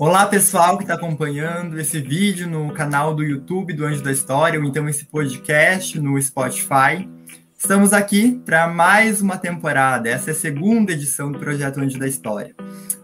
Olá, 0.00 0.26
pessoal 0.26 0.76
que 0.76 0.84
está 0.84 0.94
acompanhando 0.94 1.76
esse 1.80 2.00
vídeo 2.00 2.48
no 2.48 2.72
canal 2.72 3.16
do 3.16 3.24
YouTube 3.24 3.74
do 3.74 3.84
Anjo 3.84 4.00
da 4.00 4.12
História, 4.12 4.60
ou 4.60 4.64
então 4.64 4.88
esse 4.88 5.04
podcast 5.04 5.98
no 5.98 6.22
Spotify. 6.22 7.08
Estamos 7.58 7.92
aqui 7.92 8.40
para 8.46 8.68
mais 8.68 9.20
uma 9.20 9.36
temporada. 9.36 10.08
Essa 10.08 10.30
é 10.30 10.32
a 10.32 10.36
segunda 10.36 10.92
edição 10.92 11.32
do 11.32 11.40
projeto 11.40 11.80
Anjo 11.80 11.98
da 11.98 12.06
História. 12.06 12.54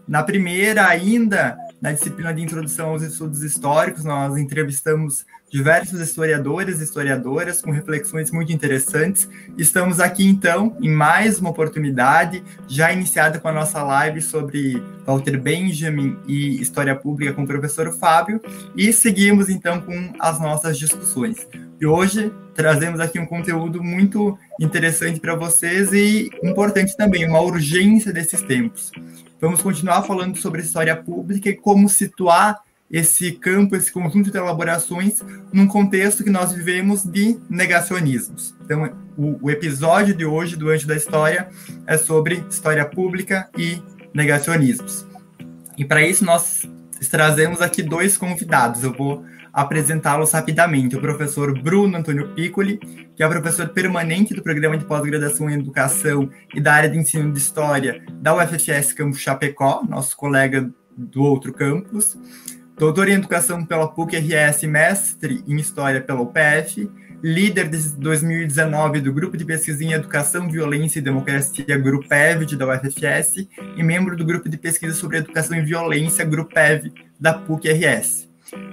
Na 0.06 0.22
primeira, 0.22 0.86
ainda 0.86 1.58
na 1.84 1.92
disciplina 1.92 2.32
de 2.32 2.40
Introdução 2.40 2.88
aos 2.88 3.02
Estudos 3.02 3.42
Históricos, 3.42 4.04
nós 4.04 4.38
entrevistamos 4.38 5.26
diversos 5.50 6.00
historiadores 6.00 6.80
e 6.80 6.84
historiadoras 6.84 7.60
com 7.60 7.70
reflexões 7.70 8.30
muito 8.30 8.50
interessantes. 8.50 9.28
Estamos 9.58 10.00
aqui, 10.00 10.26
então, 10.26 10.74
em 10.80 10.88
mais 10.88 11.38
uma 11.38 11.50
oportunidade, 11.50 12.42
já 12.66 12.90
iniciada 12.90 13.38
com 13.38 13.48
a 13.48 13.52
nossa 13.52 13.82
live 13.82 14.22
sobre 14.22 14.82
Walter 15.04 15.38
Benjamin 15.38 16.16
e 16.26 16.58
História 16.58 16.96
Pública 16.96 17.34
com 17.34 17.42
o 17.42 17.46
professor 17.46 17.92
Fábio, 17.92 18.40
e 18.74 18.90
seguimos, 18.90 19.50
então, 19.50 19.82
com 19.82 20.10
as 20.18 20.40
nossas 20.40 20.78
discussões. 20.78 21.46
E 21.78 21.84
hoje 21.84 22.32
trazemos 22.54 22.98
aqui 22.98 23.18
um 23.18 23.26
conteúdo 23.26 23.84
muito 23.84 24.38
interessante 24.58 25.20
para 25.20 25.34
vocês 25.34 25.92
e 25.92 26.30
importante 26.42 26.96
também, 26.96 27.28
uma 27.28 27.42
urgência 27.42 28.10
desses 28.10 28.40
tempos. 28.40 28.90
Vamos 29.44 29.60
continuar 29.60 30.02
falando 30.04 30.38
sobre 30.38 30.62
história 30.62 30.96
pública 30.96 31.50
e 31.50 31.54
como 31.54 31.86
situar 31.86 32.62
esse 32.90 33.32
campo, 33.32 33.76
esse 33.76 33.92
conjunto 33.92 34.30
de 34.30 34.38
elaborações 34.38 35.22
num 35.52 35.66
contexto 35.66 36.24
que 36.24 36.30
nós 36.30 36.50
vivemos 36.50 37.04
de 37.04 37.38
negacionismos. 37.50 38.54
Então, 38.64 38.90
o, 39.18 39.38
o 39.42 39.50
episódio 39.50 40.14
de 40.14 40.24
hoje 40.24 40.56
do 40.56 40.70
Anjo 40.70 40.86
da 40.86 40.96
História 40.96 41.50
é 41.86 41.98
sobre 41.98 42.42
história 42.48 42.86
pública 42.86 43.50
e 43.54 43.82
negacionismos. 44.14 45.06
E 45.76 45.84
para 45.84 46.00
isso 46.00 46.24
nós 46.24 46.62
trazemos 47.10 47.60
aqui 47.60 47.82
dois 47.82 48.16
convidados. 48.16 48.82
Eu 48.82 48.94
vou 48.94 49.26
apresentá-los 49.54 50.32
rapidamente. 50.32 50.96
O 50.96 51.00
professor 51.00 51.56
Bruno 51.62 51.96
Antônio 51.96 52.28
Piccoli, 52.34 52.78
que 53.14 53.22
é 53.22 53.28
professor 53.28 53.68
permanente 53.68 54.34
do 54.34 54.42
Programa 54.42 54.76
de 54.76 54.84
Pós-Graduação 54.84 55.48
em 55.48 55.54
Educação 55.54 56.28
e 56.52 56.60
da 56.60 56.74
área 56.74 56.90
de 56.90 56.98
Ensino 56.98 57.32
de 57.32 57.38
História 57.38 58.02
da 58.20 58.34
UFFS 58.34 58.92
Campus 58.92 59.20
Chapecó, 59.20 59.84
nosso 59.88 60.16
colega 60.16 60.68
do 60.96 61.22
outro 61.22 61.52
campus. 61.52 62.18
Doutor 62.76 63.08
em 63.08 63.12
Educação 63.12 63.64
pela 63.64 63.86
PUC-RS, 63.86 64.64
mestre 64.64 65.44
em 65.46 65.56
História 65.56 66.00
pela 66.00 66.20
UPF, 66.20 66.90
líder 67.22 67.68
desde 67.68 67.96
2019 68.00 69.00
do 69.00 69.12
Grupo 69.12 69.36
de 69.36 69.44
Pesquisa 69.44 69.84
em 69.84 69.92
Educação, 69.92 70.50
Violência 70.50 70.98
e 70.98 71.02
Democracia, 71.02 71.78
Grupo 71.78 72.12
EVD 72.12 72.56
da 72.56 72.66
UFFS, 72.66 73.46
e 73.76 73.82
membro 73.84 74.16
do 74.16 74.24
Grupo 74.24 74.48
de 74.48 74.58
Pesquisa 74.58 74.94
sobre 74.94 75.18
Educação 75.18 75.56
e 75.56 75.62
Violência, 75.62 76.24
Grupo 76.24 76.58
EV 76.58 76.92
da 77.18 77.32
PUC-RS. 77.32 78.23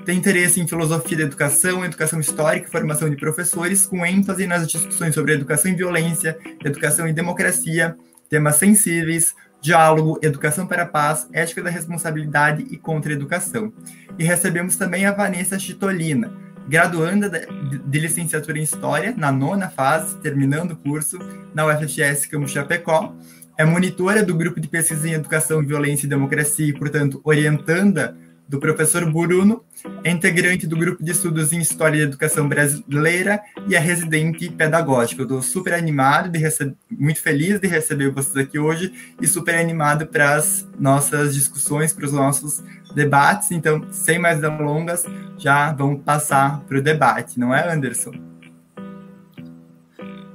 Tem 0.05 0.17
interesse 0.17 0.59
em 0.59 0.67
filosofia 0.67 1.17
da 1.17 1.23
educação, 1.23 1.85
educação 1.85 2.19
histórica 2.19 2.67
e 2.67 2.71
formação 2.71 3.09
de 3.09 3.15
professores, 3.15 3.85
com 3.85 4.05
ênfase 4.05 4.45
nas 4.45 4.67
discussões 4.67 5.13
sobre 5.13 5.33
educação 5.33 5.71
e 5.71 5.75
violência, 5.75 6.37
educação 6.63 7.07
e 7.07 7.13
democracia, 7.13 7.95
temas 8.29 8.57
sensíveis, 8.57 9.33
diálogo, 9.61 10.19
educação 10.21 10.65
para 10.65 10.83
a 10.83 10.87
paz, 10.87 11.27
ética 11.31 11.61
da 11.61 11.69
responsabilidade 11.69 12.65
e 12.69 12.77
contra-educação. 12.77 13.71
E 14.17 14.23
recebemos 14.23 14.75
também 14.75 15.05
a 15.05 15.11
Vanessa 15.11 15.57
Chitolina, 15.57 16.33
graduanda 16.67 17.29
de 17.29 17.99
licenciatura 17.99 18.57
em 18.57 18.63
História, 18.63 19.13
na 19.15 19.31
nona 19.31 19.69
fase, 19.69 20.17
terminando 20.17 20.71
o 20.71 20.77
curso 20.77 21.19
na 21.53 21.65
UFFS 21.65 22.25
Campus 22.25 22.51
Chapecó. 22.51 23.15
É 23.57 23.63
monitora 23.63 24.23
do 24.23 24.35
grupo 24.35 24.59
de 24.59 24.67
pesquisa 24.67 25.07
em 25.07 25.13
Educação, 25.13 25.63
Violência 25.63 26.07
e 26.07 26.09
Democracia 26.09 26.67
e, 26.67 26.73
portanto, 26.73 27.21
orientanda 27.23 28.17
do 28.51 28.59
professor 28.59 29.09
Bruno, 29.09 29.63
é 30.03 30.11
integrante 30.11 30.67
do 30.67 30.75
grupo 30.75 31.01
de 31.01 31.11
estudos 31.11 31.53
em 31.53 31.61
História 31.61 31.99
e 31.99 32.01
Educação 32.01 32.49
Brasileira 32.49 33.41
e 33.65 33.77
é 33.77 33.79
residente 33.79 34.49
pedagógico. 34.49 35.21
Estou 35.21 35.41
super 35.41 35.73
animado, 35.73 36.29
de 36.29 36.37
receber, 36.37 36.75
muito 36.91 37.21
feliz 37.21 37.61
de 37.61 37.67
receber 37.69 38.11
vocês 38.11 38.35
aqui 38.35 38.59
hoje 38.59 39.15
e 39.21 39.25
super 39.25 39.55
animado 39.55 40.05
para 40.05 40.35
as 40.35 40.67
nossas 40.77 41.33
discussões, 41.33 41.93
para 41.93 42.05
os 42.05 42.11
nossos 42.11 42.61
debates. 42.93 43.51
Então, 43.51 43.87
sem 43.89 44.19
mais 44.19 44.41
delongas, 44.41 45.05
já 45.37 45.71
vamos 45.71 46.03
passar 46.03 46.59
para 46.65 46.77
o 46.77 46.81
debate, 46.81 47.39
não 47.39 47.55
é, 47.55 47.73
Anderson? 47.73 48.11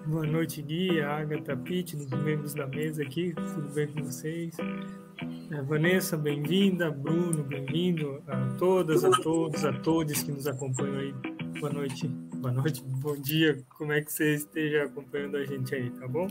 Boa 0.06 0.26
noite, 0.26 0.62
Gui, 0.62 1.02
Agatha, 1.02 1.54
Pitt, 1.54 1.94
os 1.94 2.08
membros 2.08 2.54
da 2.54 2.66
mesa 2.66 3.02
aqui, 3.02 3.34
tudo 3.34 3.68
bem 3.74 3.86
com 3.88 4.02
vocês? 4.02 4.56
É, 5.18 5.62
Vanessa, 5.62 6.14
bem-vinda. 6.16 6.90
Bruno, 6.90 7.42
bem-vindo. 7.42 8.22
A 8.26 8.54
todas, 8.58 9.02
a 9.02 9.10
todos, 9.10 9.64
a 9.64 9.72
todos 9.72 10.22
que 10.22 10.30
nos 10.30 10.46
acompanham 10.46 10.98
aí. 10.98 11.12
Boa 11.58 11.72
noite, 11.72 12.06
boa 12.06 12.52
noite, 12.52 12.82
bom 12.82 13.16
dia. 13.16 13.64
Como 13.70 13.92
é 13.92 14.02
que 14.02 14.12
você 14.12 14.34
esteja 14.34 14.84
acompanhando 14.84 15.38
a 15.38 15.46
gente 15.46 15.74
aí, 15.74 15.90
tá 15.90 16.06
bom? 16.06 16.28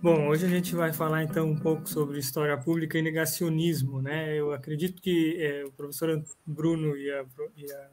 Bom, 0.00 0.28
hoje 0.28 0.46
a 0.46 0.48
gente 0.48 0.76
vai 0.76 0.92
falar 0.92 1.24
então 1.24 1.48
um 1.48 1.56
pouco 1.56 1.88
sobre 1.88 2.20
história 2.20 2.56
pública 2.56 2.96
e 2.96 3.02
negacionismo, 3.02 4.00
né? 4.00 4.38
Eu 4.38 4.52
acredito 4.52 5.02
que 5.02 5.36
é, 5.42 5.64
o 5.64 5.72
professor 5.72 6.22
Bruno 6.46 6.96
e 6.96 7.10
a, 7.10 7.24
e 7.56 7.72
a 7.72 7.90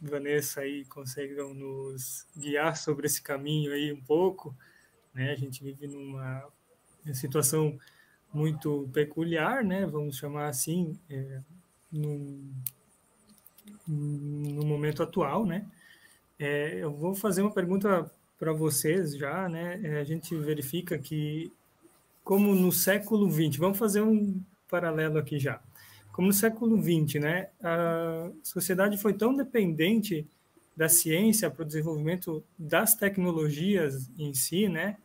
Vanessa 0.00 0.60
aí 0.60 0.84
conseguem 0.84 1.36
nos 1.52 2.28
guiar 2.36 2.76
sobre 2.76 3.06
esse 3.06 3.20
caminho 3.20 3.72
aí 3.72 3.92
um 3.92 4.00
pouco, 4.00 4.54
né? 5.12 5.32
A 5.32 5.36
gente 5.36 5.64
vive 5.64 5.88
numa 5.88 6.46
situação 7.12 7.76
muito 8.32 8.88
peculiar, 8.92 9.64
né? 9.64 9.86
Vamos 9.86 10.16
chamar 10.16 10.48
assim, 10.48 10.98
é, 11.08 11.40
no, 11.90 12.38
no 13.86 14.64
momento 14.64 15.02
atual, 15.02 15.44
né? 15.44 15.66
É, 16.38 16.78
eu 16.78 16.92
vou 16.92 17.14
fazer 17.14 17.42
uma 17.42 17.52
pergunta 17.52 18.10
para 18.38 18.52
vocês 18.52 19.16
já, 19.16 19.48
né? 19.48 19.80
É, 19.82 20.00
a 20.00 20.04
gente 20.04 20.34
verifica 20.36 20.98
que, 20.98 21.52
como 22.24 22.54
no 22.54 22.72
século 22.72 23.30
XX, 23.30 23.56
vamos 23.56 23.78
fazer 23.78 24.00
um 24.00 24.40
paralelo 24.68 25.18
aqui 25.18 25.38
já. 25.38 25.60
Como 26.12 26.28
no 26.28 26.32
século 26.32 26.80
XX, 26.80 27.20
né? 27.20 27.48
A 27.62 28.30
sociedade 28.42 28.96
foi 28.96 29.12
tão 29.12 29.34
dependente 29.34 30.26
da 30.76 30.88
ciência 30.88 31.50
para 31.50 31.62
o 31.62 31.66
desenvolvimento 31.66 32.42
das 32.58 32.94
tecnologias 32.94 34.10
em 34.18 34.32
si, 34.32 34.68
né? 34.68 34.96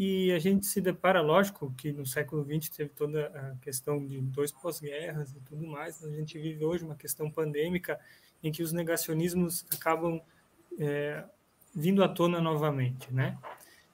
E 0.00 0.30
a 0.30 0.38
gente 0.38 0.64
se 0.64 0.80
depara, 0.80 1.20
lógico, 1.20 1.74
que 1.76 1.90
no 1.90 2.06
século 2.06 2.44
XX 2.44 2.68
teve 2.68 2.90
toda 2.90 3.26
a 3.26 3.56
questão 3.60 4.06
de 4.06 4.20
dois 4.20 4.52
pós-guerras 4.52 5.32
e 5.32 5.40
tudo 5.40 5.66
mais. 5.66 6.04
A 6.04 6.10
gente 6.12 6.38
vive 6.38 6.64
hoje 6.64 6.84
uma 6.84 6.94
questão 6.94 7.28
pandêmica 7.28 7.98
em 8.40 8.52
que 8.52 8.62
os 8.62 8.72
negacionismos 8.72 9.66
acabam 9.72 10.20
é, 10.78 11.24
vindo 11.74 12.04
à 12.04 12.08
tona 12.08 12.40
novamente, 12.40 13.12
né? 13.12 13.36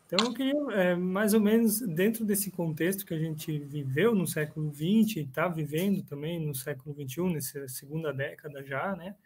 Então, 0.07 0.27
eu 0.27 0.35
queria, 0.35 0.55
é, 0.73 0.95
mais 0.95 1.33
ou 1.33 1.41
menos, 1.41 1.81
dentro 1.81 2.23
desse 2.23 2.51
contexto 2.51 3.07
que 3.07 3.15
a 3.15 3.19
gente 3.19 3.59
viveu 3.59 4.15
no 4.15 4.27
século 4.27 4.71
XX 4.75 5.17
e 5.17 5.21
está 5.21 5.49
vivendo 5.49 6.03
também 6.03 6.39
no 6.39 6.55
século 6.55 6.95
XXI, 6.95 7.33
nessa 7.33 7.67
segunda 7.67 8.13
década 8.13 8.63
já, 8.63 8.95
né? 8.95 9.17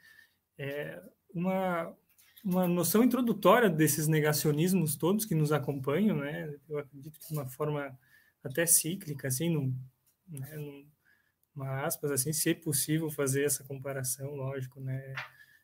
É, 0.56 1.02
uma, 1.34 1.92
uma 2.48 2.66
noção 2.66 3.04
introdutória 3.04 3.68
desses 3.68 4.08
negacionismos 4.08 4.96
todos 4.96 5.26
que 5.26 5.34
nos 5.34 5.52
acompanham, 5.52 6.16
né? 6.16 6.54
Eu 6.66 6.78
acredito 6.78 7.20
que 7.20 7.28
de 7.28 7.34
uma 7.34 7.46
forma 7.46 7.96
até 8.42 8.64
cíclica, 8.64 9.28
assim, 9.28 9.50
num, 9.50 9.74
né, 10.26 10.56
numa 11.54 11.84
aspas, 11.84 12.10
assim, 12.10 12.32
se 12.32 12.50
é 12.50 12.54
possível 12.54 13.10
fazer 13.10 13.44
essa 13.44 13.62
comparação, 13.64 14.34
lógico, 14.34 14.80
né, 14.80 15.12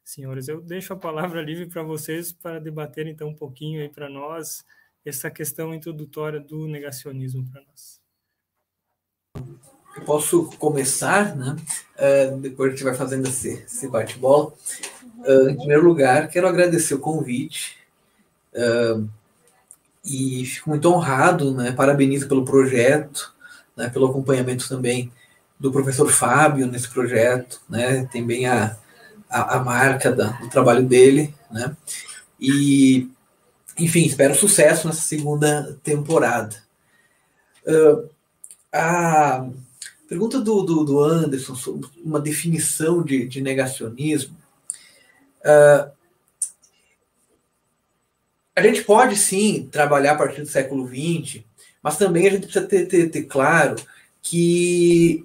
senhores? 0.04 0.46
Eu 0.46 0.60
deixo 0.60 0.92
a 0.92 0.96
palavra 0.96 1.40
livre 1.40 1.66
para 1.66 1.82
vocês 1.82 2.32
para 2.34 2.58
debater 2.58 3.06
então 3.06 3.28
um 3.28 3.34
pouquinho 3.34 3.80
aí 3.80 3.88
para 3.88 4.10
nós 4.10 4.62
essa 5.06 5.30
questão 5.30 5.72
introdutória 5.72 6.38
do 6.38 6.68
negacionismo 6.68 7.48
para 7.50 7.62
nós. 7.62 7.98
Eu 9.96 10.04
posso 10.04 10.50
começar, 10.58 11.34
né? 11.34 11.56
Uh, 11.96 12.40
depois 12.40 12.68
a 12.68 12.74
gente 12.74 12.84
vai 12.84 12.94
fazendo 12.94 13.26
esse, 13.26 13.62
esse 13.62 13.88
bate-bola. 13.88 14.52
Uh, 15.26 15.48
em 15.48 15.56
primeiro 15.56 15.84
lugar, 15.84 16.28
quero 16.28 16.46
agradecer 16.46 16.94
o 16.94 16.98
convite 16.98 17.76
uh, 18.54 19.08
e 20.04 20.44
fico 20.44 20.68
muito 20.68 20.88
honrado, 20.90 21.52
né? 21.54 21.72
Parabenizo 21.72 22.28
pelo 22.28 22.44
projeto, 22.44 23.32
né? 23.74 23.88
pelo 23.88 24.06
acompanhamento 24.06 24.68
também 24.68 25.10
do 25.58 25.72
professor 25.72 26.10
Fábio 26.10 26.66
nesse 26.66 26.88
projeto, 26.88 27.60
né? 27.68 28.04
Tem 28.12 28.24
bem 28.26 28.46
a, 28.46 28.76
a, 29.30 29.56
a 29.56 29.64
marca 29.64 30.12
da, 30.12 30.32
do 30.32 30.50
trabalho 30.50 30.84
dele, 30.84 31.34
né? 31.50 31.74
E, 32.38 33.08
enfim, 33.78 34.04
espero 34.04 34.34
sucesso 34.34 34.86
nessa 34.86 35.00
segunda 35.00 35.78
temporada. 35.82 36.54
Uh, 37.66 38.10
a 38.70 39.48
pergunta 40.06 40.38
do, 40.38 40.62
do, 40.62 40.84
do 40.84 41.02
Anderson 41.02 41.54
sobre 41.54 41.88
uma 42.04 42.20
definição 42.20 43.02
de, 43.02 43.26
de 43.26 43.40
negacionismo 43.40 44.43
Uh, 45.44 45.92
a 48.56 48.62
gente 48.62 48.82
pode 48.82 49.16
sim 49.16 49.68
trabalhar 49.70 50.12
a 50.12 50.16
partir 50.16 50.40
do 50.40 50.48
século 50.48 50.86
XX, 50.86 51.42
mas 51.82 51.98
também 51.98 52.26
a 52.26 52.30
gente 52.30 52.46
precisa 52.46 52.66
ter, 52.66 52.86
ter, 52.86 53.10
ter 53.10 53.24
claro 53.24 53.76
que 54.22 55.24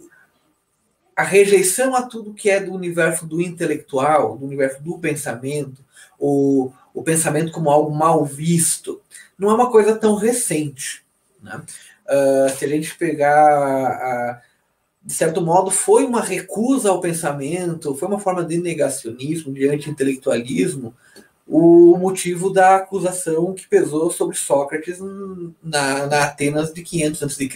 a 1.16 1.24
rejeição 1.24 1.96
a 1.96 2.04
tudo 2.04 2.34
que 2.34 2.50
é 2.50 2.60
do 2.60 2.74
universo 2.74 3.26
do 3.26 3.42
intelectual, 3.42 4.38
do 4.38 4.46
universo 4.46 4.82
do 4.82 4.98
pensamento, 4.98 5.84
o, 6.18 6.72
o 6.94 7.04
pensamento 7.04 7.52
como 7.52 7.70
algo 7.70 7.94
mal 7.94 8.26
visto, 8.26 9.02
não 9.38 9.52
é 9.52 9.54
uma 9.54 9.70
coisa 9.70 9.96
tão 9.96 10.16
recente. 10.16 11.04
Né? 11.42 11.62
Uh, 12.06 12.50
se 12.58 12.66
a 12.66 12.68
gente 12.68 12.96
pegar, 12.98 14.42
de 15.02 15.14
certo 15.14 15.42
modo, 15.42 15.72
foi 15.72 16.04
uma 16.04 16.22
recusa 16.22 16.90
ao 16.90 17.00
pensamento, 17.00 17.96
foi 17.96 18.08
uma 18.08 18.20
forma 18.20 18.44
de 18.44 18.58
negacionismo, 18.58 19.54
de 19.54 19.68
anti-intelectualismo, 19.68 20.94
o 21.48 21.98
motivo 21.98 22.52
da 22.52 22.76
acusação 22.76 23.54
que 23.54 23.68
pesou 23.68 24.12
sobre 24.12 24.38
Sócrates 24.38 25.00
na, 25.64 26.06
na 26.06 26.24
Atenas 26.26 26.72
de 26.72 26.84
500 26.84 27.24
a.C. 27.24 27.50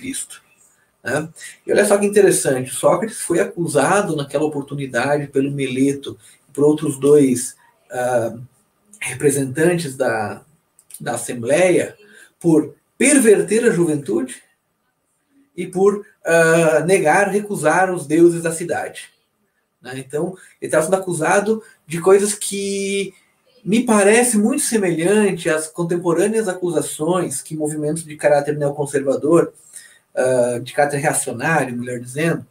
Né? 1.03 1.29
E 1.67 1.71
olha 1.71 1.85
só 1.85 1.97
que 1.97 2.05
interessante, 2.05 2.73
Sócrates 2.73 3.21
foi 3.21 3.39
acusado 3.39 4.15
naquela 4.15 4.45
oportunidade 4.45 5.27
pelo 5.27 5.51
Meleto 5.51 6.17
e 6.49 6.51
por 6.51 6.63
outros 6.63 6.97
dois 6.97 7.55
uh, 7.91 8.41
representantes 8.99 9.95
da, 9.95 10.43
da 10.99 11.13
Assembleia 11.13 11.95
por 12.39 12.73
perverter 12.97 13.65
a 13.65 13.69
juventude 13.69 14.41
e 15.55 15.67
por 15.67 16.03
uh, 16.25 16.85
negar, 16.85 17.29
recusar 17.29 17.93
os 17.93 18.07
deuses 18.07 18.43
da 18.43 18.51
cidade. 18.51 19.09
Né? 19.81 19.93
Então, 19.97 20.35
ele 20.61 20.69
estava 20.69 20.85
sendo 20.85 20.95
acusado 20.95 21.61
de 21.85 21.99
coisas 21.99 22.33
que 22.33 23.13
me 23.63 23.85
parece 23.85 24.37
muito 24.37 24.63
semelhante 24.63 25.49
às 25.49 25.67
contemporâneas 25.67 26.47
acusações 26.47 27.41
que 27.41 27.55
movimentos 27.55 28.03
de 28.03 28.15
caráter 28.15 28.57
neoconservador, 28.57 29.53
uh, 30.15 30.59
de 30.59 30.73
caráter 30.73 30.97
reacionário, 30.97 31.77
melhor 31.77 31.99
dizendo, 31.99 32.45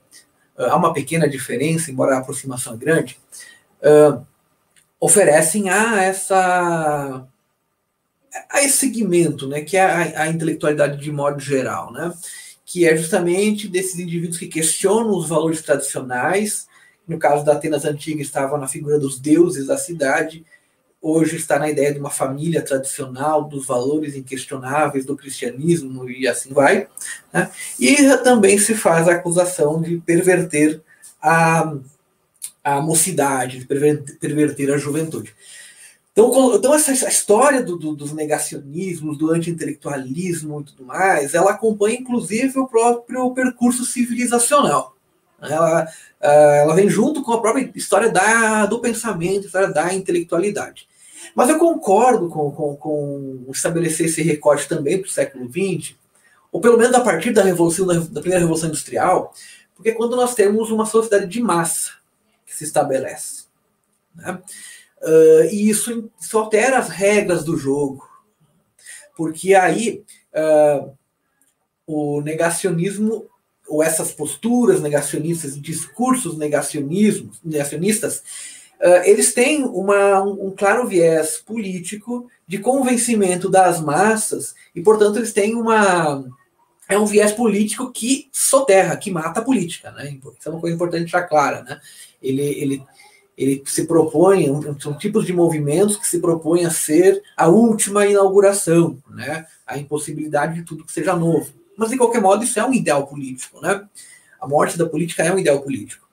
uh, 0.57 0.65
há 0.65 0.77
uma 0.77 0.93
pequena 0.93 1.29
diferença, 1.29 1.91
embora 1.91 2.17
a 2.17 2.19
aproximação 2.19 2.75
é 2.75 2.77
grande, 2.77 3.19
uh, 3.83 4.25
oferecem 4.99 5.69
a 5.69 6.03
essa 6.03 7.27
a 8.49 8.63
esse 8.63 8.79
segmento, 8.79 9.47
né, 9.47 9.61
que 9.61 9.77
é 9.77 9.83
a, 9.83 10.23
a, 10.23 10.29
intelectualidade 10.29 10.97
de 10.99 11.13
modo 11.13 11.39
geral, 11.39 11.93
né, 11.93 12.11
que 12.73 12.89
é 12.89 12.97
justamente 12.97 13.69
desses 13.69 13.99
indivíduos 13.99 14.39
que 14.39 14.47
questionam 14.47 15.11
os 15.11 15.29
valores 15.29 15.61
tradicionais, 15.61 16.67
no 17.07 17.19
caso 17.19 17.45
da 17.45 17.53
Atenas 17.53 17.85
antiga 17.85 18.23
estava 18.23 18.57
na 18.57 18.67
figura 18.67 18.99
dos 18.99 19.21
deuses 19.21 19.67
da 19.67 19.77
cidade, 19.77 20.43
hoje 20.99 21.37
está 21.37 21.59
na 21.59 21.69
ideia 21.69 21.93
de 21.93 22.01
uma 22.01 22.09
família 22.09 22.63
tradicional, 22.63 23.45
dos 23.45 23.67
valores 23.67 24.17
inquestionáveis 24.17 25.05
do 25.05 25.15
cristianismo 25.15 26.09
e 26.09 26.27
assim 26.27 26.55
vai. 26.55 26.89
Né? 27.31 27.51
E 27.79 27.95
também 28.25 28.57
se 28.57 28.75
faz 28.75 29.07
a 29.07 29.17
acusação 29.17 29.83
de 29.83 29.99
perverter 29.99 30.81
a, 31.21 31.77
a 32.65 32.81
mocidade, 32.81 33.59
de 33.59 33.67
perverter, 33.67 34.19
perverter 34.19 34.73
a 34.73 34.79
juventude. 34.79 35.35
Então, 36.12 36.55
então 36.55 36.75
essa, 36.75 36.93
essa 36.93 37.09
história 37.09 37.62
do, 37.62 37.76
do, 37.76 37.97
dos 37.97 38.12
negacionismos, 38.12 39.17
do 39.17 39.31
anti-intelectualismo 39.31 40.61
e 40.61 40.64
tudo 40.64 40.85
mais, 40.85 41.35
ela 41.35 41.53
acompanha 41.53 41.99
inclusive 41.99 42.59
o 42.59 42.69
próprio 42.69 43.31
percurso 43.32 43.85
civilizacional. 43.85 44.94
Ela, 45.41 45.88
ela 46.20 46.75
vem 46.75 46.88
junto 46.88 47.23
com 47.23 47.32
a 47.32 47.41
própria 47.41 47.70
história 47.75 48.11
da, 48.11 48.67
do 48.67 48.79
pensamento, 48.79 49.47
história 49.47 49.73
da 49.73 49.93
intelectualidade. 49.93 50.87
Mas 51.35 51.49
eu 51.49 51.59
concordo 51.59 52.29
com, 52.29 52.50
com, 52.53 52.76
com 52.76 53.47
estabelecer 53.50 54.06
esse 54.06 54.23
recorte 54.23 54.69
também 54.69 54.99
para 54.99 55.09
o 55.09 55.11
século 55.11 55.49
XX, 55.49 55.97
ou 56.50 56.61
pelo 56.61 56.76
menos 56.76 56.94
a 56.94 57.00
partir 57.00 57.32
da 57.32 57.43
revolução 57.43 57.87
da, 57.87 57.94
da 57.94 58.20
primeira 58.20 58.41
revolução 58.41 58.69
industrial, 58.69 59.32
porque 59.75 59.91
é 59.91 59.94
quando 59.94 60.14
nós 60.14 60.35
temos 60.35 60.70
uma 60.70 60.87
sociedade 60.87 61.26
de 61.26 61.41
massa 61.41 61.93
que 62.47 62.55
se 62.55 62.64
estabelece. 62.64 63.44
Né? 64.14 64.38
Uh, 65.02 65.44
e 65.50 65.69
isso, 65.69 66.10
isso 66.20 66.38
altera 66.38 66.78
as 66.78 66.88
regras 66.88 67.44
do 67.44 67.56
jogo. 67.56 68.08
Porque 69.16 69.54
aí 69.54 70.04
uh, 70.32 70.93
o 71.87 72.20
negacionismo, 72.20 73.26
ou 73.69 73.82
essas 73.82 74.12
posturas 74.12 74.81
negacionistas, 74.81 75.60
discursos 75.60 76.38
negacionismos, 76.38 77.40
negacionistas, 77.44 78.22
uh, 78.81 79.02
eles 79.04 79.34
têm 79.34 79.64
uma, 79.64 80.22
um, 80.22 80.46
um, 80.46 80.50
claro 80.50 80.87
viés 80.87 81.37
político 81.38 82.31
de 82.46 82.58
convencimento 82.58 83.50
das 83.50 83.81
massas 83.81 84.54
e, 84.75 84.81
portanto, 84.81 85.16
eles 85.16 85.32
têm 85.32 85.54
uma 85.54 86.25
é 86.88 86.99
um 86.99 87.06
viés 87.06 87.32
político 87.32 87.90
que 87.90 88.28
soterra, 88.31 88.96
que 88.96 89.10
mata 89.10 89.40
a 89.40 89.44
política, 89.44 89.90
né? 89.93 90.10
Isso 90.38 90.49
é 90.49 90.50
uma 90.50 90.60
coisa 90.60 90.75
importante 90.75 91.10
já 91.10 91.22
clara, 91.22 91.62
né? 91.62 91.81
Ele, 92.20 92.43
ele, 92.43 92.82
ele 93.37 93.62
se 93.67 93.87
propõe, 93.87 94.46
são 94.81 94.96
tipos 94.96 95.25
de 95.25 95.32
movimentos 95.32 95.96
que 95.96 96.06
se 96.06 96.20
propõem 96.20 96.64
a 96.64 96.70
ser 96.70 97.23
a 97.37 97.49
última 97.49 98.06
inauguração, 98.06 98.99
né? 99.08 99.46
A 99.67 99.79
impossibilidade 99.79 100.55
de 100.55 100.62
tudo 100.62 100.84
que 100.84 100.93
seja 100.93 101.17
novo. 101.17 101.50
Mas, 101.76 101.90
de 101.90 101.96
qualquer 101.96 102.20
modo, 102.20 102.44
isso 102.44 102.61
é 102.61 102.64
um 102.64 102.75
ideal 102.75 103.06
político, 103.06 103.61
né? 103.61 103.87
A 104.40 104.46
morte 104.46 104.76
da 104.76 104.87
política 104.87 105.23
é 105.23 105.32
um 105.32 105.38
ideal 105.38 105.61
político. 105.61 106.06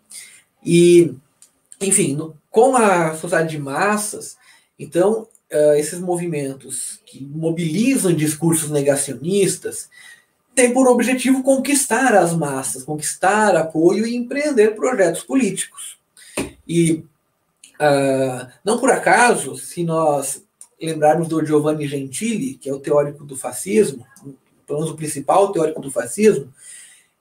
E, 0.65 1.13
enfim, 1.81 2.15
no, 2.15 2.35
com 2.49 2.75
a 2.75 3.13
sociedade 3.15 3.49
de 3.49 3.59
massas, 3.59 4.37
então, 4.77 5.27
uh, 5.51 5.73
esses 5.73 5.99
movimentos 5.99 7.01
que 7.05 7.23
mobilizam 7.23 8.13
discursos 8.13 8.69
negacionistas 8.69 9.89
têm 10.55 10.73
por 10.73 10.87
objetivo 10.87 11.43
conquistar 11.43 12.15
as 12.15 12.33
massas, 12.33 12.83
conquistar 12.83 13.55
apoio 13.55 14.07
e 14.07 14.15
empreender 14.15 14.75
projetos 14.75 15.23
políticos. 15.23 15.98
E 16.69 17.03
uh, 17.81 18.47
não 18.63 18.79
por 18.79 18.91
acaso, 18.91 19.57
se 19.57 19.83
nós 19.83 20.45
lembrarmos 20.79 21.27
do 21.27 21.43
Giovanni 21.43 21.87
Gentili, 21.87 22.53
que 22.53 22.69
é 22.69 22.73
o 22.73 22.79
teórico 22.79 23.25
do 23.25 23.35
fascismo, 23.35 24.05
pelo 24.67 24.79
menos 24.79 24.93
o 24.93 24.95
principal 24.95 25.51
teórico 25.51 25.81
do 25.81 25.89
fascismo, 25.89 26.53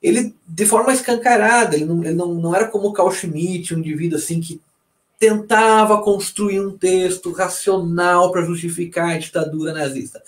ele, 0.02 0.36
de 0.46 0.66
forma 0.66 0.92
escancarada, 0.92 1.74
ele 1.74 1.86
não, 1.86 2.04
ele 2.04 2.14
não, 2.14 2.34
não 2.34 2.54
era 2.54 2.68
como 2.68 2.92
Carl 2.92 3.10
Schmitt, 3.10 3.74
um 3.74 3.78
indivíduo 3.78 4.18
assim 4.18 4.38
que 4.38 4.60
tentava 5.18 6.02
construir 6.02 6.60
um 6.60 6.76
texto 6.76 7.32
racional 7.32 8.30
para 8.30 8.44
justificar 8.44 9.10
a 9.10 9.18
ditadura 9.18 9.72
nazista. 9.72 10.22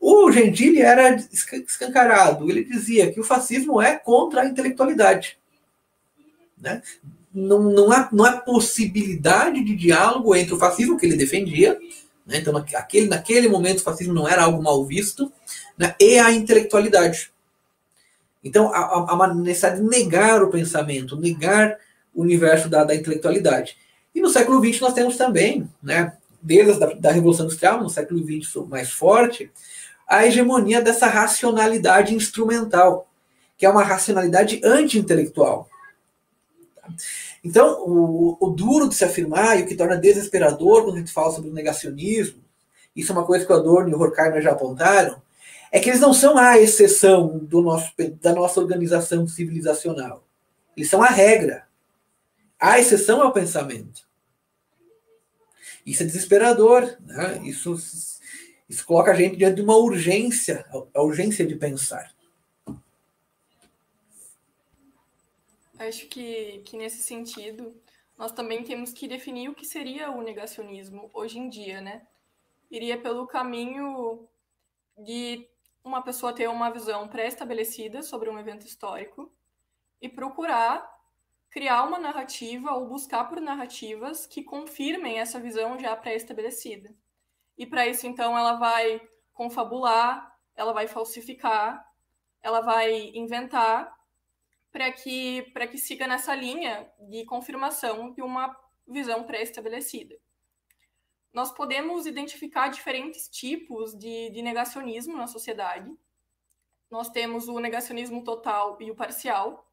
O 0.00 0.32
Gentili 0.32 0.80
era 0.80 1.14
escancarado. 1.14 2.50
Ele 2.50 2.64
dizia 2.64 3.12
que 3.12 3.20
o 3.20 3.24
fascismo 3.24 3.80
é 3.80 3.96
contra 3.96 4.42
a 4.42 4.46
intelectualidade. 4.46 5.38
Né? 6.58 6.82
Não, 7.34 7.62
não, 7.62 7.90
há, 7.90 8.08
não 8.12 8.24
há 8.24 8.32
possibilidade 8.32 9.64
de 9.64 9.74
diálogo 9.74 10.34
entre 10.34 10.54
o 10.54 10.58
fascismo 10.58 10.98
que 10.98 11.06
ele 11.06 11.16
defendia, 11.16 11.78
né? 12.26 12.38
então 12.38 12.52
naquele, 12.52 13.08
naquele 13.08 13.48
momento 13.48 13.78
o 13.78 13.82
fascismo 13.82 14.12
não 14.12 14.28
era 14.28 14.42
algo 14.42 14.62
mal 14.62 14.84
visto, 14.84 15.32
né? 15.76 15.94
e 15.98 16.18
a 16.18 16.30
intelectualidade. 16.30 17.32
Então 18.44 18.72
há, 18.74 19.14
uma 19.14 19.32
necessidade 19.32 19.80
de 19.80 19.88
negar 19.88 20.42
o 20.42 20.50
pensamento, 20.50 21.16
negar 21.16 21.78
o 22.14 22.22
universo 22.22 22.68
da, 22.68 22.84
da 22.84 22.94
intelectualidade. 22.94 23.76
E 24.14 24.20
no 24.20 24.28
século 24.28 24.62
XX 24.62 24.80
nós 24.80 24.92
temos 24.92 25.16
também, 25.16 25.68
né, 25.82 26.12
desde 26.40 26.82
a 26.82 26.86
da 26.94 27.12
Revolução 27.12 27.46
Industrial, 27.46 27.82
no 27.82 27.88
século 27.88 28.20
XX 28.20 28.56
mais 28.68 28.90
forte, 28.90 29.50
a 30.06 30.26
hegemonia 30.26 30.82
dessa 30.82 31.06
racionalidade 31.06 32.14
instrumental, 32.14 33.08
que 33.56 33.64
é 33.64 33.70
uma 33.70 33.82
racionalidade 33.82 34.60
anti-intelectual. 34.62 35.70
Então, 37.44 37.82
o, 37.82 38.36
o, 38.40 38.50
duro 38.50 38.88
de 38.88 38.94
se 38.94 39.04
afirmar 39.04 39.58
e 39.58 39.62
o 39.62 39.66
que 39.66 39.74
torna 39.74 39.96
desesperador 39.96 40.84
quando 40.84 40.96
a 40.96 40.98
gente 40.98 41.12
fala 41.12 41.32
sobre 41.32 41.50
o 41.50 41.52
negacionismo, 41.52 42.42
isso 42.94 43.10
é 43.10 43.14
uma 43.14 43.26
coisa 43.26 43.44
que 43.44 43.52
o 43.52 43.56
Adorno 43.56 43.90
e 43.90 43.94
o 43.94 44.00
Horkheimer 44.00 44.40
já 44.40 44.52
apontaram, 44.52 45.20
é 45.72 45.80
que 45.80 45.88
eles 45.88 46.00
não 46.00 46.12
são 46.12 46.36
a 46.36 46.58
exceção 46.58 47.38
do 47.38 47.62
nosso, 47.62 47.92
da 48.20 48.32
nossa 48.32 48.60
organização 48.60 49.26
civilizacional. 49.26 50.22
Eles 50.76 50.90
são 50.90 51.02
a 51.02 51.08
regra. 51.08 51.66
A 52.60 52.78
exceção 52.78 53.22
é 53.22 53.24
o 53.24 53.32
pensamento. 53.32 54.06
Isso 55.84 56.02
é 56.02 56.06
desesperador. 56.06 56.96
Né? 57.00 57.40
Isso, 57.44 57.74
isso 58.68 58.86
coloca 58.86 59.10
a 59.10 59.14
gente 59.14 59.36
diante 59.36 59.56
de 59.56 59.62
uma 59.62 59.76
urgência, 59.76 60.64
a 60.94 61.02
urgência 61.02 61.46
de 61.46 61.56
pensar. 61.56 62.12
Acho 65.88 66.06
que, 66.08 66.60
que 66.60 66.76
nesse 66.76 67.02
sentido, 67.02 67.74
nós 68.16 68.32
também 68.32 68.62
temos 68.64 68.92
que 68.92 69.08
definir 69.08 69.48
o 69.48 69.54
que 69.54 69.64
seria 69.64 70.10
o 70.10 70.22
negacionismo 70.22 71.10
hoje 71.12 71.38
em 71.38 71.48
dia, 71.48 71.80
né? 71.80 72.06
Iria 72.70 73.00
pelo 73.00 73.26
caminho 73.26 74.28
de 74.96 75.48
uma 75.84 76.02
pessoa 76.02 76.32
ter 76.32 76.48
uma 76.48 76.70
visão 76.70 77.08
pré-estabelecida 77.08 78.02
sobre 78.02 78.30
um 78.30 78.38
evento 78.38 78.66
histórico 78.66 79.32
e 80.00 80.08
procurar 80.08 80.90
criar 81.52 81.84
uma 81.84 81.98
narrativa 81.98 82.72
ou 82.72 82.88
buscar 82.88 83.24
por 83.24 83.38
narrativas 83.38 84.24
que 84.24 84.42
confirmem 84.42 85.20
essa 85.20 85.38
visão 85.38 85.78
já 85.78 85.94
pré-estabelecida. 85.94 86.94
E 87.58 87.66
para 87.66 87.86
isso, 87.86 88.06
então, 88.06 88.36
ela 88.36 88.54
vai 88.54 89.06
confabular, 89.34 90.34
ela 90.56 90.72
vai 90.72 90.88
falsificar, 90.88 91.86
ela 92.42 92.62
vai 92.62 93.10
inventar 93.14 93.94
para 94.72 94.90
que, 94.90 95.42
que 95.70 95.78
siga 95.78 96.06
nessa 96.06 96.34
linha 96.34 96.90
de 96.98 97.24
confirmação 97.26 98.12
de 98.12 98.22
uma 98.22 98.56
visão 98.88 99.22
pré-estabelecida. 99.24 100.16
Nós 101.32 101.52
podemos 101.52 102.06
identificar 102.06 102.68
diferentes 102.68 103.28
tipos 103.28 103.96
de, 103.96 104.30
de 104.30 104.42
negacionismo 104.42 105.16
na 105.16 105.26
sociedade. 105.26 105.94
Nós 106.90 107.10
temos 107.10 107.48
o 107.48 107.58
negacionismo 107.58 108.24
total 108.24 108.76
e 108.80 108.90
o 108.90 108.96
parcial. 108.96 109.70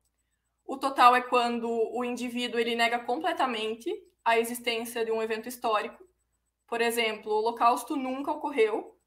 O 0.66 0.78
total 0.78 1.16
é 1.16 1.22
quando 1.22 1.68
o 1.70 2.04
indivíduo 2.04 2.60
ele 2.60 2.76
nega 2.76 3.00
completamente 3.00 3.92
a 4.24 4.38
existência 4.38 5.04
de 5.04 5.12
um 5.12 5.24
evento 5.24 5.50
histórico. 5.50 6.04
Por 6.68 6.82
exemplo, 6.82 7.32
o 7.32 7.38
Holocausto 7.38 7.96
nunca 7.96 8.32
ocorreu. 8.32 8.98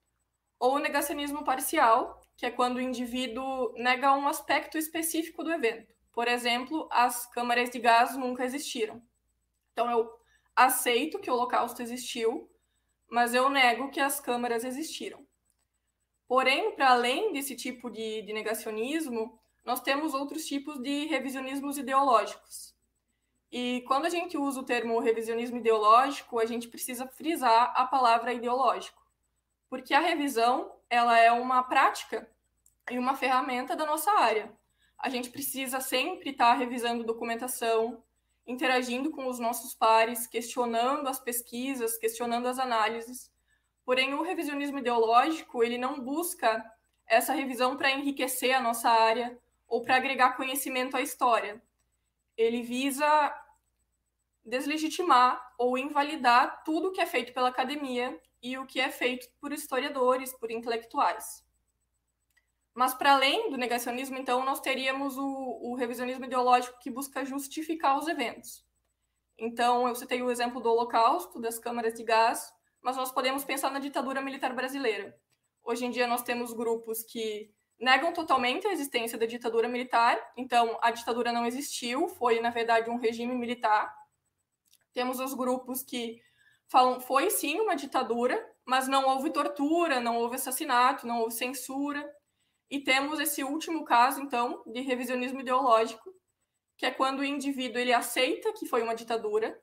Ou 0.59 0.77
o 0.77 0.79
negacionismo 0.79 1.45
parcial, 1.45 2.21
que 2.37 2.47
é 2.47 2.51
quando 2.51 2.77
o 2.77 2.81
indivíduo 2.81 3.73
nega 3.75 4.15
um 4.15 4.27
aspecto 4.27 4.79
específico 4.79 5.45
do 5.45 5.53
evento. 5.53 5.95
Por 6.12 6.29
exemplo, 6.29 6.89
as 6.91 7.27
câmaras 7.27 7.71
de 7.71 7.79
gás 7.79 8.17
nunca 8.17 8.45
existiram. 8.45 9.03
Então, 9.73 9.91
eu 9.91 10.12
aceito 10.55 11.19
que 11.19 11.31
o 11.31 11.35
Holocausto 11.35 11.81
existiu, 11.83 12.51
mas 13.09 13.35
eu 13.35 13.49
nego 13.49 13.91
que 13.91 14.01
as 14.01 14.21
câmaras 14.21 14.65
existiram. 14.65 15.27
Porém, 16.29 16.75
para 16.75 16.91
além 16.91 17.33
desse 17.33 17.55
tipo 17.55 17.91
de, 17.91 18.23
de 18.23 18.33
negacionismo, 18.33 19.39
nós 19.65 19.81
temos 19.81 20.15
outros 20.15 20.47
tipos 20.47 20.79
de 20.81 21.07
revisionismos 21.07 21.79
ideológicos. 21.79 22.75
E 23.51 23.85
quando 23.87 24.07
a 24.07 24.09
gente 24.09 24.39
usa 24.39 24.61
o 24.61 24.65
termo 24.65 24.99
revisionismo 24.99 25.59
ideológico, 25.59 26.39
a 26.39 26.47
gente 26.47 26.69
precisa 26.69 27.07
frisar 27.07 27.73
a 27.77 27.87
palavra 27.87 28.33
ideológico, 28.33 29.03
porque 29.69 29.93
a 29.93 30.01
revisão 30.01 30.73
ela 30.93 31.19
é 31.19 31.33
uma 31.33 31.63
prática 31.63 32.31
e 32.91 32.99
uma 32.99 33.17
ferramenta 33.17 33.75
da 33.75 33.87
nossa 33.87 34.13
área. 34.13 34.53
A 34.99 35.09
gente 35.09 35.31
precisa 35.31 35.81
sempre 35.81 36.31
estar 36.31 36.53
revisando 36.53 37.03
documentação, 37.03 38.05
interagindo 38.47 39.11
com 39.11 39.27
os 39.27 39.39
nossos 39.39 39.75
pares, 39.75 40.27
questionando 40.27 41.09
as 41.09 41.19
pesquisas, 41.19 41.97
questionando 41.97 42.47
as 42.47 42.59
análises. 42.59 43.33
Porém, 43.87 44.13
o 44.13 44.21
revisionismo 44.21 44.81
ideológico, 44.81 45.65
ele 45.65 45.79
não 45.79 45.99
busca 45.99 46.63
essa 47.07 47.33
revisão 47.33 47.75
para 47.75 47.91
enriquecer 47.91 48.55
a 48.55 48.61
nossa 48.61 48.91
área 48.91 49.39
ou 49.67 49.81
para 49.81 49.97
agregar 49.97 50.37
conhecimento 50.37 50.95
à 50.95 51.01
história. 51.01 51.63
Ele 52.37 52.61
visa 52.61 53.35
deslegitimar 54.45 55.55
ou 55.57 55.79
invalidar 55.79 56.63
tudo 56.65 56.93
que 56.93 57.01
é 57.01 57.07
feito 57.07 57.33
pela 57.33 57.49
academia 57.49 58.21
e 58.43 58.59
o 58.59 58.67
que 58.67 58.81
é 58.81 58.91
feito 58.91 59.29
por 59.41 59.53
historiadores, 59.53 60.33
por 60.33 60.51
intelectuais. 60.51 61.45
Mas, 62.75 62.95
para 62.95 63.13
além 63.13 63.51
do 63.51 63.57
negacionismo, 63.57 64.17
então, 64.17 64.45
nós 64.45 64.61
teríamos 64.61 65.17
o, 65.19 65.27
o, 65.63 65.75
revisionismo 65.75 66.25
ideológico 66.25 66.79
que 66.79 66.91
busca 66.91 67.25
justificar 67.25 67.99
os 67.99 68.09
eventos. 68.09 68.65
Então, 69.39 69.87
eu 69.87 69.95
citei 69.95 70.23
o 70.23 70.31
exemplo 70.31 70.61
do 70.61 70.71
Holocausto, 70.71 71.41
das 71.41 71.59
câmaras 71.59 71.95
de 71.95 72.03
gás, 72.03 72.53
mas 72.81 72.97
nós 72.97 73.13
podemos 73.13 73.45
pensar 73.45 73.71
na 73.71 73.79
ditadura 73.79 74.23
militar 74.23 74.55
brasileira. 74.55 75.17
Hoje 75.63 75.85
em 75.85 75.91
dia, 75.91 76.07
nós 76.07 76.23
temos 76.23 76.53
grupos 76.53 77.03
que 77.05 77.53
negam 77.79 78.13
totalmente 78.13 78.67
a 78.67 78.73
existência 78.73 79.19
da 79.19 79.27
ditadura 79.27 79.69
militar, 79.69 80.19
então, 80.37 80.79
a 80.81 80.91
ditadura 80.91 81.31
não 81.31 81.45
existiu, 81.45 82.09
foi, 82.09 82.41
na 82.41 82.51
verdade, 82.51 82.89
um 82.89 82.97
regime 82.97 83.35
militar. 83.35 83.95
Temos 84.95 85.21
os 85.21 85.35
grupos 85.35 85.83
que 85.83 86.23
falam 86.73 86.99
foi 86.99 87.29
sim 87.29 87.61
uma 87.61 87.76
ditadura, 87.76 88.43
mas 88.64 88.88
não 88.88 89.07
houve 89.07 89.31
tortura, 89.31 90.00
não 90.00 90.17
houve 90.17 90.37
assassinato, 90.37 91.07
não 91.07 91.21
houve 91.21 91.35
censura. 91.35 92.02
E 92.71 92.81
temos 92.81 93.21
esse 93.21 93.45
último 93.45 93.85
caso, 93.85 94.23
então, 94.23 94.62
de 94.67 94.81
revisionismo 94.81 95.41
ideológico, 95.41 96.11
que 96.79 96.87
é 96.87 96.91
quando 96.91 97.19
o 97.19 97.25
indivíduo 97.25 97.79
ele 97.79 97.93
aceita 97.93 98.55
que 98.55 98.67
foi 98.67 98.83
uma 98.83 98.95
ditadura, 98.95 99.55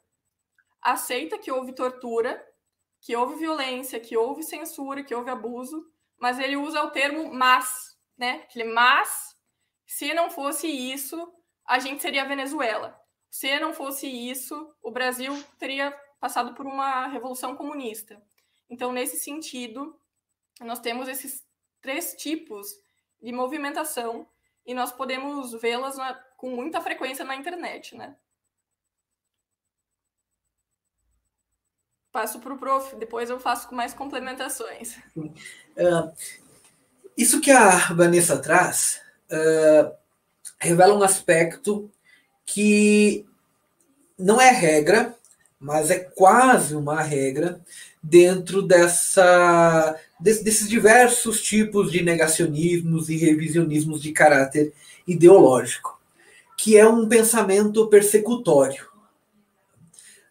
aceita 0.80 1.40
que 1.40 1.52
houve 1.52 1.74
tortura, 1.74 2.40
que 3.02 3.16
houve 3.16 3.36
violência, 3.38 4.00
que 4.00 4.16
houve 4.16 4.44
censura, 4.44 5.04
que 5.04 5.16
houve 5.16 5.32
abuso, 5.32 5.84
mas 6.20 6.38
ele 6.38 6.58
usa 6.58 6.84
o 6.84 6.92
termo 6.92 7.34
mas, 7.34 7.98
né? 8.16 8.46
Mas, 8.72 9.36
se 9.88 10.14
não 10.14 10.30
fosse 10.30 10.68
isso, 10.68 11.18
a 11.66 11.80
gente 11.80 12.04
seria 12.04 12.22
a 12.22 12.28
Venezuela. 12.28 12.96
Se 13.32 13.60
não 13.60 13.74
fosse 13.74 14.06
isso, 14.08 14.56
o 14.84 14.92
Brasil 14.92 15.34
teria 15.58 15.92
passado 16.20 16.54
por 16.54 16.66
uma 16.66 17.08
revolução 17.08 17.56
comunista. 17.56 18.22
Então, 18.70 18.92
nesse 18.92 19.18
sentido, 19.18 20.00
nós 20.62 20.80
temos 20.80 21.08
esses 21.08 21.44
três 21.82 22.14
tipos 22.14 22.68
de 23.22 23.32
movimentação 23.32 24.28
e 24.66 24.74
nós 24.74 24.92
podemos 24.92 25.54
vê-las 25.54 25.96
com 26.38 26.52
muita 26.52 26.82
frequência 26.82 27.26
na 27.26 27.36
internet, 27.36 27.96
né? 27.96 28.16
Passo 32.12 32.40
para 32.40 32.54
o 32.54 32.58
prof, 32.58 32.96
depois 32.96 33.30
eu 33.30 33.40
faço 33.40 33.74
mais 33.74 33.94
complementações. 33.94 34.98
Uh, 35.16 36.12
isso 37.16 37.40
que 37.40 37.52
a 37.52 37.94
Vanessa 37.94 38.42
traz 38.42 39.02
uh, 39.32 39.96
revela 40.60 40.94
um 40.94 41.04
aspecto 41.04 41.90
que 42.46 43.28
não 44.18 44.42
é 44.42 44.50
regra, 44.50 45.16
mas 45.60 45.92
é 45.92 46.00
quase 46.00 46.76
uma 46.76 47.02
regra 47.02 47.60
dentro 48.02 48.62
dessa 48.62 49.96
desses 50.20 50.68
diversos 50.68 51.42
tipos 51.42 51.92
de 51.92 52.04
negacionismos 52.04 53.10
e 53.10 53.18
revisionismos 53.18 54.02
de 54.02 54.12
caráter 54.12 54.74
ideológico, 55.08 56.00
que 56.58 56.78
é 56.78 56.88
um 56.88 57.08
pensamento 57.08 57.88
persecutório. 57.88 58.88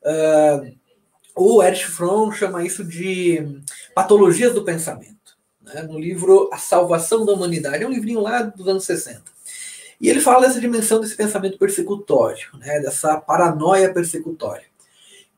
Uh, 0.02 0.76
o 1.34 1.62
Erich 1.62 1.86
Fromm 1.86 2.32
chama 2.32 2.64
isso 2.64 2.84
de 2.84 3.60
patologias 3.94 4.52
do 4.52 4.64
pensamento. 4.64 5.36
Né? 5.62 5.82
No 5.82 5.98
livro 5.98 6.50
A 6.52 6.58
Salvação 6.58 7.24
da 7.24 7.32
Humanidade, 7.32 7.84
é 7.84 7.86
um 7.86 7.92
livrinho 7.92 8.20
lá 8.20 8.42
dos 8.42 8.66
anos 8.66 8.84
60. 8.84 9.22
E 10.00 10.08
ele 10.08 10.20
fala 10.20 10.46
dessa 10.46 10.60
dimensão 10.60 11.00
desse 11.00 11.16
pensamento 11.16 11.58
persecutório, 11.58 12.48
né? 12.58 12.80
dessa 12.80 13.16
paranoia 13.16 13.92
persecutória, 13.92 14.66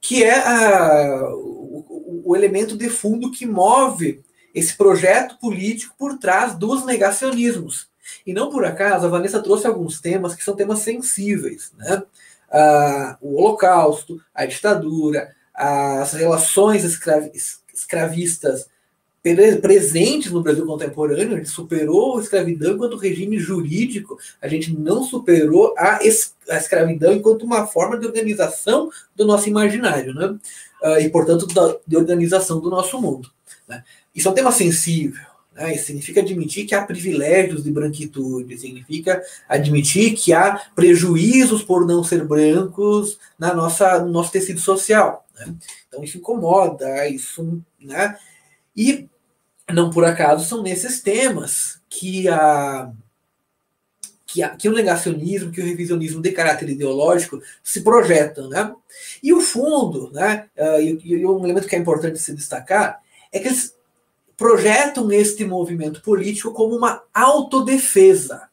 que 0.00 0.24
é 0.24 0.38
a, 0.38 1.30
o, 1.34 2.22
o 2.24 2.36
elemento 2.36 2.76
de 2.76 2.88
fundo 2.88 3.30
que 3.30 3.46
move 3.46 4.22
esse 4.54 4.76
projeto 4.76 5.38
político 5.38 5.94
por 5.98 6.18
trás 6.18 6.54
dos 6.54 6.84
negacionismos. 6.84 7.88
E 8.26 8.32
não 8.32 8.50
por 8.50 8.64
acaso, 8.64 9.06
a 9.06 9.10
Vanessa 9.10 9.42
trouxe 9.42 9.66
alguns 9.66 10.00
temas 10.00 10.34
que 10.34 10.42
são 10.42 10.56
temas 10.56 10.80
sensíveis. 10.80 11.72
Né? 11.76 12.02
Ah, 12.50 13.16
o 13.20 13.36
Holocausto, 13.36 14.20
a 14.34 14.44
ditadura, 14.44 15.34
as 15.54 16.12
relações 16.12 16.84
escravi 16.84 17.32
escravistas 17.72 18.66
presentes 19.22 20.32
no 20.32 20.42
Brasil 20.42 20.64
contemporâneo, 20.64 21.34
a 21.34 21.36
gente 21.36 21.50
superou 21.50 22.18
a 22.18 22.22
escravidão 22.22 22.74
enquanto 22.74 22.96
regime 22.96 23.38
jurídico, 23.38 24.18
a 24.40 24.48
gente 24.48 24.74
não 24.76 25.02
superou 25.04 25.74
a, 25.76 25.98
es 26.02 26.34
a 26.48 26.56
escravidão 26.56 27.12
enquanto 27.12 27.42
uma 27.42 27.66
forma 27.66 27.98
de 27.98 28.06
organização 28.06 28.90
do 29.14 29.26
nosso 29.26 29.48
imaginário, 29.48 30.14
né? 30.14 30.36
Uh, 30.82 31.00
e, 31.00 31.10
portanto, 31.10 31.46
da, 31.46 31.76
de 31.86 31.96
organização 31.96 32.58
do 32.58 32.70
nosso 32.70 32.98
mundo. 33.00 33.30
Né? 33.68 33.84
Isso 34.14 34.26
é 34.26 34.30
um 34.30 34.34
tema 34.34 34.50
sensível. 34.50 35.20
Né? 35.54 35.76
Significa 35.76 36.20
admitir 36.20 36.64
que 36.64 36.74
há 36.74 36.82
privilégios 36.82 37.62
de 37.62 37.70
branquitude, 37.70 38.56
significa 38.56 39.22
admitir 39.46 40.14
que 40.14 40.32
há 40.32 40.58
prejuízos 40.74 41.62
por 41.62 41.86
não 41.86 42.02
ser 42.02 42.24
brancos 42.24 43.18
na 43.38 43.52
nossa, 43.52 43.98
no 43.98 44.10
nosso 44.10 44.32
tecido 44.32 44.58
social. 44.58 45.26
Né? 45.38 45.54
Então 45.86 46.02
isso 46.02 46.16
incomoda, 46.16 47.06
isso. 47.06 47.60
Né? 47.78 48.16
E 48.76 49.08
não 49.72 49.90
por 49.90 50.04
acaso 50.04 50.46
são 50.46 50.62
nesses 50.62 51.00
temas 51.00 51.80
que 51.88 52.28
a. 52.28 52.90
Que, 54.26 54.44
a, 54.44 54.50
que, 54.50 54.68
o 54.68 54.72
negacionismo, 54.72 55.50
que 55.50 55.60
o 55.60 55.64
revisionismo 55.64 56.22
de 56.22 56.30
caráter 56.30 56.68
ideológico 56.68 57.42
se 57.64 57.82
projetam. 57.82 58.48
Né? 58.48 58.72
E 59.20 59.32
o 59.32 59.40
fundo, 59.40 60.08
né, 60.12 60.48
uh, 60.56 60.80
e, 60.80 61.00
e 61.02 61.26
um 61.26 61.42
elemento 61.42 61.66
que 61.66 61.74
é 61.74 61.78
importante 61.78 62.16
se 62.20 62.32
destacar, 62.32 63.00
é 63.32 63.40
que 63.40 63.48
eles 63.48 63.74
projetam 64.36 65.10
este 65.12 65.44
movimento 65.44 66.00
político 66.00 66.52
como 66.52 66.76
uma 66.76 67.02
autodefesa, 67.12 68.48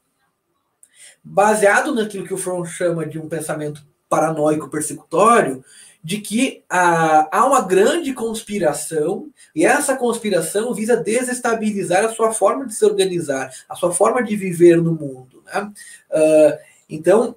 baseado 1.24 1.96
naquilo 1.96 2.26
que 2.26 2.34
o 2.34 2.38
Fromm 2.38 2.66
chama 2.66 3.06
de 3.06 3.20
um 3.20 3.30
pensamento 3.30 3.86
paranoico 4.10 4.68
persecutório, 4.68 5.64
de 6.08 6.20
que 6.22 6.64
ah, 6.70 7.28
há 7.30 7.46
uma 7.46 7.60
grande 7.60 8.14
conspiração 8.14 9.30
e 9.54 9.66
essa 9.66 9.94
conspiração 9.94 10.74
visa 10.74 10.96
desestabilizar 10.96 12.06
a 12.06 12.14
sua 12.14 12.32
forma 12.32 12.66
de 12.66 12.74
se 12.74 12.86
organizar, 12.86 13.52
a 13.68 13.76
sua 13.76 13.94
forma 13.94 14.24
de 14.24 14.34
viver 14.34 14.82
no 14.82 14.94
mundo. 14.94 15.44
Né? 15.46 15.70
Uh, 16.10 16.58
então, 16.90 17.36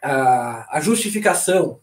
a, 0.00 0.76
a 0.78 0.80
justificação 0.80 1.80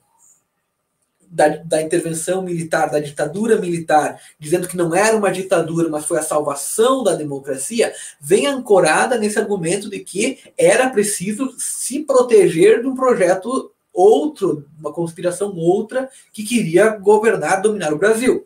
da, 1.30 1.50
da 1.50 1.82
intervenção 1.82 2.42
militar, 2.42 2.90
da 2.90 3.02
ditadura 3.02 3.60
militar, 3.60 4.18
dizendo 4.40 4.70
que 4.70 4.78
não 4.78 4.96
era 4.96 5.18
uma 5.18 5.34
ditadura, 5.34 5.90
mas 5.90 6.06
foi 6.06 6.18
a 6.18 6.24
salvação 6.24 7.04
da 7.04 7.14
democracia, 7.14 7.94
vem 8.22 8.48
ancorada 8.48 9.18
nesse 9.18 9.38
argumento 9.38 9.90
de 9.90 10.00
que 10.00 10.40
era 10.58 10.90
preciso 10.90 11.54
se 11.58 12.00
proteger 12.06 12.80
de 12.80 12.88
um 12.88 12.96
projeto 12.96 13.75
outro, 13.96 14.68
uma 14.78 14.92
conspiração 14.92 15.56
outra 15.56 16.10
que 16.34 16.44
queria 16.44 16.90
governar, 16.90 17.62
dominar 17.62 17.94
o 17.94 17.98
Brasil. 17.98 18.46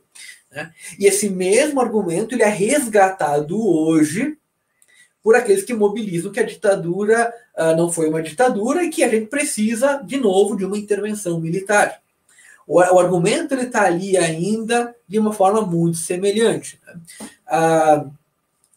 Né? 0.51 0.71
E 0.97 1.05
esse 1.05 1.29
mesmo 1.29 1.81
argumento 1.81 2.35
ele 2.35 2.43
é 2.43 2.49
resgatado 2.49 3.59
hoje 3.59 4.37
por 5.21 5.35
aqueles 5.35 5.63
que 5.63 5.73
mobilizam 5.73 6.31
que 6.31 6.39
a 6.39 6.45
ditadura 6.45 7.33
uh, 7.57 7.75
não 7.75 7.91
foi 7.91 8.07
uma 8.07 8.21
ditadura 8.21 8.83
e 8.83 8.89
que 8.89 9.03
a 9.03 9.09
gente 9.09 9.27
precisa, 9.27 10.01
de 10.05 10.17
novo, 10.17 10.55
de 10.55 10.65
uma 10.65 10.77
intervenção 10.77 11.39
militar. 11.39 12.01
O, 12.65 12.79
o 12.79 12.99
argumento 12.99 13.53
está 13.55 13.83
ali 13.83 14.15
ainda 14.17 14.95
de 15.07 15.19
uma 15.19 15.33
forma 15.33 15.61
muito 15.61 15.97
semelhante. 15.97 16.79
Né? 16.85 16.99
Uh, 17.51 18.11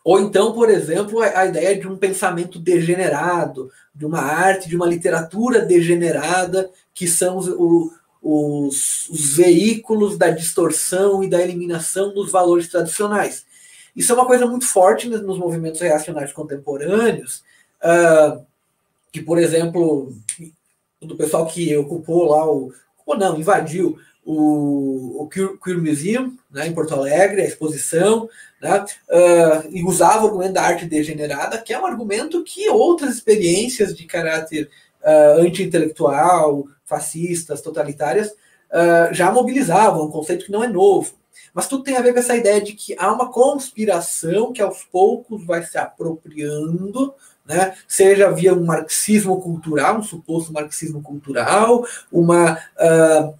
ou 0.04 0.20
então, 0.20 0.52
por 0.52 0.68
exemplo, 0.68 1.20
a, 1.20 1.46
ideia 1.46 1.78
de 1.78 1.86
um 1.86 1.96
pensamento 1.96 2.58
degenerado, 2.58 3.70
de 3.94 4.04
uma 4.04 4.20
arte, 4.20 4.68
de 4.68 4.74
uma 4.74 4.86
literatura 4.86 5.60
degenerada, 5.60 6.70
que 6.92 7.06
são 7.06 7.36
os, 7.36 7.48
os, 8.20 9.08
os 9.08 9.36
veículos 9.36 10.18
da 10.18 10.30
distorção 10.30 11.22
e 11.22 11.30
da 11.30 11.40
eliminação 11.40 12.12
dos 12.12 12.32
valores 12.32 12.68
tradicionais. 12.68 13.46
Isso 13.94 14.10
é 14.10 14.14
uma 14.14 14.26
coisa 14.26 14.46
muito 14.46 14.66
forte 14.66 15.08
nos 15.08 15.38
movimentos 15.38 15.80
reacionários 15.80 16.32
contemporâneos, 16.32 17.44
uh, 17.82 18.44
que, 19.12 19.20
por 19.20 19.38
exemplo, 19.38 20.12
do 21.00 21.16
pessoal 21.16 21.46
que 21.46 21.76
ocupou 21.76 22.30
lá 22.30 22.50
o. 22.50 22.72
Ou 23.04 23.16
não, 23.16 23.38
invadiu 23.38 23.98
o, 24.24 25.22
o 25.22 25.28
Queer 25.28 25.78
Museum, 25.78 26.36
né, 26.50 26.66
em 26.66 26.72
Porto 26.72 26.94
Alegre, 26.94 27.42
a 27.42 27.44
exposição, 27.44 28.28
né, 28.62 28.84
uh, 29.10 29.68
e 29.70 29.82
usava 29.82 30.22
o 30.22 30.28
argumento 30.28 30.52
da 30.52 30.62
arte 30.62 30.86
degenerada, 30.86 31.58
que 31.58 31.74
é 31.74 31.78
um 31.78 31.84
argumento 31.84 32.44
que 32.44 32.68
outras 32.70 33.12
experiências 33.12 33.92
de 33.94 34.04
caráter 34.04 34.70
uh, 35.02 35.40
anti-intelectual, 35.40 36.64
fascistas, 36.84 37.60
totalitárias, 37.60 38.28
uh, 38.28 39.12
já 39.12 39.32
mobilizavam, 39.32 40.06
um 40.06 40.10
conceito 40.10 40.44
que 40.44 40.52
não 40.52 40.62
é 40.62 40.68
novo. 40.68 41.14
Mas 41.52 41.66
tudo 41.66 41.82
tem 41.82 41.96
a 41.96 42.00
ver 42.00 42.12
com 42.12 42.20
essa 42.20 42.36
ideia 42.36 42.60
de 42.60 42.72
que 42.72 42.94
há 42.96 43.12
uma 43.12 43.30
conspiração 43.32 44.52
que 44.52 44.62
aos 44.62 44.84
poucos 44.84 45.44
vai 45.44 45.64
se 45.64 45.76
apropriando, 45.76 47.12
né? 47.44 47.74
seja 47.88 48.30
via 48.30 48.54
um 48.54 48.64
marxismo 48.64 49.40
cultural, 49.40 49.98
um 49.98 50.02
suposto 50.02 50.52
marxismo 50.52 51.02
cultural, 51.02 51.84
uma, 52.12 52.54
uh, 52.54 53.34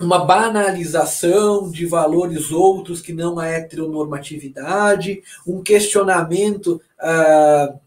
uma 0.00 0.24
banalização 0.24 1.70
de 1.70 1.84
valores 1.84 2.52
outros 2.52 3.00
que 3.00 3.12
não 3.12 3.38
a 3.38 3.46
heteronormatividade, 3.46 5.22
um 5.46 5.60
questionamento 5.60 6.80
uh, 7.00 7.78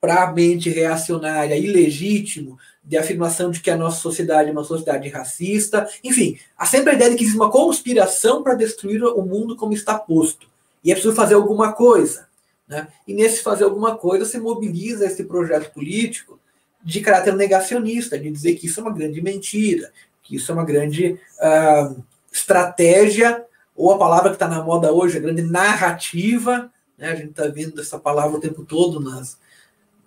para 0.00 0.24
a 0.24 0.32
mente 0.32 0.70
reacionária 0.70 1.56
ilegítimo 1.56 2.58
de 2.82 2.96
afirmação 2.96 3.50
de 3.50 3.60
que 3.60 3.70
a 3.70 3.76
nossa 3.76 4.00
sociedade 4.00 4.48
é 4.48 4.52
uma 4.52 4.64
sociedade 4.64 5.08
racista. 5.08 5.88
Enfim, 6.02 6.38
há 6.56 6.64
sempre 6.64 6.90
a 6.90 6.94
ideia 6.94 7.10
de 7.10 7.16
que 7.16 7.24
existe 7.24 7.38
uma 7.38 7.50
conspiração 7.50 8.42
para 8.42 8.54
destruir 8.54 9.02
o 9.04 9.22
mundo 9.22 9.56
como 9.56 9.72
está 9.72 9.98
posto. 9.98 10.48
E 10.82 10.90
é 10.90 10.94
preciso 10.94 11.14
fazer 11.14 11.34
alguma 11.34 11.72
coisa. 11.72 12.26
Né? 12.66 12.86
E 13.06 13.12
nesse 13.12 13.42
fazer 13.42 13.64
alguma 13.64 13.96
coisa 13.96 14.24
se 14.24 14.38
mobiliza 14.38 15.04
esse 15.04 15.24
projeto 15.24 15.72
político 15.72 16.38
de 16.82 17.00
caráter 17.00 17.34
negacionista, 17.34 18.16
de 18.16 18.30
dizer 18.30 18.54
que 18.54 18.66
isso 18.66 18.78
é 18.78 18.82
uma 18.84 18.94
grande 18.94 19.20
mentira, 19.20 19.92
que 20.26 20.36
isso 20.36 20.50
é 20.50 20.54
uma 20.54 20.64
grande 20.64 21.18
uh, 21.38 22.04
estratégia, 22.32 23.44
ou 23.74 23.92
a 23.92 23.98
palavra 23.98 24.30
que 24.30 24.36
está 24.36 24.48
na 24.48 24.62
moda 24.62 24.92
hoje, 24.92 25.18
a 25.18 25.20
grande 25.20 25.42
narrativa. 25.42 26.70
Né? 26.98 27.10
A 27.10 27.14
gente 27.14 27.30
está 27.30 27.46
vendo 27.46 27.80
essa 27.80 27.98
palavra 27.98 28.36
o 28.36 28.40
tempo 28.40 28.64
todo 28.64 28.98
nas, 29.00 29.38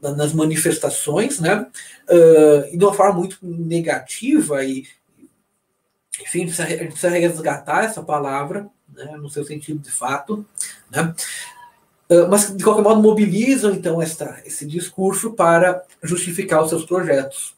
nas 0.01 0.33
manifestações, 0.33 1.39
né? 1.39 1.67
Uh, 2.09 2.73
e 2.73 2.77
de 2.77 2.83
uma 2.83 2.93
forma 2.93 3.19
muito 3.19 3.37
negativa 3.41 4.63
e 4.63 4.85
enfim, 6.21 6.45
precisa, 6.45 6.65
precisa 6.65 7.09
resgatar 7.09 7.85
essa 7.85 8.03
palavra, 8.03 8.67
né, 8.93 9.15
no 9.17 9.29
seu 9.29 9.45
sentido 9.45 9.79
de 9.79 9.91
fato, 9.91 10.45
né? 10.91 11.13
Uh, 12.09 12.27
mas 12.27 12.55
de 12.55 12.63
qualquer 12.63 12.81
modo 12.81 13.01
mobilizam 13.01 13.71
então 13.71 14.01
esta, 14.01 14.41
esse 14.43 14.65
discurso 14.65 15.31
para 15.33 15.83
justificar 16.01 16.63
os 16.63 16.69
seus 16.69 16.83
projetos. 16.83 17.55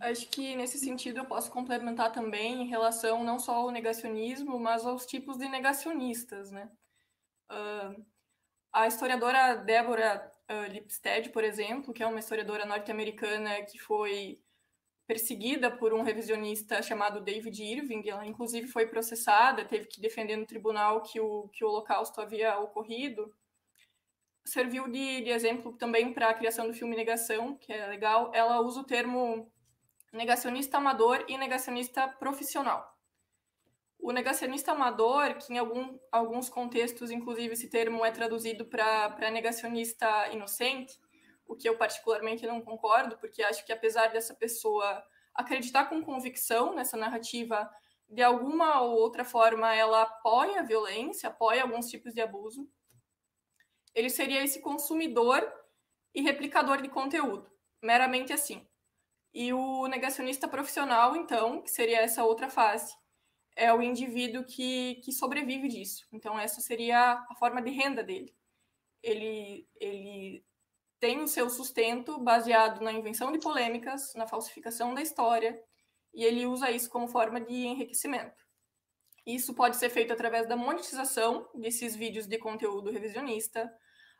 Acho 0.00 0.28
que 0.28 0.54
nesse 0.56 0.78
sentido 0.78 1.18
eu 1.18 1.24
posso 1.24 1.50
complementar 1.50 2.12
também 2.12 2.62
em 2.62 2.68
relação 2.68 3.24
não 3.24 3.38
só 3.38 3.54
ao 3.54 3.70
negacionismo, 3.70 4.58
mas 4.58 4.86
aos 4.86 5.06
tipos 5.06 5.38
de 5.38 5.48
negacionistas, 5.48 6.50
né? 6.50 6.70
Uh, 7.50 8.04
a 8.72 8.86
historiadora 8.86 9.56
Deborah 9.56 10.30
uh, 10.50 11.32
por 11.32 11.44
exemplo, 11.44 11.92
que 11.92 12.02
é 12.02 12.06
uma 12.06 12.20
historiadora 12.20 12.64
norte-americana 12.64 13.62
que 13.62 13.78
foi 13.78 14.40
perseguida 15.06 15.70
por 15.70 15.94
um 15.94 16.02
revisionista 16.02 16.82
chamado 16.82 17.22
David 17.22 17.62
Irving, 17.62 18.06
ela 18.06 18.26
inclusive 18.26 18.68
foi 18.68 18.86
processada, 18.86 19.64
teve 19.64 19.86
que 19.86 20.02
defender 20.02 20.36
no 20.36 20.44
tribunal 20.44 21.02
que 21.02 21.18
o, 21.18 21.48
que 21.48 21.64
o 21.64 21.68
holocausto 21.68 22.20
havia 22.20 22.58
ocorrido, 22.58 23.34
serviu 24.44 24.86
de, 24.86 25.22
de 25.22 25.30
exemplo 25.30 25.72
também 25.72 26.12
para 26.12 26.28
a 26.28 26.34
criação 26.34 26.66
do 26.66 26.74
filme 26.74 26.94
Negação, 26.94 27.56
que 27.56 27.72
é 27.72 27.86
legal. 27.86 28.30
Ela 28.34 28.60
usa 28.60 28.80
o 28.80 28.84
termo 28.84 29.50
negacionista 30.12 30.78
amador 30.78 31.24
e 31.28 31.36
negacionista 31.36 32.08
profissional. 32.08 32.96
O 33.98 34.12
negacionista 34.12 34.72
amador, 34.72 35.34
que 35.34 35.52
em 35.52 35.58
algum, 35.58 35.98
alguns 36.12 36.48
contextos, 36.48 37.10
inclusive, 37.10 37.54
esse 37.54 37.68
termo 37.68 38.04
é 38.04 38.10
traduzido 38.10 38.64
para 38.64 39.30
negacionista 39.30 40.28
inocente, 40.28 40.96
o 41.46 41.56
que 41.56 41.68
eu 41.68 41.76
particularmente 41.76 42.46
não 42.46 42.60
concordo, 42.60 43.18
porque 43.18 43.42
acho 43.42 43.64
que 43.64 43.72
apesar 43.72 44.08
dessa 44.08 44.34
pessoa 44.34 45.02
acreditar 45.34 45.86
com 45.86 46.02
convicção 46.02 46.74
nessa 46.74 46.96
narrativa, 46.96 47.68
de 48.08 48.22
alguma 48.22 48.80
ou 48.82 48.98
outra 48.98 49.24
forma 49.24 49.74
ela 49.74 50.02
apoia 50.02 50.60
a 50.60 50.64
violência, 50.64 51.28
apoia 51.28 51.62
alguns 51.62 51.88
tipos 51.88 52.12
de 52.12 52.20
abuso, 52.20 52.68
ele 53.94 54.10
seria 54.10 54.44
esse 54.44 54.60
consumidor 54.60 55.42
e 56.14 56.20
replicador 56.20 56.82
de 56.82 56.88
conteúdo, 56.88 57.50
meramente 57.82 58.32
assim. 58.32 58.67
E 59.32 59.52
o 59.52 59.86
negacionista 59.86 60.48
profissional, 60.48 61.14
então, 61.16 61.62
que 61.62 61.70
seria 61.70 62.00
essa 62.00 62.24
outra 62.24 62.48
face, 62.48 62.94
é 63.56 63.72
o 63.72 63.82
indivíduo 63.82 64.44
que, 64.44 64.96
que 65.04 65.12
sobrevive 65.12 65.68
disso. 65.68 66.06
Então, 66.12 66.38
essa 66.38 66.60
seria 66.60 67.12
a 67.28 67.34
forma 67.34 67.60
de 67.60 67.70
renda 67.70 68.02
dele. 68.02 68.34
Ele, 69.02 69.68
ele 69.80 70.44
tem 71.00 71.20
o 71.20 71.28
seu 71.28 71.48
sustento 71.50 72.18
baseado 72.18 72.80
na 72.80 72.92
invenção 72.92 73.30
de 73.32 73.38
polêmicas, 73.38 74.12
na 74.14 74.26
falsificação 74.26 74.94
da 74.94 75.02
história, 75.02 75.60
e 76.14 76.24
ele 76.24 76.46
usa 76.46 76.70
isso 76.70 76.88
como 76.90 77.08
forma 77.08 77.40
de 77.40 77.54
enriquecimento. 77.54 78.42
Isso 79.26 79.54
pode 79.54 79.76
ser 79.76 79.90
feito 79.90 80.12
através 80.12 80.48
da 80.48 80.56
monetização 80.56 81.48
desses 81.54 81.94
vídeos 81.94 82.26
de 82.26 82.38
conteúdo 82.38 82.90
revisionista, 82.90 83.70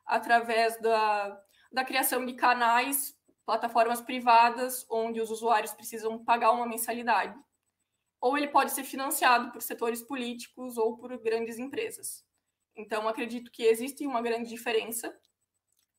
através 0.05 0.81
da, 0.81 1.41
da 1.73 1.85
criação 1.85 2.25
de 2.25 2.35
canais, 2.35 3.15
plataformas 3.49 4.03
privadas, 4.03 4.85
onde 4.91 5.23
os 5.23 5.31
usuários 5.31 5.73
precisam 5.73 6.23
pagar 6.23 6.51
uma 6.53 6.67
mensalidade 6.67 7.35
ou 8.21 8.37
ele 8.37 8.49
pode 8.49 8.73
ser 8.73 8.85
financiado 8.85 9.51
por 9.53 9.63
setores 9.63 10.03
políticos 10.03 10.77
ou 10.77 10.97
por 10.99 11.17
grandes 11.19 11.59
empresas. 11.59 12.25
Então, 12.77 13.09
acredito 13.09 13.51
que 13.51 13.63
existe 13.65 14.07
uma 14.07 14.21
grande 14.21 14.51
diferença 14.51 15.17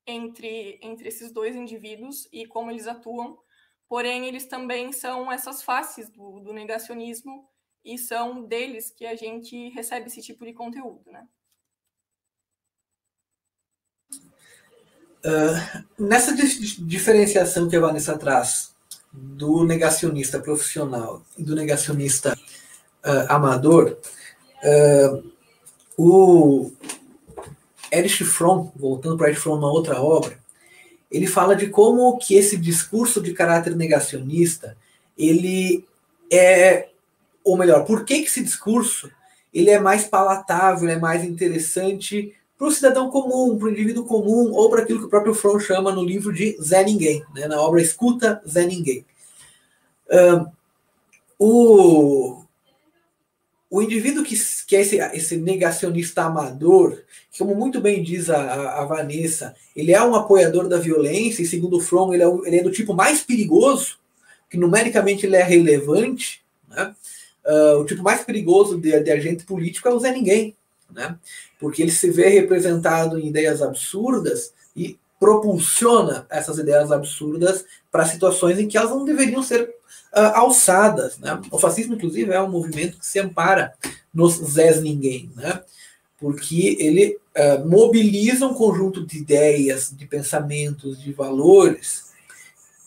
entre, 0.06 0.80
entre 0.82 1.08
esses 1.08 1.32
dois 1.32 1.56
indivíduos 1.56 2.28
e 2.32 2.46
como 2.46 2.72
eles 2.72 2.88
atuam, 2.88 3.40
porém, 3.88 4.28
eles 4.28 4.46
também 4.46 4.92
são 4.92 5.32
essas 5.32 5.64
faces 5.64 6.10
do, 6.10 6.40
do 6.40 6.54
negacionismo 6.54 7.50
e 7.84 7.98
são 7.98 8.44
deles 8.46 8.92
que 8.92 9.06
a 9.06 9.16
gente 9.16 9.70
recebe 9.70 10.08
esse 10.08 10.22
tipo 10.22 10.46
de 10.46 10.54
conteúdo, 10.54 11.10
né? 11.12 11.28
Uh, 15.26 15.84
nessa 15.98 16.34
diferenciação 16.34 17.68
que 17.68 17.76
a 17.76 17.80
Vanessa 17.80 18.18
traz 18.18 18.74
do 19.12 19.66
negacionista 19.66 20.40
profissional 20.40 21.22
e 21.38 21.44
do 21.44 21.56
negacionista 21.56 22.38
uh, 23.06 23.26
amador, 23.28 23.98
uh, 24.64 25.24
o 25.98 26.72
Erich 27.92 28.24
Fromm, 28.24 28.72
voltando 28.76 29.18
para 29.18 29.28
Erich 29.28 29.42
Fromm 29.42 29.58
uma 29.58 29.72
outra 29.72 30.02
obra, 30.02 30.40
ele 31.12 31.28
fala 31.28 31.56
de 31.56 31.68
como 31.68 32.18
que 32.18 32.36
esse 32.36 32.56
discurso 32.56 33.20
de 33.20 33.34
caráter 33.34 33.76
negacionista, 33.76 34.78
ele 35.18 35.86
é, 36.32 36.90
ou 37.44 37.58
melhor, 37.58 37.84
por 37.84 38.06
que, 38.06 38.22
que 38.22 38.28
esse 38.28 38.44
discurso 38.44 39.12
ele 39.54 39.72
é 39.72 39.80
mais 39.80 40.06
palatável, 40.06 40.88
é 40.88 40.98
mais 40.98 41.24
interessante 41.24 42.36
para 42.60 42.68
o 42.68 42.72
cidadão 42.72 43.10
comum, 43.10 43.58
para 43.58 43.70
o 43.70 43.72
indivíduo 43.72 44.04
comum, 44.04 44.52
ou 44.52 44.70
para 44.70 44.82
aquilo 44.82 45.00
que 45.00 45.06
o 45.06 45.10
próprio 45.10 45.34
Fromm 45.34 45.60
chama 45.62 45.94
no 45.94 46.04
livro 46.04 46.34
de 46.34 46.58
Zé 46.62 46.84
Ninguém, 46.84 47.24
né, 47.34 47.48
na 47.48 47.62
obra 47.62 47.82
Escuta 47.82 48.42
Zé 48.46 48.66
Ninguém. 48.66 49.06
O, 51.40 52.44
o 53.70 53.82
indivíduo 53.82 54.26
que, 54.26 54.36
que 54.68 54.76
é 54.76 54.82
esse, 54.82 54.98
esse 54.98 55.38
negacionista 55.38 56.24
amador, 56.24 57.02
como 57.38 57.56
muito 57.56 57.80
bem 57.80 58.04
diz 58.04 58.30
a, 58.30 58.82
a, 58.82 58.84
Vanessa, 58.84 59.56
ele 59.74 59.94
é 59.94 60.04
um 60.04 60.14
apoiador 60.14 60.68
da 60.68 60.78
violência, 60.78 61.42
e 61.42 61.48
segundo 61.48 61.78
o 61.78 61.80
Fromm, 61.80 62.14
ele 62.14 62.24
é, 62.24 62.28
ele 62.44 62.58
é 62.58 62.64
do 62.64 62.72
tipo 62.72 62.94
mais 62.94 63.22
perigoso, 63.22 63.98
que 64.50 64.58
numericamente 64.58 65.26
ele 65.26 65.38
é 65.38 65.44
relevante, 65.44 66.44
né? 66.68 66.94
Uh, 67.46 67.80
o 67.80 67.86
tipo 67.86 68.04
mais 68.04 68.24
perigoso 68.24 68.78
de, 68.78 69.00
de, 69.00 69.12
agente 69.12 69.46
político 69.46 69.88
é 69.88 69.94
o 69.94 70.00
Zé 70.00 70.12
Ninguém, 70.12 70.56
né? 70.92 71.18
porque 71.60 71.82
ele 71.82 71.92
se 71.92 72.10
vê 72.10 72.30
representado 72.30 73.20
em 73.20 73.28
ideias 73.28 73.62
absurdas 73.62 74.54
e 74.76 74.98
propulsiona 75.20 76.26
essas 76.30 76.58
ideias 76.58 76.92
absurdas 76.92 77.66
para 77.92 78.06
situações 78.06 78.58
em 78.58 78.68
que 78.68 78.78
elas 78.78 78.92
não 78.92 79.04
deveriam 79.04 79.44
ser 79.44 79.70
uh, 80.14 80.20
alçadas. 80.34 81.18
Né? 81.18 81.40
O 81.52 81.60
fascismo, 81.60 81.96
inclusive, 81.96 82.32
é 82.32 82.42
um 82.42 82.50
movimento 82.50 82.98
que 82.98 83.06
se 83.06 83.20
ampara 83.20 83.74
nos 84.14 84.36
Zés 84.36 84.82
Ninguém, 84.82 85.30
né? 85.36 85.62
porque 86.18 86.78
ele 86.80 87.18
uh, 87.38 87.68
mobiliza 87.68 88.48
um 88.48 88.54
conjunto 88.54 89.06
de 89.06 89.18
ideias, 89.18 89.94
de 89.96 90.06
pensamentos, 90.06 91.02
de 91.02 91.12
valores 91.12 92.10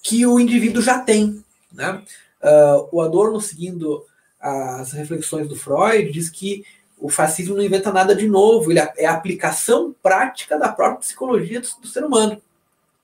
que 0.02 0.26
o 0.26 0.40
indivíduo 0.40 0.82
já 0.82 0.98
tem. 0.98 1.44
Né? 1.72 2.02
Uh, 2.42 2.88
o 2.90 3.00
Adorno, 3.00 3.40
seguindo 3.40 4.04
as 4.40 4.92
reflexões 4.92 5.48
do 5.48 5.54
Freud, 5.54 6.10
diz 6.10 6.28
que 6.28 6.64
o 7.02 7.08
fascismo 7.08 7.56
não 7.56 7.62
inventa 7.62 7.92
nada 7.92 8.14
de 8.14 8.28
novo, 8.28 8.70
ele 8.70 8.78
é 8.96 9.06
a 9.06 9.12
aplicação 9.12 9.94
prática 10.00 10.56
da 10.56 10.68
própria 10.68 11.00
psicologia 11.00 11.60
do, 11.60 11.68
do 11.82 11.88
ser 11.88 12.04
humano. 12.04 12.40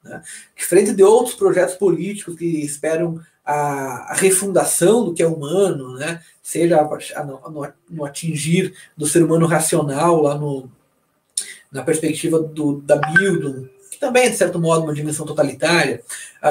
Né? 0.04 0.22
Diferente 0.56 0.92
de 0.92 1.02
outros 1.02 1.34
projetos 1.34 1.74
políticos 1.74 2.37
que 2.37 2.64
esperam 2.64 3.20
a, 3.44 4.12
a, 4.12 4.14
refundação 4.14 5.04
do 5.04 5.12
que 5.12 5.22
é 5.22 5.26
humano, 5.26 5.94
né? 5.96 6.22
seja 6.40 6.80
a, 6.80 7.24
no, 7.24 7.72
no, 7.90 8.04
atingir 8.04 8.72
do 8.96 9.04
ser 9.04 9.24
humano 9.24 9.46
racional, 9.46 10.22
lá 10.22 10.38
no, 10.38 10.70
na 11.72 11.82
perspectiva 11.82 12.38
do, 12.38 12.80
da 12.80 12.96
Bildung, 12.96 13.68
que 13.90 13.98
também 13.98 14.26
é, 14.26 14.30
de 14.30 14.37
certo 14.37 14.61
modo, 14.61 14.84
uma 14.84 14.94
dimensão 14.94 15.26
totalitária, 15.26 16.04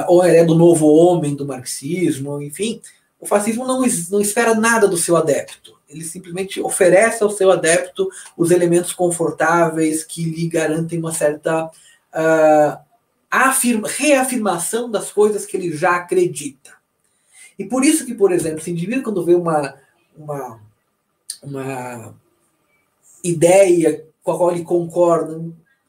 ou 0.08 0.22
é 0.22 0.44
do 0.44 0.54
novo 0.54 0.86
homem 0.86 1.34
do 1.34 1.46
marxismo, 1.46 2.42
enfim, 2.42 2.82
o 3.22 3.26
fascismo 3.26 3.66
não, 3.66 3.82
não 4.12 4.20
espera 4.20 4.54
nada 4.54 4.86
do 4.86 4.98
seu 4.98 5.16
adepto. 5.16 5.77
Ele 5.90 6.04
simplesmente 6.04 6.60
oferece 6.60 7.24
ao 7.24 7.30
seu 7.30 7.52
adepto 7.52 8.10
os 8.36 8.52
elementos 8.52 8.94
confortáveis 8.94 10.04
que 10.04 10.24
lhe 10.24 10.48
garantem 10.48 11.00
uma 11.00 11.14
certa 11.14 11.66
uh, 11.66 12.80
afirma, 13.32 13.88
reafirmação 13.88 14.90
das 14.90 15.12
coisas 15.12 15.46
que 15.46 15.56
ele 15.56 15.76
já 15.76 15.96
acredita. 15.96 16.76
E 17.58 17.66
por 17.66 17.84
isso 17.84 18.06
que, 18.06 18.14
por 18.14 18.32
exemplo, 18.32 18.60
esse 18.60 18.72
indivíduo, 18.72 19.04
quando 19.04 19.26
vê 19.26 19.34
uma, 19.34 19.76
uma, 20.16 20.60
uma 21.42 22.16
ideia 23.24 24.06
com 24.24 24.32
a 24.32 24.38
qual 24.38 24.52
ele 24.52 24.64
concorda, 24.64 25.42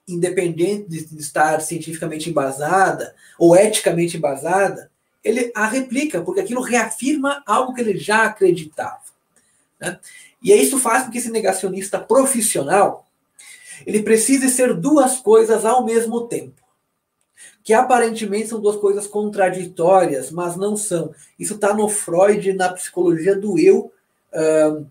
independente 0.07 0.89
de 0.89 1.21
estar 1.21 1.61
cientificamente 1.61 2.31
embasada 2.31 3.15
ou 3.39 3.55
eticamente 3.55 4.17
embasada, 4.17 4.91
ele 5.23 5.53
a 5.55 5.67
replica, 5.67 6.23
porque 6.23 6.41
aquilo 6.41 6.63
reafirma 6.63 7.43
algo 7.47 7.75
que 7.75 7.81
ele 7.81 7.99
já 7.99 8.25
acreditava. 8.25 9.03
Né? 9.81 9.99
E 10.43 10.53
isso 10.53 10.79
faz 10.79 11.05
com 11.05 11.11
que 11.11 11.19
esse 11.19 11.31
negacionista 11.31 11.99
profissional 11.99 13.07
ele 13.87 14.03
precise 14.03 14.49
ser 14.49 14.75
duas 14.75 15.19
coisas 15.19 15.65
ao 15.65 15.85
mesmo 15.85 16.27
tempo 16.27 16.69
que 17.69 17.75
aparentemente 17.75 18.49
são 18.49 18.63
duas 18.63 18.77
coisas 18.77 19.07
contraditórias, 19.07 20.31
mas 20.31 20.57
não 20.57 20.75
são. 20.75 21.15
Isso 21.39 21.55
está 21.55 21.75
no 21.75 21.87
Freud, 21.87 22.55
na 22.55 22.73
psicologia 22.73 23.37
do 23.37 23.59
eu. 23.59 23.93
Uh, 24.33 24.87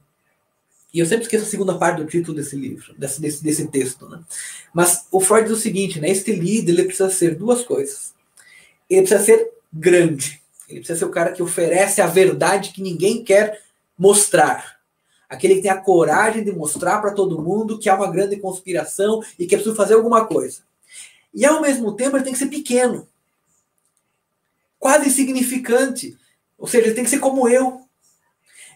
e 0.94 1.00
eu 1.00 1.06
sempre 1.08 1.24
esqueço 1.24 1.46
a 1.46 1.48
segunda 1.48 1.76
parte 1.76 1.98
do 1.98 2.06
título 2.06 2.38
desse 2.38 2.56
livro, 2.56 2.94
desse, 2.96 3.20
desse, 3.20 3.44
desse 3.44 3.68
texto. 3.68 4.08
Né? 4.08 4.20
Mas 4.72 5.08
o 5.12 5.20
Freud 5.20 5.48
diz 5.48 5.58
o 5.58 5.60
seguinte: 5.60 6.00
né? 6.00 6.08
este 6.12 6.32
líder 6.32 6.74
ele 6.74 6.84
precisa 6.84 7.10
ser 7.10 7.34
duas 7.34 7.64
coisas. 7.64 8.14
Ele 8.88 9.02
precisa 9.02 9.24
ser 9.24 9.50
grande. 9.74 10.40
Ele 10.70 10.78
precisa 10.80 11.00
ser 11.00 11.06
o 11.06 11.10
cara 11.10 11.32
que 11.32 11.42
oferece 11.42 12.00
a 12.00 12.06
verdade 12.06 12.74
que 12.74 12.82
ninguém 12.84 13.24
quer 13.24 13.60
mostrar. 13.98 14.77
Aquele 15.30 15.56
que 15.56 15.62
tem 15.62 15.72
a 15.72 15.82
coragem 15.82 16.44
de 16.44 16.52
mostrar 16.52 17.00
para 17.00 17.14
todo 17.14 17.42
mundo 17.42 17.78
que 17.78 17.90
há 17.90 17.96
uma 17.96 18.10
grande 18.10 18.38
conspiração 18.38 19.22
e 19.38 19.46
que 19.46 19.56
é 19.56 19.58
preciso 19.58 19.76
fazer 19.76 19.96
alguma 19.96 20.26
coisa. 20.26 20.62
E 21.34 21.46
ao 21.46 21.62
mesmo 21.62 21.94
tempo 21.94 22.16
ele 22.16 22.24
tem 22.24 22.34
que 22.34 22.40
ser 22.40 22.48
pequeno, 22.48 23.08
quase 24.80 25.08
insignificante. 25.08 26.18
Ou 26.58 26.68
seja, 26.68 26.88
ele 26.88 26.96
tem 26.96 27.04
que 27.04 27.10
ser 27.10 27.20
como 27.20 27.48
eu. 27.48 27.82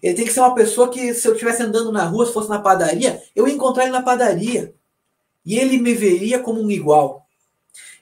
Ele 0.02 0.16
tem 0.16 0.26
que 0.26 0.34
ser 0.34 0.40
uma 0.40 0.54
pessoa 0.56 0.90
que, 0.90 1.14
se 1.14 1.28
eu 1.28 1.34
estivesse 1.34 1.64
andando 1.64 1.92
na 1.92 2.04
rua, 2.06 2.26
se 2.26 2.34
fosse 2.34 2.50
na 2.50 2.60
padaria, 2.60 3.22
eu 3.36 3.48
ia 3.48 3.54
encontrar 3.54 3.84
ele 3.84 3.92
na 3.92 4.02
padaria. 4.02 4.74
E 5.46 5.58
ele 5.58 5.78
me 5.78 5.94
veria 5.94 6.40
como 6.40 6.62
um 6.62 6.70
igual. 6.70 7.26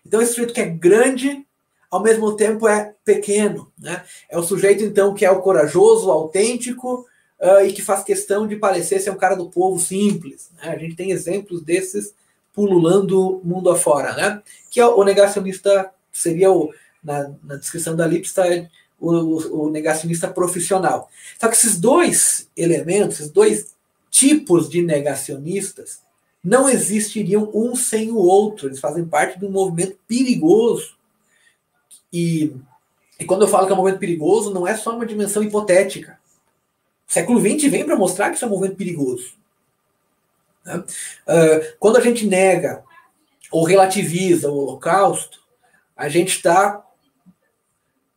Então, 0.05 0.21
esse 0.21 0.33
sujeito 0.33 0.53
que 0.53 0.61
é 0.61 0.65
grande, 0.65 1.45
ao 1.91 2.01
mesmo 2.01 2.35
tempo 2.35 2.67
é 2.67 2.93
pequeno. 3.03 3.71
Né? 3.77 4.03
É 4.29 4.37
o 4.37 4.43
sujeito, 4.43 4.83
então, 4.83 5.13
que 5.13 5.25
é 5.25 5.31
o 5.31 5.41
corajoso, 5.41 6.07
o 6.07 6.11
autêntico, 6.11 7.05
uh, 7.39 7.65
e 7.65 7.73
que 7.73 7.81
faz 7.81 8.03
questão 8.03 8.47
de 8.47 8.55
parecer 8.55 8.99
ser 8.99 9.11
um 9.11 9.17
cara 9.17 9.35
do 9.35 9.49
povo 9.49 9.79
simples. 9.79 10.49
Né? 10.55 10.69
A 10.69 10.77
gente 10.77 10.95
tem 10.95 11.11
exemplos 11.11 11.61
desses 11.61 12.13
pululando 12.53 13.41
mundo 13.43 13.69
afora, 13.69 14.13
né? 14.13 14.41
Que 14.69 14.79
é 14.79 14.85
o 14.85 15.03
negacionista 15.03 15.91
seria 16.11 16.51
o 16.51 16.73
na, 17.03 17.31
na 17.43 17.55
descrição 17.55 17.95
da 17.95 18.05
Lips 18.05 18.29
está 18.29 18.43
o, 18.99 19.63
o, 19.63 19.69
negacionista 19.69 20.27
profissional. 20.27 21.09
Só 21.39 21.47
que 21.47 21.55
esses 21.55 21.79
dois 21.79 22.49
elementos, 22.55 23.19
esses 23.19 23.31
dois 23.31 23.73
tipos 24.11 24.69
de 24.69 24.81
negacionistas, 24.81 26.01
não 26.43 26.67
existiriam 26.67 27.49
um 27.53 27.75
sem 27.75 28.11
o 28.11 28.17
outro. 28.17 28.67
Eles 28.67 28.79
fazem 28.79 29.05
parte 29.05 29.39
de 29.39 29.45
um 29.45 29.51
movimento 29.51 29.97
perigoso. 30.07 30.95
E, 32.11 32.53
e 33.19 33.25
quando 33.25 33.43
eu 33.43 33.47
falo 33.47 33.65
que 33.65 33.71
é 33.71 33.75
um 33.75 33.77
movimento 33.77 33.99
perigoso, 33.99 34.53
não 34.53 34.67
é 34.67 34.75
só 34.75 34.95
uma 34.95 35.05
dimensão 35.05 35.41
hipotética. 35.41 36.18
O 37.09 37.13
século 37.13 37.39
XX 37.39 37.71
vem 37.71 37.83
para 37.83 37.95
mostrar 37.95 38.29
que 38.29 38.35
isso 38.35 38.45
é 38.45 38.47
um 38.47 38.51
movimento 38.51 38.77
perigoso. 38.77 39.33
Né? 40.63 40.77
Uh, 40.77 41.75
quando 41.79 41.97
a 41.97 42.01
gente 42.01 42.27
nega 42.27 42.83
ou 43.51 43.63
relativiza 43.63 44.51
o 44.51 44.55
Holocausto, 44.55 45.41
a 45.97 46.07
gente 46.07 46.35
está, 46.35 46.85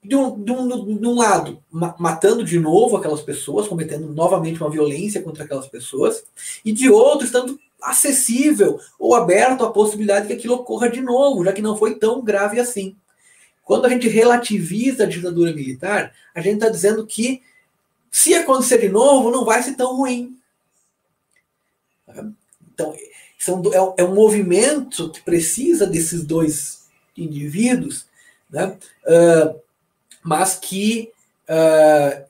de 0.05 0.14
um, 0.14 0.38
de, 0.38 0.52
um, 0.52 0.98
de 0.98 1.07
um 1.07 1.14
lado, 1.14 1.62
ma 1.70 1.96
matando 1.98 2.44
de 2.44 2.61
novo 2.61 2.98
aquelas 2.98 3.22
pessoas, 3.22 3.66
cometendo 3.66 4.12
novamente 4.12 4.61
uma 4.61 4.70
violência 4.70 5.22
contra 5.22 5.44
aquelas 5.44 5.66
pessoas, 5.66 6.24
e 6.62 6.70
de 6.70 6.90
outro, 6.90 7.24
estando 7.24 7.59
acessível 7.81 8.78
ou 8.98 9.14
aberto 9.14 9.64
à 9.64 9.72
possibilidade 9.72 10.26
que 10.26 10.35
aquilo 10.35 10.55
ocorra 10.55 10.90
de 10.90 11.00
novo, 11.00 11.44
já 11.44 11.52
que 11.55 11.62
não 11.62 11.78
foi 11.78 11.94
tão 11.94 12.22
grave 12.22 12.61
assim. 12.61 12.94
Quando 13.64 13.87
a 13.87 13.88
gente 13.88 14.07
relativiza 14.07 15.05
a 15.05 15.09
ditadura 15.09 15.52
militar, 15.55 16.12
a 16.35 16.40
gente 16.42 16.55
está 16.55 16.68
dizendo 16.68 17.07
que 17.07 17.42
se 18.12 18.35
acontecer 18.35 18.79
de 18.79 18.90
novo, 18.90 19.31
não 19.31 19.42
vai 19.42 19.62
ser 19.62 19.75
tão 19.75 19.96
ruim. 19.96 20.38
Então, 22.75 22.94
são, 23.38 23.62
é, 23.72 24.03
é 24.03 24.05
um 24.05 24.14
movimento 24.14 25.11
que 25.11 25.22
precisa 25.22 25.87
desses 25.87 26.22
dois 26.22 26.87
indivíduos, 27.16 28.07
né? 28.51 28.77
Uh, 29.05 29.59
mas 30.22 30.57
que 30.59 31.11
uh, 31.48 32.25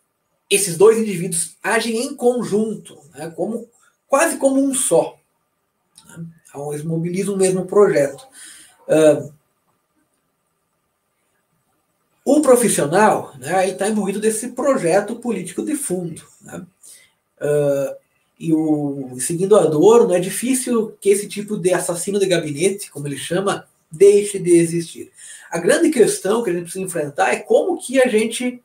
esses 0.48 0.76
dois 0.76 0.98
indivíduos 0.98 1.56
agem 1.62 1.96
em 1.96 2.14
conjunto, 2.14 2.98
né? 3.14 3.30
como, 3.34 3.68
quase 4.06 4.36
como 4.36 4.62
um 4.62 4.72
só. 4.72 5.18
Né? 6.06 6.24
Então, 6.48 6.72
eles 6.72 6.84
mobilizam 6.84 7.34
o 7.34 7.38
mesmo 7.38 7.66
projeto. 7.66 8.26
Uh, 8.86 9.32
o 12.24 12.40
profissional 12.40 13.34
né, 13.38 13.68
está 13.68 13.88
envolvido 13.88 14.20
desse 14.20 14.48
projeto 14.48 15.16
político 15.16 15.64
de 15.64 15.74
fundo. 15.74 16.22
Né? 16.40 16.64
Uh, 17.40 17.96
e 18.38 18.52
o 18.52 19.16
seguindo 19.20 19.56
Adorno, 19.56 20.14
é 20.14 20.20
difícil 20.20 20.96
que 21.00 21.10
esse 21.10 21.28
tipo 21.28 21.56
de 21.56 21.72
assassino 21.72 22.18
de 22.18 22.26
gabinete, 22.26 22.90
como 22.90 23.06
ele 23.06 23.16
chama, 23.16 23.68
deixe 23.90 24.38
de 24.38 24.50
existir. 24.52 25.12
A 25.50 25.58
grande 25.58 25.90
questão 25.90 26.42
que 26.42 26.50
a 26.50 26.52
gente 26.52 26.64
precisa 26.64 26.84
enfrentar 26.84 27.32
é 27.32 27.40
como 27.40 27.78
que 27.78 28.00
a 28.00 28.08
gente 28.08 28.62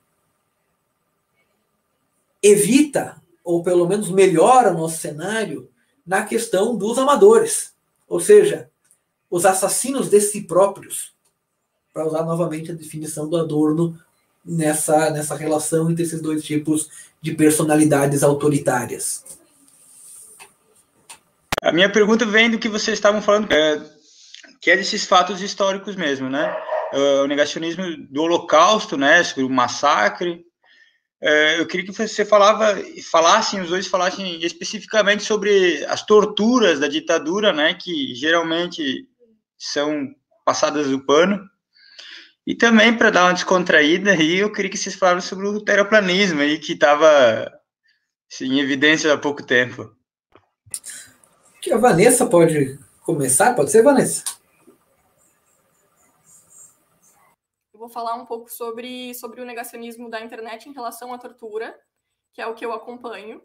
evita, 2.41 3.21
ou 3.43 3.61
pelo 3.61 3.87
menos 3.87 4.09
melhora 4.09 4.71
o 4.71 4.77
nosso 4.77 4.97
cenário 4.97 5.69
na 6.05 6.23
questão 6.23 6.75
dos 6.75 6.97
amadores. 6.97 7.73
Ou 8.07 8.19
seja, 8.19 8.69
os 9.29 9.45
assassinos 9.45 10.09
de 10.09 10.21
si 10.21 10.41
próprios, 10.41 11.13
para 11.97 12.05
usar 12.05 12.23
novamente 12.23 12.69
a 12.69 12.75
definição 12.75 13.27
do 13.27 13.35
Adorno 13.37 13.99
nessa, 14.45 15.09
nessa 15.09 15.35
relação 15.35 15.89
entre 15.89 16.03
esses 16.03 16.21
dois 16.21 16.43
tipos 16.43 16.91
de 17.19 17.33
personalidades 17.33 18.21
autoritárias. 18.21 19.25
A 21.59 21.71
minha 21.71 21.91
pergunta 21.91 22.23
vem 22.23 22.51
do 22.51 22.59
que 22.59 22.69
vocês 22.69 22.95
estavam 22.95 23.19
falando, 23.19 23.51
é, 23.51 23.81
que 24.61 24.69
é 24.69 24.77
desses 24.77 25.05
fatos 25.05 25.41
históricos 25.41 25.95
mesmo, 25.95 26.29
né? 26.29 26.55
É, 26.93 27.21
o 27.21 27.25
negacionismo 27.25 27.83
do 28.11 28.21
Holocausto, 28.21 28.95
né? 28.95 29.23
Sobre 29.23 29.43
o 29.45 29.49
massacre, 29.49 30.45
é, 31.19 31.59
eu 31.59 31.65
queria 31.65 31.87
que 31.87 31.91
você 31.91 32.23
falava, 32.23 32.79
falassem, 33.09 33.59
os 33.59 33.69
dois 33.69 33.87
falassem 33.87 34.39
especificamente 34.45 35.23
sobre 35.23 35.83
as 35.85 36.05
torturas 36.05 36.79
da 36.79 36.87
ditadura, 36.87 37.51
né, 37.51 37.73
que 37.73 38.13
geralmente 38.13 39.07
são 39.57 40.13
passadas 40.45 40.87
do 40.87 41.03
pano. 41.03 41.43
E 42.47 42.55
também, 42.55 42.97
para 42.97 43.09
dar 43.09 43.25
uma 43.25 43.33
descontraída, 43.33 44.11
aí, 44.11 44.37
eu 44.37 44.49
queria 44.49 44.71
que 44.71 44.77
vocês 44.77 44.95
falassem 44.95 45.27
sobre 45.27 45.47
o 45.47 45.59
terraplanismo, 45.59 46.39
aí, 46.39 46.57
que 46.57 46.71
estava 46.71 47.05
assim, 48.31 48.45
em 48.45 48.61
evidência 48.61 49.11
há 49.11 49.17
pouco 49.17 49.45
tempo. 49.45 49.93
Que 51.61 51.73
a 51.73 51.77
Vanessa 51.77 52.25
pode 52.25 52.79
começar? 53.01 53.53
Pode 53.53 53.69
ser, 53.69 53.83
Vanessa? 53.83 54.23
Eu 57.73 57.79
vou 57.79 57.89
falar 57.89 58.15
um 58.15 58.25
pouco 58.25 58.49
sobre, 58.49 59.13
sobre 59.13 59.41
o 59.41 59.45
negacionismo 59.45 60.09
da 60.09 60.21
internet 60.21 60.69
em 60.69 60.73
relação 60.73 61.13
à 61.13 61.17
tortura, 61.17 61.77
que 62.31 62.41
é 62.41 62.47
o 62.47 62.55
que 62.55 62.65
eu 62.65 62.71
acompanho, 62.71 63.43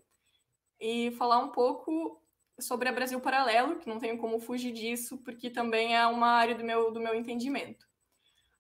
e 0.80 1.10
falar 1.18 1.38
um 1.40 1.48
pouco 1.48 2.22
sobre 2.60 2.88
a 2.88 2.92
Brasil 2.92 3.20
Paralelo, 3.20 3.80
que 3.80 3.88
não 3.88 3.98
tenho 3.98 4.16
como 4.16 4.38
fugir 4.38 4.72
disso, 4.72 5.18
porque 5.24 5.50
também 5.50 5.96
é 5.96 6.06
uma 6.06 6.28
área 6.28 6.54
do 6.54 6.62
meu, 6.62 6.92
do 6.92 7.00
meu 7.00 7.16
entendimento. 7.16 7.90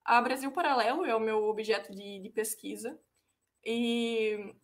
A 0.04 0.20
Brasil 0.20 0.50
Paralelo 0.50 1.04
é 1.04 1.14
o 1.14 1.20
meu 1.20 1.44
objeto 1.44 1.92
de, 1.92 2.18
de 2.18 2.28
pesquisa, 2.30 2.98
e 3.64 4.54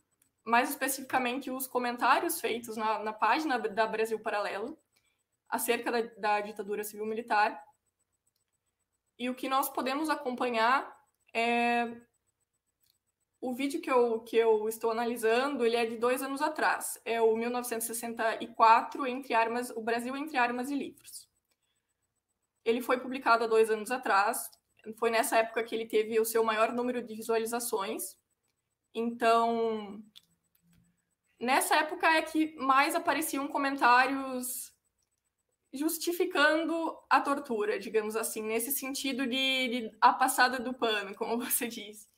mais 0.44 0.70
especificamente 0.70 1.50
os 1.50 1.66
comentários 1.66 2.40
feitos 2.40 2.76
na, 2.76 2.98
na 2.98 3.12
página 3.12 3.58
da 3.58 3.86
Brasil 3.86 4.18
Paralelo 4.18 4.78
acerca 5.48 5.90
da, 5.90 6.00
da 6.16 6.40
ditadura 6.40 6.82
civil-militar. 6.82 7.62
E 9.18 9.28
o 9.28 9.34
que 9.34 9.48
nós 9.48 9.68
podemos 9.68 10.08
acompanhar 10.08 10.96
é 11.34 12.00
o 13.40 13.54
vídeo 13.54 13.80
que 13.80 13.90
eu, 13.90 14.20
que 14.20 14.36
eu 14.36 14.68
estou 14.68 14.90
analisando, 14.90 15.64
ele 15.64 15.76
é 15.76 15.86
de 15.86 15.96
dois 15.96 16.22
anos 16.22 16.42
atrás. 16.42 17.00
É 17.04 17.20
o 17.20 17.36
1964, 17.36 19.06
entre 19.06 19.34
armas, 19.34 19.70
o 19.70 19.80
Brasil 19.80 20.16
entre 20.16 20.36
armas 20.36 20.70
e 20.70 20.74
livros. 20.74 21.28
Ele 22.64 22.82
foi 22.82 22.98
publicado 22.98 23.44
há 23.44 23.46
dois 23.46 23.70
anos 23.70 23.90
atrás. 23.90 24.50
Foi 24.98 25.10
nessa 25.10 25.38
época 25.38 25.62
que 25.62 25.74
ele 25.74 25.86
teve 25.86 26.18
o 26.20 26.24
seu 26.24 26.42
maior 26.44 26.72
número 26.72 27.02
de 27.02 27.14
visualizações. 27.14 28.16
Então, 28.94 30.02
nessa 31.40 31.76
época 31.76 32.06
é 32.06 32.22
que 32.22 32.54
mais 32.56 32.94
apareciam 32.94 33.48
comentários 33.48 34.72
justificando 35.72 36.98
a 37.10 37.20
tortura, 37.20 37.78
digamos 37.78 38.16
assim, 38.16 38.42
nesse 38.42 38.72
sentido 38.72 39.26
de, 39.26 39.68
de, 39.68 39.98
a 40.00 40.12
passada 40.12 40.58
do 40.58 40.72
pano, 40.72 41.14
como 41.14 41.38
você 41.44 41.68
disse. 41.68 42.08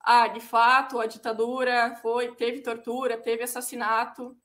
Ah, 0.00 0.28
de 0.28 0.40
fato, 0.40 1.00
a 1.00 1.06
ditadura 1.06 1.96
foi, 1.96 2.34
teve 2.34 2.62
tortura, 2.62 3.20
teve 3.20 3.42
assassinato, 3.42 4.36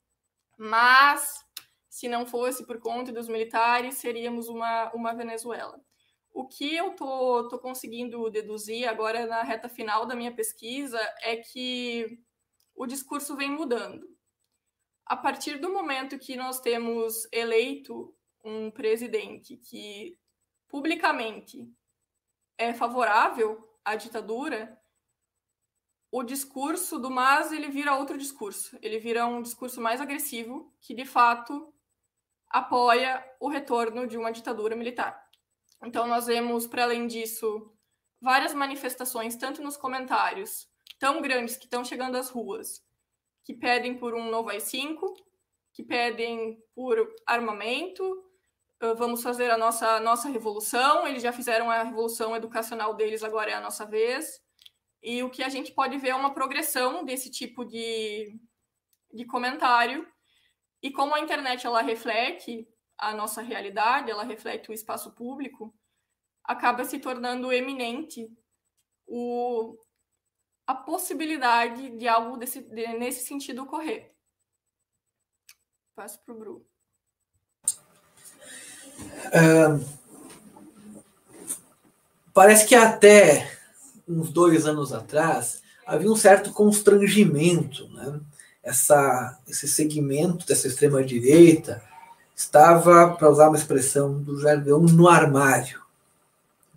mas 0.58 1.45
se 1.88 2.08
não 2.08 2.26
fosse 2.26 2.65
por 2.65 2.80
conta 2.80 3.12
dos 3.12 3.28
militares, 3.28 3.95
seríamos 3.95 4.47
uma, 4.47 4.91
uma 4.93 5.13
Venezuela. 5.13 5.80
O 6.34 6.48
que 6.48 6.76
eu 6.76 6.96
tô, 6.96 7.48
tô 7.50 7.60
conseguindo 7.60 8.30
deduzir 8.30 8.88
agora 8.88 9.26
na 9.26 9.44
reta 9.44 9.67
final 9.67 10.06
da 10.06 10.15
minha 10.15 10.34
pesquisa 10.34 11.00
é 11.22 11.38
que 11.38 12.20
o 12.76 12.86
discurso 12.86 13.36
vem 13.36 13.52
mudando. 13.52 14.08
A 15.06 15.17
partir 15.17 15.58
do 15.58 15.72
momento 15.72 16.17
que 16.17 16.36
nós 16.36 16.60
temos 16.60 17.28
eleito 17.32 18.15
um 18.44 18.72
presidente 18.72 19.58
que 19.58 20.17
publicamente 20.70 21.70
é 22.58 22.74
favorável 22.74 23.67
à 23.84 23.96
ditadura, 23.96 24.80
o 26.12 26.24
discurso 26.24 26.98
do 26.98 27.10
Mas 27.10 27.52
ele 27.52 27.70
vira 27.70 27.96
outro 27.96 28.17
discurso. 28.17 28.78
Ele 28.82 29.00
vira 29.00 29.26
um 29.26 29.41
discurso 29.41 29.82
mais 29.82 30.00
agressivo 30.00 30.74
que 30.80 30.94
de 30.94 31.06
fato 31.06 31.74
apoia 32.50 33.24
o 33.39 33.48
retorno 33.50 34.08
de 34.08 34.17
uma 34.17 34.32
ditadura 34.32 34.76
militar. 34.76 35.21
Então 35.84 36.08
nós 36.08 36.28
vemos 36.28 36.67
para 36.67 36.84
além 36.84 37.08
disso 37.08 37.72
várias 38.22 38.54
manifestações 38.54 39.36
tanto 39.36 39.62
nos 39.62 39.76
comentários 39.76 40.70
tão 41.00 41.22
grandes 41.22 41.58
que 41.58 41.65
estão 41.65 41.84
chegando 41.84 42.15
às 42.15 42.30
ruas, 42.30 42.86
que 43.44 43.56
pedem 43.56 43.98
por 43.98 44.13
um 44.13 44.30
novo 44.30 44.50
AI-5, 44.50 45.00
que 45.74 45.84
pedem 45.84 46.63
por 46.76 47.12
armamento, 47.26 48.24
vamos 48.98 49.22
fazer 49.22 49.50
a 49.52 49.58
nossa, 49.58 50.00
nossa 50.00 50.30
revolução. 50.30 51.08
Eles 51.08 51.22
já 51.22 51.32
fizeram 51.32 51.70
a 51.70 51.84
revolução 51.84 52.36
educacional 52.36 52.94
deles, 52.94 53.24
agora 53.24 53.52
é 53.52 53.54
a 53.54 53.62
nossa 53.62 53.86
vez. 53.86 54.41
E 55.02 55.24
o 55.24 55.30
que 55.30 55.44
a 55.44 55.50
gente 55.50 55.72
pode 55.72 55.98
ver 55.98 56.10
é 56.10 56.15
uma 56.15 56.34
progressão 56.34 57.04
desse 57.04 57.30
tipo 57.30 57.65
de, 57.65 58.39
de 59.13 59.26
comentário. 59.26 60.08
E 60.82 60.91
como 60.91 61.15
a 61.15 61.20
internet 61.20 61.65
ela 61.65 61.82
reflete 61.82 62.67
a 63.02 63.16
nossa 63.16 63.42
realidade, 63.42 64.12
ela 64.12 64.24
reflete 64.24 64.70
o 64.70 64.74
espaço 64.74 65.12
público, 65.12 65.74
acaba 66.44 66.86
se 66.86 67.00
tornando 67.00 67.52
eminente 67.52 68.32
o, 69.08 69.76
a 70.68 70.76
possibilidade 70.76 71.90
de 71.98 72.08
algo 72.08 72.38
desse, 72.38 72.62
de, 72.62 72.88
nesse 73.00 73.26
sentido 73.26 73.64
ocorrer. 73.64 74.14
Passo 75.96 76.24
para 76.24 76.34
o 76.36 76.38
Bruno. 76.38 76.66
Uh, 79.28 79.84
parece 82.32 82.68
que 82.68 82.76
até 82.76 83.60
uns 84.08 84.32
dois 84.32 84.68
anos 84.68 84.94
atrás 84.94 85.64
havia 85.88 86.12
um 86.12 86.16
certo 86.16 86.54
constrangimento, 86.54 87.90
né? 87.90 88.22
Essa, 88.64 89.42
esse 89.48 89.68
segmento 89.68 90.46
dessa 90.46 90.68
extrema 90.68 91.04
direita 91.04 91.84
estava, 92.41 93.10
para 93.10 93.30
usar 93.30 93.47
uma 93.47 93.58
expressão 93.58 94.13
do 94.21 94.39
jargão, 94.39 94.80
no 94.80 95.08
armário. 95.08 95.80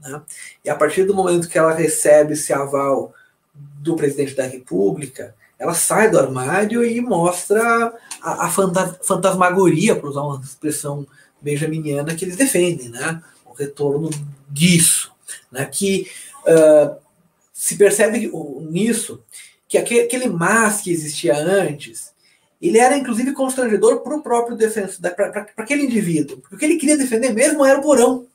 Né? 0.01 0.23
E 0.65 0.71
a 0.71 0.75
partir 0.75 1.05
do 1.05 1.15
momento 1.15 1.49
que 1.49 1.59
ela 1.59 1.73
recebe 1.73 2.35
esse 2.35 2.53
aval 2.53 3.13
do 3.55 3.97
presidente 3.97 4.35
da 4.35 4.45
República, 4.45 5.35
ela 5.59 5.75
sai 5.75 6.11
do 6.11 6.19
armário 6.19 6.85
e 6.85 7.01
mostra 7.01 7.93
a, 8.23 8.47
a 8.47 8.51
fantasmagoria, 8.51 9.97
para 9.97 10.09
usar 10.09 10.23
uma 10.23 10.41
expressão 10.41 11.07
benjaminiana 11.41 12.15
que 12.15 12.25
eles 12.25 12.37
defendem, 12.37 12.89
né? 12.89 13.23
O 13.47 13.53
retorno 13.53 14.11
disso, 14.49 15.13
né? 15.51 15.65
Que 15.65 16.11
uh, 16.47 16.97
se 17.53 17.77
percebe 17.77 18.31
nisso 18.63 19.23
que 19.69 19.79
aquele 19.79 20.29
mas 20.29 20.81
que 20.81 20.91
existia 20.91 21.37
antes, 21.37 22.14
ele 22.69 22.79
era 22.79 22.97
inclusive 22.97 23.33
constrangedor 23.33 24.01
para 24.01 24.17
o 24.17 24.23
próprio 24.23 24.57
defensor, 24.57 25.01
para 25.15 25.47
aquele 25.57 25.85
indivíduo, 25.85 26.39
porque 26.39 26.57
o 26.57 26.59
que 26.59 26.65
ele 26.65 26.77
queria 26.77 26.97
defender 26.97 27.33
mesmo 27.33 27.65
era 27.65 27.79
o 27.79 27.83
porão. 27.83 28.27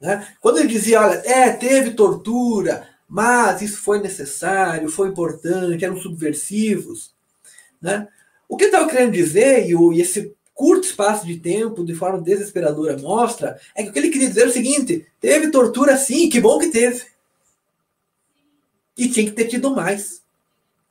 Né? 0.00 0.26
Quando 0.40 0.58
ele 0.58 0.68
dizia, 0.68 1.00
olha, 1.00 1.22
é, 1.24 1.50
teve 1.52 1.90
tortura, 1.92 2.88
mas 3.08 3.62
isso 3.62 3.80
foi 3.82 4.00
necessário, 4.00 4.88
foi 4.88 5.08
importante, 5.08 5.84
eram 5.84 5.96
subversivos. 5.96 7.14
Né? 7.80 8.08
O 8.48 8.56
que 8.56 8.64
ele 8.64 8.72
estava 8.72 8.88
querendo 8.90 9.12
dizer, 9.12 9.68
e, 9.68 9.74
o, 9.74 9.92
e 9.92 10.00
esse 10.00 10.34
curto 10.54 10.84
espaço 10.84 11.26
de 11.26 11.38
tempo, 11.38 11.84
de 11.84 11.94
forma 11.94 12.20
desesperadora, 12.20 12.96
mostra, 12.96 13.60
é 13.74 13.82
que 13.82 13.90
o 13.90 13.92
que 13.92 13.98
ele 13.98 14.10
queria 14.10 14.28
dizer 14.28 14.44
é 14.44 14.46
o 14.46 14.52
seguinte: 14.52 15.06
teve 15.20 15.50
tortura 15.50 15.96
sim, 15.96 16.28
que 16.28 16.40
bom 16.40 16.58
que 16.58 16.68
teve. 16.68 17.04
E 18.96 19.08
tinha 19.08 19.26
que 19.26 19.32
ter 19.32 19.46
tido 19.46 19.74
mais. 19.74 20.22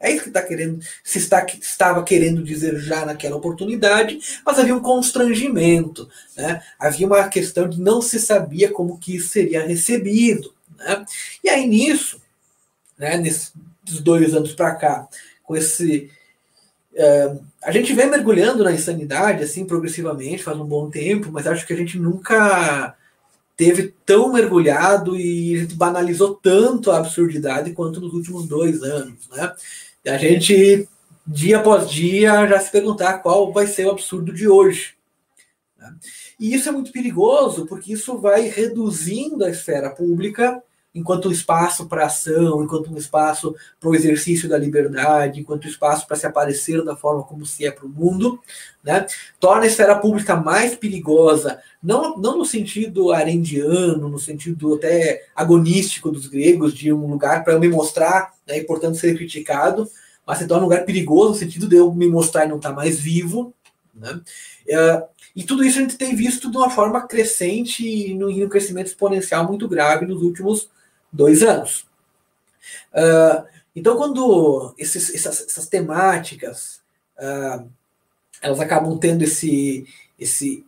É 0.05 0.11
isso 0.11 0.23
que 0.23 0.29
está 0.29 0.43
querendo, 0.43 0.79
se 1.03 1.17
está, 1.17 1.43
estava 1.59 2.03
querendo 2.03 2.43
dizer 2.43 2.77
já 2.77 3.03
naquela 3.05 3.35
oportunidade, 3.35 4.19
mas 4.45 4.59
havia 4.59 4.75
um 4.75 4.79
constrangimento, 4.79 6.07
né? 6.37 6.61
havia 6.77 7.07
uma 7.07 7.27
questão 7.27 7.67
de 7.67 7.81
não 7.81 8.03
se 8.03 8.19
sabia 8.19 8.71
como 8.71 8.99
que 8.99 9.15
isso 9.15 9.29
seria 9.29 9.65
recebido. 9.65 10.53
Né? 10.77 11.03
E 11.43 11.49
aí 11.49 11.67
nisso, 11.67 12.21
né, 12.99 13.17
nesses 13.17 13.51
dois 14.01 14.35
anos 14.35 14.53
para 14.53 14.75
cá, 14.75 15.07
com 15.43 15.55
esse 15.55 16.11
é, 16.93 17.35
a 17.63 17.71
gente 17.71 17.91
vem 17.93 18.09
mergulhando 18.09 18.63
na 18.63 18.71
insanidade 18.71 19.43
assim 19.43 19.65
progressivamente 19.65 20.43
faz 20.43 20.57
um 20.57 20.65
bom 20.65 20.89
tempo, 20.89 21.31
mas 21.31 21.47
acho 21.47 21.65
que 21.65 21.73
a 21.73 21.75
gente 21.75 21.97
nunca 21.97 22.95
teve 23.57 23.93
tão 24.05 24.31
mergulhado 24.31 25.15
e 25.15 25.55
a 25.55 25.59
gente 25.59 25.75
banalizou 25.75 26.35
tanto 26.35 26.91
a 26.91 26.97
absurdidade 26.97 27.71
quanto 27.71 28.01
nos 28.01 28.13
últimos 28.13 28.47
dois 28.47 28.83
anos, 28.83 29.27
né? 29.29 29.53
E 30.05 30.09
a 30.09 30.17
gente 30.19 30.87
dia 31.25 31.57
após 31.57 31.89
dia 31.89 32.45
já 32.45 32.59
se 32.59 32.71
perguntar 32.71 33.19
qual 33.19 33.51
vai 33.51 33.65
ser 33.65 33.87
o 33.87 33.91
absurdo 33.91 34.31
de 34.31 34.47
hoje. 34.47 34.93
Né? 35.75 35.95
E 36.39 36.53
isso 36.53 36.69
é 36.69 36.71
muito 36.71 36.91
perigoso 36.91 37.65
porque 37.65 37.93
isso 37.93 38.19
vai 38.19 38.41
reduzindo 38.47 39.43
a 39.43 39.49
esfera 39.49 39.89
pública 39.89 40.61
enquanto 40.93 41.27
um 41.27 41.31
espaço 41.31 41.87
para 41.87 42.05
ação, 42.05 42.63
enquanto 42.63 42.93
um 42.93 42.97
espaço 42.97 43.53
para 43.79 43.89
o 43.89 43.95
exercício 43.95 44.47
da 44.47 44.57
liberdade, 44.57 45.41
enquanto 45.41 45.65
um 45.65 45.69
espaço 45.69 46.07
para 46.07 46.15
se 46.15 46.25
aparecer 46.25 46.81
da 46.85 46.95
forma 46.95 47.23
como 47.23 47.45
se 47.45 47.65
é 47.65 47.71
para 47.71 47.85
o 47.85 47.89
mundo, 47.89 48.39
né? 48.81 49.05
torna 49.37 49.63
a 49.63 49.67
esfera 49.67 49.97
pública 49.97 50.37
mais 50.37 50.75
perigosa, 50.75 51.59
não, 51.83 52.15
não 52.15 52.37
no 52.37 52.45
sentido 52.45 53.11
arendiano, 53.11 54.07
no 54.07 54.19
sentido 54.19 54.75
até 54.75 55.25
agonístico 55.35 56.11
dos 56.11 56.27
gregos, 56.27 56.73
de 56.73 56.93
um 56.93 57.07
lugar 57.07 57.43
para 57.43 57.53
eu 57.53 57.59
me 57.59 57.67
mostrar 57.67 58.34
e 58.47 58.61
portanto 58.63 58.97
ser 58.97 59.15
criticado, 59.15 59.89
mas 60.25 60.39
se 60.39 60.47
torna 60.47 60.63
um 60.63 60.69
lugar 60.69 60.85
perigoso 60.85 61.29
no 61.29 61.35
sentido 61.35 61.67
de 61.67 61.75
eu 61.75 61.93
me 61.93 62.07
mostrar 62.07 62.45
e 62.45 62.49
não 62.49 62.57
estar 62.57 62.69
tá 62.69 62.75
mais 62.75 62.99
vivo. 62.99 63.53
Né? 63.93 64.21
Uh, 64.67 65.07
e 65.35 65.43
tudo 65.43 65.63
isso 65.63 65.79
a 65.79 65.81
gente 65.81 65.97
tem 65.97 66.15
visto 66.15 66.49
de 66.49 66.57
uma 66.57 66.69
forma 66.69 67.07
crescente 67.07 67.87
e 67.87 68.13
no, 68.13 68.29
um 68.29 68.49
crescimento 68.49 68.87
exponencial 68.87 69.47
muito 69.47 69.67
grave 69.67 70.05
nos 70.05 70.21
últimos 70.21 70.69
dois 71.11 71.43
anos. 71.43 71.85
Uh, 72.93 73.45
então, 73.75 73.97
quando 73.97 74.73
esses, 74.77 75.13
essas, 75.13 75.41
essas, 75.41 75.67
temáticas 75.67 76.81
elas 78.41 78.59
acabam 78.59 78.97
tendo 78.97 79.23
esse, 79.23 79.85
esse. 80.19 80.65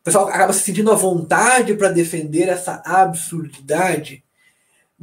O 0.00 0.04
pessoal 0.04 0.28
acaba 0.28 0.52
se 0.52 0.62
sentindo 0.62 0.90
à 0.90 0.94
vontade 0.94 1.74
para 1.74 1.92
defender 1.92 2.48
essa 2.48 2.82
absurdidade, 2.84 4.22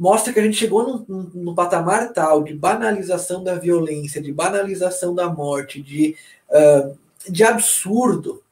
mostra 0.00 0.32
que 0.32 0.40
a 0.40 0.42
gente 0.42 0.56
chegou 0.56 1.04
num, 1.06 1.30
num, 1.34 1.54
patamar 1.54 2.10
tal 2.14 2.42
de 2.42 2.54
banalização 2.54 3.44
da 3.44 3.56
violência, 3.56 4.22
de 4.22 4.32
banalização 4.32 5.14
da 5.14 5.28
morte, 5.28 5.82
de, 5.82 6.16
uh, 6.48 6.98
de 7.28 7.44
absurdo, 7.44 8.42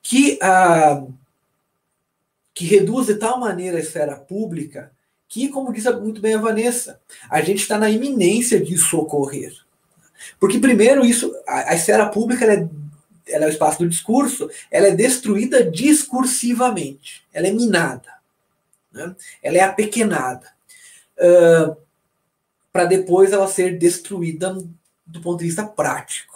que, 0.00 0.38
uh, 0.40 1.12
que 2.54 2.64
reduz 2.64 3.08
de 3.08 3.16
tal 3.16 3.40
maneira 3.40 3.78
a 3.78 3.80
esfera 3.80 4.14
pública 4.14 4.92
que, 5.28 5.48
como 5.48 5.72
disse 5.72 5.90
muito 5.92 6.20
bem 6.20 6.34
a 6.34 6.40
Vanessa, 6.40 7.00
a 7.28 7.40
gente 7.40 7.62
está 7.62 7.76
na 7.76 7.90
iminência 7.90 8.60
disso 8.62 8.96
ocorrer. 8.96 9.52
Porque, 10.38 10.60
primeiro, 10.60 11.04
isso, 11.04 11.34
a, 11.48 11.70
a 11.70 11.74
esfera 11.74 12.08
pública 12.08 12.44
é, 12.44 12.68
ela 13.26 13.44
é 13.44 13.48
o 13.48 13.50
espaço 13.50 13.80
do 13.80 13.88
discurso, 13.88 14.48
ela 14.70 14.86
é 14.86 14.92
destruída 14.92 15.68
discursivamente, 15.68 17.24
ela 17.32 17.48
é 17.48 17.52
minada, 17.52 18.12
né? 18.92 19.16
ela 19.42 19.56
é 19.56 19.60
apequenada, 19.60 20.59
uh, 21.20 21.76
para 22.72 22.84
depois 22.84 23.32
ela 23.32 23.46
ser 23.46 23.78
destruída 23.78 24.56
do 25.06 25.20
ponto 25.20 25.40
de 25.40 25.46
vista 25.46 25.64
prático. 25.64 26.34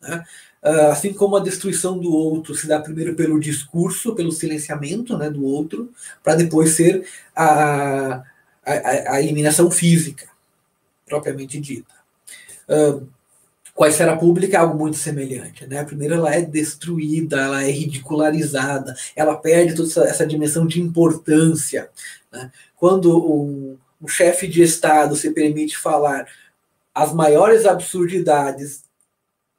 Né? 0.00 0.24
Uh, 0.62 0.90
assim 0.90 1.12
como 1.12 1.36
a 1.36 1.40
destruição 1.40 1.98
do 1.98 2.12
outro 2.12 2.54
se 2.54 2.66
dá 2.66 2.78
primeiro 2.80 3.14
pelo 3.14 3.40
discurso, 3.40 4.14
pelo 4.14 4.30
silenciamento 4.30 5.16
né, 5.16 5.30
do 5.30 5.44
outro, 5.44 5.90
para 6.22 6.34
depois 6.34 6.76
ser 6.76 7.06
a, 7.34 8.22
a, 8.64 9.14
a 9.14 9.22
eliminação 9.22 9.70
física, 9.70 10.28
propriamente 11.06 11.58
dita. 11.58 11.94
Uh, 12.68 13.08
com 13.74 13.84
a 13.84 13.88
esfera 13.88 14.14
pública 14.14 14.58
é 14.58 14.60
algo 14.60 14.78
muito 14.78 14.98
semelhante. 14.98 15.66
Né? 15.66 15.82
Primeiro, 15.82 16.16
ela 16.16 16.34
é 16.34 16.42
destruída, 16.42 17.40
ela 17.40 17.62
é 17.62 17.70
ridicularizada, 17.70 18.94
ela 19.16 19.34
perde 19.36 19.74
toda 19.74 19.88
essa, 19.88 20.04
essa 20.04 20.26
dimensão 20.26 20.66
de 20.66 20.82
importância. 20.82 21.88
Né? 22.30 22.52
Quando 22.76 23.18
um, 23.18 23.78
um 24.00 24.08
chefe 24.08 24.48
de 24.48 24.62
Estado 24.62 25.14
se 25.14 25.30
permite 25.30 25.76
falar 25.76 26.26
as 26.94 27.12
maiores 27.12 27.66
absurdidades 27.66 28.84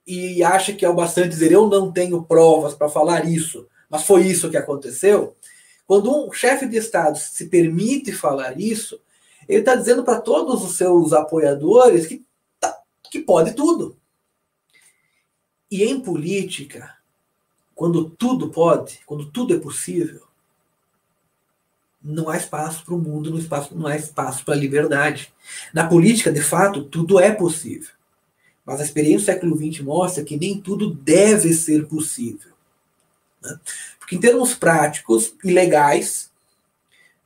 e 0.05 0.43
acha 0.43 0.73
que 0.73 0.83
é 0.83 0.89
o 0.89 0.93
bastante 0.93 1.29
dizer 1.29 1.51
eu 1.51 1.67
não 1.67 1.91
tenho 1.91 2.23
provas 2.23 2.73
para 2.73 2.89
falar 2.89 3.25
isso, 3.25 3.67
mas 3.89 4.03
foi 4.03 4.23
isso 4.23 4.49
que 4.49 4.57
aconteceu, 4.57 5.35
quando 5.85 6.25
um 6.25 6.31
chefe 6.31 6.67
de 6.67 6.77
Estado 6.77 7.17
se 7.17 7.47
permite 7.47 8.11
falar 8.11 8.59
isso, 8.59 8.99
ele 9.47 9.59
está 9.59 9.75
dizendo 9.75 10.03
para 10.03 10.21
todos 10.21 10.63
os 10.63 10.77
seus 10.77 11.13
apoiadores 11.13 12.05
que, 12.05 12.25
tá, 12.59 12.81
que 13.03 13.19
pode 13.19 13.53
tudo. 13.53 13.97
E 15.69 15.83
em 15.83 15.99
política, 15.99 16.95
quando 17.75 18.09
tudo 18.09 18.49
pode, 18.49 19.01
quando 19.05 19.31
tudo 19.31 19.53
é 19.53 19.59
possível, 19.59 20.21
não 22.03 22.29
há 22.29 22.37
espaço 22.37 22.83
para 22.83 22.95
o 22.95 22.99
mundo, 22.99 23.29
não, 23.29 23.37
espaço, 23.37 23.75
não 23.75 23.87
há 23.87 23.95
espaço 23.95 24.43
para 24.43 24.53
a 24.55 24.57
liberdade. 24.57 25.31
Na 25.73 25.87
política, 25.87 26.31
de 26.31 26.41
fato, 26.41 26.83
tudo 26.83 27.19
é 27.19 27.31
possível. 27.31 27.89
Mas 28.65 28.79
a 28.79 28.83
experiência 28.83 29.19
do 29.19 29.25
século 29.25 29.57
XX 29.57 29.81
mostra 29.81 30.23
que 30.23 30.37
nem 30.37 30.59
tudo 30.59 30.93
deve 30.93 31.53
ser 31.53 31.87
possível. 31.87 32.51
Né? 33.41 33.59
Porque, 33.99 34.15
em 34.15 34.19
termos 34.19 34.53
práticos 34.53 35.33
e 35.43 35.51
legais, 35.51 36.31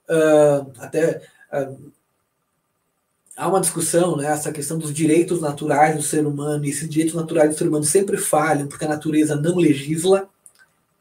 uh, 0.10 0.72
até 0.80 1.22
uh, 1.54 1.92
há 3.36 3.48
uma 3.48 3.62
discussão, 3.62 4.16
né, 4.16 4.28
essa 4.28 4.52
questão 4.52 4.78
dos 4.78 4.94
direitos 4.94 5.42
naturais 5.42 5.96
do 5.96 6.02
ser 6.02 6.26
humano, 6.26 6.66
e 6.66 6.70
esses 6.70 6.90
direitos 6.90 7.16
naturais 7.16 7.50
do 7.50 7.58
ser 7.58 7.68
humano 7.68 7.84
sempre 7.84 8.18
falham, 8.18 8.68
porque 8.68 8.86
a 8.86 8.90
natureza 8.90 9.36
não 9.36 9.58
legisla. 9.58 10.30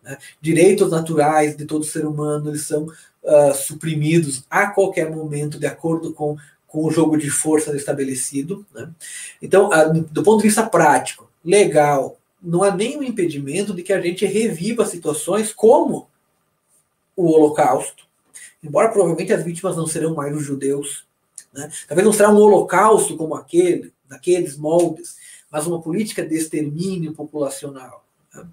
Né? 0.05 0.19
Direitos 0.41 0.91
naturais 0.91 1.57
de 1.57 1.65
todo 1.65 1.85
ser 1.85 2.07
humano 2.07 2.51
eles 2.51 2.67
são 2.67 2.85
uh, 2.85 3.55
suprimidos 3.55 4.45
a 4.51 4.67
qualquer 4.67 5.11
momento, 5.11 5.59
de 5.59 5.67
acordo 5.67 6.13
com, 6.13 6.37
com 6.69 6.85
o 6.85 6.91
jogo 6.91 7.17
de 7.17 7.31
forças 7.31 7.75
estabelecido. 7.75 8.65
Né? 8.75 8.91
Então, 9.41 9.71
do 10.11 10.23
ponto 10.23 10.43
de 10.43 10.49
vista 10.49 10.65
prático, 10.67 11.29
legal, 11.45 12.19
não 12.43 12.63
há 12.63 12.71
nenhum 12.71 13.03
impedimento 13.03 13.73
de 13.73 13.83
que 13.83 13.93
a 13.93 14.01
gente 14.01 14.27
reviva 14.27 14.85
situações 14.85 15.53
como 15.53 16.09
o 17.17 17.31
Holocausto. 17.31 18.05
Embora 18.63 18.89
provavelmente 18.89 19.33
as 19.33 19.45
vítimas 19.45 19.77
não 19.77 19.87
serão 19.87 20.15
mais 20.15 20.35
os 20.35 20.43
judeus. 20.43 21.07
Né? 21.53 21.71
Talvez 21.87 22.07
não 22.07 22.13
será 22.13 22.31
um 22.31 22.37
holocausto 22.37 23.15
como 23.17 23.35
aquele, 23.35 23.93
daqueles 24.09 24.57
moldes, 24.57 25.17
mas 25.51 25.67
uma 25.67 25.81
política 25.81 26.27
de 26.27 26.35
extermínio 26.35 27.13
populacional. 27.13 28.05
Né? 28.35 28.47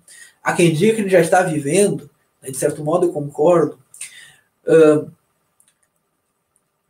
Há 0.44 0.54
quem 0.54 0.74
diga 0.74 0.96
que 0.96 1.02
ele 1.02 1.10
já 1.10 1.20
está 1.20 1.44
vivendo, 1.44 2.10
né? 2.42 2.50
de 2.50 2.58
certo 2.58 2.84
modo 2.84 3.06
eu 3.06 3.14
concordo, 3.14 3.80
uh, 4.66 5.12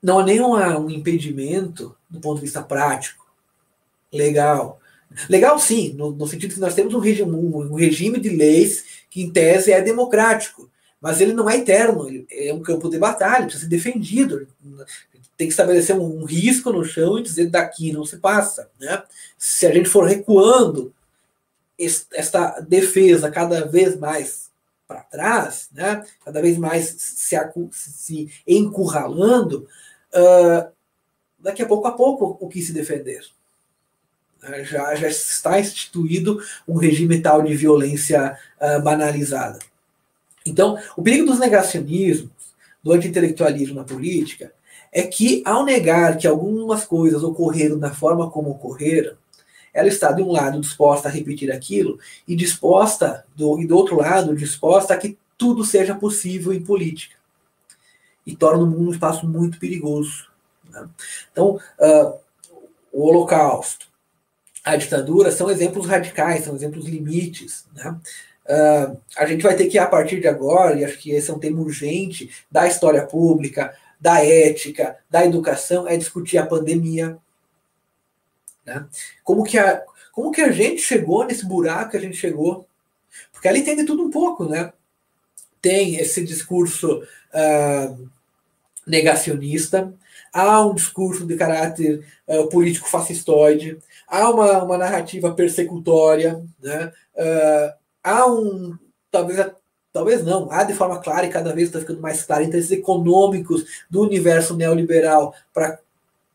não 0.02 0.20
há 0.20 0.24
nenhum 0.24 0.56
um 0.56 0.90
impedimento 0.90 1.96
do 2.10 2.20
ponto 2.20 2.36
de 2.36 2.46
vista 2.46 2.62
prático, 2.62 3.26
legal, 4.12 4.82
Legal 5.30 5.60
sim, 5.60 5.94
no, 5.94 6.12
no 6.12 6.28
sentido 6.28 6.54
que 6.54 6.60
nós 6.60 6.74
temos 6.74 6.94
um 6.94 7.00
regime, 7.00 7.32
um 7.32 7.76
regime 7.76 8.20
de 8.20 8.30
leis 8.30 8.86
que, 9.10 9.22
em 9.22 9.30
tese, 9.30 9.72
é 9.72 9.82
democrático, 9.82 10.70
mas 11.02 11.20
ele 11.20 11.34
não 11.34 11.50
é 11.50 11.58
eterno, 11.58 12.08
ele 12.08 12.26
é 12.30 12.54
um 12.54 12.62
campo 12.62 12.90
de 12.90 12.98
batalha, 12.98 13.44
precisa 13.44 13.64
ser 13.64 13.70
defendido. 13.70 14.48
Tem 15.36 15.48
que 15.48 15.54
estabelecer 15.54 15.96
um, 15.96 16.22
um 16.22 16.24
risco 16.24 16.72
no 16.72 16.86
chão 16.86 17.18
e 17.18 17.24
dizer 17.24 17.50
daqui 17.50 17.92
não 17.92 18.06
se 18.06 18.18
passa. 18.18 18.70
Né? 18.80 19.04
Se 19.38 19.66
a 19.66 19.74
gente 19.74 19.90
for 19.90 20.06
recuando 20.06 20.94
esta 22.14 22.60
defesa 22.60 23.32
cada 23.32 23.66
vez 23.66 23.98
mais 23.98 24.50
para 24.88 25.02
trás, 25.02 25.70
né? 25.72 26.04
cada 26.24 26.42
vez 26.42 26.58
mais 26.58 26.96
se, 26.98 27.38
se 27.72 28.30
encurralando, 28.46 29.68
uh, 30.14 30.72
daqui 31.40 31.62
a 31.62 31.66
pouco 31.66 31.88
a 31.88 31.92
pouco 31.94 32.38
o 32.40 32.48
que 32.48 32.62
se 32.62 32.74
defender 32.74 33.24
já, 34.64 34.96
já 34.96 35.08
está 35.08 35.60
instituído 35.60 36.42
um 36.68 36.76
regime 36.78 37.22
tal 37.22 37.42
de 37.42 37.56
violência 37.56 38.38
uh, 38.60 38.82
banalizada. 38.82 39.60
Então, 40.46 40.78
o 40.98 41.04
perigo 41.04 41.28
dos 41.28 41.40
negacionismos, 41.40 42.32
do 42.84 42.92
anti-intelectualismo 42.92 43.76
na 43.76 43.84
política, 43.84 44.52
é 44.92 45.04
que, 45.04 45.44
ao 45.46 45.64
negar 45.64 46.18
que 46.18 46.28
algumas 46.28 46.84
coisas 46.84 47.24
ocorreram 47.24 47.78
da 47.78 47.92
forma 47.92 48.30
como 48.30 48.50
ocorreram, 48.50 49.16
ela 49.74 49.88
está, 49.88 50.12
de 50.12 50.22
um 50.22 50.32
lado, 50.32 50.60
disposta 50.60 51.08
a 51.08 51.12
repetir 51.12 51.52
aquilo, 51.52 52.00
e 52.28 52.36
disposta, 52.36 53.26
do, 53.36 53.60
e 53.62 53.66
do 53.66 53.76
outro 53.76 53.98
lado, 53.98 54.36
disposta 54.36 54.94
a 54.94 54.98
que 54.98 55.18
tudo 55.38 55.66
seja 55.66 55.96
possível 55.96 56.54
em 56.54 56.62
política. 56.62 57.16
E 58.26 58.36
torna 58.36 58.64
o 58.64 58.68
mundo 58.68 58.90
um 58.90 58.94
espaço 58.94 59.28
muito 59.28 59.60
perigoso. 59.60 60.30
Né? 60.70 60.88
Então, 61.32 61.60
uh, 61.80 62.20
o 62.92 63.08
Holocausto, 63.08 63.88
a 64.64 64.76
ditadura 64.76 65.32
são 65.32 65.50
exemplos 65.50 65.88
radicais, 65.88 66.44
são 66.44 66.56
exemplos 66.56 66.86
limites. 66.86 67.66
Né? 67.74 67.98
Uh, 68.46 68.98
a 69.18 69.26
gente 69.26 69.42
vai 69.42 69.56
ter 69.56 69.68
que, 69.68 69.78
a 69.78 69.88
partir 69.88 70.20
de 70.20 70.28
agora, 70.28 70.80
e 70.80 70.86
acho 70.86 70.98
que 71.00 71.12
esse 71.12 71.32
é 71.32 71.34
um 71.34 71.40
tema 71.40 71.62
urgente, 71.62 72.30
da 72.52 72.68
história 72.68 73.06
pública, 73.06 73.76
da 74.00 74.24
ética, 74.24 74.98
da 75.10 75.26
educação, 75.26 75.88
é 75.88 75.96
discutir 75.96 76.38
a 76.38 76.46
pandemia. 76.46 77.18
Né? 78.72 78.86
Como, 79.24 79.44
que 79.44 79.58
a, 79.58 79.84
como 80.12 80.32
que 80.32 80.42
a 80.42 80.52
gente 80.52 80.82
chegou 80.82 81.26
nesse 81.26 81.46
buraco 81.46 81.92
que 81.92 81.98
a 81.98 82.02
gente 82.02 82.16
chegou? 82.16 82.66
Porque 83.32 83.48
ali 83.48 83.64
tem 83.64 83.76
de 83.76 83.86
tudo 83.86 84.04
um 84.04 84.10
pouco, 84.10 84.46
né? 84.46 84.72
Tem 85.62 85.96
esse 85.96 86.24
discurso 86.24 87.04
uh, 87.34 88.10
negacionista, 88.88 89.94
há 90.34 90.66
um 90.66 90.74
discurso 90.74 91.26
de 91.26 91.36
caráter 91.36 92.06
uh, 92.28 92.48
político 92.48 92.90
fascistoide, 92.90 93.78
há 94.08 94.30
uma, 94.30 94.64
uma 94.64 94.78
narrativa 94.78 95.34
persecutória, 95.34 96.42
né? 96.62 96.92
Uh, 97.16 97.74
há 98.04 98.26
um, 98.26 98.78
talvez, 99.12 99.52
talvez 99.92 100.24
não, 100.24 100.50
há 100.52 100.64
de 100.64 100.74
forma 100.74 101.00
clara 101.00 101.26
e 101.26 101.32
cada 101.32 101.54
vez 101.54 101.68
está 101.68 101.80
ficando 101.80 102.02
mais 102.02 102.24
clara 102.24 102.44
interesses 102.44 102.72
econômicos 102.72 103.66
do 103.90 104.02
universo 104.02 104.56
neoliberal 104.56 105.36
pra, 105.54 105.80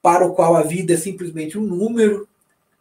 para 0.07 0.25
o 0.25 0.35
qual 0.35 0.55
a 0.55 0.63
vida 0.63 0.95
é 0.95 0.97
simplesmente 0.97 1.59
um 1.59 1.63
número, 1.63 2.29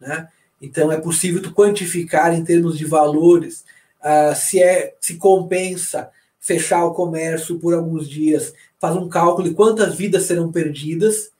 né? 0.00 0.28
Então 0.62 0.92
é 0.92 0.96
possível 0.96 1.42
tu 1.42 1.52
quantificar 1.52 2.32
em 2.32 2.44
termos 2.44 2.78
de 2.78 2.84
valores 2.84 3.64
uh, 4.00 4.32
se 4.36 4.62
é 4.62 4.94
se 5.00 5.16
compensa 5.16 6.08
fechar 6.38 6.84
o 6.84 6.94
comércio 6.94 7.58
por 7.58 7.74
alguns 7.74 8.08
dias, 8.08 8.54
faz 8.78 8.94
um 8.94 9.08
cálculo 9.08 9.48
de 9.48 9.56
quantas 9.56 9.96
vidas 9.96 10.22
serão 10.22 10.52
perdidas 10.52 11.32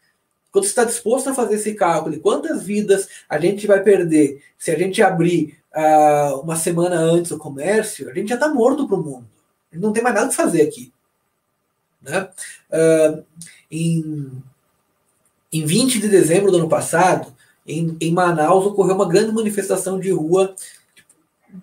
quando 0.50 0.64
você 0.64 0.70
está 0.70 0.82
disposto 0.82 1.30
a 1.30 1.34
fazer 1.34 1.54
esse 1.54 1.74
cálculo 1.74 2.18
quantas 2.18 2.64
vidas 2.64 3.08
a 3.28 3.38
gente 3.38 3.64
vai 3.64 3.80
perder 3.80 4.42
se 4.58 4.72
a 4.72 4.76
gente 4.76 5.00
abrir 5.00 5.56
uh, 5.72 6.40
uma 6.40 6.56
semana 6.56 6.96
antes 6.96 7.30
o 7.30 7.38
comércio, 7.38 8.10
a 8.10 8.12
gente 8.12 8.30
já 8.30 8.34
está 8.34 8.48
morto 8.48 8.88
para 8.88 8.96
o 8.96 9.04
mundo. 9.04 9.28
Não 9.72 9.92
tem 9.92 10.02
mais 10.02 10.16
nada 10.16 10.30
que 10.30 10.34
fazer 10.34 10.62
aqui. 10.62 10.92
Né? 12.02 12.28
Uh, 12.72 13.24
em, 13.70 14.42
em 15.52 15.64
20 15.64 16.00
de 16.00 16.08
dezembro 16.08 16.50
do 16.50 16.58
ano 16.58 16.68
passado, 16.68 17.32
em, 17.66 17.96
em 18.00 18.12
Manaus, 18.12 18.66
ocorreu 18.66 18.94
uma 18.94 19.08
grande 19.08 19.32
manifestação 19.32 19.98
de 19.98 20.10
rua 20.10 20.54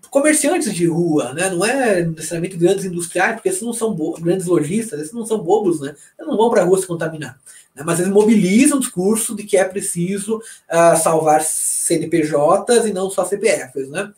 comerciantes 0.10 0.74
de 0.74 0.86
rua, 0.88 1.34
né? 1.34 1.50
Não 1.50 1.66
é 1.66 2.04
necessariamente 2.04 2.58
grandes 2.58 2.86
industriais, 2.86 3.36
porque 3.36 3.50
esses 3.50 3.62
não 3.62 3.74
são 3.74 3.96
grandes 4.20 4.46
lojistas, 4.46 5.00
esses 5.00 5.14
não 5.14 5.26
são 5.26 5.40
bobos, 5.40 5.80
né? 5.80 5.96
Eles 6.18 6.30
não 6.30 6.38
vão 6.38 6.50
para 6.50 6.62
a 6.62 6.66
rua 6.66 6.80
se 6.80 6.88
contaminar. 6.88 7.40
Né? 7.76 7.84
Mas 7.86 8.00
eles 8.00 8.12
mobilizam 8.12 8.78
o 8.78 8.82
discurso 8.82 9.36
de 9.36 9.44
que 9.44 9.58
é 9.58 9.66
preciso 9.66 10.38
uh, 10.38 10.98
salvar 11.02 11.42
CNPJs 11.42 12.86
e 12.86 12.94
não 12.94 13.10
só 13.10 13.26
CPFs, 13.26 13.90
né? 13.90 14.12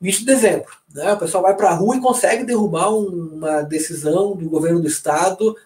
20 0.00 0.18
de 0.20 0.26
dezembro, 0.26 0.70
né? 0.92 1.12
O 1.12 1.18
pessoal 1.18 1.42
vai 1.42 1.56
para 1.56 1.70
a 1.70 1.74
rua 1.74 1.96
e 1.96 2.00
consegue 2.00 2.44
derrubar 2.44 2.90
uma 2.90 3.62
decisão 3.62 4.36
do 4.36 4.48
governo 4.48 4.80
do 4.80 4.88
estado 4.88 5.56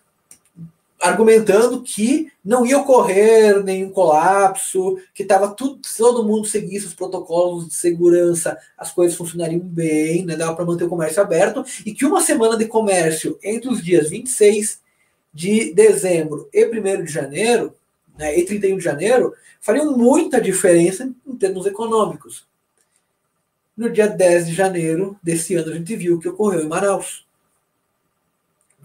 argumentando 1.01 1.83
que 1.83 2.31
não 2.45 2.67
ia 2.67 2.79
ocorrer 2.79 3.63
nenhum 3.63 3.91
colapso, 3.91 4.99
que 5.15 5.23
estava 5.23 5.49
tudo, 5.49 5.81
todo 5.97 6.25
mundo 6.25 6.47
seguisse 6.47 6.87
os 6.87 6.95
protocolos 6.95 7.69
de 7.69 7.75
segurança, 7.75 8.59
as 8.77 8.91
coisas 8.91 9.17
funcionariam 9.17 9.61
bem, 9.61 10.25
né, 10.25 10.37
dava 10.37 10.57
para 10.57 10.65
manter 10.65 10.85
o 10.85 10.89
comércio 10.89 11.23
aberto, 11.23 11.65
e 11.87 11.93
que 11.93 12.05
uma 12.05 12.21
semana 12.21 12.57
de 12.57 12.67
comércio 12.67 13.39
entre 13.43 13.69
os 13.69 13.83
dias 13.83 14.11
26 14.11 14.81
de 15.33 15.73
dezembro 15.73 16.49
e 16.53 16.65
1 16.67 17.05
de 17.05 17.13
janeiro, 17.13 17.75
né, 18.19 18.37
e 18.37 18.45
31 18.45 18.79
de 18.79 18.85
janeiro, 18.85 19.35
fariam 19.61 19.97
muita 19.97 20.41
diferença 20.41 21.09
em 21.27 21.37
termos 21.37 21.67
econômicos. 21.67 22.47
No 23.77 23.89
dia 23.89 24.09
10 24.09 24.49
de 24.49 24.55
janeiro 24.55 25.17
desse 25.23 25.55
ano, 25.55 25.71
a 25.71 25.75
gente 25.77 25.95
viu 25.95 26.17
o 26.17 26.19
que 26.19 26.29
ocorreu 26.29 26.63
em 26.63 26.67
Manaus. 26.69 27.28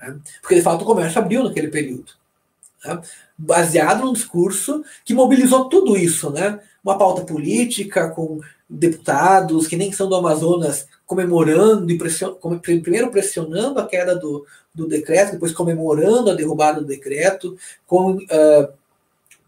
Né? 0.03 0.17
Porque, 0.41 0.55
de 0.55 0.61
fato, 0.61 0.81
o 0.81 0.85
comércio 0.85 1.19
abriu 1.19 1.43
naquele 1.43 1.69
período. 1.69 2.11
Né? 2.83 3.01
Baseado 3.37 4.05
num 4.05 4.13
discurso 4.13 4.83
que 5.05 5.13
mobilizou 5.13 5.69
tudo 5.69 5.97
isso. 5.97 6.29
Né? 6.29 6.59
Uma 6.83 6.97
pauta 6.97 7.23
política 7.23 8.09
com 8.09 8.39
deputados 8.69 9.67
que 9.67 9.75
nem 9.75 9.91
são 9.91 10.09
do 10.09 10.15
Amazonas 10.15 10.87
comemorando 11.05 11.91
e 11.91 11.97
pression... 11.97 12.35
primeiro 12.61 13.11
pressionando 13.11 13.79
a 13.79 13.87
queda 13.87 14.15
do, 14.15 14.45
do 14.73 14.87
decreto, 14.87 15.33
depois 15.33 15.51
comemorando 15.51 16.31
a 16.31 16.35
derrubada 16.35 16.81
do 16.81 16.87
decreto, 16.87 17.57
com 17.85 18.13
uh, 18.15 18.73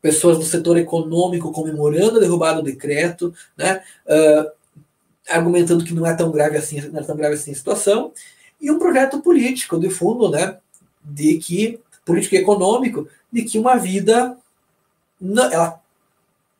pessoas 0.01 0.37
do 0.37 0.43
setor 0.43 0.77
econômico 0.77 1.51
comemorando 1.51 2.17
a 2.17 2.21
derrubada 2.21 2.61
do 2.61 2.65
decreto, 2.65 3.33
né? 3.57 3.81
Uh, 4.05 4.51
argumentando 5.27 5.83
que 5.83 5.93
não 5.93 6.05
é 6.05 6.13
tão 6.13 6.31
grave 6.31 6.57
assim, 6.57 6.79
não 6.89 6.99
é 6.99 7.03
tão 7.03 7.17
grave 7.17 7.33
assim 7.33 7.51
a 7.51 7.55
situação, 7.55 8.11
e 8.59 8.71
um 8.71 8.79
projeto 8.79 9.21
político, 9.21 9.79
de 9.79 9.89
fundo, 9.89 10.29
né, 10.29 10.57
de 11.03 11.37
que, 11.37 11.79
político 12.05 12.35
e 12.35 12.39
econômico, 12.39 13.07
de 13.31 13.43
que 13.43 13.59
uma 13.59 13.75
vida 13.75 14.37
ela 15.51 15.81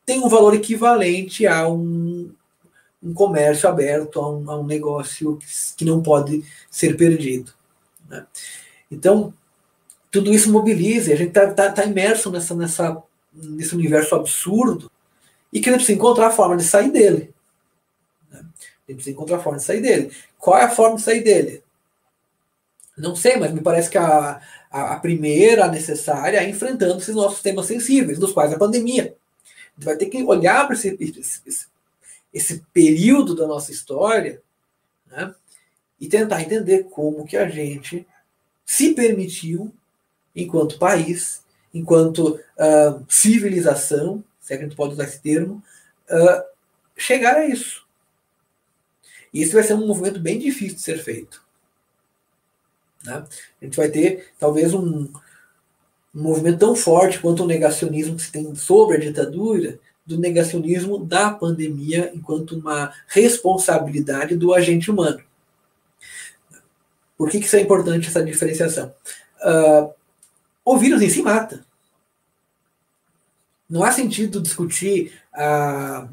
tem 0.04 0.20
um 0.20 0.28
valor 0.28 0.54
equivalente 0.54 1.46
a 1.46 1.68
um, 1.68 2.32
um 3.02 3.12
comércio 3.12 3.68
aberto, 3.68 4.20
a 4.20 4.30
um, 4.30 4.50
a 4.50 4.58
um 4.58 4.64
negócio 4.64 5.36
que, 5.36 5.46
que, 5.76 5.84
não 5.84 6.02
pode 6.02 6.44
ser 6.70 6.96
perdido. 6.96 7.52
Né? 8.08 8.24
Então, 8.90 9.34
tudo 10.10 10.32
isso 10.32 10.50
mobiliza, 10.50 11.12
a 11.12 11.16
gente 11.16 11.28
está 11.28 11.52
tá, 11.52 11.72
tá 11.72 11.84
imerso 11.84 12.30
nessa, 12.30 12.54
nessa, 12.54 13.02
nesse 13.32 13.74
universo 13.74 14.14
absurdo 14.14 14.90
e 15.52 15.60
que 15.60 15.68
a 15.68 15.72
gente 15.72 15.80
precisa 15.80 15.98
encontrar 15.98 16.28
a 16.28 16.32
forma 16.32 16.56
de 16.56 16.64
sair 16.64 16.90
dele. 16.90 17.34
Né? 18.30 18.38
A 18.38 18.92
gente 18.92 18.96
precisa 18.96 19.10
encontrar 19.10 19.38
a 19.38 19.40
forma 19.40 19.58
de 19.58 19.64
sair 19.64 19.80
dele. 19.80 20.10
Qual 20.38 20.56
é 20.56 20.64
a 20.64 20.70
forma 20.70 20.96
de 20.96 21.02
sair 21.02 21.22
dele? 21.22 21.62
Não 22.96 23.14
sei, 23.14 23.36
mas 23.36 23.52
me 23.52 23.60
parece 23.60 23.90
que 23.90 23.98
a, 23.98 24.40
a, 24.70 24.94
a 24.94 25.00
primeira 25.00 25.68
necessária 25.68 26.38
é 26.38 26.48
enfrentando 26.48 26.98
esses 26.98 27.14
nossos 27.14 27.42
temas 27.42 27.66
sensíveis, 27.66 28.18
dos 28.18 28.32
quais 28.32 28.52
a 28.52 28.58
pandemia. 28.58 29.14
A 29.44 29.74
gente 29.74 29.84
vai 29.84 29.96
ter 29.96 30.06
que 30.06 30.22
olhar 30.22 30.66
para 30.66 30.74
esse, 30.74 30.96
esse, 30.98 31.66
esse, 32.32 32.64
período 32.72 33.34
da 33.34 33.46
nossa 33.46 33.70
história 33.70 34.40
né, 35.06 35.34
e 36.00 36.08
tentar 36.08 36.40
entender 36.40 36.84
como 36.84 37.26
que 37.26 37.36
a 37.36 37.48
gente 37.48 38.06
se 38.64 38.94
permitiu, 38.94 39.72
enquanto 40.34 40.78
país, 40.78 41.42
enquanto 41.72 42.40
uh, 42.58 43.04
civilização, 43.08 44.24
se 44.40 44.54
é 44.54 44.56
que 44.56 44.64
a 44.64 44.66
gente 44.66 44.76
pode 44.76 44.94
usar 44.94 45.04
esse 45.04 45.20
termo, 45.20 45.62
uh, 46.10 46.42
chegar 46.96 47.36
a 47.36 47.46
isso. 47.46 47.86
E 49.32 49.42
isso 49.42 49.52
vai 49.52 49.62
ser 49.62 49.74
um 49.74 49.86
movimento 49.86 50.18
bem 50.18 50.38
difícil 50.38 50.76
de 50.76 50.82
ser 50.82 50.98
feito. 50.98 51.45
Né? 53.06 53.24
A 53.62 53.64
gente 53.64 53.76
vai 53.76 53.88
ter 53.88 54.32
talvez 54.38 54.74
um, 54.74 55.08
um 56.14 56.22
movimento 56.22 56.58
tão 56.58 56.74
forte 56.74 57.20
quanto 57.20 57.44
o 57.44 57.46
negacionismo 57.46 58.16
que 58.16 58.22
se 58.22 58.32
tem 58.32 58.54
sobre 58.54 58.96
a 58.96 59.00
ditadura, 59.00 59.78
do 60.04 60.18
negacionismo 60.18 61.04
da 61.04 61.30
pandemia 61.30 62.12
enquanto 62.14 62.52
uma 62.52 62.92
responsabilidade 63.08 64.36
do 64.36 64.52
agente 64.52 64.90
humano. 64.90 65.20
Por 67.16 67.30
que, 67.30 67.40
que 67.40 67.46
isso 67.46 67.56
é 67.56 67.60
importante, 67.60 68.08
essa 68.08 68.22
diferenciação? 68.22 68.94
Uh, 69.42 69.92
o 70.64 70.76
vírus 70.76 71.00
em 71.02 71.08
si 71.08 71.22
mata. 71.22 71.64
Não 73.68 73.82
há 73.82 73.90
sentido 73.90 74.40
discutir. 74.40 75.12
Uh, 75.34 76.08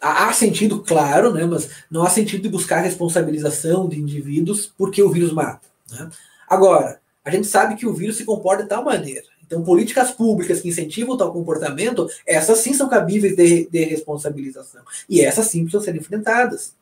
há 0.00 0.32
sentido, 0.32 0.82
claro, 0.82 1.32
né, 1.32 1.44
mas 1.44 1.68
não 1.90 2.02
há 2.02 2.10
sentido 2.10 2.50
buscar 2.50 2.80
responsabilização 2.80 3.88
de 3.88 4.00
indivíduos 4.00 4.72
porque 4.78 5.02
o 5.02 5.10
vírus 5.10 5.32
mata. 5.32 5.73
Né? 5.90 6.10
Agora, 6.48 7.00
a 7.24 7.30
gente 7.30 7.46
sabe 7.46 7.76
que 7.76 7.86
o 7.86 7.94
vírus 7.94 8.16
se 8.16 8.24
comporta 8.24 8.62
de 8.62 8.68
tal 8.68 8.84
maneira. 8.84 9.26
Então, 9.46 9.62
políticas 9.62 10.10
públicas 10.10 10.60
que 10.60 10.68
incentivam 10.68 11.16
tal 11.16 11.32
comportamento, 11.32 12.08
essas 12.26 12.58
sim 12.58 12.72
são 12.72 12.88
cabíveis 12.88 13.36
de, 13.36 13.68
de 13.70 13.84
responsabilização. 13.84 14.82
E 15.08 15.20
essas 15.20 15.46
sim 15.46 15.62
precisam 15.62 15.82
ser 15.82 15.96
enfrentadas. 15.96 16.74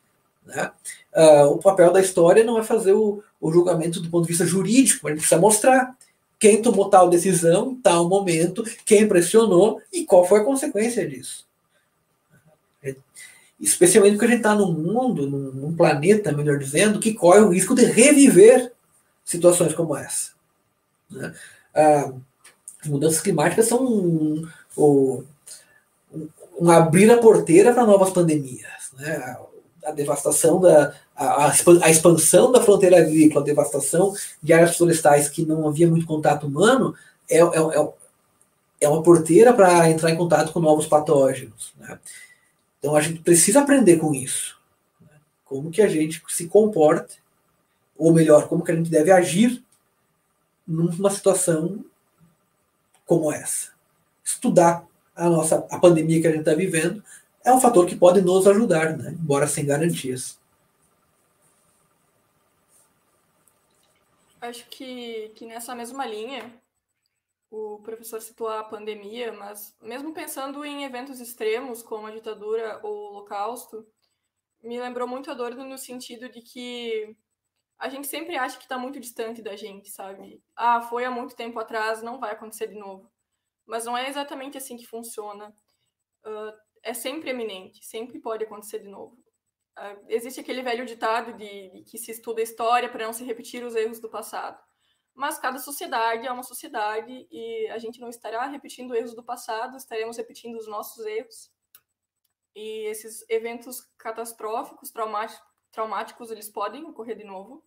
Né? 0.46 0.70
Uh, 1.14 1.46
o 1.52 1.58
papel 1.58 1.92
da 1.92 2.00
história 2.00 2.44
não 2.44 2.58
é 2.58 2.62
fazer 2.62 2.92
o, 2.92 3.22
o, 3.40 3.52
julgamento 3.52 4.00
do 4.00 4.10
ponto 4.10 4.22
de 4.22 4.28
vista 4.28 4.46
jurídico, 4.46 5.08
gente 5.08 5.18
precisa 5.18 5.40
mostrar 5.40 5.96
quem 6.38 6.60
tomou 6.60 6.88
tal 6.88 7.08
decisão, 7.08 7.76
tal 7.82 8.08
momento, 8.08 8.64
quem 8.84 9.06
pressionou 9.06 9.80
e 9.92 10.04
qual 10.04 10.26
foi 10.26 10.40
a 10.40 10.44
consequência 10.44 11.06
disso. 11.06 11.46
Especialmente 13.60 14.14
porque 14.14 14.24
a 14.24 14.28
gente 14.28 14.38
está 14.38 14.54
num 14.54 14.72
mundo, 14.72 15.30
num, 15.30 15.52
num 15.52 15.76
planeta, 15.76 16.32
melhor 16.32 16.58
dizendo, 16.58 16.98
que 16.98 17.14
corre 17.14 17.40
o 17.40 17.50
risco 17.50 17.76
de 17.76 17.84
reviver 17.84 18.72
situações 19.24 19.74
como 19.74 19.96
essa. 19.96 20.32
Né? 21.10 21.34
Ah, 21.74 22.12
as 22.82 22.88
mudanças 22.88 23.20
climáticas 23.20 23.66
são 23.66 23.84
um, 23.84 24.48
um, 24.76 25.24
um 26.60 26.70
abrir 26.70 27.10
a 27.10 27.18
porteira 27.18 27.72
para 27.72 27.86
novas 27.86 28.10
pandemias. 28.10 28.90
Né? 28.94 29.36
A, 29.84 29.92
devastação 29.92 30.60
da 30.60 30.94
a, 31.16 31.46
a, 31.82 31.90
expansão 31.90 32.52
da 32.52 32.62
fronteira 32.62 32.98
agrícola, 32.98 33.40
a 33.40 33.46
devastação 33.46 34.14
de 34.42 34.52
áreas 34.52 34.76
florestais 34.76 35.28
que 35.28 35.44
não 35.44 35.66
havia 35.68 35.88
muito 35.88 36.06
contato 36.06 36.46
humano 36.46 36.94
é, 37.28 37.38
é, 37.38 37.42
é, 37.42 37.92
é 38.82 38.88
uma 38.88 39.02
porteira 39.02 39.52
para 39.52 39.88
entrar 39.90 40.10
em 40.10 40.16
contato 40.16 40.52
com 40.52 40.60
novos 40.60 40.86
patógenos. 40.86 41.72
Né? 41.78 41.98
Então 42.78 42.96
a 42.96 43.00
gente 43.00 43.20
precisa 43.20 43.60
aprender 43.60 43.96
com 43.96 44.14
isso. 44.14 44.58
Né? 45.00 45.08
Como 45.44 45.70
que 45.70 45.82
a 45.82 45.88
gente 45.88 46.22
se 46.28 46.46
comporta 46.46 47.21
ou 48.02 48.12
melhor, 48.12 48.48
como 48.48 48.64
que 48.64 48.72
a 48.72 48.74
gente 48.74 48.90
deve 48.90 49.12
agir 49.12 49.64
numa 50.66 51.08
situação 51.08 51.84
como 53.06 53.32
essa. 53.32 53.72
Estudar 54.24 54.84
a 55.14 55.28
nossa 55.28 55.64
a 55.70 55.78
pandemia 55.78 56.20
que 56.20 56.26
a 56.26 56.30
gente 56.30 56.40
está 56.40 56.52
vivendo 56.52 57.02
é 57.44 57.52
um 57.52 57.60
fator 57.60 57.86
que 57.86 57.94
pode 57.94 58.20
nos 58.20 58.44
ajudar, 58.48 58.98
né? 58.98 59.10
embora 59.12 59.46
sem 59.46 59.64
garantias. 59.64 60.36
Acho 64.40 64.68
que, 64.68 65.28
que 65.36 65.46
nessa 65.46 65.72
mesma 65.72 66.04
linha, 66.04 66.52
o 67.52 67.78
professor 67.84 68.20
citou 68.20 68.48
a 68.48 68.64
pandemia, 68.64 69.32
mas 69.32 69.76
mesmo 69.80 70.12
pensando 70.12 70.64
em 70.64 70.82
eventos 70.82 71.20
extremos 71.20 71.84
como 71.84 72.08
a 72.08 72.10
ditadura 72.10 72.80
ou 72.82 72.92
o 72.92 73.08
holocausto, 73.10 73.86
me 74.60 74.80
lembrou 74.80 75.06
muito 75.06 75.30
a 75.30 75.34
dor 75.34 75.54
no 75.54 75.78
sentido 75.78 76.28
de 76.28 76.40
que 76.40 77.16
a 77.82 77.88
gente 77.88 78.06
sempre 78.06 78.36
acha 78.36 78.56
que 78.56 78.62
está 78.62 78.78
muito 78.78 79.00
distante 79.00 79.42
da 79.42 79.56
gente, 79.56 79.90
sabe? 79.90 80.40
Ah, 80.54 80.80
foi 80.82 81.04
há 81.04 81.10
muito 81.10 81.34
tempo 81.34 81.58
atrás, 81.58 82.00
não 82.00 82.20
vai 82.20 82.30
acontecer 82.30 82.68
de 82.68 82.78
novo. 82.78 83.10
Mas 83.66 83.84
não 83.84 83.98
é 83.98 84.08
exatamente 84.08 84.56
assim 84.56 84.76
que 84.76 84.86
funciona. 84.86 85.52
Uh, 86.24 86.52
é 86.80 86.94
sempre 86.94 87.30
eminente, 87.30 87.84
sempre 87.84 88.20
pode 88.20 88.44
acontecer 88.44 88.78
de 88.78 88.88
novo. 88.88 89.16
Uh, 89.76 90.04
existe 90.06 90.38
aquele 90.38 90.62
velho 90.62 90.86
ditado 90.86 91.32
de, 91.32 91.70
de, 91.70 91.82
que 91.82 91.98
se 91.98 92.12
estuda 92.12 92.40
a 92.40 92.44
história 92.44 92.88
para 92.88 93.04
não 93.04 93.12
se 93.12 93.24
repetir 93.24 93.64
os 93.64 93.74
erros 93.74 93.98
do 93.98 94.08
passado. 94.08 94.62
mas 95.12 95.38
cada 95.38 95.58
sociedade 95.58 96.24
é 96.24 96.30
uma 96.30 96.44
sociedade 96.44 97.26
e 97.32 97.68
a 97.68 97.78
gente 97.78 98.00
não 98.00 98.08
estará 98.08 98.46
repetindo 98.46 98.94
erros 98.94 99.14
do 99.14 99.24
passado, 99.24 99.76
estaremos 99.76 100.16
repetindo 100.18 100.56
os 100.56 100.68
nossos 100.68 101.04
erros. 101.04 101.50
E 102.54 102.86
esses 102.86 103.28
eventos 103.28 103.80
catastróficos, 103.98 104.92
traumáticos, 104.92 105.44
traumáticos 105.72 106.30
eles 106.30 106.48
podem 106.48 106.84
ocorrer 106.84 107.16
de 107.16 107.24
novo. 107.24 107.64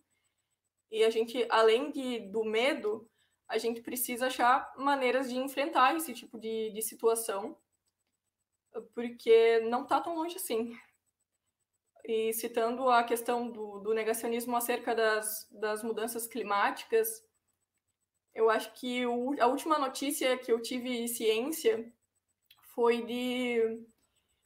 E 0.90 1.04
a 1.04 1.10
gente, 1.10 1.46
além 1.50 1.90
de, 1.90 2.20
do 2.30 2.44
medo, 2.44 3.08
a 3.48 3.58
gente 3.58 3.80
precisa 3.80 4.26
achar 4.26 4.72
maneiras 4.76 5.28
de 5.28 5.36
enfrentar 5.36 5.94
esse 5.96 6.12
tipo 6.12 6.38
de, 6.38 6.70
de 6.72 6.82
situação, 6.82 7.56
porque 8.94 9.60
não 9.60 9.82
está 9.82 10.00
tão 10.00 10.14
longe 10.14 10.36
assim. 10.36 10.76
E 12.04 12.32
citando 12.32 12.88
a 12.88 13.02
questão 13.02 13.50
do, 13.50 13.80
do 13.80 13.94
negacionismo 13.94 14.56
acerca 14.56 14.94
das, 14.94 15.48
das 15.50 15.82
mudanças 15.82 16.26
climáticas, 16.26 17.24
eu 18.34 18.50
acho 18.50 18.72
que 18.74 19.06
o, 19.06 19.34
a 19.40 19.46
última 19.46 19.78
notícia 19.78 20.36
que 20.38 20.52
eu 20.52 20.60
tive 20.60 21.08
ciência 21.08 21.90
foi 22.74 23.02
de, 23.02 23.80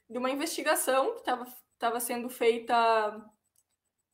de 0.09 0.17
uma 0.17 0.31
investigação 0.31 1.13
que 1.13 1.19
estava 1.19 1.99
sendo 1.99 2.29
feita 2.29 3.30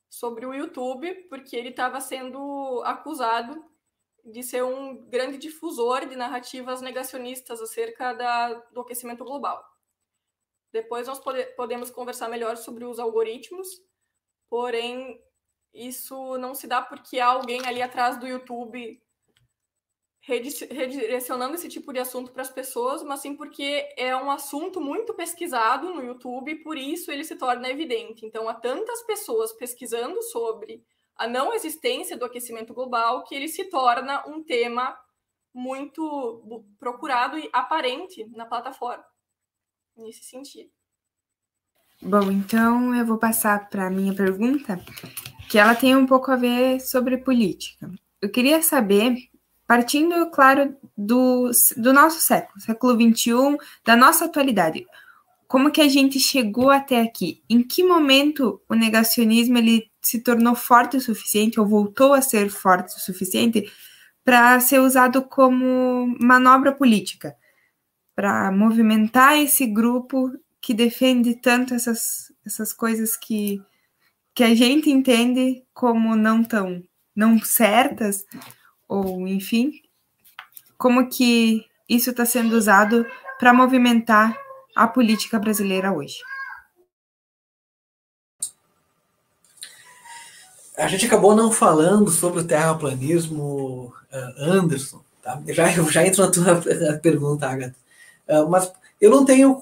sobre 0.08 0.46
o 0.46 0.54
YouTube, 0.54 1.12
porque 1.28 1.56
ele 1.56 1.70
estava 1.70 2.00
sendo 2.00 2.82
acusado 2.84 3.64
de 4.24 4.42
ser 4.42 4.62
um 4.62 5.08
grande 5.08 5.38
difusor 5.38 6.06
de 6.06 6.16
narrativas 6.16 6.80
negacionistas 6.80 7.60
acerca 7.60 8.12
da, 8.12 8.54
do 8.72 8.80
aquecimento 8.80 9.24
global. 9.24 9.64
Depois 10.72 11.06
nós 11.06 11.18
pode, 11.18 11.44
podemos 11.54 11.90
conversar 11.90 12.28
melhor 12.28 12.56
sobre 12.56 12.84
os 12.84 12.98
algoritmos, 12.98 13.68
porém 14.50 15.22
isso 15.72 16.36
não 16.38 16.54
se 16.54 16.66
dá 16.66 16.82
porque 16.82 17.18
há 17.18 17.26
alguém 17.26 17.66
ali 17.66 17.80
atrás 17.80 18.18
do 18.18 18.26
YouTube 18.26 19.02
redirecionando 20.28 21.54
esse 21.54 21.68
tipo 21.68 21.90
de 21.90 21.98
assunto 21.98 22.30
para 22.30 22.42
as 22.42 22.50
pessoas, 22.50 23.02
mas 23.02 23.20
sim 23.20 23.34
porque 23.34 23.88
é 23.96 24.14
um 24.14 24.30
assunto 24.30 24.78
muito 24.78 25.14
pesquisado 25.14 25.94
no 25.94 26.04
YouTube 26.04 26.56
por 26.56 26.76
isso 26.76 27.10
ele 27.10 27.24
se 27.24 27.34
torna 27.34 27.70
evidente. 27.70 28.26
Então, 28.26 28.46
há 28.46 28.54
tantas 28.54 29.02
pessoas 29.02 29.52
pesquisando 29.52 30.20
sobre 30.22 30.84
a 31.16 31.26
não 31.26 31.54
existência 31.54 32.16
do 32.16 32.26
aquecimento 32.26 32.74
global 32.74 33.24
que 33.24 33.34
ele 33.34 33.48
se 33.48 33.64
torna 33.64 34.22
um 34.28 34.42
tema 34.42 34.96
muito 35.52 36.62
procurado 36.78 37.38
e 37.38 37.48
aparente 37.50 38.26
na 38.26 38.44
plataforma. 38.44 39.04
Nesse 39.96 40.24
sentido. 40.24 40.70
Bom, 42.02 42.30
então 42.30 42.94
eu 42.94 43.04
vou 43.04 43.18
passar 43.18 43.68
para 43.68 43.86
a 43.86 43.90
minha 43.90 44.14
pergunta, 44.14 44.78
que 45.50 45.58
ela 45.58 45.74
tem 45.74 45.96
um 45.96 46.06
pouco 46.06 46.30
a 46.30 46.36
ver 46.36 46.80
sobre 46.80 47.16
política. 47.16 47.90
Eu 48.20 48.30
queria 48.30 48.62
saber 48.62 49.16
partindo, 49.68 50.30
claro, 50.30 50.74
do, 50.96 51.50
do 51.76 51.92
nosso 51.92 52.22
século, 52.22 52.58
século 52.58 52.94
XXI, 52.94 53.58
da 53.84 53.94
nossa 53.94 54.24
atualidade. 54.24 54.86
Como 55.46 55.70
que 55.70 55.82
a 55.82 55.88
gente 55.88 56.18
chegou 56.18 56.70
até 56.70 57.02
aqui? 57.02 57.42
Em 57.50 57.62
que 57.62 57.84
momento 57.84 58.62
o 58.66 58.74
negacionismo 58.74 59.58
ele 59.58 59.90
se 60.00 60.20
tornou 60.20 60.54
forte 60.54 60.96
o 60.96 61.00
suficiente 61.02 61.60
ou 61.60 61.66
voltou 61.66 62.14
a 62.14 62.22
ser 62.22 62.48
forte 62.48 62.96
o 62.96 62.98
suficiente 62.98 63.70
para 64.24 64.58
ser 64.58 64.80
usado 64.80 65.22
como 65.22 66.16
manobra 66.18 66.72
política, 66.72 67.36
para 68.16 68.50
movimentar 68.50 69.36
esse 69.36 69.66
grupo 69.66 70.32
que 70.62 70.72
defende 70.72 71.34
tanto 71.34 71.74
essas, 71.74 72.32
essas 72.44 72.72
coisas 72.72 73.18
que, 73.18 73.62
que 74.34 74.42
a 74.42 74.54
gente 74.54 74.88
entende 74.88 75.62
como 75.74 76.16
não 76.16 76.42
tão 76.42 76.82
não 77.14 77.38
certas, 77.40 78.24
ou 78.88 79.28
enfim, 79.28 79.72
como 80.76 81.08
que 81.08 81.66
isso 81.88 82.10
está 82.10 82.24
sendo 82.24 82.56
usado 82.56 83.06
para 83.38 83.52
movimentar 83.52 84.36
a 84.74 84.86
política 84.86 85.38
brasileira 85.38 85.92
hoje. 85.92 86.18
A 90.76 90.86
gente 90.86 91.06
acabou 91.06 91.34
não 91.34 91.50
falando 91.50 92.08
sobre 92.08 92.40
o 92.40 92.46
terraplanismo, 92.46 93.92
uh, 94.12 94.42
Anderson. 94.42 95.02
Tá? 95.20 95.42
Já, 95.48 95.68
já 95.68 96.06
entro 96.06 96.24
na 96.24 96.30
tua 96.30 96.98
pergunta, 97.02 97.48
Agatha. 97.48 97.74
Uh, 98.28 98.48
mas 98.48 98.72
eu 99.00 99.10
não 99.10 99.24
tenho. 99.24 99.60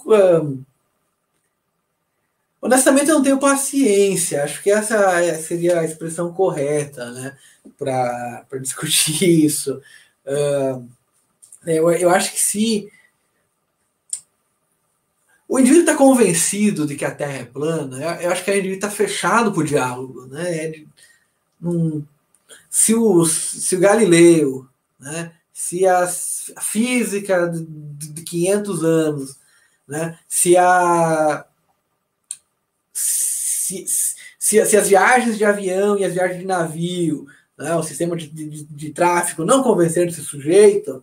Honestamente, 2.66 3.08
eu 3.08 3.14
não 3.14 3.22
tenho 3.22 3.38
paciência. 3.38 4.42
Acho 4.42 4.60
que 4.60 4.72
essa 4.72 5.38
seria 5.38 5.78
a 5.78 5.84
expressão 5.84 6.32
correta, 6.32 7.12
né? 7.12 7.36
para 7.78 8.44
discutir 8.60 9.44
isso. 9.44 9.80
Uh, 10.26 10.84
eu, 11.64 11.88
eu 11.92 12.10
acho 12.10 12.32
que 12.32 12.40
se 12.40 12.90
o 15.48 15.60
indivíduo 15.60 15.82
está 15.82 15.94
convencido 15.94 16.88
de 16.88 16.96
que 16.96 17.04
a 17.04 17.14
Terra 17.14 17.34
é 17.34 17.44
plana, 17.44 18.20
eu, 18.20 18.32
acho 18.32 18.44
que 18.44 18.50
o 18.50 18.54
indivíduo 18.54 18.74
está 18.74 18.90
fechado 18.90 19.52
para 19.52 19.60
o 19.60 19.64
diálogo. 19.64 20.26
Né? 20.26 20.64
É 20.64 20.68
de, 20.70 20.88
se, 22.68 22.96
o, 22.96 23.24
se 23.24 23.76
o 23.76 23.80
Galileu, 23.80 24.66
né? 24.98 25.32
se 25.52 25.86
a, 25.86 26.02
a 26.02 26.60
física 26.60 27.46
de, 27.46 27.64
de 28.12 28.22
500 28.24 28.84
anos, 28.84 29.36
né? 29.86 30.18
se 30.28 30.56
a. 30.56 31.46
Se, 33.66 33.84
se, 34.38 34.64
se, 34.64 34.76
as 34.76 34.88
viagens 34.88 35.36
de 35.36 35.44
avião 35.44 35.98
e 35.98 36.04
as 36.04 36.12
viagens 36.12 36.38
de 36.38 36.46
navio 36.46 37.26
né, 37.58 37.74
o 37.74 37.82
sistema 37.82 38.16
de, 38.16 38.28
de, 38.28 38.64
de 38.64 38.90
tráfego 38.92 39.44
não 39.44 39.62
convencer 39.62 40.06
esse 40.06 40.22
sujeito, 40.22 41.02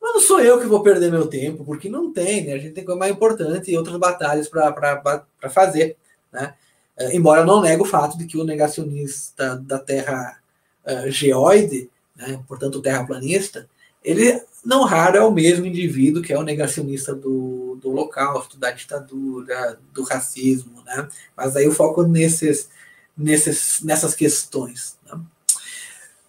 mas 0.00 0.14
não 0.14 0.20
sou 0.20 0.40
eu 0.40 0.58
que 0.58 0.66
vou 0.66 0.82
perder 0.82 1.10
meu 1.10 1.28
tempo, 1.28 1.64
porque 1.64 1.88
não 1.88 2.12
tem, 2.12 2.44
né? 2.44 2.54
A 2.54 2.58
gente 2.58 2.72
tem 2.72 2.84
coisa 2.84 2.98
mais 2.98 3.12
importante 3.12 3.70
e 3.70 3.78
outras 3.78 3.96
batalhas 3.98 4.48
para 4.48 5.24
fazer, 5.50 5.96
né? 6.32 6.54
É, 6.96 7.14
embora 7.14 7.42
eu 7.42 7.46
não 7.46 7.62
negue 7.62 7.82
o 7.82 7.86
fato 7.86 8.18
de 8.18 8.26
que 8.26 8.36
o 8.36 8.44
negacionista 8.44 9.56
da 9.56 9.78
Terra 9.78 10.40
uh, 10.84 11.10
geoide, 11.10 11.88
né, 12.16 12.42
portanto 12.46 12.82
terraplanista, 12.82 13.68
ele 14.04 14.42
não 14.64 14.84
raro 14.84 15.16
é 15.16 15.24
o 15.24 15.32
mesmo 15.32 15.66
indivíduo 15.66 16.22
que 16.22 16.32
é 16.32 16.38
o 16.38 16.42
negacionista 16.42 17.14
do, 17.14 17.76
do 17.80 17.90
holocausto, 17.90 18.56
da 18.56 18.70
ditadura, 18.70 19.78
do 19.92 20.04
racismo, 20.04 20.82
né? 20.84 21.08
Mas 21.36 21.56
aí 21.56 21.64
eu 21.64 21.72
foco 21.72 22.04
nesses, 22.04 22.68
nesses, 23.16 23.82
nessas 23.82 24.14
questões. 24.14 24.96
Né? 25.06 25.20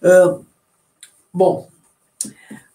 Uh, 0.02 0.44
bom, 1.32 1.68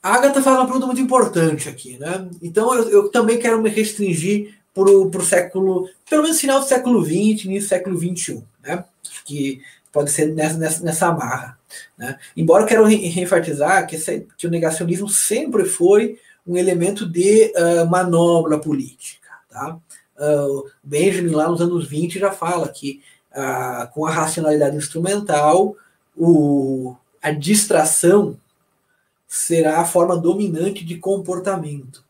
a 0.02 0.14
Agatha 0.16 0.42
faz 0.42 0.58
uma 0.58 0.66
pergunta 0.66 0.86
muito 0.86 1.02
importante 1.02 1.68
aqui, 1.68 1.98
né? 1.98 2.30
Então 2.42 2.74
eu, 2.74 2.90
eu 2.90 3.10
também 3.10 3.38
quero 3.38 3.62
me 3.62 3.70
restringir 3.70 4.58
para 4.74 4.90
o 4.90 5.26
século, 5.26 5.90
pelo 6.10 6.24
menos 6.24 6.40
final 6.40 6.62
do 6.62 6.66
século 6.66 7.04
XX, 7.04 7.46
início 7.46 7.62
do 7.62 7.70
século 7.70 8.00
XXI, 8.00 8.44
né? 8.64 8.86
Que 9.26 9.62
pode 9.92 10.10
ser 10.10 10.34
nessa, 10.34 10.58
nessa, 10.58 10.84
nessa 10.84 11.08
amarra. 11.08 11.59
Né? 11.98 12.18
Embora 12.36 12.64
eu 12.64 12.68
quero 12.68 12.86
re 12.86 13.20
enfatizar 13.20 13.86
que, 13.88 13.96
esse, 13.96 14.28
que 14.38 14.48
o 14.48 14.50
negacionismo 14.50 15.08
sempre 15.10 15.66
foi 15.66 16.20
um 16.46 16.58
elemento 16.58 17.08
de 17.08 17.54
uh, 17.56 17.90
manobra 17.90 18.58
política. 18.58 19.28
Tá? 19.50 19.78
Uh, 20.18 20.70
Benjamin, 20.84 21.32
lá 21.32 21.48
nos 21.48 21.62
anos 21.62 21.88
20, 21.88 22.20
já 22.20 22.32
fala 22.32 22.68
que 22.70 23.02
uh, 23.32 23.92
com 23.94 24.06
a 24.06 24.12
racionalidade 24.12 24.76
instrumental, 24.76 25.76
o, 26.18 26.96
a 27.22 27.32
distração 27.32 28.38
será 29.28 29.80
a 29.80 29.86
forma 29.86 30.18
dominante 30.18 30.84
de 30.84 30.98
comportamento. 30.98 32.04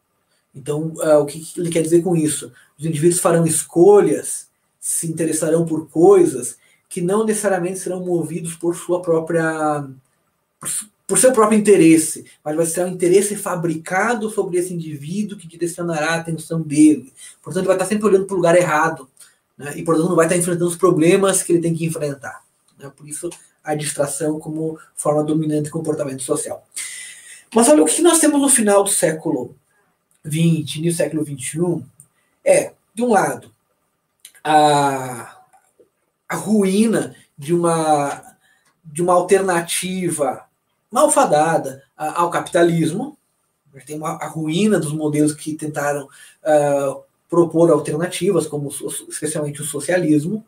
Então, 0.55 0.93
o 1.21 1.25
que 1.25 1.45
ele 1.57 1.69
quer 1.69 1.81
dizer 1.81 2.01
com 2.01 2.15
isso? 2.15 2.51
Os 2.77 2.85
indivíduos 2.85 3.21
farão 3.21 3.45
escolhas, 3.45 4.47
se 4.79 5.05
interessarão 5.07 5.65
por 5.65 5.87
coisas 5.89 6.57
que 6.89 7.01
não 7.01 7.23
necessariamente 7.23 7.79
serão 7.79 8.03
movidos 8.03 8.55
por 8.55 8.75
sua 8.75 9.01
própria 9.01 9.87
por, 10.59 10.69
por 11.07 11.17
seu 11.17 11.31
próprio 11.31 11.57
interesse, 11.57 12.25
mas 12.43 12.55
vai 12.55 12.65
ser 12.65 12.83
um 12.83 12.89
interesse 12.89 13.35
fabricado 13.35 14.29
sobre 14.29 14.57
esse 14.57 14.73
indivíduo 14.73 15.37
que 15.37 15.47
direcionará 15.47 16.11
a 16.11 16.15
atenção 16.15 16.61
dele. 16.61 17.13
Portanto, 17.41 17.65
vai 17.65 17.75
estar 17.75 17.85
sempre 17.85 18.05
olhando 18.05 18.25
para 18.25 18.33
o 18.33 18.37
lugar 18.37 18.55
errado, 18.55 19.09
né? 19.57 19.73
e 19.75 19.83
portanto 19.83 20.09
não 20.09 20.15
vai 20.15 20.25
estar 20.25 20.37
enfrentando 20.37 20.67
os 20.67 20.77
problemas 20.77 21.41
que 21.41 21.51
ele 21.51 21.61
tem 21.61 21.73
que 21.73 21.85
enfrentar. 21.85 22.43
Né? 22.77 22.91
Por 22.95 23.07
isso, 23.07 23.29
a 23.63 23.73
distração 23.73 24.39
como 24.39 24.79
forma 24.95 25.23
dominante 25.23 25.63
de 25.63 25.71
comportamento 25.71 26.21
social. 26.21 26.63
Mas 27.55 27.67
olha, 27.67 27.81
o 27.81 27.85
que 27.85 28.01
nós 28.01 28.19
temos 28.19 28.39
no 28.39 28.49
final 28.49 28.83
do 28.83 28.89
século 28.89 29.55
XX, 30.23 30.81
do 30.83 30.91
século 30.91 31.25
XXI, 31.25 31.83
é, 32.45 32.73
de 32.93 33.01
um 33.01 33.09
lado, 33.09 33.51
a, 34.43 35.38
a 36.29 36.35
ruína 36.35 37.15
de 37.35 37.53
uma, 37.53 38.21
de 38.85 39.01
uma 39.01 39.13
alternativa 39.13 40.45
malfadada 40.91 41.83
ao 41.97 42.29
capitalismo, 42.29 43.17
tem 43.85 43.97
uma, 43.97 44.11
a 44.11 44.27
ruína 44.27 44.79
dos 44.79 44.93
modelos 44.93 45.33
que 45.33 45.55
tentaram 45.55 46.05
uh, 46.05 47.03
propor 47.29 47.71
alternativas, 47.71 48.47
como 48.47 48.69
especialmente 49.09 49.61
o 49.61 49.65
socialismo, 49.65 50.45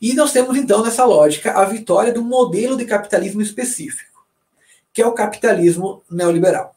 e 0.00 0.14
nós 0.14 0.32
temos, 0.32 0.56
então, 0.56 0.82
nessa 0.82 1.04
lógica, 1.04 1.52
a 1.52 1.64
vitória 1.64 2.12
do 2.12 2.24
modelo 2.24 2.76
de 2.76 2.84
capitalismo 2.84 3.40
específico, 3.40 4.24
que 4.92 5.00
é 5.00 5.06
o 5.06 5.12
capitalismo 5.12 6.02
neoliberal. 6.10 6.74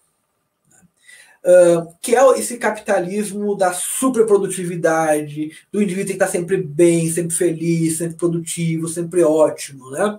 Uh, 1.45 1.95
que 2.01 2.15
é 2.15 2.39
esse 2.39 2.57
capitalismo 2.57 3.55
da 3.55 3.71
superprodutividade, 3.71 5.51
do 5.71 5.79
indivíduo 5.79 6.07
que 6.07 6.13
está 6.13 6.27
sempre 6.27 6.57
bem, 6.57 7.07
sempre 7.11 7.35
feliz, 7.35 7.99
sempre 7.99 8.17
produtivo, 8.17 8.87
sempre 8.87 9.21
ótimo. 9.21 9.91
Né? 9.91 10.17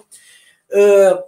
Uh, 0.70 1.24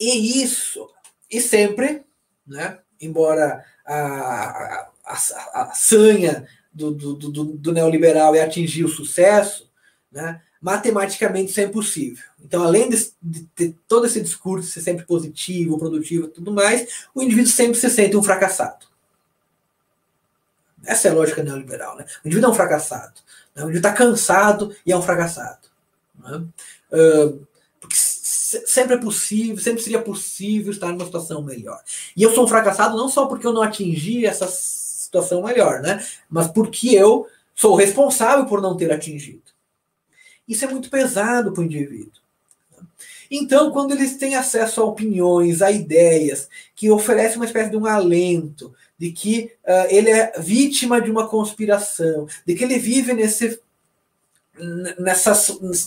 e 0.00 0.42
isso, 0.42 0.88
e 1.30 1.40
sempre, 1.40 2.02
né, 2.46 2.78
embora 3.00 3.64
a, 3.86 4.88
a, 5.04 5.18
a, 5.54 5.72
sanha 5.74 6.46
do, 6.72 6.90
do, 6.90 7.14
do, 7.14 7.44
do, 7.44 7.72
neoliberal 7.72 8.34
é 8.34 8.40
atingir 8.40 8.84
o 8.84 8.88
sucesso, 8.88 9.70
né, 10.10 10.40
matematicamente 10.60 11.50
isso 11.50 11.60
é 11.60 11.64
impossível. 11.64 12.24
Então, 12.44 12.62
além 12.62 12.88
de, 12.88 13.12
de, 13.20 13.44
ter 13.54 13.76
todo 13.86 14.06
esse 14.06 14.20
discurso 14.20 14.70
ser 14.70 14.80
sempre 14.80 15.04
positivo, 15.04 15.78
produtivo 15.78 16.26
e 16.26 16.30
tudo 16.30 16.52
mais, 16.52 17.06
o 17.14 17.22
indivíduo 17.22 17.50
sempre 17.50 17.78
se 17.78 17.90
sente 17.90 18.16
um 18.16 18.22
fracassado. 18.22 18.91
Essa 20.84 21.08
é 21.08 21.10
a 21.10 21.14
lógica 21.14 21.42
neoliberal. 21.42 21.96
Né? 21.96 22.04
O 22.24 22.28
indivíduo 22.28 22.50
é 22.50 22.52
um 22.52 22.56
fracassado. 22.56 23.20
Né? 23.54 23.62
O 23.62 23.66
indivíduo 23.66 23.88
está 23.88 23.92
cansado 23.92 24.76
e 24.84 24.92
é 24.92 24.96
um 24.96 25.02
fracassado. 25.02 25.68
Né? 26.18 26.44
Uh, 26.92 27.46
porque 27.80 27.96
sempre 27.96 28.94
é 28.94 28.98
possível, 28.98 29.58
sempre 29.58 29.82
seria 29.82 30.00
possível 30.00 30.72
estar 30.72 30.92
numa 30.92 31.04
situação 31.04 31.42
melhor. 31.42 31.80
E 32.16 32.22
eu 32.22 32.34
sou 32.34 32.44
um 32.44 32.48
fracassado 32.48 32.96
não 32.96 33.08
só 33.08 33.26
porque 33.26 33.46
eu 33.46 33.52
não 33.52 33.62
atingi 33.62 34.26
essa 34.26 34.46
situação 34.46 35.42
melhor, 35.42 35.80
né? 35.80 36.04
mas 36.28 36.48
porque 36.48 36.90
eu 36.90 37.26
sou 37.54 37.74
responsável 37.74 38.46
por 38.46 38.60
não 38.60 38.76
ter 38.76 38.92
atingido. 38.92 39.42
Isso 40.46 40.64
é 40.64 40.68
muito 40.68 40.90
pesado 40.90 41.52
para 41.52 41.60
o 41.60 41.64
indivíduo. 41.64 42.22
Então, 43.34 43.70
quando 43.70 43.92
eles 43.92 44.18
têm 44.18 44.34
acesso 44.34 44.82
a 44.82 44.84
opiniões, 44.84 45.62
a 45.62 45.70
ideias, 45.70 46.50
que 46.74 46.90
oferecem 46.90 47.36
uma 47.36 47.46
espécie 47.46 47.70
de 47.70 47.78
um 47.78 47.86
alento, 47.86 48.74
de 49.02 49.10
que 49.10 49.50
uh, 49.64 49.88
ele 49.88 50.10
é 50.10 50.32
vítima 50.38 51.00
de 51.00 51.10
uma 51.10 51.26
conspiração, 51.26 52.28
de 52.46 52.54
que 52.54 52.62
ele 52.62 52.78
vive 52.78 53.12
nesse, 53.12 53.60
nessa, 54.96 55.32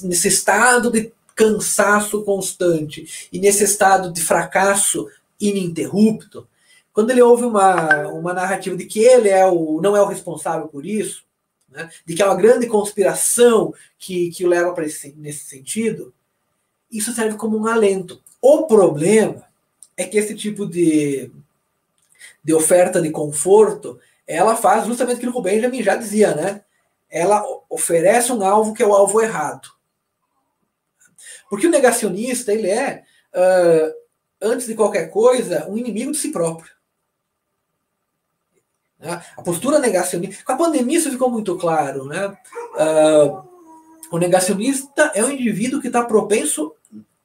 nesse 0.03 0.27
estado 0.27 0.91
de 0.91 1.13
cansaço 1.33 2.25
constante 2.25 3.29
e 3.31 3.39
nesse 3.39 3.63
estado 3.63 4.11
de 4.11 4.21
fracasso 4.21 5.09
ininterrupto, 5.39 6.45
quando 6.91 7.11
ele 7.11 7.21
ouve 7.21 7.45
uma, 7.45 8.05
uma 8.09 8.33
narrativa 8.33 8.75
de 8.75 8.83
que 8.83 8.99
ele 8.99 9.29
é 9.29 9.45
o, 9.45 9.79
não 9.81 9.95
é 9.95 10.01
o 10.01 10.07
responsável 10.07 10.67
por 10.67 10.85
isso, 10.85 11.23
né, 11.69 11.89
de 12.05 12.15
que 12.15 12.21
é 12.21 12.25
uma 12.25 12.35
grande 12.35 12.67
conspiração 12.67 13.73
que, 13.97 14.29
que 14.31 14.43
o 14.43 14.49
leva 14.49 14.73
para 14.73 14.85
esse, 14.85 15.15
nesse 15.17 15.45
sentido, 15.45 16.13
isso 16.91 17.13
serve 17.13 17.37
como 17.37 17.57
um 17.57 17.65
alento. 17.65 18.21
O 18.41 18.63
problema 18.63 19.45
é 19.95 20.03
que 20.03 20.17
esse 20.17 20.35
tipo 20.35 20.65
de 20.65 21.31
de 22.45 22.53
oferta 22.53 23.01
de 23.01 23.09
conforto, 23.09 23.99
ela 24.27 24.55
faz 24.55 24.85
justamente 24.85 25.17
aquilo 25.17 25.31
que 25.31 25.39
o 25.39 25.41
Benjamin 25.41 25.81
já 25.81 25.95
dizia, 25.95 26.35
né? 26.35 26.63
Ela 27.09 27.43
oferece 27.67 28.31
um 28.31 28.45
alvo 28.45 28.71
que 28.71 28.83
é 28.83 28.85
o 28.85 28.93
alvo 28.93 29.19
errado. 29.19 29.67
Porque 31.49 31.65
o 31.65 31.71
negacionista, 31.71 32.53
ele 32.53 32.69
é, 32.69 33.03
uh, 33.33 33.93
antes 34.39 34.67
de 34.67 34.75
qualquer 34.75 35.09
coisa, 35.09 35.67
um 35.67 35.75
inimigo 35.75 36.11
de 36.11 36.19
si 36.19 36.31
próprio. 36.31 36.71
Né? 38.99 39.23
A 39.35 39.41
postura 39.41 39.79
negacionista. 39.79 40.43
Com 40.43 40.51
a 40.51 40.57
pandemia 40.57 40.99
isso 40.99 41.11
ficou 41.11 41.31
muito 41.31 41.57
claro. 41.57 42.05
Né? 42.05 42.27
Uh, 42.27 43.43
o 44.11 44.19
negacionista 44.19 45.11
é 45.15 45.23
um 45.23 45.31
indivíduo 45.31 45.81
que 45.81 45.87
está 45.87 46.03
propenso 46.03 46.75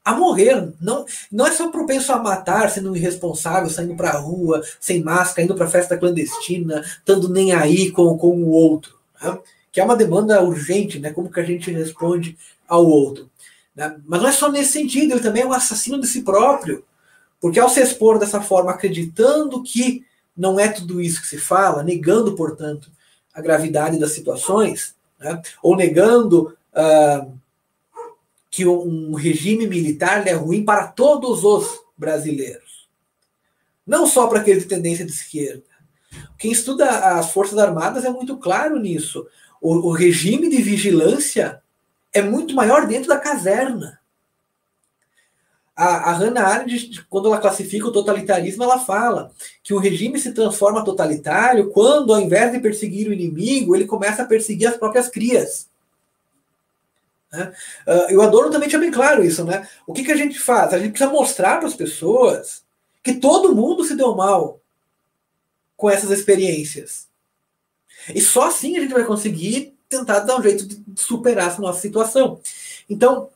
a 0.03 0.13
morrer. 0.13 0.73
Não, 0.79 1.05
não 1.31 1.47
é 1.47 1.51
só 1.51 1.69
propenso 1.69 2.11
a 2.11 2.17
matar, 2.17 2.69
sendo 2.69 2.91
um 2.91 2.95
irresponsável, 2.95 3.69
saindo 3.69 3.95
para 3.95 4.11
a 4.11 4.19
rua, 4.19 4.61
sem 4.79 5.03
máscara, 5.03 5.43
indo 5.43 5.55
para 5.55 5.67
festa 5.67 5.97
clandestina, 5.97 6.81
estando 6.81 7.29
nem 7.29 7.53
aí 7.53 7.91
com, 7.91 8.17
com 8.17 8.43
o 8.43 8.49
outro. 8.49 8.97
Né? 9.21 9.37
Que 9.71 9.79
é 9.79 9.83
uma 9.83 9.95
demanda 9.95 10.41
urgente, 10.43 10.99
né? 10.99 11.11
Como 11.11 11.31
que 11.31 11.39
a 11.39 11.45
gente 11.45 11.71
responde 11.71 12.37
ao 12.67 12.85
outro. 12.85 13.29
Né? 13.75 13.95
Mas 14.05 14.21
não 14.21 14.29
é 14.29 14.31
só 14.31 14.51
nesse 14.51 14.73
sentido, 14.73 15.13
ele 15.13 15.21
também 15.21 15.43
é 15.43 15.45
um 15.47 15.53
assassino 15.53 15.99
de 15.99 16.07
si 16.07 16.21
próprio. 16.21 16.83
Porque 17.39 17.59
ao 17.59 17.69
se 17.69 17.81
expor 17.81 18.19
dessa 18.19 18.41
forma, 18.41 18.71
acreditando 18.71 19.63
que 19.63 20.05
não 20.35 20.59
é 20.59 20.67
tudo 20.67 21.01
isso 21.01 21.21
que 21.21 21.27
se 21.27 21.37
fala, 21.37 21.83
negando, 21.83 22.35
portanto, 22.35 22.89
a 23.33 23.41
gravidade 23.41 23.99
das 23.99 24.11
situações, 24.11 24.95
né? 25.19 25.41
ou 25.61 25.75
negando. 25.75 26.55
Uh, 26.73 27.40
que 28.51 28.67
um 28.67 29.13
regime 29.13 29.65
militar 29.65 30.27
é 30.27 30.33
ruim 30.33 30.65
para 30.65 30.87
todos 30.87 31.45
os 31.45 31.79
brasileiros. 31.97 32.89
Não 33.87 34.05
só 34.05 34.27
para 34.27 34.41
aqueles 34.41 34.63
de 34.63 34.69
tendência 34.69 35.05
de 35.05 35.11
esquerda. 35.11 35.63
Quem 36.37 36.51
estuda 36.51 36.89
as 37.17 37.31
Forças 37.31 37.57
Armadas 37.57 38.03
é 38.03 38.09
muito 38.09 38.37
claro 38.37 38.77
nisso. 38.77 39.25
O, 39.61 39.89
o 39.89 39.91
regime 39.93 40.49
de 40.49 40.61
vigilância 40.61 41.63
é 42.13 42.21
muito 42.21 42.53
maior 42.53 42.85
dentro 42.85 43.07
da 43.07 43.17
caserna. 43.17 44.01
A, 45.73 46.11
a 46.11 46.11
Hannah 46.11 46.45
Arendt, 46.45 47.05
quando 47.09 47.27
ela 47.27 47.39
classifica 47.39 47.87
o 47.87 47.91
totalitarismo, 47.91 48.63
ela 48.63 48.79
fala 48.79 49.31
que 49.63 49.73
o 49.73 49.79
regime 49.79 50.19
se 50.19 50.33
transforma 50.33 50.83
totalitário 50.83 51.69
quando, 51.69 52.13
ao 52.13 52.19
invés 52.19 52.51
de 52.51 52.59
perseguir 52.59 53.07
o 53.07 53.13
inimigo, 53.13 53.73
ele 53.73 53.85
começa 53.85 54.23
a 54.23 54.27
perseguir 54.27 54.67
as 54.67 54.75
próprias 54.75 55.07
crias. 55.07 55.70
Né? 57.31 57.53
Uh, 57.87 58.17
o 58.17 58.21
Adorno 58.21 58.51
também 58.51 58.67
tinha 58.67 58.81
bem 58.81 58.91
claro 58.91 59.23
isso, 59.23 59.45
né? 59.45 59.67
O 59.87 59.93
que, 59.93 60.03
que 60.03 60.11
a 60.11 60.17
gente 60.17 60.37
faz? 60.39 60.73
A 60.73 60.79
gente 60.79 60.91
precisa 60.91 61.09
mostrar 61.09 61.57
para 61.57 61.67
as 61.67 61.75
pessoas 61.75 62.63
que 63.01 63.13
todo 63.13 63.55
mundo 63.55 63.83
se 63.83 63.95
deu 63.95 64.13
mal 64.15 64.59
com 65.77 65.89
essas 65.89 66.11
experiências. 66.11 67.07
E 68.13 68.21
só 68.21 68.47
assim 68.47 68.77
a 68.77 68.81
gente 68.81 68.93
vai 68.93 69.03
conseguir 69.03 69.75
tentar 69.89 70.19
dar 70.19 70.37
um 70.37 70.43
jeito 70.43 70.65
de 70.65 71.01
superar 71.01 71.49
essa 71.49 71.61
nossa 71.61 71.81
situação. 71.81 72.39
Então, 72.89 73.29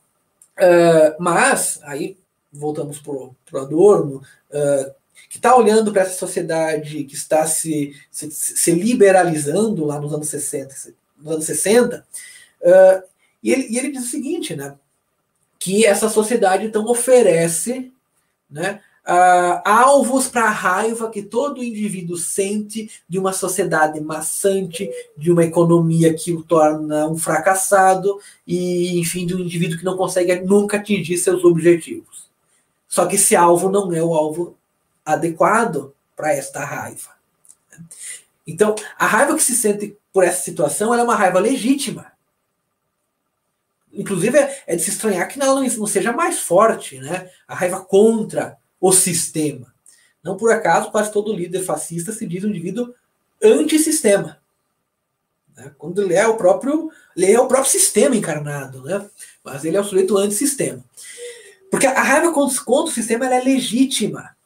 uh, 0.58 1.16
mas, 1.18 1.80
aí 1.82 2.16
voltamos 2.52 2.98
para 2.98 3.12
o 3.12 3.58
Adorno, 3.58 4.22
uh, 4.50 4.94
que 5.28 5.38
está 5.38 5.56
olhando 5.56 5.92
para 5.92 6.02
essa 6.02 6.18
sociedade 6.18 7.04
que 7.04 7.14
está 7.14 7.46
se, 7.46 7.94
se, 8.10 8.30
se, 8.30 8.70
liberalizando 8.72 9.84
lá 9.84 10.00
nos 10.00 10.12
anos 10.12 10.28
60, 10.28 10.74
nos 11.18 11.32
anos 11.32 11.44
60 11.44 12.06
uh, 12.62 13.02
e 13.42 13.52
ele, 13.52 13.66
e 13.68 13.78
ele 13.78 13.92
diz 13.92 14.04
o 14.04 14.10
seguinte, 14.10 14.54
né? 14.54 14.76
Que 15.58 15.84
essa 15.84 16.08
sociedade 16.08 16.66
então 16.66 16.84
oferece 16.86 17.92
né, 18.50 18.80
uh, 19.06 19.60
alvos 19.64 20.28
para 20.28 20.44
a 20.44 20.50
raiva 20.50 21.10
que 21.10 21.22
todo 21.22 21.62
indivíduo 21.62 22.16
sente 22.16 22.90
de 23.08 23.18
uma 23.18 23.32
sociedade 23.32 24.00
maçante, 24.00 24.90
de 25.16 25.30
uma 25.30 25.44
economia 25.44 26.12
que 26.14 26.32
o 26.32 26.42
torna 26.42 27.08
um 27.08 27.16
fracassado 27.16 28.18
e, 28.46 28.98
enfim, 28.98 29.26
de 29.26 29.34
um 29.34 29.40
indivíduo 29.40 29.78
que 29.78 29.84
não 29.84 29.96
consegue 29.96 30.34
nunca 30.40 30.76
atingir 30.76 31.16
seus 31.18 31.44
objetivos. 31.44 32.26
Só 32.88 33.06
que 33.06 33.16
esse 33.16 33.34
alvo 33.34 33.70
não 33.70 33.92
é 33.92 34.02
o 34.02 34.14
alvo 34.14 34.56
adequado 35.04 35.92
para 36.16 36.32
esta 36.32 36.64
raiva. 36.64 37.10
Então, 38.46 38.74
a 38.98 39.06
raiva 39.06 39.34
que 39.34 39.42
se 39.42 39.54
sente 39.54 39.96
por 40.12 40.24
essa 40.24 40.42
situação 40.42 40.94
é 40.94 41.02
uma 41.02 41.14
raiva 41.14 41.38
legítima 41.38 42.15
inclusive, 43.96 44.38
é, 44.38 44.62
é, 44.66 44.76
de 44.76 44.82
se 44.82 44.90
estranhar 44.90 45.28
que 45.28 45.40
ela 45.40 45.60
não, 45.60 45.66
não 45.66 45.86
seja 45.86 46.12
mais 46.12 46.40
forte, 46.40 46.98
né? 46.98 47.30
A 47.46 47.54
raiva 47.54 47.80
contra 47.80 48.56
o 48.80 48.92
sistema. 48.92 49.74
Não 50.22 50.36
por 50.36 50.52
acaso, 50.52 50.90
quase 50.90 51.12
todo 51.12 51.32
líder 51.32 51.62
fascista 51.62 52.12
se 52.12 52.26
diz 52.26 52.44
um 52.44 52.48
indivíduo 52.48 52.94
antissistema. 53.42 54.38
Né? 55.56 55.72
Quando 55.78 56.02
ele 56.02 56.14
é 56.14 56.26
o 56.26 56.36
próprio, 56.36 56.90
ele 57.16 57.32
é 57.32 57.40
o 57.40 57.48
próprio 57.48 57.70
sistema 57.70 58.16
encarnado, 58.16 58.82
né? 58.82 59.08
Mas 59.42 59.64
ele 59.64 59.76
é 59.76 59.80
o 59.80 59.84
sujeito 59.84 60.16
antissistema. 60.16 60.84
Porque 61.70 61.86
a 61.86 62.02
raiva 62.02 62.32
contra, 62.32 62.60
contra 62.62 62.90
o 62.90 62.94
sistema 62.94 63.26
é 63.26 63.42
legítima. 63.42 64.36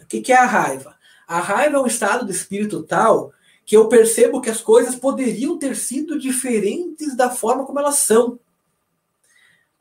O 0.00 0.06
que, 0.06 0.20
que 0.20 0.32
é 0.32 0.36
a 0.36 0.46
raiva? 0.46 0.94
A 1.26 1.40
raiva 1.40 1.76
é 1.76 1.80
um 1.80 1.86
estado 1.86 2.26
de 2.26 2.32
espírito 2.32 2.82
tal 2.82 3.32
que 3.64 3.76
eu 3.76 3.88
percebo 3.88 4.40
que 4.40 4.50
as 4.50 4.60
coisas 4.60 4.94
poderiam 4.94 5.58
ter 5.58 5.74
sido 5.74 6.18
diferentes 6.18 7.16
da 7.16 7.30
forma 7.30 7.64
como 7.64 7.78
elas 7.78 7.96
são. 7.96 8.38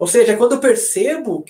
Ou 0.04 0.08
seja, 0.08 0.36
quando 0.36 0.56
eu 0.56 0.60
percebo 0.60 1.46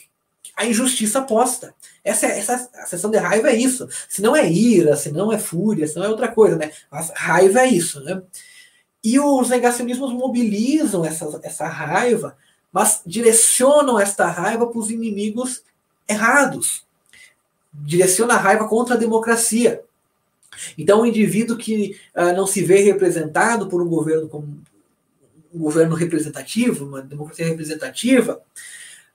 a 0.55 0.63
injustiça 0.63 1.23
posta. 1.23 1.73
Essa, 2.03 2.27
essa 2.27 2.69
a 2.75 2.85
sessão 2.85 3.09
de 3.09 3.17
raiva 3.17 3.49
é 3.49 3.55
isso. 3.55 3.89
Se 4.07 4.21
não 4.21 4.35
é 4.35 4.47
ira, 4.47 4.95
se 4.95 5.11
não 5.11 5.33
é 5.33 5.39
fúria, 5.39 5.87
se 5.87 5.95
não 5.95 6.03
é 6.03 6.07
outra 6.07 6.27
coisa, 6.27 6.55
né? 6.55 6.71
Mas 6.91 7.11
raiva 7.15 7.61
é 7.61 7.67
isso, 7.67 7.99
né? 8.01 8.21
E 9.03 9.19
os 9.19 9.49
negacionismos 9.49 10.13
mobilizam 10.13 11.03
essa, 11.03 11.39
essa 11.41 11.67
raiva, 11.67 12.37
mas 12.71 13.01
direcionam 13.03 13.99
esta 13.99 14.27
raiva 14.27 14.67
para 14.67 14.77
os 14.77 14.91
inimigos 14.91 15.63
errados. 16.07 16.85
Direciona 17.73 18.35
a 18.35 18.37
raiva 18.37 18.67
contra 18.67 18.93
a 18.93 18.99
democracia. 18.99 19.83
Então, 20.77 21.01
o 21.01 21.07
indivíduo 21.07 21.57
que 21.57 21.99
uh, 22.15 22.37
não 22.37 22.45
se 22.45 22.63
vê 22.63 22.81
representado 22.81 23.67
por 23.67 23.81
um 23.81 23.89
governo 23.89 24.29
como, 24.29 24.61
um 25.53 25.59
governo 25.59 25.95
representativo, 25.95 26.85
uma 26.85 27.01
democracia 27.01 27.45
representativa, 27.45 28.41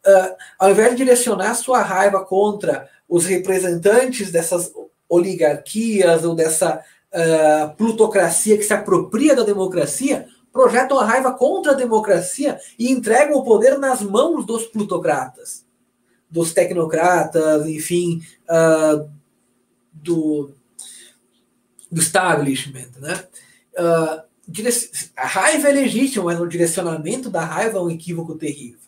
uh, 0.06 0.36
ao 0.58 0.70
invés 0.70 0.90
de 0.90 0.98
direcionar 0.98 1.54
sua 1.54 1.82
raiva 1.82 2.24
contra 2.24 2.88
os 3.08 3.24
representantes 3.24 4.30
dessas 4.30 4.72
oligarquias 5.08 6.24
ou 6.24 6.34
dessa 6.34 6.82
uh, 7.12 7.76
plutocracia 7.76 8.56
que 8.56 8.62
se 8.62 8.72
apropria 8.72 9.34
da 9.34 9.42
democracia 9.42 10.28
projetam 10.52 10.98
a 10.98 11.04
raiva 11.04 11.32
contra 11.32 11.72
a 11.72 11.76
democracia 11.76 12.58
e 12.78 12.90
entregam 12.90 13.38
o 13.38 13.44
poder 13.44 13.78
nas 13.78 14.02
mãos 14.02 14.44
dos 14.44 14.66
plutocratas, 14.66 15.64
dos 16.28 16.52
tecnocratas, 16.52 17.66
enfim, 17.66 18.22
uh, 18.50 19.08
do, 19.92 20.50
do 21.90 22.00
establishment, 22.00 22.90
né? 22.98 23.24
Uh, 23.78 24.27
a 25.16 25.26
raiva 25.26 25.68
é 25.68 25.72
legítima, 25.72 26.24
mas 26.24 26.40
o 26.40 26.46
direcionamento 26.46 27.28
da 27.28 27.44
raiva 27.44 27.78
é 27.78 27.80
um 27.80 27.90
equívoco 27.90 28.34
terrível. 28.34 28.78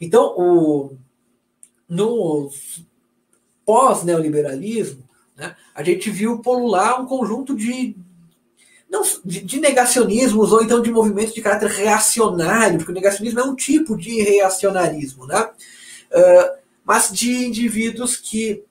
Então, 0.00 0.34
o, 0.36 0.96
no 1.88 2.50
pós-neoliberalismo, 3.64 5.08
né, 5.36 5.54
a 5.74 5.82
gente 5.82 6.10
viu 6.10 6.38
polular 6.40 7.00
um 7.00 7.06
conjunto 7.06 7.54
de, 7.54 7.96
não, 8.90 9.02
de, 9.24 9.40
de, 9.42 9.60
negacionismos 9.60 10.52
ou 10.52 10.62
então 10.62 10.82
de 10.82 10.90
movimentos 10.90 11.34
de 11.34 11.42
caráter 11.42 11.70
reacionário, 11.70 12.78
porque 12.78 12.92
o 12.92 12.94
negacionismo 12.94 13.40
é 13.40 13.44
um 13.44 13.54
tipo 13.54 13.96
de 13.96 14.22
reacionarismo, 14.22 15.26
né? 15.26 15.50
Uh, 16.10 16.60
mas 16.84 17.12
de 17.12 17.46
indivíduos 17.46 18.16
que 18.16 18.64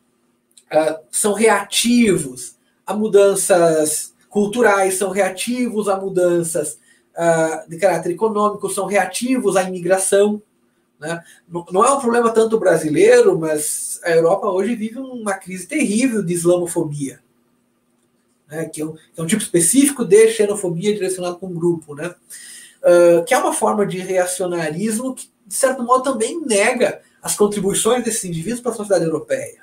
uh, 0.71 0.99
são 1.09 1.31
reativos 1.33 2.55
a 2.85 2.93
mudanças 2.93 4.13
culturais, 4.29 4.95
são 4.95 5.09
reativos 5.09 5.87
a 5.87 5.99
mudanças 5.99 6.79
uh, 7.15 7.69
de 7.69 7.77
caráter 7.77 8.11
econômico, 8.11 8.69
são 8.69 8.85
reativos 8.85 9.55
à 9.55 9.63
imigração. 9.63 10.41
Né? 10.99 11.23
Não 11.71 11.83
é 11.83 11.91
um 11.91 11.99
problema 11.99 12.31
tanto 12.31 12.59
brasileiro, 12.59 13.37
mas 13.37 13.99
a 14.03 14.11
Europa 14.11 14.47
hoje 14.49 14.75
vive 14.75 14.99
uma 14.99 15.33
crise 15.33 15.67
terrível 15.67 16.23
de 16.23 16.33
islamofobia 16.33 17.19
né, 18.49 18.65
que, 18.65 18.81
é 18.81 18.85
um, 18.85 18.93
que, 18.93 19.19
é 19.19 19.21
um, 19.21 19.27
tipo 19.27 19.41
específico 19.41 20.03
de 20.03 20.31
xenofobia 20.31 20.93
direcionado 20.93 21.37
para 21.37 21.47
um 21.47 21.53
grupo, 21.53 21.93
né, 21.93 22.13
uh, 22.81 23.23
que 23.23 23.33
é 23.33 23.37
uma 23.37 23.53
forma 23.53 23.85
de 23.85 23.99
reacionarismo 23.99 25.13
que, 25.13 25.29
de 25.45 25.53
certo 25.53 25.83
modo, 25.83 26.03
também 26.03 26.41
nega 26.45 27.01
as 27.21 27.35
contribuições 27.35 28.03
desses 28.03 28.23
indivíduos 28.23 28.61
para 28.61 28.71
a 28.71 28.75
sociedade 28.75 29.05
europeia, 29.05 29.61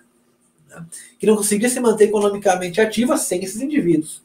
né, 0.68 0.86
que 1.18 1.26
não 1.26 1.36
conseguiria 1.36 1.68
se 1.68 1.80
manter 1.80 2.04
economicamente 2.04 2.80
ativa 2.80 3.16
sem 3.16 3.42
esses 3.42 3.60
indivíduos. 3.60 4.24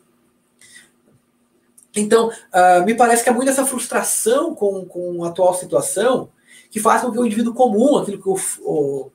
Então, 1.95 2.29
uh, 2.29 2.85
me 2.85 2.95
parece 2.95 3.23
que 3.23 3.29
há 3.29 3.33
muita 3.33 3.51
essa 3.51 3.65
frustração 3.65 4.55
com, 4.55 4.85
com 4.85 5.23
a 5.23 5.29
atual 5.29 5.53
situação 5.53 6.29
que 6.69 6.79
faz 6.79 7.01
com 7.01 7.11
que 7.11 7.19
o 7.19 7.25
indivíduo 7.25 7.53
comum, 7.53 7.97
aquilo 7.97 8.21
que 8.21 8.29
o, 8.29 8.37
o, 8.61 9.11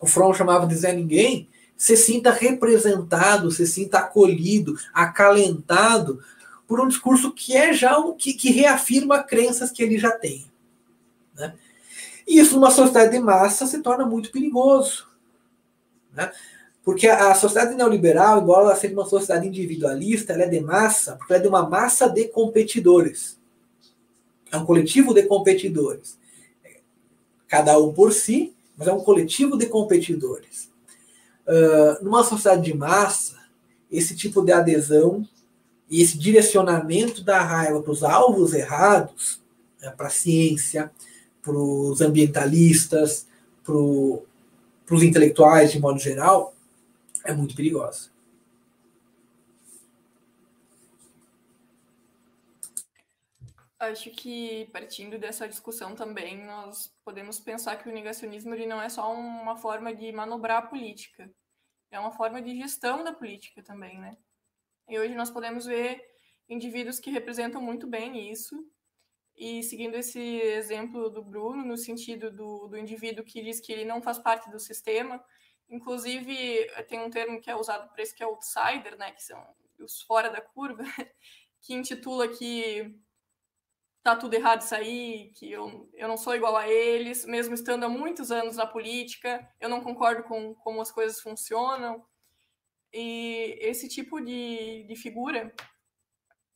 o 0.00 0.06
Fromm 0.06 0.34
chamava 0.34 0.66
de 0.66 0.74
Zé 0.74 0.92
Ninguém, 0.92 1.48
se 1.76 1.96
sinta 1.96 2.32
representado, 2.32 3.50
se 3.50 3.66
sinta 3.66 4.00
acolhido, 4.00 4.76
acalentado 4.92 6.22
por 6.66 6.80
um 6.80 6.88
discurso 6.88 7.32
que 7.32 7.56
é 7.56 7.72
já 7.72 7.98
um, 7.98 8.14
que, 8.14 8.34
que 8.34 8.50
reafirma 8.50 9.22
crenças 9.22 9.70
que 9.70 9.82
ele 9.82 9.98
já 9.98 10.10
tem. 10.10 10.50
Né? 11.34 11.54
E 12.26 12.38
isso 12.38 12.54
numa 12.54 12.70
sociedade 12.70 13.12
de 13.12 13.18
massa 13.18 13.66
se 13.66 13.80
torna 13.80 14.04
muito 14.04 14.30
perigoso. 14.30 15.08
Né? 16.12 16.30
Porque 16.84 17.06
a, 17.06 17.34
sociedade 17.34 17.74
neoliberal, 17.74 18.40
embora 18.40 18.66
ela 18.66 18.76
seja 18.76 18.94
uma 18.94 19.06
sociedade 19.06 19.46
individualista, 19.46 20.32
ela 20.32 20.44
é 20.44 20.48
de 20.48 20.60
massa, 20.60 21.16
porque 21.16 21.32
ela 21.32 21.40
é 21.40 21.42
de 21.42 21.48
uma 21.48 21.68
massa 21.68 22.08
de 22.08 22.28
competidores. 22.28 23.38
É 24.50 24.56
um 24.56 24.64
coletivo 24.64 25.12
de 25.14 25.22
competidores. 25.24 26.18
Cada 27.46 27.78
um 27.78 27.92
por 27.92 28.12
si, 28.12 28.54
mas 28.76 28.88
é 28.88 28.92
um 28.92 29.00
coletivo 29.00 29.58
de 29.58 29.66
competidores. 29.66 30.70
Ah, 31.50 31.98
numa 32.00 32.22
sociedade 32.22 32.62
de 32.62 32.76
massa, 32.76 33.36
esse 33.90 34.14
tipo 34.14 34.40
de 34.40 34.52
adesão 34.52 35.26
e 35.90 36.00
esse 36.00 36.16
direcionamento 36.16 37.24
da 37.24 37.42
raiva 37.42 37.82
para 37.82 37.90
os 37.90 38.04
alvos 38.04 38.54
errados, 38.54 39.40
né, 39.82 39.90
para 39.90 40.06
a 40.06 40.10
ciência, 40.10 40.92
para 41.42 41.52
os 41.52 42.00
ambientalistas, 42.00 43.26
para 43.64 43.74
os 43.74 45.02
intelectuais 45.02 45.72
de 45.72 45.80
modo 45.80 45.98
geral, 45.98 46.54
é 47.24 47.32
muito 47.32 47.54
perigosa. 47.54 48.10
Acho 53.78 54.10
que 54.10 54.68
partindo 54.72 55.18
dessa 55.18 55.48
discussão 55.48 55.94
também, 55.94 56.44
nós 56.44 56.94
podemos 57.02 57.40
pensar 57.40 57.76
que 57.76 57.88
o 57.88 57.92
negacionismo 57.92 58.54
ele 58.54 58.66
não 58.66 58.80
é 58.80 58.90
só 58.90 59.10
uma 59.10 59.56
forma 59.56 59.94
de 59.94 60.12
manobrar 60.12 60.58
a 60.58 60.66
política, 60.66 61.32
é 61.90 61.98
uma 61.98 62.12
forma 62.12 62.42
de 62.42 62.54
gestão 62.58 63.02
da 63.02 63.12
política 63.12 63.62
também, 63.62 63.98
né? 63.98 64.18
E 64.86 64.98
hoje 64.98 65.14
nós 65.14 65.30
podemos 65.30 65.64
ver 65.64 65.98
indivíduos 66.46 67.00
que 67.00 67.10
representam 67.10 67.62
muito 67.62 67.86
bem 67.86 68.30
isso. 68.30 68.54
E 69.34 69.62
seguindo 69.62 69.94
esse 69.94 70.20
exemplo 70.20 71.08
do 71.08 71.22
Bruno, 71.22 71.64
no 71.64 71.76
sentido 71.76 72.30
do, 72.30 72.68
do 72.68 72.76
indivíduo 72.76 73.24
que 73.24 73.42
diz 73.42 73.60
que 73.60 73.72
ele 73.72 73.86
não 73.86 74.02
faz 74.02 74.18
parte 74.18 74.50
do 74.50 74.58
sistema, 74.58 75.24
inclusive 75.70 76.68
tem 76.88 77.00
um 77.00 77.10
termo 77.10 77.40
que 77.40 77.50
é 77.50 77.56
usado 77.56 77.88
para 77.90 78.02
isso 78.02 78.14
que 78.14 78.22
é 78.22 78.26
outsider, 78.26 78.98
né? 78.98 79.12
Que 79.12 79.22
são 79.22 79.42
os 79.78 80.02
fora 80.02 80.28
da 80.28 80.40
curva, 80.40 80.82
que 81.62 81.72
intitula 81.72 82.28
que 82.28 82.94
tá 84.02 84.16
tudo 84.16 84.34
errado 84.34 84.62
isso 84.62 84.74
aí, 84.74 85.30
que 85.34 85.50
eu, 85.50 85.88
eu 85.94 86.08
não 86.08 86.16
sou 86.16 86.34
igual 86.34 86.56
a 86.56 86.68
eles, 86.68 87.24
mesmo 87.26 87.54
estando 87.54 87.84
há 87.84 87.88
muitos 87.88 88.30
anos 88.30 88.56
na 88.56 88.66
política, 88.66 89.46
eu 89.60 89.68
não 89.68 89.82
concordo 89.82 90.22
com 90.24 90.54
como 90.54 90.80
as 90.80 90.90
coisas 90.90 91.20
funcionam. 91.20 92.04
E 92.92 93.56
esse 93.60 93.88
tipo 93.88 94.20
de, 94.20 94.84
de 94.84 94.96
figura 94.96 95.54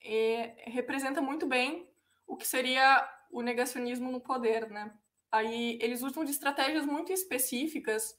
é, 0.03 0.65
representa 0.71 1.21
muito 1.21 1.47
bem 1.47 1.89
o 2.27 2.37
que 2.37 2.47
seria 2.47 3.09
o 3.31 3.43
negacionismo 3.43 4.11
no 4.11 4.21
poder, 4.21 4.69
né? 4.71 4.93
Aí 5.31 5.79
eles 5.83 6.03
usam 6.03 6.25
de 6.25 6.31
estratégias 6.31 6.87
muito 6.87 7.13
específicas 7.13 8.17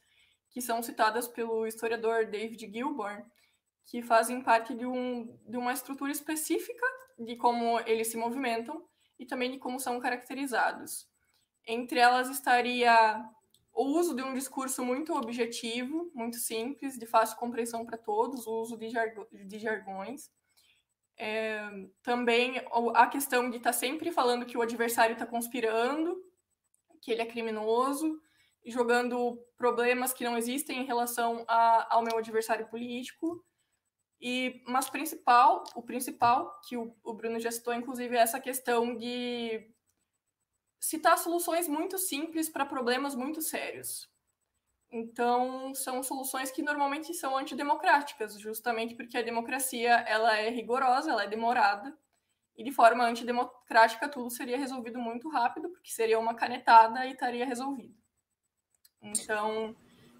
que 0.55 0.61
são 0.61 0.81
citadas 0.81 1.27
pelo 1.27 1.67
historiador 1.67 2.27
David 2.27 2.71
Gilborn, 2.71 3.25
que 3.85 4.01
fazem 4.01 4.41
parte 4.41 4.73
de, 4.73 4.85
um, 4.85 5.37
de 5.45 5.57
uma 5.57 5.73
estrutura 5.73 6.13
específica 6.13 6.85
de 7.19 7.35
como 7.35 7.77
eles 7.81 8.07
se 8.07 8.15
movimentam 8.15 8.81
e 9.19 9.25
também 9.25 9.51
de 9.51 9.57
como 9.57 9.81
são 9.81 9.99
caracterizados. 9.99 11.09
Entre 11.67 11.99
elas 11.99 12.29
estaria 12.29 13.21
o 13.73 13.83
uso 13.99 14.15
de 14.15 14.23
um 14.23 14.33
discurso 14.33 14.81
muito 14.81 15.13
objetivo, 15.13 16.09
muito 16.15 16.37
simples, 16.37 16.97
de 16.97 17.05
fácil 17.05 17.35
compreensão 17.35 17.85
para 17.85 17.97
todos, 17.97 18.47
o 18.47 18.61
uso 18.61 18.77
de, 18.77 18.89
jargo 18.89 19.27
de 19.33 19.59
jargões. 19.59 20.31
É, 21.17 21.59
também 22.01 22.65
a 22.93 23.07
questão 23.07 23.49
de 23.49 23.57
estar 23.57 23.71
tá 23.71 23.77
sempre 23.77 24.09
falando 24.09 24.45
que 24.45 24.57
o 24.57 24.61
adversário 24.61 25.15
está 25.15 25.25
conspirando, 25.25 26.15
que 27.01 27.11
ele 27.11 27.23
é 27.23 27.25
criminoso, 27.25 28.21
jogando 28.65 29.37
problemas 29.57 30.13
que 30.13 30.23
não 30.23 30.37
existem 30.37 30.81
em 30.81 30.85
relação 30.85 31.45
a, 31.47 31.95
ao 31.95 32.03
meu 32.03 32.17
adversário 32.17 32.67
político. 32.67 33.43
E, 34.19 34.63
mas 34.67 34.89
principal, 34.89 35.63
o 35.75 35.83
principal, 35.83 36.59
que 36.67 36.77
o, 36.77 36.95
o 37.03 37.13
Bruno 37.13 37.39
já 37.39 37.51
citou, 37.51 37.73
inclusive, 37.73 38.15
é 38.15 38.21
essa 38.21 38.39
questão 38.39 38.95
de 38.95 39.69
citar 40.79 41.17
soluções 41.17 41.67
muito 41.67 41.97
simples 41.97 42.49
para 42.49 42.65
problemas 42.65 43.15
muito 43.15 43.41
sérios. 43.41 44.09
Então, 44.91 45.73
são 45.75 46.01
soluções 46.03 46.51
que 46.51 46.61
normalmente 46.61 47.13
são 47.13 47.35
antidemocráticas, 47.35 48.39
justamente 48.39 48.95
porque 48.95 49.17
a 49.17 49.21
democracia 49.21 49.91
ela 50.07 50.37
é 50.37 50.49
rigorosa, 50.49 51.11
ela 51.11 51.23
é 51.23 51.27
demorada, 51.27 51.97
e 52.55 52.63
de 52.63 52.71
forma 52.71 53.03
antidemocrática 53.03 54.07
tudo 54.07 54.29
seria 54.29 54.57
resolvido 54.57 54.99
muito 54.99 55.27
rápido, 55.27 55.69
porque 55.69 55.91
seria 55.91 56.19
uma 56.19 56.35
canetada 56.35 57.05
e 57.05 57.11
estaria 57.11 57.45
resolvido. 57.45 58.04
Então, 59.05 59.75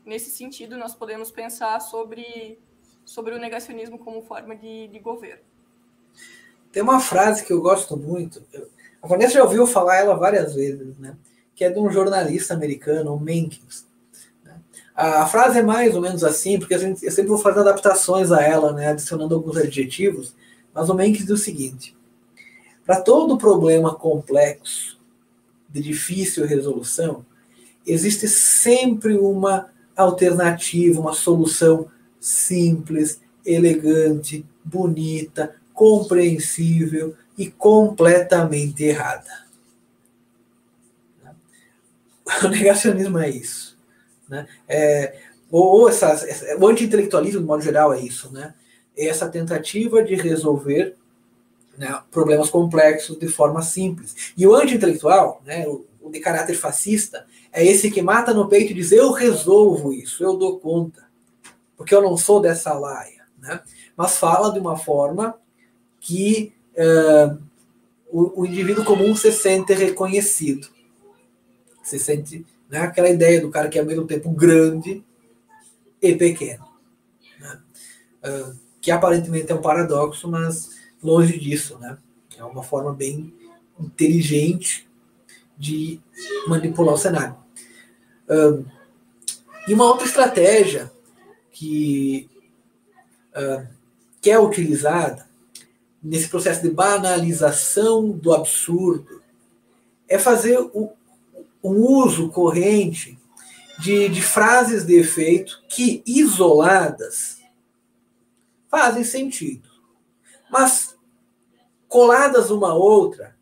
nesse 0.06 0.30
sentido, 0.32 0.78
nós 0.78 0.94
podemos 0.96 1.32
pensar 1.32 1.80
sobre 1.80 2.60
sobre 3.06 3.36
o 3.36 3.40
negacionismo 3.40 4.00
como 4.00 4.24
forma 4.24 4.56
de, 4.56 4.88
de 4.88 5.00
governo. 5.00 5.44
Tem 6.72 6.82
uma 6.82 7.00
frase 7.00 7.46
que 7.46 7.54
eu 7.54 7.62
gosto 7.62 7.96
muito, 7.96 8.44
a 9.06 9.08
Vanessa 9.08 9.36
já 9.36 9.44
ouviu 9.44 9.68
falar 9.68 9.98
ela 9.98 10.16
várias 10.16 10.56
vezes, 10.56 10.98
né? 10.98 11.16
que 11.54 11.64
é 11.64 11.70
de 11.70 11.80
um 11.80 11.92
jornalista 11.92 12.56
americano, 12.56 13.14
o 13.14 13.20
Menkins. 13.20 13.86
Né? 14.44 14.60
A 14.96 15.28
frase 15.28 15.60
é 15.60 15.62
mais 15.62 15.96
ou 15.96 16.02
menos 16.02 16.24
assim, 16.24 16.58
porque 16.58 16.74
a 16.74 16.78
gente, 16.80 17.06
eu 17.06 17.12
sempre 17.12 17.30
vou 17.30 17.38
fazer 17.38 17.60
adaptações 17.60 18.32
a 18.32 18.42
ela, 18.42 18.74
né? 18.74 18.88
adicionando 18.88 19.36
alguns 19.36 19.58
adjetivos, 19.58 20.36
mas 20.74 20.90
o 20.90 20.96
Menkins 20.96 21.28
diz 21.28 21.30
o 21.30 21.38
seguinte: 21.38 21.96
para 22.84 23.00
todo 23.00 23.38
problema 23.38 23.94
complexo, 23.94 25.00
de 25.70 25.82
difícil 25.82 26.48
resolução, 26.48 27.24
existe 27.86 28.28
sempre 28.28 29.18
uma 29.18 29.70
alternativa, 29.96 31.00
uma 31.00 31.14
solução 31.14 31.88
simples, 32.20 33.22
elegante, 33.46 34.46
bonita, 34.64 35.56
compreensível 35.74 37.16
e 37.38 37.50
completamente 37.50 38.84
errada. 38.84 39.46
O 42.44 42.48
negacionismo 42.48 43.20
é 43.20 43.30
isso. 43.30 43.78
Né? 44.28 44.48
É, 44.68 45.20
ou, 45.52 45.82
ou 45.82 45.90
essa, 45.90 46.08
essa, 46.08 46.58
o 46.58 46.68
anti-intelectualismo, 46.68 47.40
de 47.40 47.46
modo 47.46 47.62
geral, 47.62 47.94
é 47.94 48.00
isso, 48.02 48.34
né? 48.34 48.56
É 48.98 49.08
essa 49.08 49.30
tentativa 49.30 50.02
de 50.02 50.16
resolver 50.16 50.96
né, 51.78 52.02
problemas 52.12 52.50
complexos 52.50 53.20
de 53.20 53.28
forma 53.28 53.62
simples. 53.62 54.34
E 54.36 54.48
o 54.48 54.56
anti-intelectual, 54.56 55.42
né, 55.46 55.68
o, 55.68 55.86
o, 56.02 56.10
de 56.10 56.20
caráter 56.20 56.56
fascista, 56.56 57.26
é 57.56 57.66
esse 57.66 57.90
que 57.90 58.02
mata 58.02 58.34
no 58.34 58.50
peito 58.50 58.72
e 58.72 58.76
diz: 58.76 58.92
eu 58.92 59.14
resolvo 59.14 59.94
isso, 59.94 60.22
eu 60.22 60.36
dou 60.36 60.60
conta, 60.60 61.08
porque 61.78 61.96
eu 61.96 62.02
não 62.02 62.18
sou 62.18 62.42
dessa 62.42 62.74
laia. 62.74 63.24
Né? 63.40 63.62
Mas 63.96 64.18
fala 64.18 64.52
de 64.52 64.60
uma 64.60 64.76
forma 64.76 65.40
que 66.02 66.54
uh, 66.74 67.42
o, 68.12 68.42
o, 68.42 68.46
indivíduo 68.46 68.84
comum 68.84 69.16
se 69.16 69.32
sente 69.32 69.74
reconhecido. 69.74 70.68
Se 71.82 71.98
sente 71.98 72.46
né, 72.70 72.80
aquela 72.80 73.10
ideia 73.10 73.40
do 73.40 73.50
cara 73.50 73.70
que 73.70 73.78
é 73.78 73.82
ao 73.82 73.88
mesmo 73.88 74.06
tempo 74.06 74.30
grande 74.32 75.02
e 76.02 76.14
pequeno. 76.14 76.68
Né? 77.40 77.60
Uh, 78.26 78.60
que 78.82 78.92
aparentemente 78.92 79.50
é 79.50 79.56
um 79.56 79.62
paradoxo, 79.62 80.28
mas 80.28 80.72
longe 81.02 81.40
disso, 81.40 81.78
né? 81.80 81.98
É 82.38 82.44
uma 82.44 82.62
forma 82.62 82.94
bem 82.94 83.34
inteligente 83.80 84.88
de 85.58 86.02
manipular 86.48 86.94
o 86.94 86.98
cenário. 86.98 87.45
E 89.68 89.74
uma 89.74 89.86
outra 89.86 90.06
estratégia 90.06 90.92
que, 91.52 92.30
uh, 93.36 93.68
que 94.22 94.30
é 94.30 94.40
utilizada 94.40 95.28
nesse 96.02 96.28
processo 96.28 96.62
de 96.62 96.70
banalização 96.70 98.12
do 98.12 98.34
absurdo 98.34 99.22
é 100.08 100.20
fazer 100.20 100.60
o, 100.60 100.92
um 101.64 101.82
uso 101.82 102.30
corrente 102.30 103.18
de, 103.80 104.08
de 104.10 104.22
frases 104.22 104.86
de 104.86 105.00
efeito 105.00 105.64
que, 105.68 106.04
isoladas, 106.06 107.40
fazem 108.70 109.04
sentido. 109.04 109.68
Mas 110.50 110.96
coladas 111.88 112.52
uma 112.52 112.74
outra, 112.74 113.36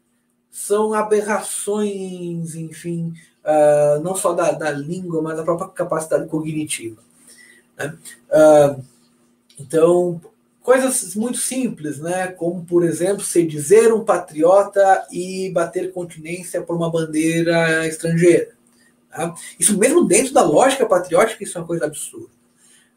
são 0.49 0.93
aberrações, 0.93 2.55
enfim, 2.55 3.13
uh, 3.43 4.01
não 4.01 4.15
só 4.15 4.33
da, 4.33 4.51
da, 4.51 4.71
língua, 4.71 5.21
mas 5.21 5.37
da 5.37 5.43
própria 5.43 5.69
capacidade 5.69 6.27
cognitiva. 6.27 7.01
Né? 7.77 7.97
Uh, 8.29 8.83
então, 9.59 10.21
coisas 10.61 11.15
muito 11.15 11.37
simples, 11.37 11.99
né? 11.99 12.27
como, 12.27 12.63
por 12.65 12.83
exemplo, 12.83 13.23
se 13.23 13.45
dizer 13.45 13.93
um 13.93 14.03
patriota 14.03 15.05
e 15.11 15.51
bater 15.51 15.91
continência 15.91 16.61
por 16.61 16.75
uma 16.75 16.91
bandeira 16.91 17.87
estrangeira. 17.87 18.51
Tá? 19.09 19.33
Isso 19.59 19.77
mesmo 19.77 20.05
dentro 20.05 20.33
da 20.33 20.43
lógica 20.43 20.85
patriótica, 20.85 21.43
isso 21.43 21.57
é 21.57 21.61
uma 21.61 21.67
coisa 21.67 21.85
absurda. 21.85 22.33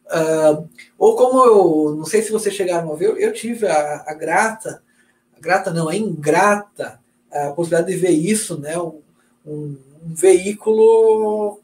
Uh, 0.07 0.69
ou 0.97 1.17
como 1.17 1.45
eu, 1.45 1.97
não 1.97 2.05
sei 2.05 2.23
se 2.23 2.31
vocês 2.31 2.55
chegaram 2.55 2.93
a 2.93 2.97
ver, 2.97 3.17
eu, 3.19 3.33
tive 3.33 3.67
a, 3.67 4.05
a 4.07 4.15
grata 4.15 4.81
grata 5.41 5.73
não, 5.73 5.91
é 5.91 5.97
ingrata 5.97 7.01
a 7.31 7.51
possibilidade 7.53 7.93
de 7.93 7.99
ver 7.99 8.11
isso, 8.11 8.59
né? 8.59 8.79
Um, 8.79 9.01
um, 9.47 9.79
um 10.07 10.15
veículo 10.15 11.61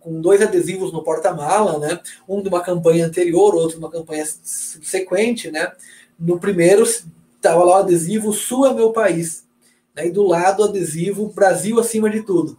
com 0.00 0.20
dois 0.20 0.42
adesivos 0.42 0.92
no 0.92 1.02
porta-mala, 1.02 1.78
né? 1.78 2.00
Um 2.28 2.42
de 2.42 2.48
uma 2.48 2.60
campanha 2.60 3.06
anterior, 3.06 3.54
outro 3.54 3.78
de 3.78 3.84
uma 3.84 3.90
campanha 3.90 4.26
subsequente, 4.26 5.50
né? 5.50 5.72
No 6.18 6.38
primeiro 6.38 6.82
estava 6.82 7.64
lá 7.64 7.76
o 7.76 7.80
adesivo 7.80 8.32
Sul 8.32 8.66
é 8.66 8.74
meu 8.74 8.92
país, 8.92 9.46
né? 9.94 10.06
E 10.06 10.10
do 10.10 10.22
lado 10.22 10.60
o 10.60 10.64
adesivo 10.66 11.28
Brasil 11.28 11.78
acima 11.78 12.10
de 12.10 12.22
tudo. 12.22 12.58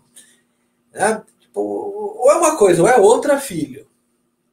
Né? 0.93 1.21
Tipo, 1.39 1.59
ou 1.61 2.31
é 2.31 2.35
uma 2.35 2.57
coisa 2.57 2.81
ou 2.81 2.87
é 2.87 2.97
outra, 2.97 3.39
filho. 3.39 3.85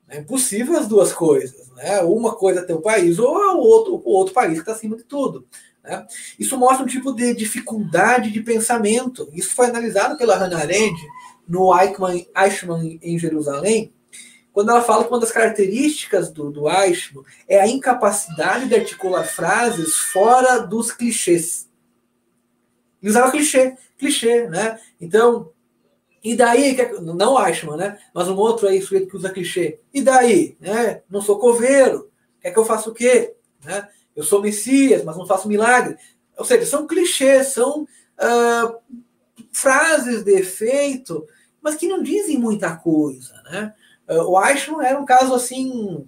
É 0.08 0.18
impossível 0.18 0.78
as 0.78 0.86
duas 0.86 1.12
coisas, 1.12 1.70
né? 1.70 2.02
Uma 2.02 2.34
coisa 2.34 2.60
é 2.60 2.64
teu 2.64 2.82
país 2.82 3.18
ou 3.18 3.34
o 3.34 3.58
outro, 3.60 4.02
o 4.04 4.10
outro 4.10 4.34
país 4.34 4.54
que 4.54 4.60
está 4.60 4.72
acima 4.72 4.96
de 4.96 5.04
tudo. 5.04 5.46
Né? 5.82 6.06
Isso 6.38 6.56
mostra 6.56 6.84
um 6.84 6.88
tipo 6.88 7.12
de 7.12 7.34
dificuldade 7.34 8.30
de 8.30 8.40
pensamento. 8.40 9.28
Isso 9.32 9.54
foi 9.54 9.66
analisado 9.66 10.16
pela 10.16 10.36
Hannah 10.36 10.58
Arendt 10.58 11.00
no 11.46 11.76
Eichmann, 11.76 12.26
Eichmann 12.36 12.98
em 13.02 13.18
Jerusalém, 13.18 13.92
quando 14.52 14.70
ela 14.70 14.82
fala 14.82 15.04
que 15.04 15.10
uma 15.10 15.20
das 15.20 15.32
características 15.32 16.30
do, 16.30 16.50
do 16.50 16.70
Eichmann 16.70 17.24
é 17.48 17.60
a 17.60 17.66
incapacidade 17.66 18.68
de 18.68 18.74
articular 18.74 19.24
frases 19.24 19.96
fora 19.96 20.58
dos 20.58 20.92
clichês. 20.92 21.68
Ele 23.02 23.10
usava 23.10 23.30
clichê, 23.30 23.76
clichê, 23.98 24.46
né? 24.48 24.78
Então, 25.00 25.50
e 26.22 26.36
daí, 26.36 26.76
não 27.00 27.44
Eichmann, 27.44 27.76
né? 27.76 27.98
Mas 28.14 28.28
um 28.28 28.36
outro 28.36 28.68
aí, 28.68 28.80
sujeito 28.80 29.08
que 29.08 29.16
usa 29.16 29.30
clichê. 29.30 29.80
E 29.92 30.00
daí, 30.00 30.56
né? 30.60 31.02
Não 31.10 31.20
sou 31.20 31.38
coveiro, 31.38 32.10
quer 32.40 32.52
que 32.52 32.58
eu 32.58 32.64
faça 32.64 32.88
o 32.88 32.94
quê? 32.94 33.34
Né? 33.64 33.88
Eu 34.14 34.22
sou 34.22 34.42
Messias, 34.42 35.04
mas 35.04 35.16
não 35.16 35.26
faço 35.26 35.48
milagre. 35.48 35.96
Ou 36.36 36.44
seja, 36.44 36.66
são 36.66 36.86
clichês, 36.86 37.48
são 37.48 37.82
uh, 37.82 38.98
frases 39.52 40.22
de 40.22 40.32
efeito, 40.32 41.26
mas 41.60 41.74
que 41.74 41.88
não 41.88 42.02
dizem 42.02 42.38
muita 42.38 42.76
coisa. 42.76 43.34
Né? 43.44 43.74
Uh, 44.08 44.30
o 44.30 44.44
Eichmann 44.44 44.84
era 44.86 45.00
um 45.00 45.04
caso 45.04 45.34
assim. 45.34 46.06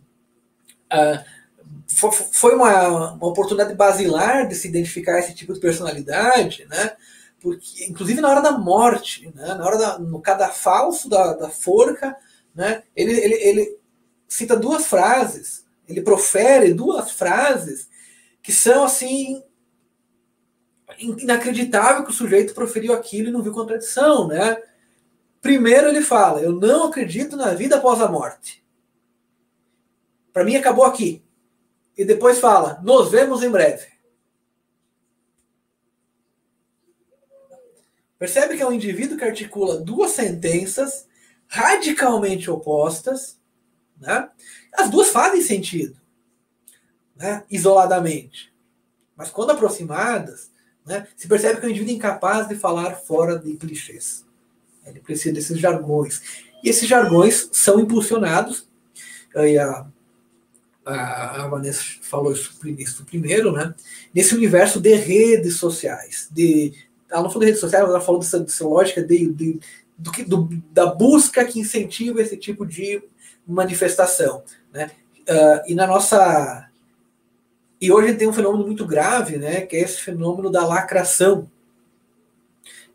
Uh, 0.92 1.34
foi 1.86 2.54
uma, 2.54 3.12
uma 3.12 3.26
oportunidade 3.26 3.74
basilar 3.74 4.48
de 4.48 4.54
se 4.54 4.68
identificar 4.68 5.18
esse 5.18 5.34
tipo 5.34 5.52
de 5.52 5.60
personalidade, 5.60 6.66
né? 6.68 6.96
Porque, 7.40 7.84
inclusive 7.84 8.20
na 8.20 8.30
hora 8.30 8.40
da 8.40 8.52
morte, 8.52 9.30
né? 9.34 9.54
na 9.54 9.64
hora 9.64 9.78
da, 9.78 9.98
no 9.98 10.20
cadafalso 10.20 11.08
da, 11.08 11.34
da 11.34 11.50
forca, 11.50 12.16
né? 12.54 12.82
ele, 12.96 13.12
ele, 13.12 13.34
ele 13.34 13.78
cita 14.26 14.56
duas 14.56 14.86
frases, 14.86 15.64
ele 15.86 16.00
profere 16.00 16.72
duas 16.72 17.10
frases 17.10 17.88
que 18.44 18.52
são 18.52 18.84
assim 18.84 19.42
inacreditável 20.98 22.04
que 22.04 22.10
o 22.10 22.14
sujeito 22.14 22.52
proferiu 22.52 22.92
aquilo 22.92 23.28
e 23.28 23.32
não 23.32 23.42
viu 23.42 23.54
contradição, 23.54 24.28
né? 24.28 24.62
Primeiro 25.40 25.88
ele 25.88 26.02
fala: 26.02 26.42
"Eu 26.42 26.52
não 26.52 26.84
acredito 26.84 27.38
na 27.38 27.54
vida 27.54 27.76
após 27.76 28.02
a 28.02 28.08
morte". 28.08 28.62
Para 30.30 30.44
mim 30.44 30.56
acabou 30.56 30.84
aqui. 30.84 31.24
E 31.96 32.04
depois 32.04 32.38
fala: 32.38 32.78
"Nos 32.82 33.10
vemos 33.10 33.42
em 33.42 33.50
breve". 33.50 33.86
Percebe 38.18 38.56
que 38.56 38.62
é 38.62 38.66
um 38.66 38.72
indivíduo 38.72 39.16
que 39.16 39.24
articula 39.24 39.80
duas 39.80 40.10
sentenças 40.10 41.08
radicalmente 41.46 42.50
opostas, 42.50 43.40
né? 43.98 44.28
As 44.74 44.90
duas 44.90 45.08
fazem 45.08 45.40
sentido 45.40 46.03
né, 47.16 47.44
isoladamente. 47.50 48.52
Mas 49.16 49.30
quando 49.30 49.50
aproximadas, 49.50 50.50
né, 50.84 51.06
se 51.16 51.28
percebe 51.28 51.60
que 51.60 51.66
o 51.66 51.70
indivíduo 51.70 51.94
é 51.94 51.96
incapaz 51.96 52.48
de 52.48 52.56
falar 52.56 52.94
fora 52.94 53.38
de 53.38 53.54
clichês. 53.54 54.24
Ele 54.84 55.00
precisa 55.00 55.34
desses 55.34 55.58
jargões. 55.58 56.20
E 56.62 56.68
esses 56.68 56.88
jargões 56.88 57.48
são 57.52 57.80
impulsionados, 57.80 58.68
a, 59.34 59.86
a, 60.84 61.44
a 61.44 61.48
Vanessa 61.48 61.82
falou 62.02 62.32
isso, 62.32 62.58
isso 62.78 63.04
primeiro, 63.04 63.52
né, 63.52 63.74
nesse 64.14 64.34
universo 64.34 64.80
de 64.80 64.94
redes 64.94 65.56
sociais. 65.56 66.28
De, 66.30 66.72
ela 67.10 67.22
não 67.22 67.30
falou 67.30 67.40
de 67.40 67.46
redes 67.46 67.60
sociais, 67.60 67.84
ela 67.84 68.00
falou 68.00 68.20
dessa, 68.20 68.40
dessa 68.40 68.66
lógica 68.66 69.02
de, 69.02 69.32
de 69.32 69.60
do, 69.96 70.10
do, 70.24 70.62
da 70.72 70.86
busca 70.86 71.44
que 71.44 71.60
incentiva 71.60 72.20
esse 72.20 72.36
tipo 72.36 72.66
de 72.66 73.02
manifestação. 73.46 74.42
Né? 74.72 74.90
Uh, 75.28 75.70
e 75.70 75.74
na 75.74 75.86
nossa 75.86 76.63
e 77.80 77.92
hoje 77.92 78.14
tem 78.14 78.28
um 78.28 78.32
fenômeno 78.32 78.66
muito 78.66 78.86
grave, 78.86 79.36
né, 79.36 79.62
que 79.62 79.76
é 79.76 79.80
esse 79.80 80.00
fenômeno 80.00 80.50
da 80.50 80.66
lacração. 80.66 81.50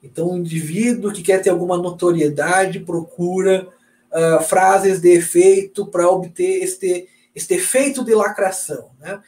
Então, 0.02 0.32
o 0.32 0.38
indivíduo 0.38 1.12
que 1.12 1.22
quer 1.22 1.42
ter 1.42 1.50
alguma 1.50 1.78
notoriedade 1.78 2.80
procura 2.80 3.68
uh, 4.12 4.42
frases 4.44 5.02
de 5.02 5.10
efeito 5.10 5.86
para 5.86 6.10
obter 6.10 6.64
este, 6.64 7.08
este 7.36 7.56
efeito 7.56 8.04
de 8.04 8.16
lacração. 8.16 8.92
Né? 9.00 9.22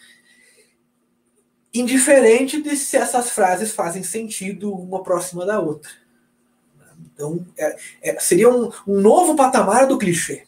Indiferente 1.73 2.61
de 2.61 2.75
se 2.75 2.97
essas 2.97 3.31
frases 3.31 3.71
fazem 3.71 4.03
sentido 4.03 4.73
uma 4.73 5.03
próxima 5.03 5.45
da 5.45 5.59
outra. 5.59 5.91
Então, 7.13 7.45
é, 7.57 7.77
é, 8.01 8.19
seria 8.19 8.49
um, 8.49 8.71
um, 8.87 8.99
novo 8.99 9.35
patamar 9.35 9.87
do 9.87 9.97
clichê, 9.97 10.43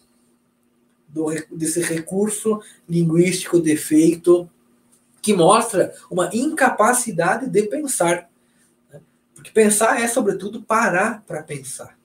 do, 1.08 1.28
desse 1.51 1.82
recurso 1.82 2.62
linguístico 2.88 3.62
de 3.62 3.72
efeito 3.72 4.49
que 5.24 5.34
mostra 5.34 5.95
uma 6.11 6.30
incapacidade 6.34 7.49
de 7.49 7.63
pensar. 7.63 8.30
Né? 8.91 9.01
Porque 9.34 9.49
pensar 9.51 10.01
é, 10.01 10.07
sobretudo, 10.07 10.61
parar 10.61 11.24
para 11.26 11.41
pensar. 11.41 11.97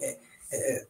É, 0.00 0.18
é, 0.52 0.86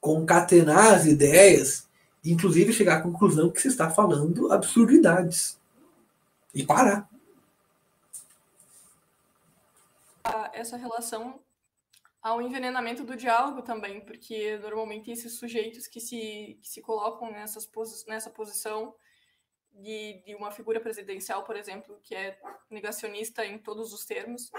concatenar 0.00 0.94
as 0.94 1.04
ideias, 1.04 1.86
inclusive 2.24 2.72
chegar 2.72 2.96
à 2.96 3.02
conclusão 3.02 3.50
que 3.50 3.60
se 3.60 3.68
está 3.68 3.90
falando 3.90 4.50
absurdidades. 4.50 5.60
E 6.54 6.64
parar. 6.64 7.08
Essa 10.52 10.76
relação 10.76 11.40
um 12.34 12.40
envenenamento 12.40 13.04
do 13.04 13.16
diálogo 13.16 13.62
também, 13.62 14.00
porque 14.00 14.56
normalmente 14.58 15.10
esses 15.10 15.34
sujeitos 15.38 15.86
que 15.86 16.00
se, 16.00 16.58
que 16.60 16.68
se 16.68 16.80
colocam 16.80 17.32
nessas 17.32 17.68
nessa 18.06 18.30
posição 18.30 18.94
de, 19.72 20.22
de 20.24 20.34
uma 20.34 20.50
figura 20.50 20.80
presidencial, 20.80 21.44
por 21.44 21.56
exemplo, 21.56 21.98
que 22.02 22.14
é 22.14 22.38
negacionista 22.70 23.44
em 23.44 23.58
todos 23.58 23.92
os 23.92 24.04
termos, 24.04 24.50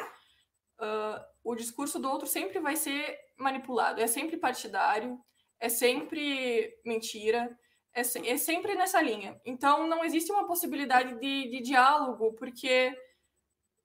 uh, 0.80 1.24
o 1.44 1.56
discurso 1.56 2.00
do 2.00 2.10
outro 2.10 2.28
sempre 2.28 2.60
vai 2.60 2.76
ser 2.76 3.20
manipulado, 3.38 4.02
é 4.02 4.08
sempre 4.08 4.38
partidário, 4.38 5.20
é 5.60 5.70
sempre 5.70 6.80
mentira, 6.86 7.58
é, 7.94 8.04
se, 8.04 8.28
é 8.28 8.38
sempre 8.38 8.76
nessa 8.76 9.02
linha. 9.02 9.40
Então, 9.46 9.88
não 9.88 10.04
existe 10.04 10.32
uma 10.32 10.48
possibilidade 10.48 11.20
de, 11.20 11.50
de 11.50 11.62
diálogo, 11.62 12.34
porque 12.34 12.96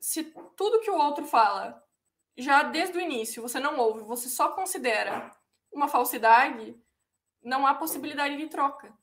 se 0.00 0.32
tudo 0.56 0.80
que 0.80 0.90
o 0.90 0.96
outro 0.96 1.24
fala, 1.24 1.82
já 2.36 2.62
desde 2.62 2.96
o 2.96 3.00
início, 3.00 3.42
você 3.42 3.60
não 3.60 3.78
ouve, 3.78 4.00
você 4.00 4.28
só 4.28 4.50
considera 4.52 5.30
uma 5.72 5.88
falsidade, 5.88 6.74
não 7.42 7.66
há 7.66 7.74
possibilidade 7.74 8.36
de 8.36 8.48
troca. 8.48 8.96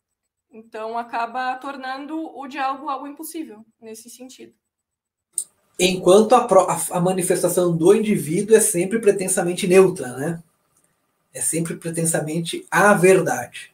Então, 0.51 0.97
acaba 0.97 1.55
tornando 1.55 2.17
o 2.37 2.47
diálogo 2.47 2.89
algo 2.89 3.07
impossível 3.07 3.65
nesse 3.81 4.09
sentido. 4.09 4.53
Enquanto 5.77 6.33
a, 6.33 6.45
a, 6.45 6.97
a 6.97 7.01
manifestação 7.01 7.75
do 7.75 7.93
indivíduo 7.93 8.55
é 8.55 8.61
sempre 8.61 8.99
pretensamente 8.99 9.67
neutra, 9.67 10.15
né? 10.15 10.43
É 11.33 11.41
sempre 11.41 11.75
pretensamente 11.75 12.65
a 12.71 12.93
verdade, 12.93 13.73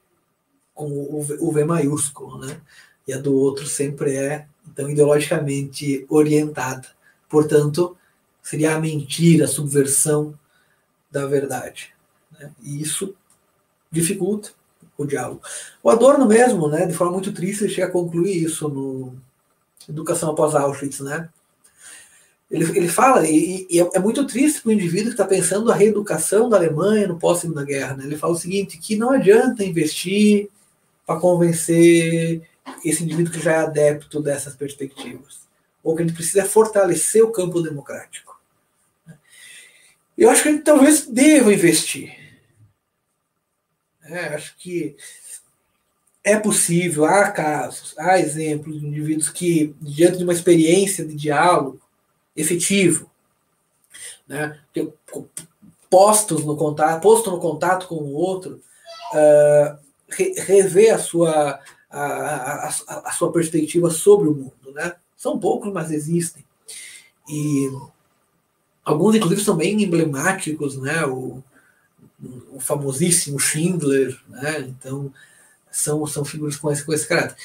com 0.74 0.90
o, 0.90 1.20
o 1.20 1.52
V 1.52 1.64
maiúsculo, 1.64 2.40
né? 2.40 2.60
E 3.08 3.14
a 3.14 3.20
do 3.20 3.36
outro 3.36 3.68
sempre 3.68 4.16
é, 4.16 4.48
então, 4.68 4.90
ideologicamente 4.90 6.06
orientada. 6.10 6.88
Portanto, 7.30 7.96
seria 8.42 8.76
a 8.76 8.80
mentira, 8.80 9.46
a 9.46 9.48
subversão 9.48 10.38
da 11.12 11.28
verdade. 11.28 11.94
Né? 12.32 12.52
E 12.64 12.82
isso 12.82 13.16
dificulta 13.92 14.52
o 15.02 15.08
diálogo. 15.08 15.42
O 15.82 15.90
Adorno 15.90 16.26
mesmo, 16.26 16.68
né, 16.68 16.86
de 16.86 16.94
forma 16.94 17.14
muito 17.14 17.32
triste, 17.32 17.64
ele 17.64 17.74
chega 17.74 17.88
a 17.88 17.92
concluir 17.92 18.44
isso 18.44 18.68
no 18.70 19.16
Educação 19.90 20.32
após 20.32 20.56
Auschwitz, 20.56 21.00
né? 21.00 21.30
Ele, 22.50 22.66
ele 22.78 22.88
fala, 22.90 23.26
e, 23.26 23.66
e 23.70 23.80
é 23.80 24.00
muito 24.00 24.28
triste 24.28 24.62
para 24.62 24.70
o 24.70 24.74
indivíduo 24.74 25.06
que 25.06 25.14
está 25.14 25.26
pensando 25.26 25.72
a 25.72 25.76
reeducação 25.76 26.50
da 26.50 26.58
Alemanha 26.58 27.08
no 27.08 27.18
pós-segunda 27.18 27.64
guerra. 27.64 27.96
Né? 27.96 28.04
Ele 28.04 28.18
fala 28.18 28.34
o 28.34 28.38
seguinte, 28.38 28.78
que 28.78 28.98
não 28.98 29.12
adianta 29.12 29.64
investir 29.64 30.50
para 31.06 31.18
convencer 31.18 32.42
esse 32.84 33.04
indivíduo 33.04 33.32
que 33.32 33.40
já 33.40 33.54
é 33.54 33.58
adepto 33.60 34.22
dessas 34.22 34.54
perspectivas. 34.54 35.40
Ou 35.82 35.96
que 35.96 36.04
a 36.04 36.06
gente 36.06 36.16
precisa 36.16 36.44
fortalecer 36.44 37.24
o 37.24 37.32
campo 37.32 37.62
democrático. 37.62 38.38
Eu 40.18 40.30
acho 40.30 40.44
que 40.44 40.50
a 40.50 40.52
gente 40.52 40.64
talvez 40.64 41.08
deva 41.08 41.54
investir. 41.54 42.14
É, 44.12 44.36
acho 44.36 44.58
que 44.58 44.96
é 46.22 46.38
possível, 46.38 47.06
há 47.06 47.32
casos, 47.32 47.96
há 47.98 48.20
exemplos 48.20 48.80
de 48.80 48.86
indivíduos 48.86 49.30
que, 49.30 49.74
diante 49.82 50.18
de 50.18 50.24
uma 50.24 50.34
experiência 50.34 51.06
de 51.06 51.16
diálogo 51.16 51.80
efetivo, 52.36 53.10
né, 54.28 54.60
postos 55.90 56.44
no 56.44 56.58
contato, 56.58 57.02
posto 57.02 57.32
no 57.32 57.40
contato 57.40 57.88
com 57.88 57.96
o 57.96 58.14
outro, 58.14 58.62
uh, 59.14 59.78
rever 60.46 60.94
a 60.94 61.00
sua, 61.00 61.60
a, 61.90 62.04
a, 62.04 62.68
a, 63.06 63.12
sua 63.14 63.32
perspectiva 63.32 63.90
sobre 63.90 64.28
o 64.28 64.36
mundo. 64.36 64.74
Né? 64.74 64.94
São 65.16 65.40
poucos, 65.40 65.72
mas 65.72 65.90
existem. 65.90 66.44
E 67.30 67.72
alguns, 68.84 69.16
inclusive, 69.16 69.42
são 69.42 69.56
bem 69.56 69.82
emblemáticos, 69.82 70.78
né? 70.78 71.06
O, 71.06 71.42
o 72.52 72.60
famosíssimo 72.60 73.40
Schindler, 73.40 74.18
né? 74.28 74.60
Então, 74.60 75.12
são, 75.72 76.06
são 76.06 76.26
figuras 76.26 76.56
com 76.56 76.72
esse, 76.72 76.84
com 76.84 76.94
esse 76.94 77.08
caráter. 77.08 77.36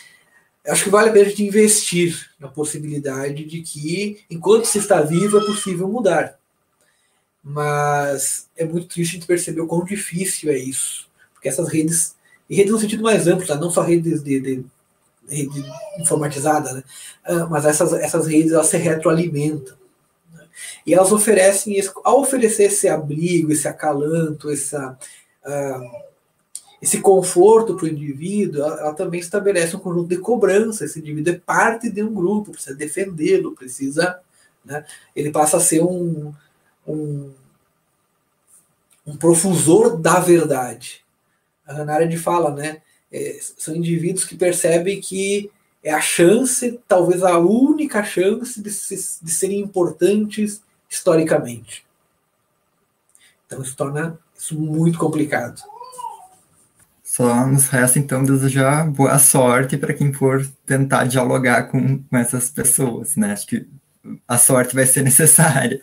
Acho 0.67 0.85
que 0.85 0.91
vale 0.91 1.11
a 1.11 1.13
pena 1.13 1.29
gente 1.29 1.45
investir 1.45 2.29
na 2.41 2.49
possibilidade 2.49 3.45
de 3.45 3.63
que, 3.63 4.25
enquanto 4.29 4.65
se 4.65 4.79
está 4.79 5.01
vivo, 5.01 5.39
é 5.39 5.47
possível 5.47 5.89
mudar. 5.89 6.39
Mas 7.43 8.49
é 8.57 8.65
muito 8.65 8.89
triste 8.89 9.13
a 9.13 9.15
gente 9.19 9.27
perceber 9.27 9.61
o 9.61 9.67
quão 9.69 9.85
difícil 9.85 10.51
é 10.51 10.59
isso. 10.59 11.09
Porque 11.33 11.49
essas 11.49 11.69
redes, 11.69 12.17
e 12.51 12.57
redes 12.57 12.73
no 12.73 12.81
sentido 12.81 13.05
mais 13.05 13.29
amplo, 13.29 13.47
tá? 13.47 13.55
não 13.55 13.71
só 13.71 13.83
redes 13.83 14.23
de, 14.23 14.41
de 14.41 14.65
rede 15.29 15.65
informatizada, 15.99 16.73
né? 16.73 16.83
Ah, 17.25 17.47
mas 17.47 17.65
essas, 17.65 17.93
essas 17.93 18.27
redes 18.27 18.53
elas 18.53 18.67
se 18.67 18.77
retroalimentam. 18.77 19.77
E 20.85 20.95
elas 20.95 21.13
oferecem, 21.13 21.77
ao 22.05 22.21
oferecer 22.21 22.65
esse 22.65 22.89
abrigo, 22.89 23.53
esse 23.53 23.69
acalanto, 23.69 24.51
essa, 24.51 24.99
uh, 25.45 26.07
esse 26.81 27.01
conforto 27.01 27.75
para 27.75 27.87
o 27.87 27.89
indivíduo, 27.89 28.63
ela, 28.63 28.81
ela, 28.81 28.95
também 28.95 29.21
estabelece 29.21 29.77
um 29.77 29.81
conjunto 29.81 30.09
de 30.09 30.19
cobrança. 30.19 30.85
Esse 30.85 30.99
indivíduo 30.99 31.35
é 31.35 31.39
parte 31.39 31.91
de 31.91 32.03
um 32.03 32.13
grupo, 32.13 32.53
precisa 32.53 32.75
defendê-lo, 32.75 33.55
precisa. 33.55 34.21
Né, 34.65 34.85
ele 35.15 35.31
passa 35.31 35.57
a 35.57 35.61
ser 35.61 35.83
um, 35.83 36.33
um, 36.87 37.31
um 39.07 39.17
profusor 39.17 39.97
da 39.97 40.21
verdade. 40.21 41.05
A 41.67 41.73
Hannah 41.73 41.95
Arendt 41.95 42.19
fala, 42.19 42.55
né? 42.55 42.83
É, 43.13 43.39
são 43.57 43.75
indivíduos 43.75 44.25
que 44.25 44.37
percebem 44.37 45.01
que 45.01 45.51
é 45.87 45.93
a 45.93 46.01
chance, 46.01 46.81
talvez 46.89 47.23
a 47.23 47.39
única 47.39 48.03
chance 48.03 48.61
de, 48.61 48.73
se, 48.73 49.23
de 49.23 49.31
serem 49.31 49.61
importantes 49.61 50.61
historicamente. 50.91 51.87
Então 53.47 53.63
isso 53.63 53.77
torna 53.77 54.19
isso 54.37 54.59
muito 54.61 54.99
complicado. 54.99 55.63
Só 57.05 57.47
nos 57.47 57.69
resta 57.69 58.01
então 58.01 58.25
desejar 58.25 58.91
boa 58.91 59.17
sorte 59.21 59.79
para 59.79 59.95
quem 59.95 60.13
for 60.13 60.45
tentar 60.67 61.05
dialogar 61.05 61.69
com, 61.69 62.03
com 62.03 62.17
essas 62.17 62.51
pessoas, 62.51 63.15
né? 63.15 63.33
Acho 63.33 63.47
que 63.47 63.69
a 64.27 64.39
sorte 64.39 64.75
vai 64.75 64.87
ser 64.87 65.03
necessária. 65.07 65.81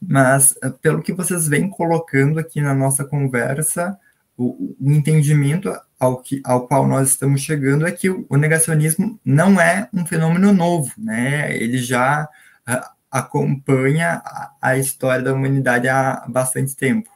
Mas 0.00 0.54
pelo 0.80 1.02
que 1.02 1.12
vocês 1.12 1.48
vêm 1.48 1.68
colocando 1.68 2.38
aqui 2.38 2.60
na 2.60 2.72
nossa 2.72 3.04
conversa, 3.04 3.98
o, 4.38 4.76
o 4.80 4.92
entendimento 4.92 5.68
ao, 5.98 6.20
que, 6.20 6.40
ao 6.44 6.66
qual 6.66 6.86
nós 6.86 7.10
estamos 7.10 7.40
chegando 7.40 7.86
é 7.86 7.92
que 7.92 8.10
o, 8.10 8.36
negacionismo 8.36 9.18
não 9.24 9.60
é 9.60 9.88
um 9.92 10.04
fenômeno 10.06 10.52
novo, 10.52 10.92
né? 10.98 11.56
Ele 11.56 11.78
já 11.78 12.28
a, 12.66 12.92
acompanha 13.10 14.22
a, 14.24 14.52
a 14.60 14.78
história 14.78 15.24
da 15.24 15.32
humanidade 15.32 15.88
há 15.88 16.24
bastante 16.28 16.76
tempo. 16.76 17.10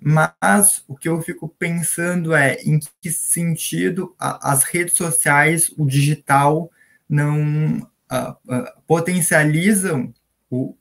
Mas 0.00 0.84
o 0.86 0.96
que 0.96 1.08
eu 1.08 1.20
fico 1.22 1.48
pensando 1.48 2.34
é 2.34 2.54
em 2.62 2.78
que 3.00 3.10
sentido 3.10 4.14
as 4.18 4.62
redes 4.64 4.94
sociais, 4.94 5.72
o 5.78 5.86
digital, 5.86 6.70
não 7.08 7.88
potencializam 8.86 10.12
o, 10.50 10.74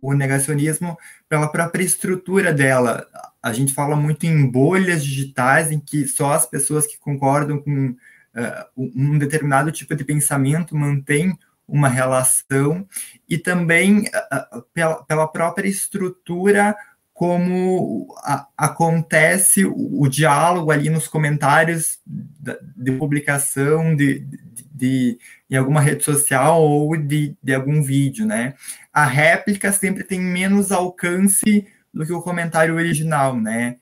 o 0.00 0.12
negacionismo 0.14 0.96
pela 1.28 1.48
própria 1.48 1.82
estrutura 1.82 2.52
dela. 2.52 3.06
A 3.42 3.52
gente 3.52 3.72
fala 3.72 3.96
muito 3.96 4.26
em 4.26 4.46
bolhas 4.46 5.04
digitais, 5.04 5.70
em 5.70 5.80
que 5.80 6.06
só 6.06 6.32
as 6.32 6.46
pessoas 6.46 6.86
que 6.86 6.98
concordam 6.98 7.58
com 7.58 7.88
uh, 7.90 8.66
um 8.76 9.18
determinado 9.18 9.72
tipo 9.72 9.94
de 9.94 10.04
pensamento 10.04 10.76
mantêm 10.76 11.36
uma 11.66 11.88
relação, 11.88 12.86
e 13.28 13.38
também 13.38 14.00
uh, 14.00 14.62
pela, 14.74 15.04
pela 15.04 15.28
própria 15.28 15.68
estrutura 15.68 16.76
como 17.20 18.14
a, 18.24 18.48
acontece 18.56 19.64
o, 19.66 20.02
o, 20.02 20.08
diálogo 20.08 20.70
ali 20.70 20.88
nos 20.88 21.06
comentários 21.06 21.98
de, 22.06 22.92
publicação 22.92 23.94
de, 23.94 24.20
de, 24.20 24.64
de, 24.72 25.18
em 25.50 25.56
alguma 25.56 25.82
rede 25.82 26.02
social 26.02 26.62
ou 26.62 26.96
de, 26.96 27.36
de 27.42 27.54
algum 27.54 27.82
vídeo, 27.82 28.24
né? 28.24 28.54
A 28.90 29.04
réplica 29.04 29.70
sempre 29.70 30.02
tem 30.02 30.18
menos 30.18 30.72
alcance 30.72 31.66
do 31.92 32.06
que 32.06 32.12
o 32.12 32.22
comentário 32.22 32.74
original, 32.74 33.36
né? 33.36 33.76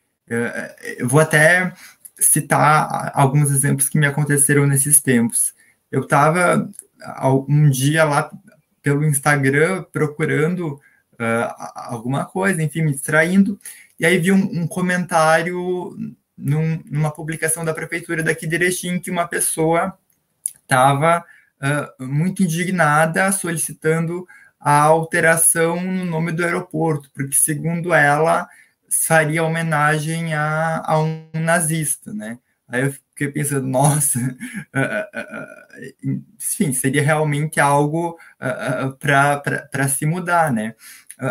Eu 0.99 1.09
vou 1.09 1.21
até 1.21 1.73
citar 2.19 3.13
alguns 3.15 3.51
exemplos 3.51 3.89
que 3.89 3.99
me 3.99 4.07
aconteceram 4.07 4.67
nesses 4.67 5.01
tempos. 5.01 5.55
Eu 5.91 6.03
estava 6.03 6.69
um 7.49 7.71
dia 7.71 8.05
lá 8.05 8.31
pelo 8.83 9.05
Instagram 9.05 9.85
procurando 9.93 10.81
uh, 11.15 11.55
alguma 11.75 12.25
coisa, 12.25 12.63
enfim, 12.63 12.83
me 12.83 12.93
distraindo, 12.93 13.59
e 13.99 14.07
aí 14.07 14.19
vi 14.19 14.33
um, 14.33 14.63
um 14.63 14.67
comentário 14.67 15.97
num, 16.37 16.83
numa 16.91 17.11
publicação 17.11 17.65
da 17.65 17.75
prefeitura 17.75 18.23
daqui 18.23 18.47
de 18.47 18.55
Erechim 18.55 18.99
que 18.99 19.11
uma 19.11 19.27
pessoa 19.27 19.97
estava 20.63 21.25
uh, 21.61 22.05
muito 22.05 22.43
indignada 22.43 23.31
solicitando 23.33 24.27
a 24.61 24.83
alteração 24.83 25.81
no 25.81 26.05
nome 26.05 26.33
do 26.33 26.45
aeroporto, 26.45 27.11
porque, 27.15 27.37
segundo 27.37 27.93
ela, 27.93 28.49
faria 29.07 29.45
homenagem 29.45 30.35
a, 30.35 30.83
a 30.85 31.01
um 31.01 31.29
nazista, 31.35 32.13
né? 32.13 32.39
Aí 32.69 32.83
eu 32.83 32.93
fiquei 32.93 33.29
pensando, 33.29 33.67
nossa, 33.69 34.19
enfim, 36.39 36.73
seria 36.73 37.03
realmente 37.03 37.59
algo 37.59 38.19
para 38.99 39.89
se 39.89 40.05
mudar, 40.05 40.53
né? 40.53 40.75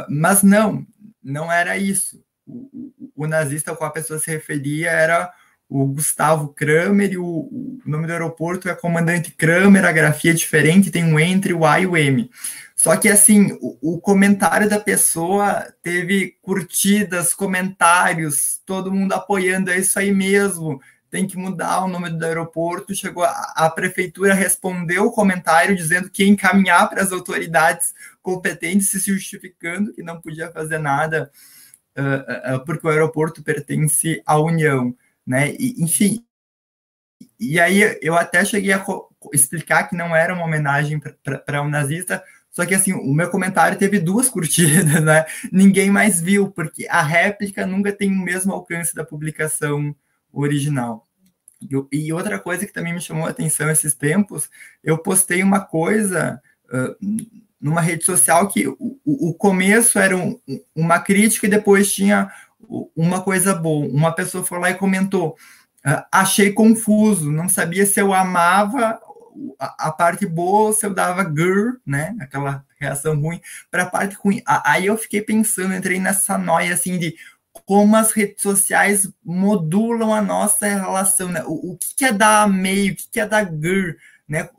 mas 0.09 0.43
não, 0.43 0.85
não 1.23 1.51
era 1.51 1.77
isso. 1.77 2.21
o, 2.45 2.91
o, 3.15 3.27
nazista 3.27 3.71
ao 3.71 3.77
qual 3.77 3.89
a 3.89 3.93
pessoa 3.93 4.19
se 4.19 4.29
referia 4.31 4.89
era 4.89 5.31
o 5.69 5.85
Gustavo 5.85 6.49
Kramer, 6.49 7.11
e 7.11 7.17
o, 7.17 7.25
o 7.25 7.79
nome 7.85 8.07
do 8.07 8.13
aeroporto 8.13 8.69
é 8.69 8.75
Comandante 8.75 9.31
Kramer, 9.31 9.85
a 9.85 9.91
grafia 9.91 10.31
é 10.31 10.33
diferente, 10.33 10.91
tem 10.91 11.03
um 11.03 11.19
entre, 11.19 11.53
o 11.53 11.65
A 11.65 11.79
e 11.79 11.85
o 11.85 11.95
M. 11.95 12.29
Só 12.77 12.95
que, 12.95 13.09
assim, 13.09 13.57
o, 13.59 13.95
o, 13.95 13.99
comentário 13.99 14.69
da 14.69 14.79
pessoa 14.79 15.67
teve 15.81 16.37
curtidas, 16.43 17.33
comentários, 17.33 18.61
todo 18.67 18.93
mundo 18.93 19.13
apoiando, 19.13 19.71
é 19.71 19.79
isso 19.79 19.97
aí 19.97 20.11
mesmo, 20.11 20.79
tem 21.09 21.25
que 21.25 21.35
mudar 21.35 21.83
o 21.83 21.87
nome 21.87 22.11
do 22.11 22.23
aeroporto. 22.23 22.93
Chegou 22.93 23.23
a, 23.23 23.31
a 23.55 23.67
prefeitura 23.71 24.35
respondeu 24.35 25.05
o 25.05 25.11
comentário 25.11 25.75
dizendo 25.75 26.07
que 26.07 26.23
ia 26.23 26.29
encaminhar 26.29 26.87
para 26.87 27.01
as 27.01 27.11
autoridades 27.11 27.95
competentes, 28.21 28.91
se 28.91 28.99
justificando 28.99 29.91
que 29.91 30.03
não 30.03 30.21
podia 30.21 30.51
fazer 30.51 30.77
nada, 30.77 31.31
uh, 31.97 32.57
uh, 32.57 32.65
porque 32.65 32.85
o 32.85 32.91
aeroporto 32.91 33.41
pertence 33.41 34.21
à 34.23 34.39
União, 34.39 34.95
né? 35.25 35.55
E, 35.57 35.83
enfim, 35.83 36.23
e 37.39 37.59
aí 37.59 37.97
eu 38.03 38.15
até 38.15 38.45
cheguei 38.45 38.73
a 38.73 38.85
explicar 39.33 39.89
que 39.89 39.95
não 39.95 40.15
era 40.15 40.33
uma 40.33 40.45
homenagem 40.45 40.99
para 40.99 41.61
um 41.63 41.69
nazista, 41.69 42.23
só 42.57 42.65
que 42.65 42.73
assim, 42.73 42.91
o 42.91 43.13
meu 43.13 43.29
comentário 43.29 43.77
teve 43.77 43.99
duas 43.99 44.29
curtidas, 44.33 44.99
né? 45.03 45.27
Ninguém 45.51 45.91
mais 45.91 46.19
viu, 46.19 46.49
porque 46.49 46.87
a 46.89 47.03
réplica 47.03 47.67
nunca 47.67 47.91
tem 47.91 48.09
o 48.09 48.23
mesmo 48.23 48.51
alcance 48.51 48.95
da 48.95 49.05
publicação 49.05 49.95
original. 50.33 51.05
E 51.91 52.11
outra 52.11 52.39
coisa 52.39 52.65
que 52.65 52.73
também 52.73 52.95
me 52.95 52.99
chamou 52.99 53.27
a 53.27 53.29
atenção 53.29 53.69
esses 53.69 53.93
tempos, 53.93 54.49
eu 54.83 54.97
postei 54.97 55.43
uma 55.43 55.59
coisa 55.59 56.41
uh, 56.65 56.95
numa 57.61 57.79
rede 57.79 58.03
social 58.03 58.47
que 58.47 58.67
o, 58.67 58.97
o 59.05 59.35
começo 59.35 59.99
era 59.99 60.17
um, 60.17 60.39
uma 60.75 60.99
crítica 60.99 61.45
e 61.45 61.51
depois 61.51 61.93
tinha 61.93 62.31
uma 62.95 63.21
coisa 63.21 63.53
boa. 63.53 63.85
Uma 63.85 64.11
pessoa 64.11 64.43
foi 64.43 64.57
lá 64.57 64.71
e 64.71 64.75
comentou: 64.75 65.35
uh, 65.85 66.03
achei 66.11 66.51
confuso, 66.51 67.31
não 67.31 67.47
sabia 67.47 67.85
se 67.85 67.99
eu 67.99 68.15
amava 68.15 68.99
a, 69.59 69.87
a, 69.87 69.91
parte 69.91 70.25
boa, 70.25 70.73
se 70.73 70.85
eu 70.85 70.93
dava 70.93 71.23
grr, 71.23 71.77
né? 71.85 72.15
Aquela 72.19 72.65
reação 72.79 73.19
ruim, 73.19 73.41
para 73.71 73.83
a 73.83 73.89
parte 73.89 74.15
ruim. 74.15 74.41
Aí 74.45 74.85
eu 74.85 74.97
fiquei 74.97 75.21
pensando, 75.21 75.73
entrei 75.73 75.99
nessa 75.99 76.37
noia 76.37 76.73
assim 76.73 76.97
de 76.97 77.15
como 77.65 77.95
as 77.95 78.11
redes 78.11 78.41
sociais 78.41 79.09
modulam 79.23 80.13
a 80.13 80.21
nossa 80.21 80.67
relação, 80.67 81.29
né? 81.29 81.43
O, 81.45 81.73
o 81.73 81.77
que 81.95 82.05
é 82.05 82.13
dar 82.13 82.47
meio, 82.47 82.93
o 82.93 82.95
que 83.11 83.19
é 83.19 83.25
dar 83.25 83.43
grr, 83.45 83.95
né? 84.27 84.49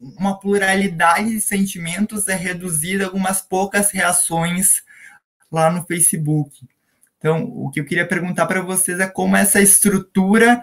Uma 0.00 0.38
pluralidade 0.38 1.30
de 1.30 1.40
sentimentos 1.40 2.28
é 2.28 2.34
reduzida 2.34 3.04
a 3.04 3.06
algumas 3.08 3.42
poucas 3.42 3.90
reações 3.90 4.82
lá 5.50 5.70
no 5.70 5.84
Facebook. 5.84 6.66
Então, 7.18 7.44
o 7.44 7.70
que 7.70 7.80
eu 7.80 7.84
queria 7.84 8.06
perguntar 8.06 8.46
para 8.46 8.62
vocês 8.62 9.00
é 9.00 9.06
como 9.06 9.36
essa 9.36 9.60
estrutura 9.60 10.62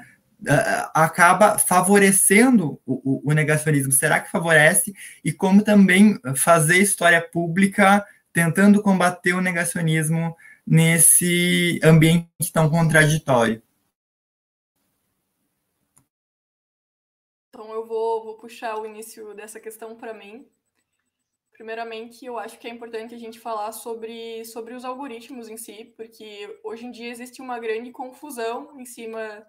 acaba 0.93 1.57
favorecendo 1.57 2.79
o, 2.85 3.29
o, 3.29 3.33
negacionismo. 3.33 3.91
Será 3.91 4.19
que 4.19 4.31
favorece? 4.31 4.93
E 5.23 5.31
como 5.31 5.63
também 5.63 6.19
fazer 6.35 6.77
história 6.77 7.21
pública 7.21 8.05
tentando 8.31 8.81
combater 8.81 9.33
o 9.33 9.41
negacionismo 9.41 10.35
nesse 10.65 11.79
ambiente 11.83 12.51
tão 12.51 12.69
contraditório? 12.69 13.61
Então, 17.49 17.71
eu 17.71 17.85
vou, 17.85 18.23
vou 18.23 18.37
puxar 18.37 18.77
o 18.77 18.85
início 18.85 19.33
dessa 19.35 19.59
questão 19.59 19.95
para 19.95 20.13
mim. 20.13 20.47
Primeiramente, 21.51 22.25
eu 22.25 22.39
acho 22.39 22.57
que 22.57 22.67
é 22.67 22.71
importante 22.71 23.13
a 23.13 23.17
gente 23.17 23.39
falar 23.39 23.71
sobre, 23.71 24.43
sobre 24.43 24.73
os 24.73 24.83
algoritmos 24.83 25.47
em 25.47 25.55
si, 25.55 25.93
porque 25.95 26.59
hoje 26.63 26.87
em 26.87 26.91
dia 26.91 27.11
existe 27.11 27.41
uma 27.43 27.59
grande 27.59 27.91
confusão 27.91 28.79
em 28.79 28.85
cima 28.85 29.45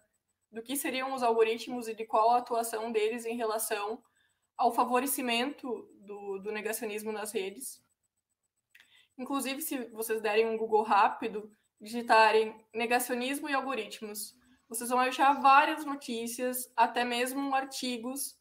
do 0.55 0.63
que 0.63 0.77
seriam 0.77 1.13
os 1.13 1.23
algoritmos 1.23 1.89
e 1.89 1.95
de 1.95 2.07
qual 2.07 2.31
a 2.31 2.39
atuação 2.39 2.93
deles 2.93 3.27
em 3.27 3.37
relação 3.37 4.03
ao 4.57 4.73
favorecimento 4.73 5.89
do, 5.97 6.39
do 6.39 6.53
negacionismo 6.53 7.11
nas 7.11 7.33
redes. 7.33 7.83
Inclusive, 9.19 9.61
se 9.61 9.85
vocês 9.87 10.21
derem 10.21 10.47
um 10.47 10.57
Google 10.57 10.83
rápido, 10.83 11.51
digitarem 11.81 12.55
negacionismo 12.73 13.49
e 13.49 13.55
algoritmos, 13.55 14.35
vocês 14.69 14.91
vão 14.91 15.01
achar 15.01 15.41
várias 15.41 15.85
notícias, 15.85 16.73
até 16.77 17.05
mesmo 17.05 17.55
artigos 17.55 18.39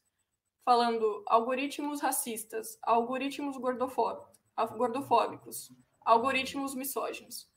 falando 0.64 1.22
algoritmos 1.26 2.00
racistas, 2.00 2.78
algoritmos 2.82 3.58
gordofóbicos, 3.58 5.70
algoritmos 6.00 6.74
misóginos. 6.74 7.52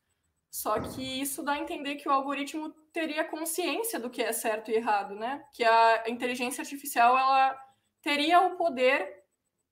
Só 0.49 0.79
que 0.79 1.21
isso 1.21 1.43
dá 1.43 1.53
a 1.53 1.59
entender 1.59 1.95
que 1.95 2.07
o 2.07 2.11
algoritmo 2.11 2.71
teria 2.91 3.23
consciência 3.23 3.99
do 3.99 4.09
que 4.09 4.21
é 4.21 4.31
certo 4.31 4.71
e 4.71 4.75
errado, 4.75 5.15
né? 5.15 5.43
Que 5.53 5.63
a 5.63 6.09
inteligência 6.09 6.61
artificial 6.61 7.17
ela 7.17 7.59
teria 8.01 8.41
o 8.41 8.55
poder 8.55 9.23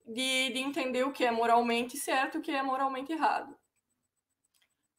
de, 0.06 0.50
de 0.50 0.58
entender 0.60 1.04
o 1.04 1.12
que 1.12 1.24
é 1.24 1.30
moralmente 1.30 1.96
certo 1.96 2.36
e 2.36 2.38
o 2.38 2.42
que 2.42 2.52
é 2.52 2.62
moralmente 2.62 3.12
errado. 3.12 3.56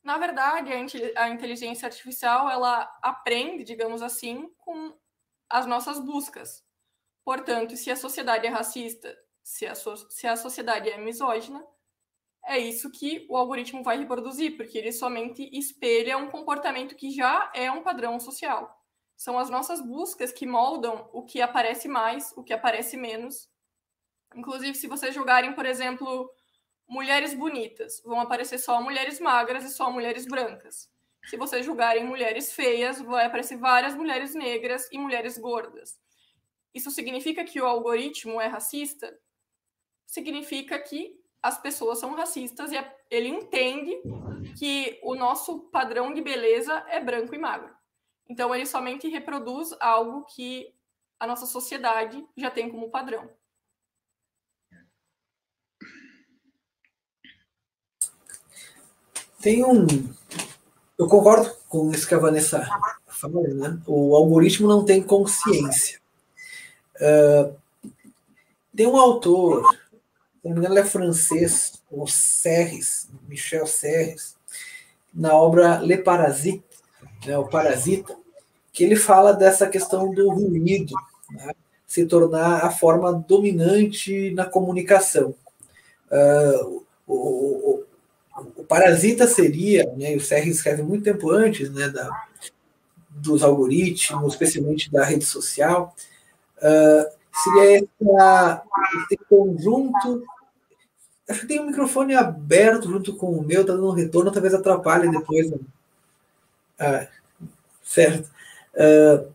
Na 0.03 0.17
verdade, 0.17 0.71
a 1.15 1.29
inteligência 1.29 1.85
artificial 1.85 2.49
ela 2.49 2.89
aprende, 3.01 3.63
digamos 3.63 4.01
assim, 4.01 4.49
com 4.57 4.97
as 5.49 5.65
nossas 5.65 5.99
buscas. 5.99 6.63
Portanto, 7.23 7.75
se 7.75 7.91
a 7.91 7.95
sociedade 7.95 8.47
é 8.47 8.49
racista, 8.49 9.13
se 9.43 9.65
a, 9.65 9.75
so 9.75 9.95
se 10.09 10.25
a 10.25 10.35
sociedade 10.35 10.89
é 10.89 10.97
misógina, 10.97 11.61
é 12.47 12.57
isso 12.57 12.89
que 12.89 13.27
o 13.29 13.35
algoritmo 13.35 13.83
vai 13.83 13.97
reproduzir, 13.97 14.55
porque 14.55 14.77
ele 14.77 14.91
somente 14.91 15.49
espelha 15.51 16.17
um 16.17 16.29
comportamento 16.29 16.95
que 16.95 17.11
já 17.11 17.51
é 17.53 17.69
um 17.69 17.83
padrão 17.83 18.19
social. 18.19 18.73
São 19.17 19.37
as 19.37 19.49
nossas 19.49 19.81
buscas 19.81 20.31
que 20.31 20.45
moldam 20.45 21.09
o 21.11 21.23
que 21.23 21.41
aparece 21.41 21.87
mais, 21.87 22.31
o 22.37 22.43
que 22.43 22.53
aparece 22.53 22.95
menos. 22.95 23.49
Inclusive, 24.33 24.75
se 24.75 24.87
vocês 24.87 25.13
jogarem, 25.13 25.53
por 25.53 25.65
exemplo, 25.65 26.31
mulheres 26.87 27.33
bonitas, 27.33 28.01
vão 28.05 28.21
aparecer 28.21 28.59
só 28.59 28.81
mulheres 28.81 29.19
magras 29.19 29.65
e 29.65 29.69
só 29.69 29.91
mulheres 29.91 30.25
brancas. 30.25 30.89
Se 31.25 31.35
vocês 31.35 31.65
jogarem 31.65 32.05
mulheres 32.05 32.53
feias, 32.53 33.01
vai 33.01 33.25
aparecer 33.25 33.57
várias 33.57 33.93
mulheres 33.93 34.33
negras 34.33 34.87
e 34.91 34.97
mulheres 34.97 35.37
gordas. 35.37 35.99
Isso 36.73 36.91
significa 36.91 37.43
que 37.43 37.59
o 37.59 37.65
algoritmo 37.65 38.39
é 38.39 38.47
racista? 38.47 39.13
Significa 40.05 40.79
que 40.79 41.19
as 41.41 41.61
pessoas 41.61 41.99
são 41.99 42.15
racistas 42.15 42.71
e 42.71 42.77
é, 42.77 42.97
ele 43.09 43.29
entende 43.29 44.01
que 44.57 44.99
o 45.03 45.15
nosso 45.15 45.59
padrão 45.71 46.13
de 46.13 46.21
beleza 46.21 46.85
é 46.89 46.99
branco 46.99 47.33
e 47.33 47.37
magro. 47.37 47.69
Então 48.29 48.53
ele 48.53 48.65
somente 48.65 49.07
reproduz 49.07 49.73
algo 49.79 50.25
que 50.25 50.73
a 51.19 51.25
nossa 51.25 51.45
sociedade 51.45 52.23
já 52.35 52.51
tem 52.51 52.69
como 52.69 52.89
padrão. 52.89 53.29
Tem 59.41 59.63
um. 59.63 59.85
Eu 60.97 61.07
concordo 61.07 61.55
com 61.69 61.91
isso 61.91 62.07
que 62.07 62.15
a 62.15 62.19
Vanessa 62.19 62.67
falou, 63.07 63.47
né? 63.47 63.79
O 63.85 64.15
algoritmo 64.15 64.67
não 64.67 64.83
tem 64.83 65.01
consciência. 65.01 66.01
Uh, 66.95 67.55
tem 68.75 68.87
um 68.87 68.97
autor 68.97 69.63
não 70.49 70.55
me 70.55 70.59
engano, 70.59 70.75
ele 70.75 70.81
é 70.81 70.89
francês, 70.89 71.81
o 71.89 72.07
Serres, 72.07 73.09
Michel 73.27 73.65
Serres, 73.65 74.35
na 75.13 75.33
obra 75.33 75.79
Le 75.79 75.97
Parasite, 75.97 76.63
né, 77.25 77.37
o 77.37 77.47
Parasita, 77.47 78.15
que 78.71 78.83
ele 78.83 78.95
fala 78.95 79.33
dessa 79.33 79.67
questão 79.67 80.13
do 80.13 80.29
ruído 80.29 80.93
né, 81.31 81.51
se 81.85 82.05
tornar 82.05 82.63
a 82.63 82.69
forma 82.69 83.11
dominante 83.11 84.31
na 84.31 84.45
comunicação. 84.45 85.33
Uh, 86.11 86.83
o, 87.07 87.15
o, 87.15 87.83
o, 88.57 88.63
parasita 88.63 89.25
seria, 89.25 89.91
né, 89.97 90.15
o 90.15 90.19
Serres 90.19 90.57
escreve 90.57 90.83
muito 90.83 91.03
tempo 91.03 91.31
antes 91.31 91.71
né, 91.71 91.89
da, 91.89 92.09
dos 93.09 93.41
algoritmos, 93.41 94.33
especialmente 94.33 94.91
da 94.91 95.03
rede 95.03 95.25
social, 95.25 95.95
uh, 96.57 97.17
seria 97.43 97.79
esse 97.79 99.17
conjunto 99.29 100.23
Acho 101.29 101.41
que 101.41 101.47
tem 101.47 101.59
um 101.59 101.67
microfone 101.67 102.15
aberto 102.15 102.89
junto 102.89 103.15
com 103.15 103.31
o 103.31 103.43
meu, 103.43 103.65
tá 103.65 103.73
dando 103.73 103.87
um 103.87 103.91
retorno, 103.91 104.31
talvez 104.31 104.53
atrapalhe 104.53 105.11
depois. 105.11 105.51
Né? 105.51 105.57
Ah, 106.79 107.07
certo. 107.83 108.29
Uh, 108.73 109.27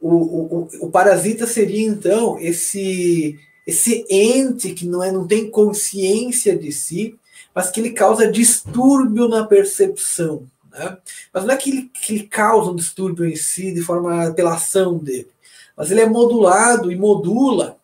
o, 0.00 0.14
o, 0.14 0.68
o 0.80 0.90
parasita 0.90 1.46
seria, 1.46 1.86
então, 1.86 2.38
esse, 2.38 3.38
esse 3.66 4.04
ente 4.10 4.74
que 4.74 4.86
não, 4.86 5.02
é, 5.02 5.10
não 5.10 5.26
tem 5.26 5.50
consciência 5.50 6.56
de 6.58 6.70
si, 6.72 7.18
mas 7.54 7.70
que 7.70 7.80
ele 7.80 7.92
causa 7.92 8.30
distúrbio 8.30 9.28
na 9.28 9.46
percepção. 9.46 10.46
Né? 10.70 10.98
Mas 11.32 11.44
não 11.44 11.54
é 11.54 11.56
que 11.56 11.70
ele, 11.70 11.90
que 11.94 12.14
ele 12.14 12.24
causa 12.24 12.70
um 12.70 12.76
distúrbio 12.76 13.24
em 13.24 13.36
si 13.36 13.72
de 13.72 13.80
forma 13.80 14.32
pela 14.32 14.54
ação 14.54 14.98
dele, 14.98 15.28
mas 15.76 15.90
ele 15.90 16.00
é 16.00 16.06
modulado 16.06 16.90
e 16.90 16.96
modula 16.96 17.78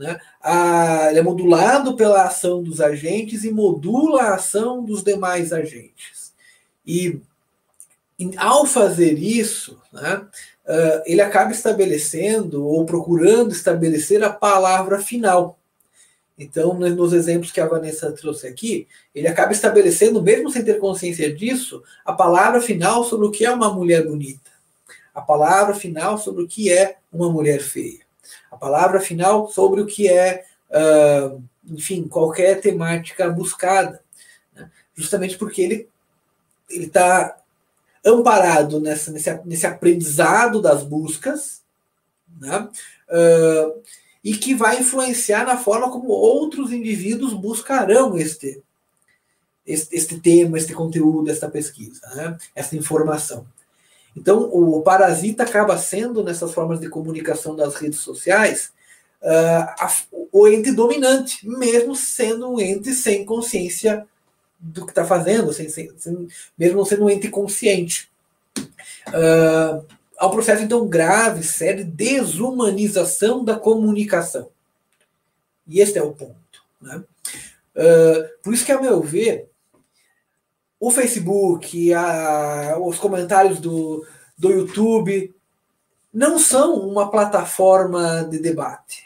né? 0.00 0.18
A, 0.42 1.10
ele 1.10 1.18
é 1.18 1.22
modulado 1.22 1.94
pela 1.94 2.24
ação 2.24 2.62
dos 2.62 2.80
agentes 2.80 3.44
e 3.44 3.52
modula 3.52 4.22
a 4.22 4.34
ação 4.36 4.82
dos 4.82 5.04
demais 5.04 5.52
agentes. 5.52 6.32
E 6.86 7.20
ao 8.38 8.64
fazer 8.64 9.18
isso, 9.18 9.78
né, 9.92 10.26
uh, 10.66 11.02
ele 11.04 11.20
acaba 11.20 11.52
estabelecendo 11.52 12.66
ou 12.66 12.86
procurando 12.86 13.52
estabelecer 13.52 14.24
a 14.24 14.30
palavra 14.30 15.00
final. 15.00 15.58
Então, 16.38 16.72
nos 16.72 17.12
exemplos 17.12 17.52
que 17.52 17.60
a 17.60 17.68
Vanessa 17.68 18.10
trouxe 18.12 18.46
aqui, 18.46 18.88
ele 19.14 19.28
acaba 19.28 19.52
estabelecendo, 19.52 20.22
mesmo 20.22 20.50
sem 20.50 20.64
ter 20.64 20.78
consciência 20.78 21.30
disso, 21.30 21.82
a 22.06 22.14
palavra 22.14 22.62
final 22.62 23.04
sobre 23.04 23.26
o 23.26 23.30
que 23.30 23.44
é 23.44 23.50
uma 23.50 23.70
mulher 23.70 24.06
bonita, 24.06 24.50
a 25.14 25.20
palavra 25.20 25.74
final 25.74 26.16
sobre 26.16 26.42
o 26.42 26.48
que 26.48 26.72
é 26.72 26.96
uma 27.12 27.30
mulher 27.30 27.60
feia, 27.60 28.00
a 28.50 28.56
palavra 28.56 29.00
final 29.00 29.48
sobre 29.48 29.80
o 29.80 29.86
que 29.86 30.08
é, 30.08 30.44
uh, 30.70 31.42
enfim, 31.66 32.06
qualquer 32.08 32.60
temática 32.60 33.28
buscada, 33.30 34.02
né? 34.54 34.70
justamente 34.94 35.36
porque 35.38 35.62
ele 35.62 35.88
está 36.68 37.36
amparado 38.04 38.80
nessa, 38.80 39.10
nesse, 39.10 39.40
nesse 39.44 39.66
aprendizado 39.66 40.60
das 40.60 40.82
buscas, 40.82 41.62
né? 42.40 42.68
Uh, 43.08 43.82
e 44.22 44.36
que 44.36 44.54
vai 44.54 44.80
influenciar 44.80 45.46
na 45.46 45.56
forma 45.56 45.90
como 45.90 46.08
outros 46.08 46.72
indivíduos 46.72 47.32
buscarão 47.32 48.18
este, 48.18 48.62
este, 49.66 49.96
este 49.96 50.20
tema, 50.20 50.58
este 50.58 50.74
conteúdo, 50.74 51.30
esta 51.30 51.48
pesquisa, 51.48 52.06
né? 52.14 52.38
informação. 52.74 53.46
Então, 54.16 54.42
o 54.52 54.82
parasita 54.82 55.44
acaba 55.44 55.78
sendo, 55.78 56.22
nessas 56.22 56.52
formas 56.52 56.80
de 56.80 56.88
comunicação 56.88 57.54
das 57.54 57.76
redes 57.76 58.00
sociais, 58.00 58.72
uh, 59.22 60.26
o 60.32 60.48
ente 60.48 60.72
dominante, 60.72 61.46
mesmo 61.48 61.94
sendo 61.94 62.52
um 62.52 62.60
ente 62.60 62.92
sem 62.92 63.24
consciência 63.24 64.06
do 64.58 64.84
que 64.84 64.92
está 64.92 65.04
fazendo, 65.04 65.52
sem, 65.52 65.68
sem, 65.68 65.90
sem, 65.96 66.28
mesmo 66.58 66.78
não 66.78 66.84
sendo 66.84 67.04
um 67.04 67.10
ente 67.10 67.28
consciente. 67.28 68.10
Uh, 69.08 69.84
há 70.18 70.26
um 70.26 70.30
processo, 70.30 70.62
então, 70.62 70.86
grave, 70.86 71.42
sério, 71.42 71.84
de 71.84 71.90
desumanização 71.90 73.44
da 73.44 73.58
comunicação. 73.58 74.50
E 75.66 75.80
este 75.80 75.98
é 75.98 76.02
o 76.02 76.12
ponto. 76.12 76.36
Né? 76.80 77.02
Uh, 77.76 78.42
por 78.42 78.52
isso 78.52 78.66
que, 78.66 78.72
a 78.72 78.80
meu 78.80 79.00
ver, 79.00 79.49
o 80.80 80.90
Facebook, 80.90 81.92
a, 81.92 82.78
os 82.80 82.98
comentários 82.98 83.60
do, 83.60 84.06
do 84.36 84.50
YouTube 84.50 85.34
não 86.12 86.38
são 86.38 86.74
uma 86.88 87.10
plataforma 87.10 88.24
de 88.24 88.38
debate. 88.38 89.04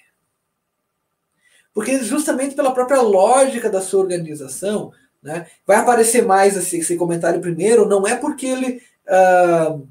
Porque 1.74 1.98
justamente 2.04 2.54
pela 2.54 2.72
própria 2.72 3.02
lógica 3.02 3.68
da 3.68 3.80
sua 3.80 4.00
organização, 4.00 4.92
né? 5.20 5.46
Vai 5.66 5.78
aparecer 5.78 6.24
mais 6.24 6.56
esse, 6.56 6.78
esse 6.78 6.96
comentário 6.96 7.40
primeiro, 7.40 7.88
não 7.88 8.06
é 8.06 8.14
porque 8.14 8.46
ele 8.46 8.82
uh, 9.08 9.88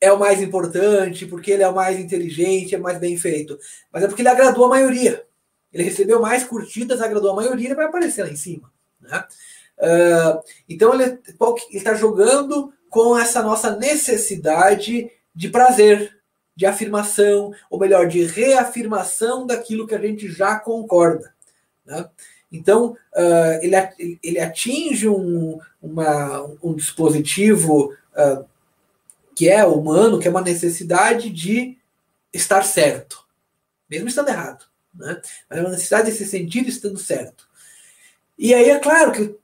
é 0.00 0.12
o 0.12 0.18
mais 0.18 0.40
importante, 0.40 1.26
porque 1.26 1.50
ele 1.50 1.62
é 1.62 1.68
o 1.68 1.74
mais 1.74 1.98
inteligente, 1.98 2.74
é 2.74 2.78
mais 2.78 2.98
bem 2.98 3.16
feito, 3.16 3.58
mas 3.90 4.04
é 4.04 4.06
porque 4.06 4.22
ele 4.22 4.28
agradou 4.28 4.66
a 4.66 4.68
maioria. 4.68 5.24
Ele 5.72 5.84
recebeu 5.84 6.20
mais 6.20 6.44
curtidas, 6.44 7.00
agradou 7.00 7.32
a 7.32 7.36
maioria, 7.36 7.66
ele 7.66 7.74
vai 7.74 7.86
aparecer 7.86 8.22
lá 8.24 8.30
em 8.30 8.36
cima. 8.36 8.70
Né? 9.00 9.24
Uh, 9.80 10.42
então 10.68 10.92
ele 10.94 11.18
está 11.72 11.94
jogando 11.94 12.72
com 12.90 13.18
essa 13.18 13.42
nossa 13.42 13.74
necessidade 13.76 15.10
de 15.34 15.48
prazer, 15.48 16.20
de 16.54 16.66
afirmação, 16.66 17.52
ou 17.70 17.78
melhor, 17.78 18.06
de 18.06 18.24
reafirmação 18.24 19.46
daquilo 19.46 19.86
que 19.86 19.94
a 19.94 20.00
gente 20.00 20.28
já 20.28 20.58
concorda. 20.58 21.32
Né? 21.86 22.06
Então, 22.52 22.96
uh, 23.14 23.62
ele, 23.62 24.18
ele 24.22 24.38
atinge 24.40 25.08
um, 25.08 25.58
uma, 25.80 26.42
um 26.62 26.74
dispositivo 26.74 27.94
uh, 28.12 28.44
que 29.34 29.48
é 29.48 29.64
humano, 29.64 30.18
que 30.18 30.28
é 30.28 30.30
uma 30.30 30.42
necessidade 30.42 31.30
de 31.30 31.78
estar 32.32 32.62
certo, 32.64 33.24
mesmo 33.88 34.08
estando 34.08 34.28
errado. 34.28 34.66
Né? 34.94 35.20
Mas 35.48 35.58
é 35.58 35.62
uma 35.62 35.70
necessidade 35.70 36.10
de 36.10 36.16
se 36.16 36.26
sentir 36.26 36.68
estando 36.68 36.98
certo. 36.98 37.48
E 38.36 38.52
aí 38.52 38.68
é 38.68 38.78
claro 38.78 39.12
que 39.12 39.34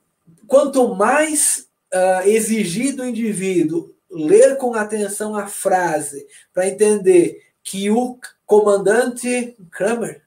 quanto 0.46 0.94
mais 0.94 1.68
uh, 1.92 2.96
do 2.96 3.04
indivíduo 3.04 3.94
ler 4.10 4.56
com 4.56 4.74
atenção 4.74 5.34
a 5.34 5.46
frase 5.46 6.26
para 6.52 6.68
entender 6.68 7.42
que 7.62 7.90
o 7.90 8.18
comandante 8.44 9.56
Kramer 9.70 10.26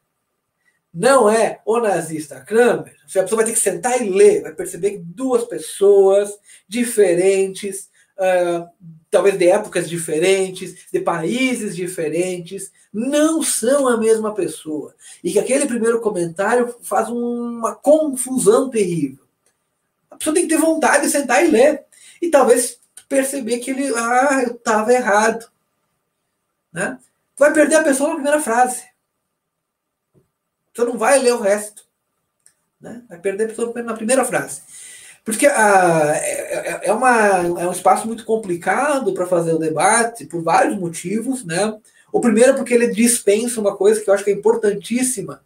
não 0.94 1.30
é 1.30 1.62
o 1.66 1.80
nazista 1.80 2.42
Kramer. 2.42 2.96
A 3.04 3.22
pessoa 3.22 3.38
vai 3.38 3.46
ter 3.46 3.54
que 3.54 3.60
sentar 3.60 4.02
e 4.02 4.10
ler, 4.10 4.42
vai 4.42 4.54
perceber 4.54 4.92
que 4.92 4.98
duas 4.98 5.44
pessoas 5.46 6.32
diferentes, 6.68 7.90
uh, 8.18 8.68
talvez 9.10 9.38
de 9.38 9.48
épocas 9.48 9.88
diferentes, 9.88 10.88
de 10.92 11.00
países 11.00 11.76
diferentes, 11.76 12.72
não 12.92 13.44
são 13.44 13.88
a 13.88 13.98
mesma 13.98 14.34
pessoa. 14.34 14.94
E 15.24 15.32
que 15.32 15.40
aquele 15.40 15.68
primeiro 15.68 16.02
comentário 16.02 16.76
faz 16.82 17.08
uma 17.08 17.76
confusão 17.76 18.70
terrível. 18.70 19.29
Pessoa 20.20 20.34
tem 20.34 20.48
que 20.48 20.54
ter 20.54 20.62
vontade 20.62 21.06
de 21.06 21.12
sentar 21.12 21.44
e 21.44 21.48
ler. 21.48 21.86
E 22.22 22.30
talvez 22.30 22.78
perceber 23.08 23.60
que 23.60 23.72
ele, 23.72 23.92
ah, 23.96 24.44
eu 24.46 24.56
estava 24.56 24.94
errado. 24.94 25.50
Né? 26.72 27.00
Vai 27.38 27.54
perder 27.54 27.76
a 27.76 27.84
pessoa 27.84 28.10
na 28.10 28.16
primeira 28.16 28.42
frase. 28.42 28.84
Você 30.74 30.86
não 30.86 30.98
vai 30.98 31.18
ler 31.20 31.34
o 31.34 31.42
resto. 31.42 31.86
Né? 32.80 33.02
Vai 33.10 33.18
perder 33.20 33.46
a 33.46 33.48
pessoa 33.48 33.82
na 33.82 33.94
primeira 33.94 34.24
frase. 34.24 34.62
Porque 35.26 35.48
ah, 35.48 36.14
é, 36.16 36.70
é, 36.70 36.80
é, 36.84 36.94
uma, 36.94 37.38
é 37.38 37.68
um 37.68 37.72
espaço 37.72 38.06
muito 38.06 38.26
complicado 38.26 39.14
para 39.14 39.26
fazer 39.26 39.54
o 39.54 39.60
debate, 39.60 40.26
por 40.26 40.44
vários 40.44 40.78
motivos. 40.78 41.46
Né? 41.46 41.78
O 42.12 42.20
primeiro, 42.20 42.56
porque 42.56 42.74
ele 42.74 42.88
dispensa 42.88 43.60
uma 43.60 43.76
coisa 43.76 44.02
que 44.02 44.10
eu 44.10 44.14
acho 44.14 44.24
que 44.24 44.32
é 44.32 44.34
importantíssima 44.34 45.42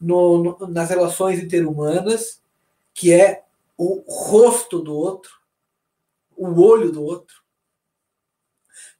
no, 0.00 0.42
no, 0.42 0.68
nas 0.68 0.88
relações 0.90 1.38
interhumanas, 1.38 2.40
que 2.94 3.12
é 3.12 3.42
o 3.82 4.04
rosto 4.06 4.80
do 4.80 4.94
outro, 4.94 5.32
o 6.36 6.60
olho 6.62 6.92
do 6.92 7.02
outro. 7.02 7.42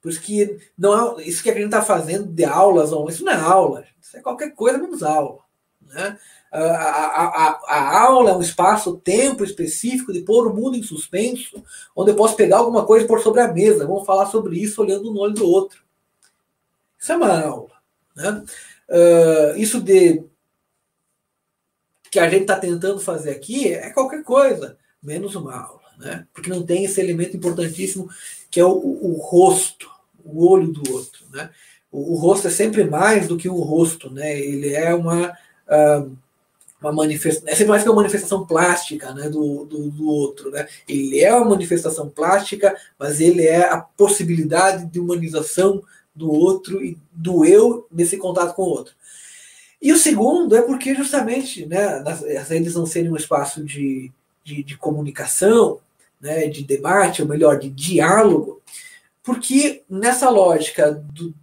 Por 0.00 0.10
isso 0.10 0.20
que 0.20 0.58
não 0.76 1.18
é, 1.18 1.24
isso 1.24 1.42
que 1.42 1.50
a 1.50 1.54
gente 1.54 1.66
está 1.66 1.82
fazendo 1.82 2.26
de 2.26 2.44
aulas, 2.44 2.90
isso 3.10 3.24
não 3.24 3.32
é 3.32 3.36
aula, 3.36 3.84
isso 4.00 4.16
é 4.16 4.20
qualquer 4.20 4.50
coisa 4.50 4.78
menos 4.78 5.02
aula. 5.02 5.38
Né? 5.80 6.18
A, 6.50 6.58
a, 6.60 7.26
a, 7.26 7.60
a, 7.66 8.02
aula 8.02 8.30
é 8.30 8.34
um 8.34 8.40
espaço, 8.40 8.98
tempo 8.98 9.44
específico 9.44 10.12
de 10.12 10.22
pôr 10.22 10.48
o 10.48 10.54
mundo 10.54 10.76
em 10.76 10.82
suspenso, 10.82 11.62
onde 11.94 12.10
eu 12.10 12.16
posso 12.16 12.34
pegar 12.34 12.58
alguma 12.58 12.84
coisa 12.84 13.04
e 13.04 13.08
pôr 13.08 13.20
sobre 13.20 13.40
a 13.40 13.52
mesa. 13.52 13.86
Vamos 13.86 14.04
falar 14.04 14.26
sobre 14.26 14.58
isso 14.58 14.82
olhando 14.82 15.12
no 15.12 15.20
olho 15.20 15.34
do 15.34 15.46
outro. 15.46 15.82
Isso 16.98 17.12
é 17.12 17.16
uma 17.16 17.40
aula. 17.40 17.72
Né? 18.16 18.44
Uh, 18.88 19.56
isso 19.56 19.80
de 19.80 20.24
que 22.12 22.18
a 22.18 22.28
gente 22.28 22.42
está 22.42 22.56
tentando 22.56 23.00
fazer 23.00 23.30
aqui 23.30 23.72
é 23.72 23.88
qualquer 23.88 24.22
coisa, 24.22 24.76
menos 25.02 25.34
uma 25.34 25.56
aula. 25.56 25.80
Né? 25.98 26.26
Porque 26.34 26.50
não 26.50 26.62
tem 26.62 26.84
esse 26.84 27.00
elemento 27.00 27.34
importantíssimo 27.34 28.08
que 28.50 28.60
é 28.60 28.64
o, 28.64 28.72
o, 28.72 29.14
o 29.14 29.18
rosto, 29.18 29.90
o 30.22 30.46
olho 30.46 30.68
do 30.68 30.92
outro. 30.92 31.24
Né? 31.32 31.48
O, 31.90 32.12
o 32.12 32.16
rosto 32.16 32.48
é 32.48 32.50
sempre 32.50 32.84
mais 32.84 33.26
do 33.26 33.38
que 33.38 33.48
o 33.48 33.58
rosto, 33.60 34.10
né? 34.10 34.38
ele 34.38 34.74
é 34.74 34.94
uma 34.94 35.32
uma 36.82 36.92
manifestação, 36.92 37.48
é 37.48 37.52
sempre 37.52 37.70
mais 37.70 37.82
que 37.82 37.88
uma 37.88 37.96
manifestação 37.96 38.44
plástica 38.44 39.14
né, 39.14 39.30
do, 39.30 39.64
do, 39.64 39.90
do, 39.90 40.08
outro. 40.08 40.50
Né? 40.50 40.66
Ele 40.86 41.20
é 41.20 41.32
uma 41.34 41.50
manifestação 41.50 42.10
plástica, 42.10 42.76
mas 42.98 43.20
ele 43.20 43.46
é 43.46 43.64
a 43.70 43.80
possibilidade 43.80 44.84
de 44.86 44.98
humanização 44.98 45.82
do 46.14 46.30
outro 46.30 46.84
e 46.84 46.98
do 47.12 47.44
eu 47.44 47.86
nesse 47.90 48.18
contato 48.18 48.54
com 48.54 48.62
o 48.62 48.68
outro. 48.68 48.94
E 49.82 49.92
o 49.92 49.98
segundo 49.98 50.54
é 50.54 50.62
porque 50.62 50.94
justamente 50.94 51.66
né, 51.66 52.04
as 52.38 52.48
redes 52.48 52.76
não 52.76 52.86
serem 52.86 53.10
um 53.10 53.16
espaço 53.16 53.64
de, 53.64 54.12
de, 54.44 54.62
de 54.62 54.78
comunicação, 54.78 55.80
né, 56.20 56.46
de 56.46 56.62
debate, 56.62 57.20
ou 57.20 57.26
melhor, 57.26 57.58
de 57.58 57.68
diálogo, 57.68 58.62
porque 59.24 59.82
nessa 59.90 60.30
lógica 60.30 60.92
do, 60.92 61.34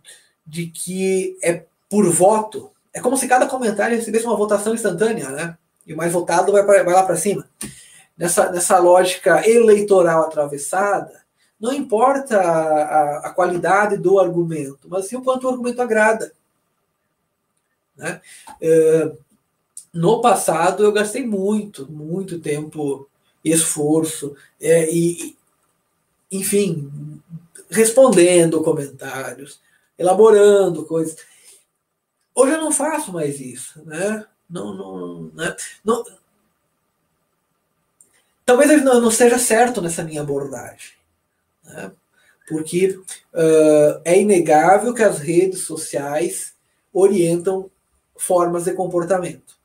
de 0.47 0.67
que 0.67 1.37
é 1.43 1.65
por 1.89 2.09
voto, 2.09 2.71
é 2.93 3.01
como 3.01 3.17
se 3.17 3.27
cada 3.27 3.45
comentário 3.45 3.97
recebesse 3.97 4.25
uma 4.25 4.37
votação 4.37 4.73
instantânea, 4.73 5.29
né? 5.29 5.57
E 5.85 5.93
o 5.93 5.97
mais 5.97 6.13
votado 6.13 6.53
vai, 6.53 6.63
pra, 6.63 6.81
vai 6.83 6.93
lá 6.93 7.03
para 7.03 7.17
cima. 7.17 7.45
Nessa, 8.17 8.51
nessa 8.51 8.77
lógica 8.79 9.47
eleitoral 9.49 10.23
atravessada, 10.23 11.23
não 11.59 11.73
importa 11.73 12.39
a, 12.39 12.61
a, 12.61 13.17
a, 13.27 13.29
qualidade 13.31 13.97
do 13.97 14.17
argumento, 14.17 14.87
mas 14.87 15.07
sim 15.07 15.17
o 15.17 15.21
quanto 15.21 15.45
o 15.45 15.49
argumento 15.49 15.81
agrada. 15.81 16.31
Né? 17.99 18.21
É, 18.61 19.11
no 19.93 20.21
passado, 20.21 20.83
eu 20.83 20.93
gastei 20.93 21.25
muito, 21.25 21.91
muito 21.91 22.39
tempo, 22.39 23.09
esforço, 23.43 24.35
é, 24.59 24.89
e, 24.89 25.35
enfim, 26.31 27.21
respondendo 27.69 28.63
comentários, 28.63 29.59
elaborando 29.97 30.85
coisas. 30.85 31.17
Hoje 32.33 32.53
eu 32.53 32.61
não 32.61 32.71
faço 32.71 33.11
mais 33.11 33.41
isso, 33.41 33.83
né? 33.85 34.25
Não, 34.49 34.73
não, 34.73 35.23
né? 35.33 35.55
não, 35.83 36.03
talvez 38.45 38.71
eu 38.71 38.83
não, 38.83 39.11
seja 39.11 39.37
certo 39.37 39.81
nessa 39.81 40.03
minha 40.03 40.21
abordagem. 40.21 40.93
Né? 41.65 41.91
Porque 42.47 42.97
uh, 43.33 44.01
é 44.05 44.19
inegável 44.19 44.93
que 44.93 45.03
as 45.03 45.19
redes 45.19 45.61
sociais 45.61 46.53
orientam 46.91 47.69
formas 48.19 48.65
de 48.65 48.73
comportamento. 48.73 49.57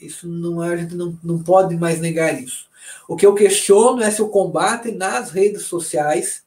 Isso 0.00 0.26
não 0.26 0.64
é, 0.64 0.72
a 0.72 0.76
gente 0.76 0.94
não, 0.94 1.18
não 1.22 1.42
pode 1.42 1.76
mais 1.76 2.00
negar 2.00 2.42
isso. 2.42 2.66
O 3.06 3.14
que 3.14 3.26
eu 3.26 3.34
questiono 3.34 4.02
é 4.02 4.10
se 4.10 4.22
o 4.22 4.28
combate 4.28 4.90
nas 4.90 5.30
redes 5.30 5.64
sociais 5.64 6.44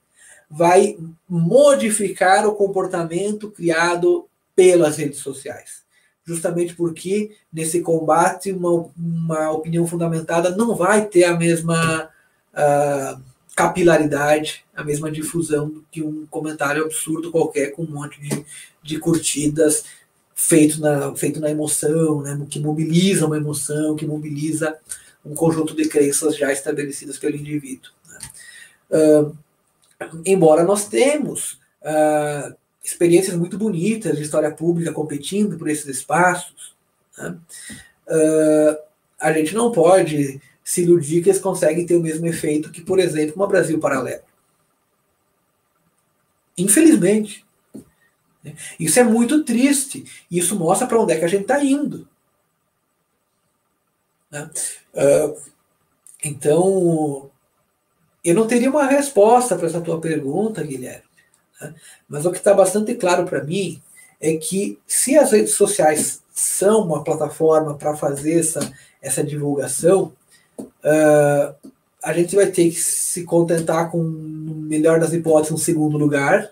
vai 0.50 0.98
modificar 1.28 2.48
o 2.48 2.56
comportamento 2.56 3.52
criado 3.52 4.28
pelas 4.56 4.98
redes 4.98 5.20
sociais. 5.20 5.84
Justamente 6.26 6.76
porque 6.76 7.36
nesse 7.54 7.82
combate 7.82 8.52
uma, 8.52 8.90
uma 8.98 9.52
opinião 9.52 9.86
fundamentada 9.86 10.56
não 10.56 10.76
vai 10.76 11.06
ter 11.06 11.26
a 11.26 11.38
mesma 11.38 12.10
uh, 12.54 13.22
capilaridade, 13.56 14.66
a 14.76 14.84
mesma 14.84 15.12
difusão 15.12 15.84
que 15.92 16.02
um 16.02 16.26
comentário 16.28 16.84
absurdo 16.84 17.32
qualquer 17.32 17.72
com 17.72 17.84
um 17.84 17.92
monte 17.92 18.20
de, 18.22 18.46
de 18.82 19.00
curtidas 19.00 19.84
feito 20.42 20.80
na, 20.80 21.14
feito 21.16 21.42
na 21.42 21.52
emoção, 21.52 22.22
né, 22.22 22.48
que 22.50 22.62
mobiliza 22.62 23.26
uma 23.26 23.36
emoção, 23.36 23.98
que 23.98 24.06
mobiliza 24.06 24.80
um 25.24 25.36
conjunto 25.36 25.76
de 25.76 25.90
crenças 25.90 26.38
já 26.38 26.50
estabelecidas 26.52 27.18
pelo 27.18 27.36
indivíduo. 27.36 27.92
Né. 28.08 28.20
Uh, 28.90 29.38
embora 30.26 30.64
nós 30.64 30.88
temos 30.88 31.60
uh, 31.82 32.56
experiências 32.82 33.36
muito 33.36 33.58
bonitas 33.58 34.16
de 34.16 34.24
história 34.24 34.50
pública 34.50 34.94
competindo 34.94 35.58
por 35.58 35.70
esses 35.70 35.86
espaços, 35.86 36.74
né, 37.18 37.38
uh, 38.08 38.78
a 39.20 39.34
gente 39.34 39.54
não 39.54 39.74
pode 39.74 40.42
se 40.64 40.84
iludir 40.84 41.22
que 41.22 41.30
eles 41.30 41.42
conseguem 41.42 41.86
ter 41.86 41.98
o 41.98 42.02
mesmo 42.02 42.26
efeito 42.26 42.72
que, 42.72 42.82
por 42.82 42.98
exemplo, 42.98 43.36
uma 43.36 43.46
Brasil 43.48 43.78
Paralelo. 43.78 44.24
Infelizmente. 46.58 47.46
Isso 48.80 49.00
é 49.00 49.04
muito 49.04 49.44
triste. 49.44 50.06
Isso 50.30 50.58
mostra 50.58 50.88
para 50.88 51.00
onde 51.00 51.14
é 51.14 51.20
que 51.20 51.26
a 51.26 51.30
gente 51.30 51.42
está 51.42 51.64
indo. 51.64 52.08
Né? 54.32 54.50
Uh, 54.94 55.42
então, 56.24 57.30
eu 58.24 58.36
não 58.36 58.48
teria 58.48 58.70
uma 58.70 58.86
resposta 58.86 59.56
para 59.56 59.68
essa 59.68 59.82
tua 59.82 60.00
pergunta, 60.00 60.64
Guilherme. 60.64 61.04
Né? 61.62 61.74
Mas 62.08 62.26
o 62.26 62.32
que 62.32 62.38
está 62.38 62.54
bastante 62.54 62.96
claro 62.96 63.26
para 63.26 63.44
mim 63.44 63.82
é 64.20 64.36
que 64.36 64.80
se 64.86 65.18
as 65.18 65.32
redes 65.32 65.54
sociais 65.54 66.22
são 66.34 66.86
uma 66.86 67.04
plataforma 67.04 67.76
para 67.76 67.96
fazer 67.96 68.40
essa, 68.40 68.74
essa 69.02 69.24
divulgação, 69.24 70.14
uh, 70.60 71.70
a 72.02 72.14
gente 72.14 72.36
vai 72.36 72.48
ter 72.48 72.70
que 72.70 72.80
se 72.80 73.24
contentar 73.24 73.92
com, 73.92 74.02
no 74.02 74.56
melhor 74.56 75.00
das 75.00 75.14
hipóteses, 75.14 75.54
um 75.54 75.58
segundo 75.58 75.98
lugar, 75.98 76.52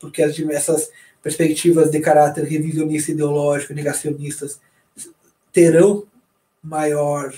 porque 0.00 0.22
as, 0.22 0.36
essas 0.40 0.90
perspectivas 1.22 1.90
de 1.90 2.00
caráter 2.00 2.44
revisionista 2.44 3.12
ideológico, 3.12 3.74
negacionistas, 3.74 4.58
terão 5.52 6.04
maior 6.62 7.32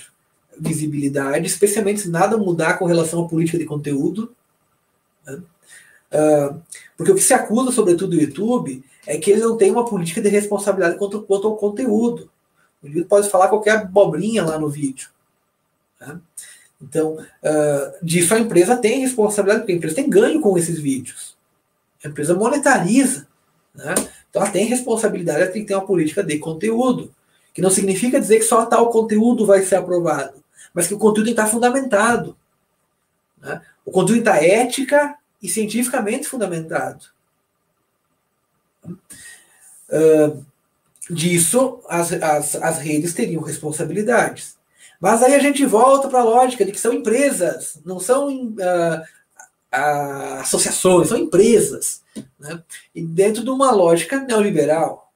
visibilidade, 0.57 1.45
especialmente 1.45 2.01
se 2.01 2.09
nada 2.09 2.37
mudar 2.37 2.77
com 2.77 2.85
relação 2.85 3.25
à 3.25 3.27
política 3.27 3.57
de 3.57 3.65
conteúdo. 3.65 4.33
Né? 5.25 5.41
Uh, 6.13 6.61
porque 6.95 7.11
o 7.11 7.15
que 7.15 7.21
se 7.21 7.33
acusa, 7.33 7.71
sobretudo, 7.71 8.13
o 8.13 8.21
YouTube, 8.21 8.83
é 9.05 9.17
que 9.17 9.31
ele 9.31 9.41
não 9.41 9.57
tem 9.57 9.71
uma 9.71 9.85
política 9.85 10.21
de 10.21 10.29
responsabilidade 10.29 10.97
quanto, 10.97 11.21
quanto 11.23 11.47
ao 11.47 11.57
conteúdo. 11.57 12.29
O 12.81 12.85
indivíduo 12.85 13.09
pode 13.09 13.29
falar 13.29 13.49
qualquer 13.49 13.77
abobrinha 13.77 14.43
lá 14.43 14.57
no 14.57 14.69
vídeo. 14.69 15.09
Né? 15.99 16.19
Então, 16.81 17.13
uh, 17.17 18.05
disso 18.05 18.33
a 18.33 18.39
empresa 18.39 18.77
tem 18.77 19.01
responsabilidade, 19.01 19.61
porque 19.61 19.73
a 19.73 19.75
empresa 19.75 19.95
tem 19.95 20.09
ganho 20.09 20.39
com 20.39 20.57
esses 20.57 20.79
vídeos. 20.79 21.32
A 22.03 22.07
empresa 22.07 22.35
monetariza. 22.35 23.27
Né? 23.73 23.93
Então 24.29 24.41
ela 24.41 24.51
tem 24.51 24.65
responsabilidade, 24.65 25.41
ela 25.41 25.51
tem 25.51 25.61
que 25.61 25.67
ter 25.67 25.75
uma 25.75 25.85
política 25.85 26.23
de 26.23 26.37
conteúdo. 26.39 27.13
Que 27.53 27.61
não 27.61 27.69
significa 27.69 28.19
dizer 28.19 28.39
que 28.39 28.45
só 28.45 28.65
tal 28.65 28.89
conteúdo 28.89 29.45
vai 29.45 29.61
ser 29.61 29.75
aprovado, 29.75 30.43
mas 30.73 30.87
que 30.87 30.93
o 30.93 30.99
conteúdo 30.99 31.29
está 31.29 31.45
fundamentado. 31.45 32.35
Né? 33.39 33.61
O 33.85 33.91
conteúdo 33.91 34.19
está 34.19 34.43
ética 34.43 35.15
e 35.41 35.47
cientificamente 35.47 36.27
fundamentado. 36.27 37.05
Uh, 39.89 40.43
disso, 41.09 41.81
as, 41.87 42.11
as, 42.13 42.55
as 42.55 42.79
redes 42.79 43.13
teriam 43.13 43.41
responsabilidades. 43.41 44.57
Mas 44.99 45.21
aí 45.21 45.35
a 45.35 45.39
gente 45.39 45.65
volta 45.65 46.07
para 46.07 46.21
a 46.21 46.23
lógica 46.23 46.63
de 46.63 46.71
que 46.71 46.79
são 46.79 46.93
empresas, 46.93 47.77
não 47.85 47.99
são 47.99 48.29
uh, 48.29 49.03
associações, 49.73 51.09
são 51.09 51.17
empresas. 51.17 52.01
Né? 52.39 52.61
E 52.93 53.01
dentro 53.01 53.43
de 53.43 53.49
uma 53.49 53.71
lógica 53.71 54.19
neoliberal. 54.19 55.11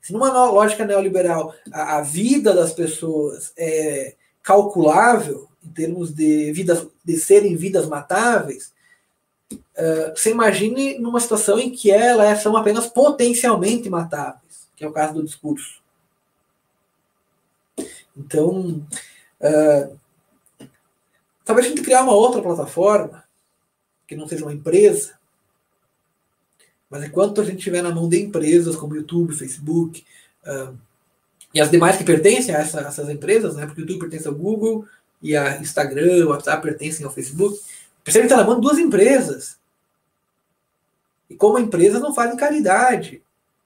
Se 0.00 0.12
numa 0.12 0.28
lógica 0.50 0.84
neoliberal 0.84 1.54
a, 1.72 1.98
a 1.98 2.02
vida 2.02 2.52
das 2.52 2.72
pessoas 2.72 3.52
é 3.56 4.16
calculável 4.42 5.48
em 5.64 5.70
termos 5.70 6.12
de 6.12 6.52
vidas 6.52 6.86
de 7.04 7.16
serem 7.16 7.56
vidas 7.56 7.86
matáveis, 7.86 8.72
uh, 9.52 10.10
você 10.14 10.30
imagine 10.30 10.98
numa 10.98 11.20
situação 11.20 11.58
em 11.58 11.70
que 11.70 11.90
elas 11.90 12.42
são 12.42 12.56
apenas 12.56 12.86
potencialmente 12.88 13.88
matáveis, 13.88 14.68
que 14.76 14.84
é 14.84 14.88
o 14.88 14.92
caso 14.92 15.14
do 15.14 15.22
discurso. 15.22 15.80
Então, 18.16 18.84
uh, 19.40 19.98
Talvez 21.44 21.66
a 21.66 21.70
gente 21.70 21.82
criar 21.82 22.02
uma 22.02 22.14
outra 22.14 22.42
plataforma, 22.42 23.24
que 24.06 24.16
não 24.16 24.28
seja 24.28 24.44
uma 24.44 24.52
empresa, 24.52 25.14
mas 26.88 27.04
enquanto 27.04 27.40
a 27.40 27.44
gente 27.44 27.58
estiver 27.58 27.82
na 27.82 27.90
mão 27.90 28.08
de 28.08 28.20
empresas 28.20 28.76
como 28.76 28.94
YouTube, 28.94 29.34
Facebook, 29.34 30.04
uh, 30.44 30.76
e 31.54 31.60
as 31.60 31.70
demais 31.70 31.96
que 31.96 32.04
pertencem 32.04 32.54
a 32.54 32.58
essa, 32.58 32.80
essas 32.80 33.08
empresas, 33.08 33.56
né, 33.56 33.66
porque 33.66 33.80
o 33.80 33.84
YouTube 33.84 34.00
pertence 34.00 34.28
ao 34.28 34.34
Google, 34.34 34.86
e 35.22 35.36
a 35.36 35.58
Instagram, 35.58 36.26
o 36.26 36.30
WhatsApp 36.30 36.62
pertencem 36.62 37.06
ao 37.06 37.12
Facebook, 37.12 37.58
percebe 38.02 38.26
que 38.26 38.32
está 38.32 38.42
na 38.42 38.46
mão 38.46 38.56
de 38.56 38.60
duas 38.60 38.78
empresas. 38.78 39.56
E 41.30 41.34
como 41.34 41.58
empresas 41.58 42.02
não 42.02 42.14
fazem 42.14 42.36
caridade, 42.36 43.22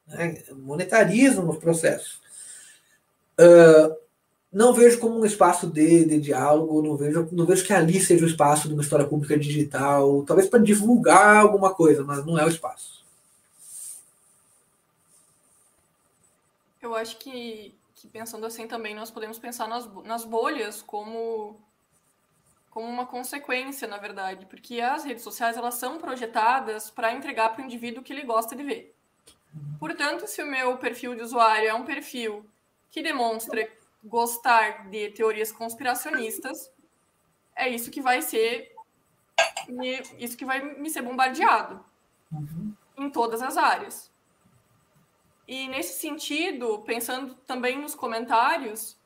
né, 0.06 0.42
monetarizam 0.52 1.48
os 1.48 1.58
processos. 1.58 2.20
Uh, 3.40 4.05
não 4.56 4.72
vejo 4.72 4.98
como 4.98 5.20
um 5.20 5.24
espaço 5.26 5.66
de, 5.66 6.06
de 6.06 6.18
diálogo, 6.18 6.80
não 6.80 6.96
vejo, 6.96 7.28
não 7.30 7.44
vejo 7.44 7.62
que 7.62 7.74
ali 7.74 8.00
seja 8.00 8.24
o 8.24 8.28
espaço 8.28 8.68
de 8.68 8.72
uma 8.72 8.82
história 8.82 9.06
pública 9.06 9.38
digital, 9.38 10.22
talvez 10.22 10.48
para 10.48 10.62
divulgar 10.62 11.36
alguma 11.36 11.74
coisa, 11.74 12.02
mas 12.02 12.24
não 12.24 12.38
é 12.38 12.44
o 12.46 12.48
espaço. 12.48 13.04
Eu 16.80 16.94
acho 16.94 17.18
que, 17.18 17.74
que 17.96 18.08
pensando 18.08 18.46
assim 18.46 18.66
também, 18.66 18.94
nós 18.94 19.10
podemos 19.10 19.38
pensar 19.38 19.68
nas, 19.68 19.86
nas 20.04 20.24
bolhas 20.24 20.80
como, 20.80 21.60
como 22.70 22.86
uma 22.86 23.04
consequência, 23.04 23.86
na 23.86 23.98
verdade, 23.98 24.46
porque 24.46 24.80
as 24.80 25.04
redes 25.04 25.22
sociais 25.22 25.58
elas 25.58 25.74
são 25.74 25.98
projetadas 25.98 26.88
para 26.88 27.12
entregar 27.12 27.50
para 27.50 27.60
o 27.60 27.66
indivíduo 27.66 28.02
que 28.02 28.10
ele 28.10 28.22
gosta 28.22 28.56
de 28.56 28.62
ver. 28.62 28.94
Portanto, 29.78 30.26
se 30.26 30.42
o 30.42 30.46
meu 30.46 30.78
perfil 30.78 31.14
de 31.14 31.20
usuário 31.20 31.68
é 31.68 31.74
um 31.74 31.84
perfil 31.84 32.42
que 32.90 33.02
demonstra 33.02 33.68
gostar 34.06 34.88
de 34.88 35.10
teorias 35.10 35.52
conspiracionistas, 35.52 36.72
é 37.54 37.68
isso 37.68 37.90
que 37.90 38.00
vai 38.00 38.22
ser 38.22 38.74
me, 39.68 40.02
isso 40.18 40.36
que 40.36 40.44
vai 40.44 40.62
me 40.78 40.88
ser 40.88 41.02
bombardeado 41.02 41.84
uhum. 42.32 42.72
em 42.96 43.10
todas 43.10 43.42
as 43.42 43.56
áreas. 43.56 44.10
E 45.48 45.68
nesse 45.68 46.00
sentido, 46.00 46.82
pensando 46.82 47.34
também 47.46 47.80
nos 47.80 47.94
comentários, 47.94 48.98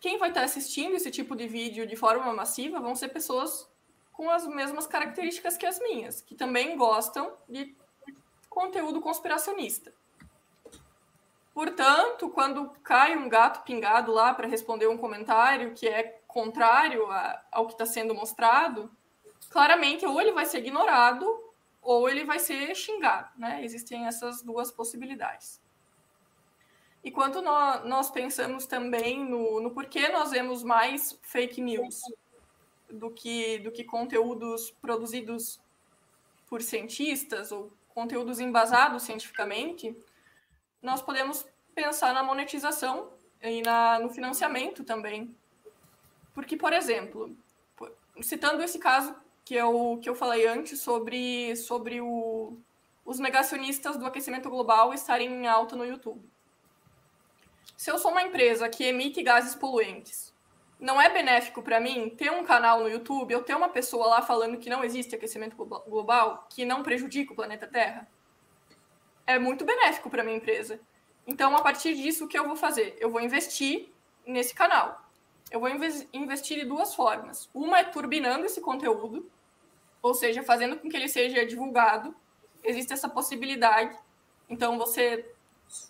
quem 0.00 0.16
vai 0.18 0.28
estar 0.28 0.44
assistindo 0.44 0.94
esse 0.94 1.10
tipo 1.10 1.34
de 1.34 1.48
vídeo 1.48 1.86
de 1.86 1.96
forma 1.96 2.32
massiva 2.32 2.80
vão 2.80 2.94
ser 2.94 3.08
pessoas 3.08 3.68
com 4.12 4.30
as 4.30 4.46
mesmas 4.46 4.86
características 4.86 5.56
que 5.56 5.66
as 5.66 5.78
minhas, 5.80 6.20
que 6.20 6.34
também 6.34 6.76
gostam 6.76 7.36
de 7.48 7.76
conteúdo 8.48 9.00
conspiracionista. 9.00 9.92
Portanto, 11.58 12.30
quando 12.30 12.70
cai 12.84 13.16
um 13.16 13.28
gato 13.28 13.64
pingado 13.64 14.12
lá 14.12 14.32
para 14.32 14.46
responder 14.46 14.86
um 14.86 14.96
comentário 14.96 15.74
que 15.74 15.88
é 15.88 16.04
contrário 16.28 17.10
a, 17.10 17.42
ao 17.50 17.66
que 17.66 17.72
está 17.72 17.84
sendo 17.84 18.14
mostrado, 18.14 18.88
claramente 19.50 20.06
ou 20.06 20.20
ele 20.20 20.30
vai 20.30 20.46
ser 20.46 20.58
ignorado 20.58 21.26
ou 21.82 22.08
ele 22.08 22.24
vai 22.24 22.38
ser 22.38 22.72
xingado. 22.76 23.30
Né? 23.36 23.64
Existem 23.64 24.06
essas 24.06 24.40
duas 24.40 24.70
possibilidades. 24.70 25.60
E 27.02 27.10
quando 27.10 27.42
nós, 27.42 27.84
nós 27.84 28.08
pensamos 28.08 28.64
também 28.64 29.24
no, 29.24 29.60
no 29.60 29.72
porquê 29.72 30.10
nós 30.10 30.30
vemos 30.30 30.62
mais 30.62 31.18
fake 31.22 31.60
news 31.60 32.00
do 32.88 33.10
que, 33.10 33.58
do 33.58 33.72
que 33.72 33.82
conteúdos 33.82 34.70
produzidos 34.80 35.60
por 36.48 36.62
cientistas 36.62 37.50
ou 37.50 37.72
conteúdos 37.88 38.38
embasados 38.38 39.02
cientificamente, 39.02 39.92
nós 40.82 41.02
podemos 41.02 41.46
pensar 41.74 42.12
na 42.12 42.22
monetização 42.22 43.10
e 43.42 43.62
na, 43.62 43.98
no 43.98 44.10
financiamento 44.10 44.84
também. 44.84 45.34
Porque, 46.34 46.56
por 46.56 46.72
exemplo, 46.72 47.36
citando 48.22 48.62
esse 48.62 48.78
caso 48.78 49.14
que 49.44 49.54
eu, 49.54 49.98
que 50.02 50.08
eu 50.08 50.14
falei 50.14 50.46
antes 50.46 50.80
sobre, 50.80 51.56
sobre 51.56 52.00
o, 52.00 52.58
os 53.04 53.18
negacionistas 53.18 53.96
do 53.96 54.06
aquecimento 54.06 54.50
global 54.50 54.92
estarem 54.92 55.32
em 55.32 55.46
alta 55.46 55.74
no 55.74 55.84
YouTube. 55.84 56.28
Se 57.76 57.90
eu 57.90 57.98
sou 57.98 58.10
uma 58.10 58.22
empresa 58.22 58.68
que 58.68 58.84
emite 58.84 59.22
gases 59.22 59.54
poluentes, 59.54 60.34
não 60.78 61.00
é 61.00 61.08
benéfico 61.08 61.62
para 61.62 61.80
mim 61.80 62.10
ter 62.10 62.30
um 62.30 62.44
canal 62.44 62.80
no 62.80 62.88
YouTube, 62.88 63.32
eu 63.32 63.42
ter 63.42 63.54
uma 63.54 63.68
pessoa 63.68 64.06
lá 64.06 64.22
falando 64.22 64.58
que 64.58 64.70
não 64.70 64.84
existe 64.84 65.14
aquecimento 65.14 65.56
global, 65.56 66.46
que 66.50 66.64
não 66.64 66.82
prejudica 66.82 67.32
o 67.32 67.36
planeta 67.36 67.66
Terra? 67.66 68.08
É 69.28 69.38
muito 69.38 69.62
benéfico 69.62 70.08
para 70.08 70.24
minha 70.24 70.38
empresa. 70.38 70.80
Então, 71.26 71.54
a 71.54 71.60
partir 71.60 71.94
disso, 71.94 72.24
o 72.24 72.28
que 72.28 72.38
eu 72.38 72.46
vou 72.46 72.56
fazer? 72.56 72.96
Eu 72.98 73.10
vou 73.10 73.20
investir 73.20 73.90
nesse 74.26 74.54
canal. 74.54 75.02
Eu 75.50 75.60
vou 75.60 75.68
investir 75.68 76.58
de 76.58 76.64
duas 76.64 76.94
formas. 76.94 77.50
Uma 77.52 77.80
é 77.80 77.84
turbinando 77.84 78.46
esse 78.46 78.62
conteúdo, 78.62 79.30
ou 80.00 80.14
seja, 80.14 80.42
fazendo 80.42 80.78
com 80.78 80.88
que 80.88 80.96
ele 80.96 81.10
seja 81.10 81.44
divulgado. 81.44 82.16
Existe 82.64 82.94
essa 82.94 83.06
possibilidade. 83.06 83.94
Então, 84.48 84.78
você 84.78 85.30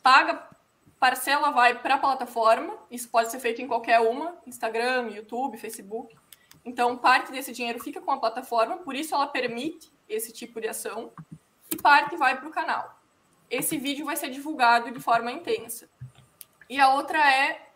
paga 0.03 0.49
parcela 0.99 1.53
vai 1.53 1.79
para 1.79 1.95
a 1.95 1.99
plataforma, 1.99 2.77
isso 2.91 3.09
pode 3.09 3.31
ser 3.31 3.39
feito 3.39 3.63
em 3.63 3.69
qualquer 3.69 4.01
uma, 4.01 4.37
Instagram, 4.45 5.11
YouTube, 5.11 5.57
Facebook. 5.59 6.13
Então, 6.65 6.97
parte 6.97 7.31
desse 7.31 7.53
dinheiro 7.53 7.79
fica 7.79 8.01
com 8.01 8.11
a 8.11 8.19
plataforma, 8.19 8.79
por 8.79 8.97
isso 8.97 9.15
ela 9.15 9.29
permite 9.29 9.93
esse 10.09 10.33
tipo 10.33 10.61
de 10.61 10.67
ação, 10.67 11.13
e 11.71 11.77
parte 11.77 12.17
vai 12.17 12.37
para 12.37 12.49
o 12.49 12.51
canal. 12.51 12.98
Esse 13.51 13.79
vídeo 13.79 14.05
vai 14.05 14.17
ser 14.17 14.31
divulgado 14.31 14.91
de 14.91 15.01
forma 15.01 15.33
intensa. 15.33 15.89
E 16.69 16.79
a 16.79 16.95
outra 16.95 17.19
é 17.33 17.71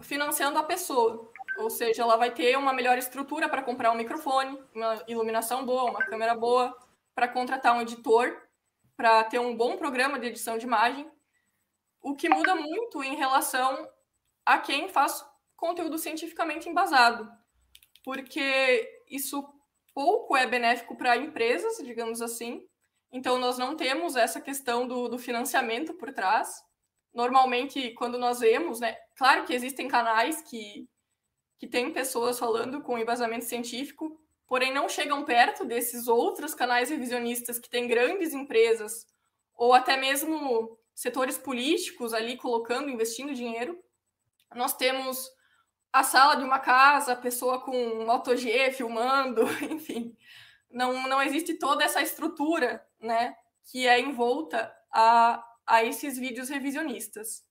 financiando 0.00 0.58
a 0.58 0.64
pessoa, 0.64 1.30
ou 1.58 1.70
seja, 1.70 2.02
ela 2.02 2.16
vai 2.16 2.30
ter 2.30 2.56
uma 2.58 2.72
melhor 2.72 2.98
estrutura 2.98 3.48
para 3.48 3.62
comprar 3.62 3.92
um 3.92 3.96
microfone, 3.96 4.58
uma 4.74 5.02
iluminação 5.06 5.64
boa, 5.64 5.90
uma 5.90 6.04
câmera 6.04 6.34
boa, 6.34 6.76
para 7.14 7.28
contratar 7.28 7.74
um 7.74 7.80
editor, 7.80 8.36
para 8.96 9.24
ter 9.24 9.38
um 9.38 9.56
bom 9.56 9.76
programa 9.76 10.18
de 10.18 10.26
edição 10.26 10.58
de 10.58 10.66
imagem 10.66 11.08
o 12.04 12.14
que 12.14 12.28
muda 12.28 12.54
muito 12.54 13.02
em 13.02 13.16
relação 13.16 13.88
a 14.44 14.58
quem 14.58 14.90
faz 14.90 15.24
conteúdo 15.56 15.96
cientificamente 15.96 16.68
embasado, 16.68 17.26
porque 18.04 19.02
isso 19.08 19.42
pouco 19.94 20.36
é 20.36 20.46
benéfico 20.46 20.96
para 20.96 21.16
empresas, 21.16 21.78
digamos 21.78 22.20
assim. 22.20 22.68
Então, 23.14 23.38
nós 23.38 23.56
não 23.56 23.76
temos 23.76 24.16
essa 24.16 24.40
questão 24.40 24.88
do, 24.88 25.06
do 25.08 25.18
financiamento 25.18 25.94
por 25.94 26.12
trás. 26.12 26.52
Normalmente, 27.14 27.92
quando 27.92 28.18
nós 28.18 28.40
vemos, 28.40 28.80
né, 28.80 28.96
claro 29.16 29.44
que 29.44 29.54
existem 29.54 29.86
canais 29.86 30.42
que, 30.42 30.88
que 31.56 31.68
têm 31.68 31.92
pessoas 31.92 32.40
falando 32.40 32.82
com 32.82 32.98
embasamento 32.98 33.44
científico, 33.44 34.20
porém 34.48 34.74
não 34.74 34.88
chegam 34.88 35.24
perto 35.24 35.64
desses 35.64 36.08
outros 36.08 36.54
canais 36.54 36.90
revisionistas 36.90 37.56
que 37.56 37.70
têm 37.70 37.86
grandes 37.86 38.34
empresas 38.34 39.06
ou 39.54 39.72
até 39.72 39.96
mesmo 39.96 40.76
setores 40.92 41.38
políticos 41.38 42.12
ali 42.12 42.36
colocando, 42.36 42.90
investindo 42.90 43.32
dinheiro. 43.32 43.78
Nós 44.56 44.74
temos 44.74 45.30
a 45.92 46.02
sala 46.02 46.34
de 46.34 46.42
uma 46.42 46.58
casa, 46.58 47.12
a 47.12 47.16
pessoa 47.16 47.60
com 47.60 47.76
um 47.76 48.06
Moto 48.06 48.36
G 48.36 48.72
filmando, 48.72 49.42
enfim. 49.70 50.16
Não, 50.74 51.08
não 51.08 51.22
existe 51.22 51.54
toda 51.54 51.84
essa 51.84 52.02
estrutura, 52.02 52.84
né, 53.00 53.36
que 53.70 53.86
é 53.86 54.00
envolta 54.00 54.74
a, 54.92 55.42
a 55.64 55.84
esses 55.84 56.18
vídeos 56.18 56.48
revisionistas. 56.48 57.44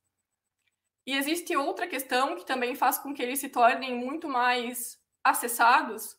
E 1.07 1.15
existe 1.15 1.55
outra 1.55 1.87
questão 1.87 2.35
que 2.35 2.45
também 2.45 2.75
faz 2.75 2.97
com 2.97 3.13
que 3.13 3.21
eles 3.23 3.39
se 3.39 3.47
tornem 3.47 3.95
muito 3.95 4.27
mais 4.27 5.01
acessados, 5.23 6.17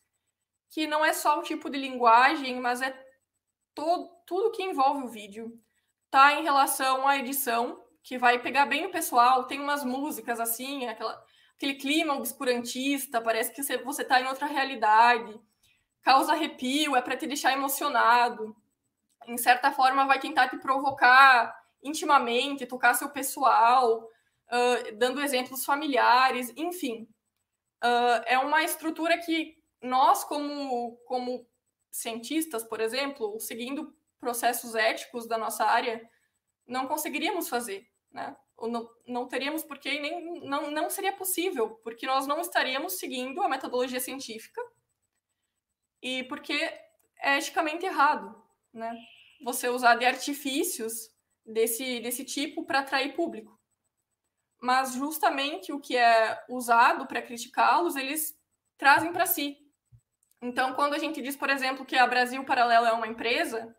que 0.70 0.86
não 0.86 1.04
é 1.04 1.12
só 1.12 1.38
o 1.38 1.42
tipo 1.42 1.68
de 1.68 1.78
linguagem, 1.78 2.58
mas 2.58 2.80
é 2.80 2.98
todo, 3.74 4.10
tudo 4.26 4.50
que 4.50 4.62
envolve 4.62 5.04
o 5.04 5.08
vídeo 5.08 5.60
tá 6.10 6.32
em 6.32 6.42
relação 6.42 7.06
à 7.06 7.18
edição, 7.18 7.82
que 8.02 8.16
vai 8.16 8.38
pegar 8.40 8.66
bem 8.66 8.86
o 8.86 8.90
pessoal, 8.90 9.44
tem 9.44 9.60
umas 9.60 9.84
músicas 9.84 10.40
assim, 10.40 10.86
aquela, 10.86 11.22
aquele 11.56 11.74
clima 11.74 12.14
obscurantista, 12.14 13.20
parece 13.20 13.52
que 13.52 13.62
você, 13.62 13.76
você 13.78 14.04
tá 14.04 14.20
em 14.20 14.26
outra 14.26 14.46
realidade. 14.46 15.38
Causa 16.04 16.32
arrepio, 16.32 16.94
é 16.94 17.00
para 17.00 17.16
te 17.16 17.26
deixar 17.26 17.54
emocionado. 17.54 18.54
Em 19.26 19.38
certa 19.38 19.72
forma, 19.72 20.06
vai 20.06 20.20
tentar 20.20 20.50
te 20.50 20.58
provocar 20.58 21.58
intimamente, 21.82 22.66
tocar 22.66 22.92
seu 22.92 23.08
pessoal, 23.08 24.02
uh, 24.02 24.96
dando 24.98 25.22
exemplos 25.22 25.64
familiares, 25.64 26.52
enfim. 26.58 27.08
Uh, 27.82 28.20
é 28.26 28.38
uma 28.38 28.62
estrutura 28.62 29.16
que 29.16 29.56
nós, 29.82 30.24
como, 30.24 30.94
como 31.06 31.46
cientistas, 31.90 32.62
por 32.62 32.82
exemplo, 32.82 33.40
seguindo 33.40 33.96
processos 34.20 34.74
éticos 34.74 35.26
da 35.26 35.38
nossa 35.38 35.64
área, 35.64 36.06
não 36.66 36.86
conseguiríamos 36.86 37.48
fazer, 37.48 37.88
né? 38.12 38.36
Ou 38.58 38.68
não, 38.68 38.90
não 39.06 39.26
teríamos 39.26 39.64
porque 39.64 39.98
nem 40.00 40.40
não, 40.42 40.70
não 40.70 40.90
seria 40.90 41.14
possível, 41.14 41.80
porque 41.82 42.06
nós 42.06 42.26
não 42.26 42.40
estaríamos 42.40 42.98
seguindo 42.98 43.42
a 43.42 43.48
metodologia 43.48 44.00
científica 44.00 44.60
e 46.04 46.22
porque 46.24 46.52
é 47.18 47.38
eticamente 47.38 47.86
errado, 47.86 48.36
né? 48.70 48.94
Você 49.42 49.70
usar 49.70 49.94
de 49.94 50.04
artifícios 50.04 51.10
desse, 51.44 51.98
desse 52.00 52.24
tipo 52.24 52.66
para 52.66 52.80
atrair 52.80 53.16
público. 53.16 53.58
Mas 54.60 54.92
justamente 54.92 55.72
o 55.72 55.80
que 55.80 55.96
é 55.96 56.44
usado 56.50 57.06
para 57.06 57.22
criticá-los, 57.22 57.96
eles 57.96 58.38
trazem 58.76 59.14
para 59.14 59.24
si. 59.24 59.56
Então, 60.42 60.74
quando 60.74 60.92
a 60.92 60.98
gente 60.98 61.22
diz, 61.22 61.36
por 61.36 61.48
exemplo, 61.48 61.86
que 61.86 61.96
a 61.96 62.06
Brasil 62.06 62.44
Paralelo 62.44 62.86
é 62.86 62.92
uma 62.92 63.08
empresa, 63.08 63.74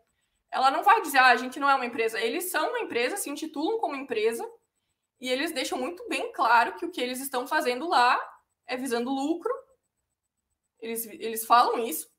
ela 0.50 0.68
não 0.68 0.82
vai 0.82 1.00
dizer, 1.02 1.18
ah, 1.18 1.28
a 1.28 1.36
gente 1.36 1.60
não 1.60 1.70
é 1.70 1.76
uma 1.76 1.86
empresa. 1.86 2.20
Eles 2.20 2.50
são 2.50 2.70
uma 2.70 2.80
empresa, 2.80 3.16
se 3.16 3.30
intitulam 3.30 3.78
como 3.78 3.94
empresa, 3.94 4.44
e 5.20 5.28
eles 5.28 5.52
deixam 5.52 5.78
muito 5.78 6.06
bem 6.08 6.32
claro 6.32 6.74
que 6.74 6.84
o 6.84 6.90
que 6.90 7.00
eles 7.00 7.20
estão 7.20 7.46
fazendo 7.46 7.88
lá 7.88 8.20
é 8.66 8.76
visando 8.76 9.10
lucro. 9.10 9.52
Eles, 10.80 11.06
eles 11.06 11.46
falam 11.46 11.78
isso. 11.78 12.15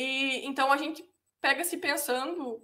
E 0.00 0.46
então 0.46 0.70
a 0.70 0.76
gente 0.76 1.04
pega 1.40 1.64
se 1.64 1.76
pensando 1.76 2.62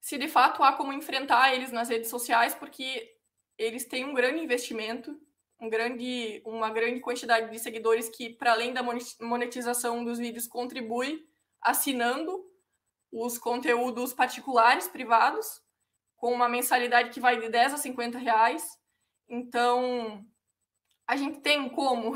se 0.00 0.16
de 0.16 0.26
fato 0.26 0.62
há 0.62 0.72
como 0.72 0.90
enfrentar 0.90 1.54
eles 1.54 1.70
nas 1.70 1.90
redes 1.90 2.08
sociais, 2.08 2.54
porque 2.54 3.14
eles 3.58 3.84
têm 3.84 4.06
um 4.06 4.14
grande 4.14 4.42
investimento, 4.42 5.14
um 5.60 5.68
grande, 5.68 6.40
uma 6.46 6.70
grande 6.70 7.00
quantidade 7.00 7.50
de 7.50 7.58
seguidores 7.58 8.08
que, 8.08 8.30
para 8.30 8.52
além 8.52 8.72
da 8.72 8.82
monetização 9.20 10.02
dos 10.02 10.18
vídeos, 10.18 10.46
contribui 10.46 11.28
assinando 11.60 12.42
os 13.12 13.36
conteúdos 13.36 14.14
particulares, 14.14 14.88
privados, 14.88 15.60
com 16.16 16.32
uma 16.32 16.48
mensalidade 16.48 17.10
que 17.10 17.20
vai 17.20 17.38
de 17.38 17.50
10 17.50 17.74
a 17.74 17.76
50 17.76 18.16
reais. 18.16 18.64
Então, 19.28 20.24
a 21.06 21.16
gente 21.16 21.40
tem 21.40 21.68
como 21.68 22.12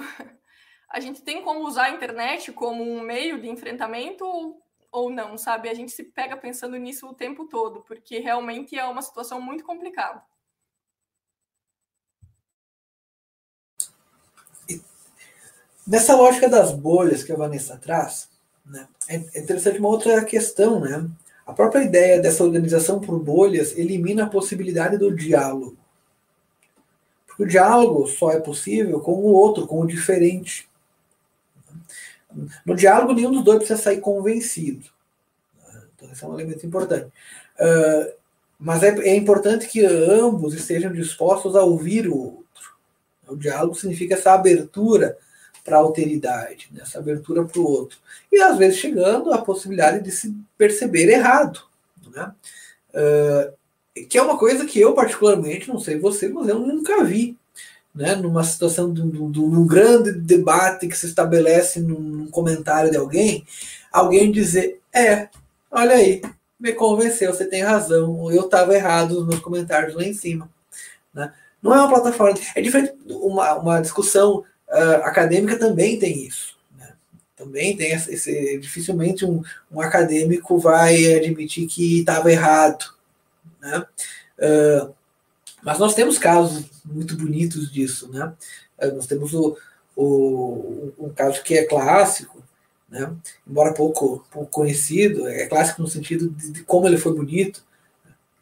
a 0.93 1.01
gente 1.01 1.23
tem 1.23 1.43
como 1.43 1.67
usar 1.67 1.85
a 1.85 1.91
internet 1.91 2.53
como 2.53 2.83
um 2.83 3.01
meio 3.01 3.41
de 3.41 3.49
enfrentamento 3.49 4.25
ou, 4.25 4.63
ou 4.93 5.11
não, 5.11 5.39
sabe? 5.39 5.71
A 5.71 5.75
gente 5.75 5.91
se 5.91 6.05
pega 6.05 6.37
pensando 6.37 6.77
nisso 6.77 7.09
o 7.09 7.15
tempo 7.15 7.47
todo, 7.49 7.81
porque 7.81 8.19
realmente 8.19 8.79
é 8.79 8.85
uma 8.85 9.01
situação 9.01 9.41
muito 9.41 9.65
complicada. 9.65 10.23
Nessa 15.87 16.15
lógica 16.15 16.49
das 16.49 16.73
bolhas 16.73 17.25
que 17.25 17.33
a 17.33 17.37
Vanessa 17.37 17.77
traz, 17.79 18.29
né? 18.65 18.87
É, 19.09 19.17
interessante 19.17 19.79
uma 19.79 19.89
outra 19.89 20.23
questão, 20.25 20.79
né? 20.79 21.11
A 21.47 21.55
própria 21.55 21.83
ideia 21.83 22.21
dessa 22.21 22.45
organização 22.45 23.01
por 23.01 23.19
bolhas 23.19 23.77
elimina 23.77 24.25
a 24.25 24.31
possibilidade 24.31 24.99
do 24.99 25.13
diálogo. 25.13 25.77
Porque 27.27 27.43
o 27.43 27.49
diálogo 27.49 28.07
só 28.07 28.31
é 28.31 28.39
possível 28.39 29.01
com 29.01 29.13
o 29.13 29.33
outro, 29.33 29.67
com 29.67 29.81
o 29.81 29.87
diferente. 29.87 30.71
No 32.65 32.75
diálogo, 32.75 33.13
nenhum 33.13 33.33
dos 33.33 33.45
dois 33.45 33.59
precisa 33.59 33.81
sair 33.81 34.01
convencido. 34.01 34.87
Então, 35.95 36.11
esse 36.13 36.25
é 36.25 36.27
um 36.27 36.35
elemento 36.35 36.67
importante. 36.67 37.07
Uh, 37.59 38.13
mas 38.59 38.83
é, 38.83 38.97
é, 39.01 39.17
importante 39.17 39.69
que 39.69 39.85
ambos 39.85 40.55
estejam 40.55 40.93
dispostos 40.93 41.57
a 41.57 41.63
ouvir 41.63 42.07
o 42.09 42.17
outro. 42.17 42.43
O 43.27 43.37
diálogo 43.37 43.75
significa 43.75 44.15
essa 44.15 44.33
abertura 44.33 45.19
para 45.65 45.77
a 45.77 45.81
alteridade, 45.81 46.69
né? 46.73 46.83
essa 46.83 46.99
abertura 46.99 47.45
para 47.45 47.61
o 47.61 47.69
outro. 47.69 47.99
E 48.31 48.41
às 48.41 48.59
vezes 48.59 48.79
chegando 48.79 49.33
à 49.33 49.39
possibilidade 49.39 50.03
de 50.03 50.11
se 50.11 50.35
perceber 50.57 51.09
errado. 51.09 51.61
Né? 52.13 52.33
Uh, 52.95 54.03
que 54.09 54.17
é 54.17 54.23
uma 54.23 54.39
coisa 54.39 54.65
que 54.65 54.81
eu, 54.81 54.95
particularmente, 54.95 55.69
não 55.69 55.79
sei 55.79 55.99
você, 55.99 56.29
mas 56.29 56.49
eu 56.49 56.59
nunca 56.59 57.05
vi. 57.05 57.37
Né? 57.95 58.15
Numa 58.15 58.43
situação 58.43 58.93
de, 58.93 59.03
de, 59.03 59.31
de 59.31 59.41
um 59.41 59.67
grande 59.67 60.13
debate 60.13 60.89
que 60.89 60.97
se 60.97 61.07
estabelece 61.07 61.81
num 61.81 62.27
comentário 62.29 62.91
de 62.91 62.97
alguém, 62.97 63.45
alguém 63.93 64.33
dizer: 64.33 64.81
É, 64.93 65.29
olha 65.71 65.97
aí, 65.97 66.23
me 66.59 66.73
convenceu, 66.73 67.33
você 67.33 67.45
tem 67.45 67.63
razão, 67.63 68.31
eu 68.33 68.45
estava 68.45 68.75
errado 68.75 69.17
nos 69.17 69.27
meus 69.27 69.41
comentários 69.41 69.95
lá 69.95 70.05
em 70.05 70.15
cima. 70.15 70.49
Né? 71.13 71.33
Não 71.61 71.75
é 71.75 71.79
uma 71.79 71.89
plataforma. 71.89 72.39
É 72.55 72.61
diferente 72.61 72.95
uma, 73.09 73.55
uma 73.55 73.81
discussão 73.81 74.45
uh, 74.69 75.03
acadêmica 75.05 75.59
também 75.59 75.99
tem 75.99 76.27
isso. 76.27 76.57
Também 77.37 77.77
tem 77.77 77.93
esse, 77.93 78.15
esse 78.15 78.59
dificilmente 78.59 79.25
um, 79.25 79.43
um, 79.71 79.81
acadêmico 79.81 80.59
vai 80.59 81.17
admitir 81.17 81.67
que 81.67 81.99
estava 81.99 82.31
errado, 82.31 82.85
né? 83.61 83.85
Uh, 84.39 84.95
mas 85.63 85.79
nós 85.79 85.95
temos 85.95 86.19
casos 86.19 86.65
muito 86.85 87.17
bonitos 87.17 87.71
disso, 87.71 88.11
né? 88.11 88.33
Uh, 88.79 88.97
nós 88.97 89.07
temos 89.07 89.33
o, 89.33 89.57
o, 89.97 90.93
um 90.99 91.11
caso 91.11 91.43
que 91.43 91.55
é 91.55 91.65
clássico, 91.65 92.43
né? 92.93 93.11
embora 93.49 93.73
pouco, 93.73 94.25
pouco 94.31 94.51
conhecido, 94.51 95.27
é 95.27 95.47
clássico 95.47 95.81
no 95.81 95.89
sentido 95.89 96.29
de, 96.29 96.51
de 96.51 96.63
como 96.63 96.87
ele 96.87 96.99
foi 96.99 97.15
bonito, 97.15 97.65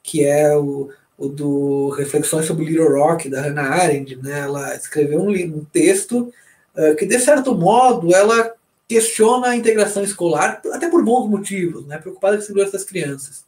que 0.02 0.24
é 0.24 0.56
o, 0.56 0.90
o 1.16 1.28
do 1.28 1.90
Reflexões 1.90 2.46
sobre 2.46 2.64
Little 2.64 2.90
Rock, 2.90 3.28
da 3.28 3.42
Hannah 3.42 3.68
Arendt. 3.68 4.16
Né? 4.16 4.40
Ela 4.40 4.74
escreveu 4.74 5.20
um, 5.20 5.30
um 5.30 5.64
texto 5.64 6.32
uh, 6.74 6.96
que, 6.96 7.06
de 7.06 7.18
certo 7.20 7.54
modo, 7.54 8.12
ela 8.14 8.54
questiona 8.88 9.50
a 9.50 9.56
integração 9.56 10.02
escolar, 10.02 10.60
até 10.72 10.88
por 10.88 11.04
bons 11.04 11.28
motivos, 11.28 11.86
né? 11.86 11.98
preocupada 11.98 12.36
com 12.36 12.42
a 12.42 12.46
segurança 12.46 12.72
das 12.72 12.84
crianças. 12.84 13.44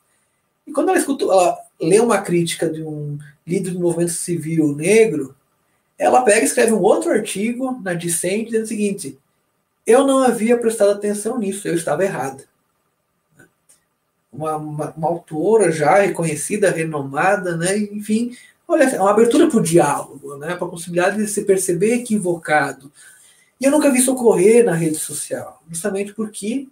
E 0.64 0.72
quando 0.72 0.90
ela 0.90 0.98
escutou, 0.98 1.32
ela 1.32 1.58
lê 1.80 1.98
uma 1.98 2.18
crítica 2.18 2.70
de 2.70 2.80
um 2.80 3.18
líder 3.47 3.73
do 3.73 3.81
movimento 3.81 4.12
civil 4.12 4.74
negro, 4.74 5.35
ela 5.98 6.23
pega 6.23 6.40
e 6.40 6.44
escreve 6.44 6.73
um 6.73 6.81
outro 6.81 7.10
artigo 7.10 7.81
na 7.82 7.94
Dissent 7.94 8.47
dizendo 8.47 8.64
o 8.64 8.69
seguinte: 8.69 9.19
eu 9.86 10.06
não 10.06 10.19
havia 10.20 10.59
prestado 10.59 10.90
atenção 10.90 11.39
nisso, 11.39 11.66
eu 11.66 11.74
estava 11.74 12.05
errada. 12.05 12.44
Uma, 14.32 14.56
uma, 14.56 14.90
uma 14.97 15.09
autora 15.09 15.70
já 15.70 15.98
reconhecida, 15.98 16.70
renomada, 16.70 17.56
né? 17.56 17.77
enfim, 17.77 18.35
olha, 18.66 18.85
é 18.85 19.01
uma 19.01 19.10
abertura 19.10 19.48
para 19.48 19.59
o 19.59 19.62
diálogo, 19.62 20.36
né? 20.39 20.55
para 20.55 20.66
a 20.66 20.70
possibilidade 20.70 21.19
de 21.19 21.27
se 21.27 21.44
perceber 21.44 21.97
equivocado. 21.97 22.90
E 23.60 23.64
eu 23.64 23.70
nunca 23.70 23.90
vi 23.90 23.98
isso 23.98 24.12
ocorrer 24.12 24.64
na 24.64 24.73
rede 24.73 24.97
social, 24.97 25.62
justamente 25.69 26.14
porque, 26.14 26.66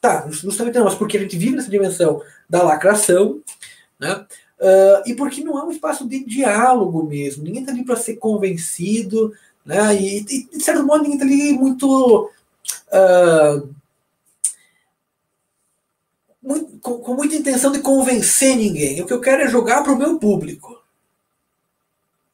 tá, 0.00 0.26
justamente 0.28 0.74
não, 0.74 0.84
mas 0.84 0.94
porque 0.94 1.16
a 1.16 1.20
gente 1.20 1.38
vive 1.38 1.56
nessa 1.56 1.70
dimensão 1.70 2.20
da 2.50 2.62
lacração, 2.62 3.40
né? 3.98 4.26
Uh, 4.58 5.02
e 5.06 5.14
porque 5.14 5.44
não 5.44 5.58
é 5.58 5.64
um 5.64 5.70
espaço 5.70 6.08
de 6.08 6.24
diálogo 6.24 7.02
mesmo, 7.02 7.44
ninguém 7.44 7.60
está 7.60 7.72
ali 7.72 7.84
para 7.84 7.96
ser 7.96 8.16
convencido, 8.16 9.32
né? 9.64 9.94
E, 9.94 10.20
e, 10.20 10.44
de 10.44 10.62
certo 10.62 10.82
modo, 10.82 11.02
ninguém 11.02 11.18
está 11.18 11.26
ali 11.26 11.52
muito 11.52 12.30
uh, 12.88 13.74
muito, 16.46 16.78
com, 16.80 16.98
com, 16.98 17.14
muita 17.14 17.34
intenção 17.34 17.72
de 17.72 17.80
convencer 17.80 18.56
ninguém. 18.56 19.02
O 19.02 19.06
que 19.06 19.12
eu 19.12 19.20
quero 19.20 19.42
é 19.42 19.48
jogar 19.48 19.82
para 19.82 19.92
o 19.92 19.98
meu 19.98 20.18
público. 20.18 20.80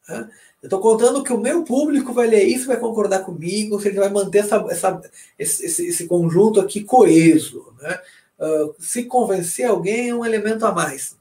Né? 0.07 0.29
Eu 0.61 0.67
estou 0.67 0.79
contando 0.79 1.23
que 1.23 1.33
o 1.33 1.39
meu 1.39 1.63
público 1.63 2.13
vai 2.13 2.27
ler 2.27 2.43
isso, 2.43 2.67
vai 2.67 2.77
concordar 2.77 3.25
comigo, 3.25 3.81
se 3.81 3.89
ele 3.89 3.99
vai 3.99 4.09
manter 4.09 4.39
essa, 4.39 4.65
essa, 4.69 5.01
esse, 5.37 5.87
esse, 5.87 6.07
conjunto 6.07 6.61
aqui 6.61 6.83
coeso. 6.83 7.73
Né? 7.81 7.99
Uh, 8.39 8.75
se 8.79 9.03
convencer 9.05 9.65
alguém 9.65 10.09
é 10.09 10.15
um 10.15 10.25
elemento 10.25 10.65
a 10.65 10.71
mais. 10.71 11.17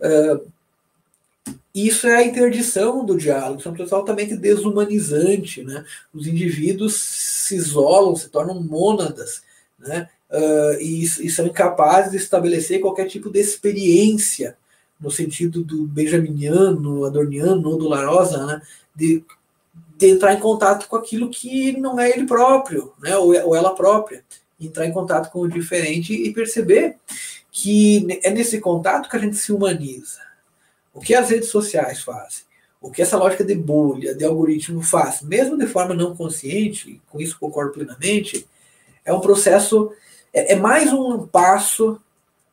Uh, 0.00 0.50
isso 1.74 2.06
é 2.06 2.16
a 2.16 2.24
interdição 2.24 3.04
do 3.04 3.16
diálogo, 3.16 3.60
isso 3.60 3.94
é 3.94 3.96
altamente 3.96 4.36
desumanizante. 4.36 5.62
Né? 5.62 5.84
Os 6.12 6.26
indivíduos 6.26 6.94
se 6.94 7.54
isolam, 7.54 8.16
se 8.16 8.28
tornam 8.28 8.60
mônadas, 8.60 9.42
né? 9.78 10.08
Uh, 10.30 10.78
e, 10.80 11.04
e, 11.04 11.30
são 11.30 11.46
incapazes 11.46 12.10
de 12.10 12.18
estabelecer 12.18 12.82
qualquer 12.82 13.06
tipo 13.06 13.30
de 13.30 13.40
experiência, 13.40 14.58
no 15.00 15.10
sentido 15.10 15.64
do 15.64 15.86
benjaminiano, 15.86 17.06
adorniano 17.06 17.70
ou 17.70 17.78
do 17.78 17.88
Larosa, 17.88 18.44
né? 18.44 18.60
de, 18.94 19.24
de 19.96 20.06
entrar 20.06 20.34
em 20.34 20.40
contato 20.40 20.86
com 20.86 20.96
aquilo 20.96 21.30
que 21.30 21.78
não 21.78 21.98
é 21.98 22.10
ele 22.10 22.26
próprio, 22.26 22.92
né? 23.00 23.16
ou, 23.16 23.28
ou 23.46 23.56
ela 23.56 23.74
própria. 23.74 24.22
Entrar 24.60 24.84
em 24.84 24.92
contato 24.92 25.30
com 25.30 25.40
o 25.40 25.48
diferente 25.48 26.12
e 26.12 26.30
perceber 26.30 26.96
que 27.60 28.20
é 28.22 28.30
nesse 28.30 28.60
contato 28.60 29.08
que 29.08 29.16
a 29.16 29.18
gente 29.18 29.36
se 29.36 29.50
humaniza. 29.50 30.20
O 30.94 31.00
que 31.00 31.12
as 31.12 31.28
redes 31.28 31.48
sociais 31.48 32.02
fazem? 32.02 32.44
O 32.80 32.88
que 32.88 33.02
essa 33.02 33.16
lógica 33.16 33.42
de 33.42 33.56
bolha, 33.56 34.14
de 34.14 34.24
algoritmo 34.24 34.80
faz, 34.80 35.22
mesmo 35.22 35.58
de 35.58 35.66
forma 35.66 35.92
não 35.92 36.14
consciente, 36.14 37.02
com 37.08 37.20
isso 37.20 37.36
concordo 37.36 37.72
plenamente, 37.72 38.46
é 39.04 39.12
um 39.12 39.18
processo, 39.18 39.90
é, 40.32 40.52
é 40.52 40.56
mais 40.56 40.92
um 40.92 41.26
passo 41.26 42.00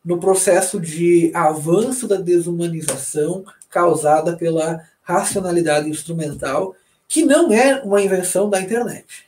no 0.03 0.19
processo 0.19 0.79
de 0.81 1.29
avanço 1.35 2.07
da 2.07 2.15
desumanização 2.15 3.45
causada 3.69 4.35
pela 4.35 4.83
racionalidade 5.03 5.87
instrumental, 5.87 6.75
que 7.07 7.23
não 7.23 7.53
é 7.53 7.79
uma 7.83 8.01
invenção 8.01 8.49
da 8.49 8.59
internet. 8.59 9.27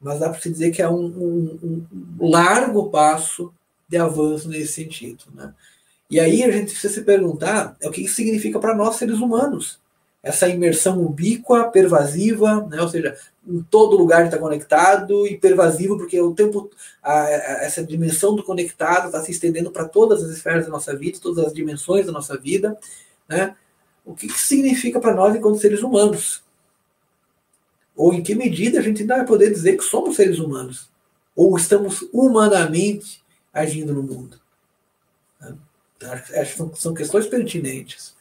Mas 0.00 0.18
dá 0.18 0.30
para 0.30 0.40
se 0.40 0.48
dizer 0.48 0.70
que 0.70 0.80
é 0.80 0.88
um, 0.88 1.04
um, 1.04 1.86
um 2.18 2.30
largo 2.30 2.88
passo 2.88 3.52
de 3.90 3.96
avanço 3.96 4.48
nesse 4.48 4.72
sentido. 4.72 5.24
Né? 5.34 5.52
E 6.08 6.20
aí 6.20 6.44
a 6.44 6.50
gente 6.50 6.70
precisa 6.70 6.94
se 6.94 7.02
perguntar 7.02 7.76
é 7.80 7.88
o 7.88 7.90
que 7.90 8.02
isso 8.02 8.14
significa 8.14 8.60
para 8.60 8.74
nós 8.74 8.96
seres 8.96 9.18
humanos. 9.18 9.80
Essa 10.22 10.48
imersão 10.48 11.02
ubíqua, 11.02 11.70
pervasiva, 11.70 12.66
né? 12.68 12.80
ou 12.80 12.88
seja, 12.88 13.16
em 13.46 13.62
todo 13.62 13.96
lugar 13.96 14.26
está 14.26 14.38
conectado 14.38 15.26
e 15.26 15.36
pervasivo, 15.36 15.96
porque 15.96 16.20
o 16.20 16.34
tempo, 16.34 16.70
a, 17.02 17.22
a, 17.22 17.64
essa 17.64 17.82
dimensão 17.82 18.36
do 18.36 18.44
conectado 18.44 19.06
está 19.06 19.20
se 19.22 19.32
estendendo 19.32 19.70
para 19.70 19.86
todas 19.86 20.22
as 20.22 20.30
esferas 20.30 20.66
da 20.66 20.70
nossa 20.70 20.94
vida, 20.94 21.18
todas 21.20 21.44
as 21.44 21.52
dimensões 21.52 22.06
da 22.06 22.12
nossa 22.12 22.36
vida. 22.36 22.78
Né? 23.28 23.56
O 24.04 24.14
que 24.14 24.26
isso 24.26 24.46
significa 24.46 25.00
para 25.00 25.14
nós 25.14 25.34
enquanto 25.34 25.58
seres 25.58 25.82
humanos? 25.82 26.42
Ou 27.96 28.12
em 28.12 28.22
que 28.22 28.34
medida 28.34 28.78
a 28.78 28.82
gente 28.82 29.02
ainda 29.02 29.16
vai 29.16 29.26
poder 29.26 29.50
dizer 29.50 29.76
que 29.76 29.84
somos 29.84 30.16
seres 30.16 30.38
humanos? 30.38 30.90
Ou 31.34 31.56
estamos 31.56 32.06
humanamente 32.12 33.19
agindo 33.52 33.94
no 33.94 34.02
mundo? 34.02 34.40
Acho 36.40 36.70
que 36.70 36.78
são 36.78 36.94
questões 36.94 37.26
pertinentes. 37.26 38.16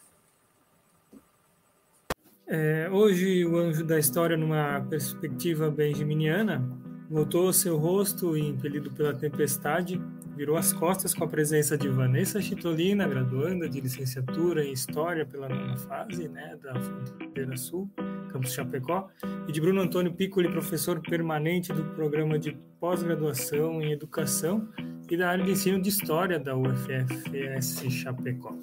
É, 2.45 2.89
hoje, 2.91 3.45
o 3.45 3.57
anjo 3.57 3.85
da 3.85 3.99
história, 3.99 4.35
numa 4.35 4.81
perspectiva 4.89 5.69
benjaminiana, 5.69 6.68
voltou 7.10 7.53
seu 7.53 7.77
rosto 7.77 8.35
e, 8.35 8.41
impelido 8.41 8.91
pela 8.91 9.14
tempestade, 9.14 10.01
virou 10.35 10.57
as 10.57 10.73
costas 10.73 11.14
com 11.14 11.23
a 11.23 11.27
presença 11.27 11.77
de 11.77 11.88
Vanessa 11.88 12.41
Chitolina, 12.41 13.07
graduanda 13.07 13.69
de 13.69 13.80
licenciatura 13.80 14.65
em 14.65 14.73
História 14.73 15.26
pela 15.26 15.47
nona 15.47 15.77
fase 15.77 16.27
né, 16.27 16.57
da 16.61 16.73
Fronteira 16.80 17.56
Sul, 17.56 17.89
Campus 18.30 18.53
Chapecó, 18.53 19.10
e 19.47 19.51
de 19.51 19.60
Bruno 19.60 19.81
Antônio 19.81 20.14
Piccoli, 20.14 20.49
professor 20.49 21.01
permanente 21.01 21.73
do 21.73 21.84
programa 21.95 22.39
de 22.39 22.57
pós-graduação 22.80 23.81
em 23.81 23.91
Educação 23.91 24.69
e 25.10 25.18
da 25.18 25.30
área 25.30 25.43
de 25.43 25.51
ensino 25.51 25.81
de 25.81 25.89
História 25.89 26.39
da 26.39 26.56
UFFS 26.56 27.89
Chapecó. 27.89 28.56